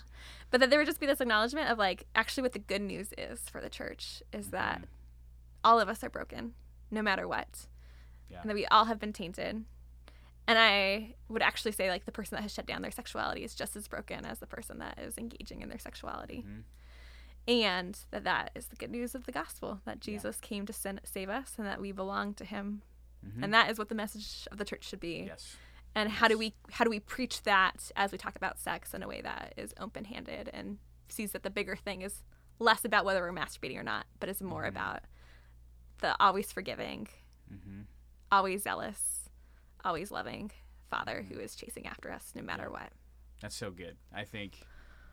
But 0.51 0.61
that 0.61 0.71
there 0.71 0.81
would 0.81 0.87
just 0.87 0.99
be 0.99 1.07
this 1.07 1.21
acknowledgement 1.21 1.71
of 1.71 1.79
like 1.79 2.07
actually 2.15 2.43
what 2.43 2.53
the 2.53 2.59
good 2.59 2.83
news 2.83 3.11
is 3.17 3.41
for 3.49 3.61
the 3.61 3.71
church 3.71 4.23
is 4.33 4.47
mm-hmm. 4.47 4.57
that 4.57 4.83
all 5.67 5.81
of 5.81 5.89
us 5.89 6.05
are 6.05 6.09
broken, 6.09 6.53
no 6.93 7.03
matter 7.03 7.27
what. 7.27 7.67
Yeah. 8.31 8.41
And 8.41 8.49
that 8.49 8.55
we 8.55 8.67
all 8.67 8.85
have 8.85 9.01
been 9.01 9.13
tainted. 9.13 9.65
And 10.47 10.59
I 10.59 11.17
would 11.29 11.43
actually 11.43 11.73
say 11.73 11.91
like 11.91 12.05
the 12.05 12.13
person 12.13 12.37
that 12.37 12.43
has 12.43 12.55
shut 12.55 12.67
down 12.67 12.83
their 12.83 12.93
sexuality 12.93 13.43
is 13.43 13.53
just 13.55 13.75
as 13.75 13.89
broken 13.89 14.25
as 14.25 14.39
the 14.39 14.47
person 14.47 14.79
that 14.79 14.99
is 15.01 15.19
engaging 15.19 15.63
in 15.63 15.69
their 15.69 15.81
sexuality. 15.81 16.45
Mm-hmm. 16.47 16.61
And 17.49 17.99
that 18.13 18.23
that 18.25 18.53
is 18.55 18.67
the 18.67 18.77
good 18.77 18.93
news 18.93 19.17
of 19.17 19.27
the 19.27 19.33
gospel 19.33 19.81
that 19.85 20.01
Jesus 20.01 20.39
came 20.41 20.67
to 20.67 20.73
sin- 20.73 21.01
save 21.05 21.29
us 21.29 21.55
and 21.59 21.67
that 21.67 21.81
we 21.81 21.91
belong 21.91 22.35
to 22.35 22.45
him. 22.45 22.83
Mm-hmm. 23.27 23.43
And 23.43 23.55
that 23.55 23.69
is 23.69 23.77
what 23.79 23.89
the 23.89 23.95
message 23.97 24.47
of 24.53 24.59
the 24.59 24.65
church 24.65 24.85
should 24.85 25.01
be 25.01 25.25
Yes. 25.27 25.57
and 25.97 26.11
how 26.11 26.29
do 26.29 26.39
we 26.39 26.55
how 26.71 26.85
do 26.85 26.91
we 26.91 27.01
preach 27.01 27.43
that 27.43 27.91
as 27.97 28.13
we 28.13 28.19
talk 28.19 28.37
about 28.37 28.61
sex 28.61 28.95
in 28.95 29.03
a 29.03 29.09
way 29.09 29.21
that 29.21 29.53
is 29.57 29.75
open-handed 29.81 30.49
and 30.53 30.79
sees 31.09 31.33
that 31.33 31.43
the 31.43 31.51
bigger 31.51 31.75
thing 31.75 32.03
is 32.03 32.23
less 32.61 32.85
about 32.85 33.05
whether 33.05 33.21
we're 33.21 33.33
masturbating 33.33 33.79
or 33.79 33.83
not 33.83 34.07
but 34.21 34.29
is 34.29 34.41
more 34.41 34.63
mm-hmm. 34.63 34.77
about 34.77 35.01
the 36.01 36.15
always 36.21 36.53
forgiving 36.53 37.09
mm-hmm. 37.53 37.83
always 38.31 38.63
zealous 38.63 39.29
always 39.85 40.11
loving 40.11 40.51
father 40.91 41.25
who 41.29 41.35
mm-hmm. 41.35 41.45
is 41.45 41.55
chasing 41.55 41.87
after 41.87 42.11
us 42.11 42.33
no 42.35 42.43
matter 42.43 42.71
what 42.71 42.91
That's 43.41 43.57
so 43.57 43.71
good. 43.71 43.97
I 44.15 44.25
think 44.25 44.67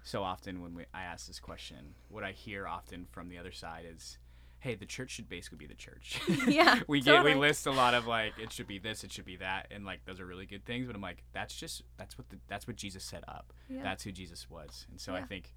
so 0.04 0.24
often 0.24 0.62
when 0.62 0.76
we, 0.76 0.84
I 0.94 1.04
ask 1.04 1.28
this 1.28 1.40
question, 1.40 1.96
what 2.10 2.24
I 2.24 2.32
hear 2.32 2.68
often 2.68 3.08
from 3.12 3.30
the 3.30 3.38
other 3.38 3.52
side 3.52 3.86
is, 3.90 4.18
"Hey, 4.60 4.76
the 4.76 4.86
church 4.86 5.12
should 5.12 5.30
basically 5.30 5.58
be 5.58 5.68
the 5.68 5.74
church." 5.74 6.20
Yeah, 6.48 6.80
we 6.88 7.02
get 7.02 7.24
we 7.24 7.34
list 7.34 7.66
a 7.66 7.72
lot 7.72 7.94
of 7.94 8.06
like 8.06 8.34
it 8.38 8.52
should 8.52 8.68
be 8.68 8.80
this, 8.80 9.04
it 9.04 9.12
should 9.12 9.26
be 9.26 9.38
that, 9.38 9.68
and 9.72 9.86
like 9.86 10.06
those 10.06 10.20
are 10.20 10.26
really 10.26 10.46
good 10.46 10.66
things. 10.66 10.88
But 10.88 10.96
I'm 10.96 11.02
like, 11.02 11.24
that's 11.34 11.56
just 11.56 11.84
that's 11.98 12.18
what 12.18 12.30
the, 12.30 12.38
that's 12.48 12.68
what 12.68 12.76
Jesus 12.76 13.04
set 13.04 13.24
up. 13.28 13.54
Yeah. 13.70 13.84
That's 13.84 14.04
who 14.04 14.12
Jesus 14.12 14.50
was, 14.50 14.86
and 14.92 15.00
so 15.00 15.16
I 15.16 15.22
think 15.22 15.54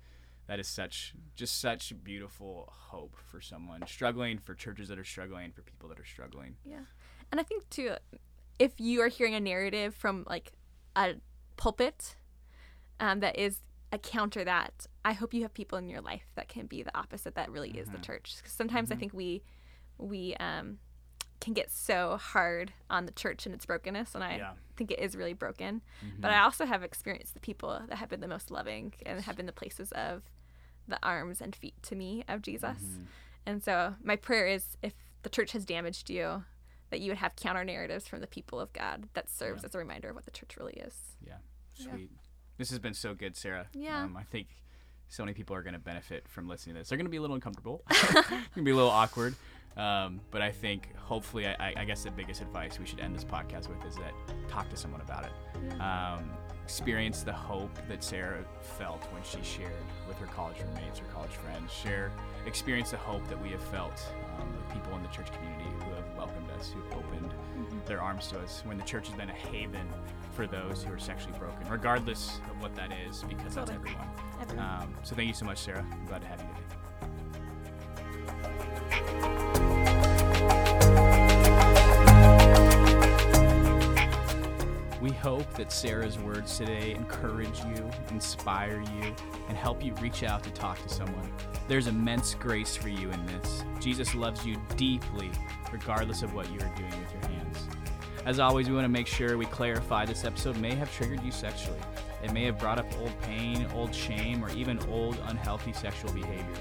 that 0.46 0.58
is 0.60 0.68
such 0.68 1.14
just 1.34 1.60
such 1.60 1.92
beautiful 2.04 2.68
hope 2.72 3.16
for 3.30 3.40
someone 3.40 3.82
struggling, 3.86 4.38
for 4.38 4.54
churches 4.54 4.88
that 4.88 4.98
are 4.98 5.04
struggling, 5.04 5.50
for 5.52 5.62
people 5.62 5.88
that 5.88 5.98
are 5.98 6.04
struggling. 6.04 6.56
yeah. 6.64 6.84
And 7.32 7.40
i 7.40 7.42
think 7.44 7.68
too 7.70 7.94
if 8.58 8.78
you 8.80 9.00
are 9.02 9.08
hearing 9.08 9.34
a 9.34 9.40
narrative 9.40 9.94
from 9.94 10.24
like 10.28 10.52
a 10.94 11.14
pulpit 11.56 12.16
um, 13.00 13.20
that 13.20 13.38
is 13.38 13.60
a 13.92 13.98
counter 13.98 14.44
that 14.44 14.86
i 15.04 15.12
hope 15.12 15.34
you 15.34 15.42
have 15.42 15.52
people 15.54 15.76
in 15.78 15.88
your 15.88 16.00
life 16.00 16.24
that 16.36 16.48
can 16.48 16.66
be 16.66 16.82
the 16.82 16.96
opposite 16.96 17.34
that 17.34 17.50
really 17.50 17.70
is 17.70 17.88
the 17.90 17.98
church. 17.98 18.36
'Cause 18.42 18.52
sometimes 18.52 18.90
i 18.90 18.96
think 18.96 19.12
we 19.12 19.42
we 19.98 20.34
um, 20.36 20.78
can 21.40 21.52
get 21.54 21.70
so 21.70 22.16
hard 22.16 22.72
on 22.88 23.06
the 23.06 23.12
church 23.12 23.44
and 23.46 23.54
its 23.54 23.66
brokenness 23.66 24.14
and 24.14 24.22
i 24.24 24.36
Yeah. 24.36 24.52
think 24.76 24.90
it 24.90 24.98
is 24.98 25.16
really 25.16 25.34
broken. 25.34 25.82
But 26.18 26.30
i 26.30 26.38
also 26.40 26.64
have 26.66 26.82
experienced 26.82 27.34
the 27.34 27.40
people 27.40 27.80
that 27.88 27.98
have 27.98 28.08
been 28.08 28.20
the 28.20 28.28
most 28.28 28.50
loving 28.50 28.94
and 29.04 29.20
have 29.22 29.36
been 29.36 29.46
the 29.46 29.52
places 29.52 29.92
of 29.92 30.22
the 30.88 30.98
arms 31.02 31.40
and 31.40 31.54
feet 31.54 31.74
to 31.82 31.94
me 31.96 32.24
of 32.28 32.42
jesus 32.42 32.78
and 33.44 33.62
so 33.62 33.94
my 34.02 34.16
prayer 34.16 34.46
is 34.46 34.76
if 34.82 34.94
the 35.22 35.28
church 35.28 35.52
has 35.52 35.64
damaged 35.64 36.08
you 36.10 36.44
that 36.90 37.00
you 37.00 37.10
would 37.10 37.18
have 37.18 37.34
counter 37.36 37.64
narratives 37.64 38.06
from 38.06 38.20
the 38.20 38.26
people 38.26 38.60
of 38.60 38.72
god 38.72 39.08
that 39.14 39.28
serves 39.28 39.64
as 39.64 39.74
a 39.74 39.78
reminder 39.78 40.08
of 40.10 40.14
what 40.14 40.24
the 40.24 40.30
church 40.30 40.56
really 40.56 40.74
is 40.74 40.94
Yeah, 41.26 41.34
sweet. 41.74 42.10
This 42.58 42.70
has 42.70 42.78
been 42.78 42.94
so 42.94 43.12
good, 43.14 43.36
Sarah. 43.36 43.66
Yeah. 43.74 44.04
Um, 44.04 44.16
I 44.16 44.22
think 44.22 44.48
so 45.08 45.22
many 45.22 45.34
people 45.34 45.54
are 45.54 45.62
going 45.62 45.74
to 45.74 45.78
benefit 45.78 46.26
from 46.26 46.48
listening 46.48 46.74
to 46.74 46.80
this. 46.80 46.88
They're 46.88 46.96
going 46.96 47.06
to 47.06 47.10
be 47.10 47.18
a 47.18 47.20
little 47.20 47.34
uncomfortable. 47.34 47.82
going 48.12 48.42
to 48.54 48.62
be 48.62 48.70
a 48.70 48.74
little 48.74 48.90
awkward. 48.90 49.34
Um, 49.76 50.20
but 50.30 50.40
I 50.40 50.50
think 50.50 50.94
hopefully, 50.96 51.46
I, 51.46 51.74
I, 51.76 51.84
guess 51.84 52.02
the 52.02 52.10
biggest 52.10 52.40
advice 52.40 52.78
we 52.78 52.86
should 52.86 52.98
end 52.98 53.14
this 53.14 53.24
podcast 53.24 53.68
with 53.68 53.84
is 53.86 53.94
that 53.96 54.12
talk 54.48 54.70
to 54.70 54.76
someone 54.76 55.02
about 55.02 55.26
it. 55.26 55.80
Um, 55.80 56.30
experience 56.64 57.22
the 57.22 57.32
hope 57.32 57.78
that 57.88 58.02
Sarah 58.02 58.42
felt 58.60 59.04
when 59.12 59.22
she 59.22 59.38
shared 59.42 59.72
with 60.08 60.18
her 60.18 60.26
college 60.26 60.56
roommates, 60.60 60.98
her 60.98 61.06
college 61.12 61.30
friends. 61.30 61.70
Share, 61.72 62.10
experience 62.46 62.90
the 62.90 62.96
hope 62.96 63.26
that 63.28 63.40
we 63.40 63.50
have 63.50 63.62
felt 63.64 64.02
um, 64.40 64.50
with 64.56 64.72
people 64.72 64.96
in 64.96 65.02
the 65.02 65.08
church 65.10 65.30
community 65.30 65.68
who 65.84 65.92
have 65.94 66.16
welcomed 66.16 66.50
us, 66.58 66.72
who 66.72 66.80
have 66.80 67.04
opened 67.04 67.30
mm-hmm. 67.30 67.78
their 67.84 68.00
arms 68.00 68.28
to 68.28 68.40
us. 68.40 68.62
When 68.64 68.78
the 68.78 68.84
church 68.84 69.08
has 69.08 69.16
been 69.16 69.28
a 69.28 69.34
haven 69.34 69.86
for 70.32 70.46
those 70.46 70.82
who 70.82 70.92
are 70.92 70.98
sexually 70.98 71.38
broken, 71.38 71.68
regardless 71.68 72.40
of 72.50 72.62
what 72.62 72.74
that 72.76 72.92
is, 73.06 73.24
because 73.24 73.54
that's 73.54 73.70
everyone. 73.70 74.08
everyone. 74.40 74.66
Um, 74.66 74.94
so 75.02 75.14
thank 75.14 75.28
you 75.28 75.34
so 75.34 75.44
much, 75.44 75.58
Sarah. 75.58 75.84
I'm 75.92 76.06
glad 76.06 76.22
to 76.22 76.28
have 76.28 76.40
you 76.40 76.48
today. 76.48 76.85
We 85.06 85.12
hope 85.12 85.48
that 85.54 85.70
Sarah's 85.70 86.18
words 86.18 86.58
today 86.58 86.92
encourage 86.92 87.60
you, 87.60 87.88
inspire 88.10 88.80
you, 88.80 89.14
and 89.48 89.56
help 89.56 89.84
you 89.84 89.94
reach 90.02 90.24
out 90.24 90.42
to 90.42 90.50
talk 90.50 90.82
to 90.82 90.88
someone. 90.88 91.32
There's 91.68 91.86
immense 91.86 92.34
grace 92.34 92.74
for 92.74 92.88
you 92.88 93.12
in 93.12 93.26
this. 93.26 93.62
Jesus 93.78 94.16
loves 94.16 94.44
you 94.44 94.56
deeply, 94.76 95.30
regardless 95.70 96.22
of 96.22 96.34
what 96.34 96.50
you 96.50 96.56
are 96.56 96.74
doing 96.74 96.90
with 96.90 97.12
your 97.12 97.30
hands. 97.30 97.68
As 98.24 98.40
always, 98.40 98.68
we 98.68 98.74
want 98.74 98.84
to 98.84 98.88
make 98.88 99.06
sure 99.06 99.38
we 99.38 99.46
clarify 99.46 100.04
this 100.04 100.24
episode 100.24 100.56
may 100.56 100.74
have 100.74 100.92
triggered 100.92 101.22
you 101.22 101.30
sexually. 101.30 101.78
It 102.24 102.32
may 102.32 102.42
have 102.46 102.58
brought 102.58 102.80
up 102.80 102.92
old 102.98 103.12
pain, 103.20 103.64
old 103.76 103.94
shame, 103.94 104.44
or 104.44 104.50
even 104.54 104.80
old 104.88 105.22
unhealthy 105.26 105.72
sexual 105.72 106.12
behavior. 106.14 106.56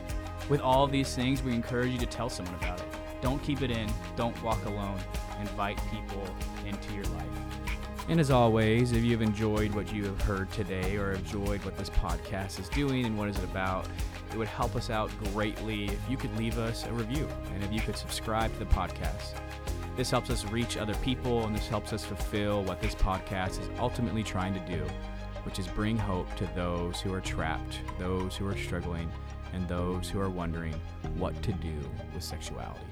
With 0.50 0.62
all 0.62 0.84
of 0.84 0.92
these 0.92 1.16
things, 1.16 1.42
we 1.42 1.56
encourage 1.56 1.94
you 1.94 1.98
to 1.98 2.06
tell 2.06 2.30
someone 2.30 2.54
about 2.62 2.80
it. 2.80 2.86
Don't 3.24 3.42
keep 3.42 3.64
it 3.64 3.72
in, 3.72 3.92
don't 4.16 4.40
walk 4.44 4.64
alone. 4.66 5.00
Invite 5.40 5.80
people 5.90 6.24
into 6.68 6.94
your 6.94 7.06
life. 7.06 7.65
And 8.08 8.20
as 8.20 8.30
always, 8.30 8.92
if 8.92 9.04
you've 9.04 9.24
enjoyed 9.24 9.74
what 9.74 9.92
you 9.92 10.06
have 10.06 10.22
heard 10.22 10.52
today 10.52 10.96
or 10.96 11.14
enjoyed 11.14 11.64
what 11.66 11.76
this 11.76 11.90
podcast 11.90 12.60
is 12.60 12.70
doing 12.70 13.06
and 13.06 13.18
what 13.18 13.30
is 13.30 13.38
it 13.38 13.44
about, 13.46 13.88
it 14.32 14.38
would 14.38 14.48
help 14.48 14.76
us 14.76 14.92
out 14.92 15.10
greatly 15.34 15.86
if 15.86 16.00
you 16.10 16.16
could 16.16 16.36
leave 16.38 16.60
us 16.60 16.86
a 16.86 16.94
review 16.94 17.28
and 17.54 17.64
if 17.64 17.74
you 17.74 17.80
could 17.82 17.98
subscribe 17.98 18.54
to 18.54 18.60
the 18.60 18.66
podcast. 18.66 19.40
This 19.96 20.12
helps 20.12 20.30
us 20.30 20.46
reach 20.46 20.78
other 20.78 20.94
people 20.96 21.46
and 21.46 21.56
this 21.56 21.68
helps 21.68 21.94
us 21.94 22.06
fulfill 22.06 22.64
what 22.64 22.80
this 22.80 22.94
podcast 22.94 23.60
is 23.60 23.70
ultimately 23.80 24.22
trying 24.22 24.54
to 24.54 24.60
do, 24.72 24.86
which 25.44 25.58
is 25.58 25.68
bring 25.68 25.98
hope 25.98 26.34
to 26.36 26.48
those 26.54 27.02
who 27.02 27.12
are 27.12 27.22
trapped, 27.22 27.80
those 27.98 28.36
who 28.36 28.48
are 28.48 28.58
struggling, 28.58 29.12
and 29.54 29.68
those 29.68 30.10
who 30.10 30.20
are 30.20 30.30
wondering 30.30 30.76
what 31.18 31.42
to 31.42 31.54
do 31.54 31.74
with 32.14 32.24
sexuality. 32.24 32.86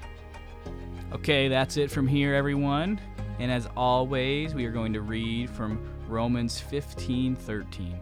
Okay, 1.12 1.46
that's 1.46 1.76
it 1.76 1.90
from 1.90 2.08
here, 2.08 2.34
everyone. 2.34 2.98
And 3.38 3.50
as 3.50 3.68
always, 3.76 4.54
we 4.54 4.64
are 4.66 4.70
going 4.70 4.92
to 4.92 5.00
read 5.00 5.50
from 5.50 5.84
Romans 6.08 6.60
15 6.60 7.36
13. 7.36 8.00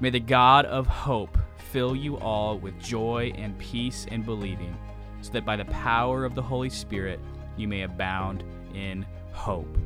May 0.00 0.10
the 0.10 0.20
God 0.20 0.64
of 0.66 0.86
hope 0.86 1.36
fill 1.72 1.94
you 1.94 2.16
all 2.18 2.58
with 2.58 2.78
joy 2.80 3.32
and 3.36 3.58
peace 3.58 4.06
in 4.10 4.22
believing, 4.22 4.76
so 5.20 5.32
that 5.32 5.44
by 5.44 5.56
the 5.56 5.64
power 5.66 6.24
of 6.24 6.34
the 6.34 6.42
Holy 6.42 6.70
Spirit 6.70 7.20
you 7.56 7.68
may 7.68 7.82
abound 7.82 8.44
in 8.74 9.04
hope. 9.32 9.76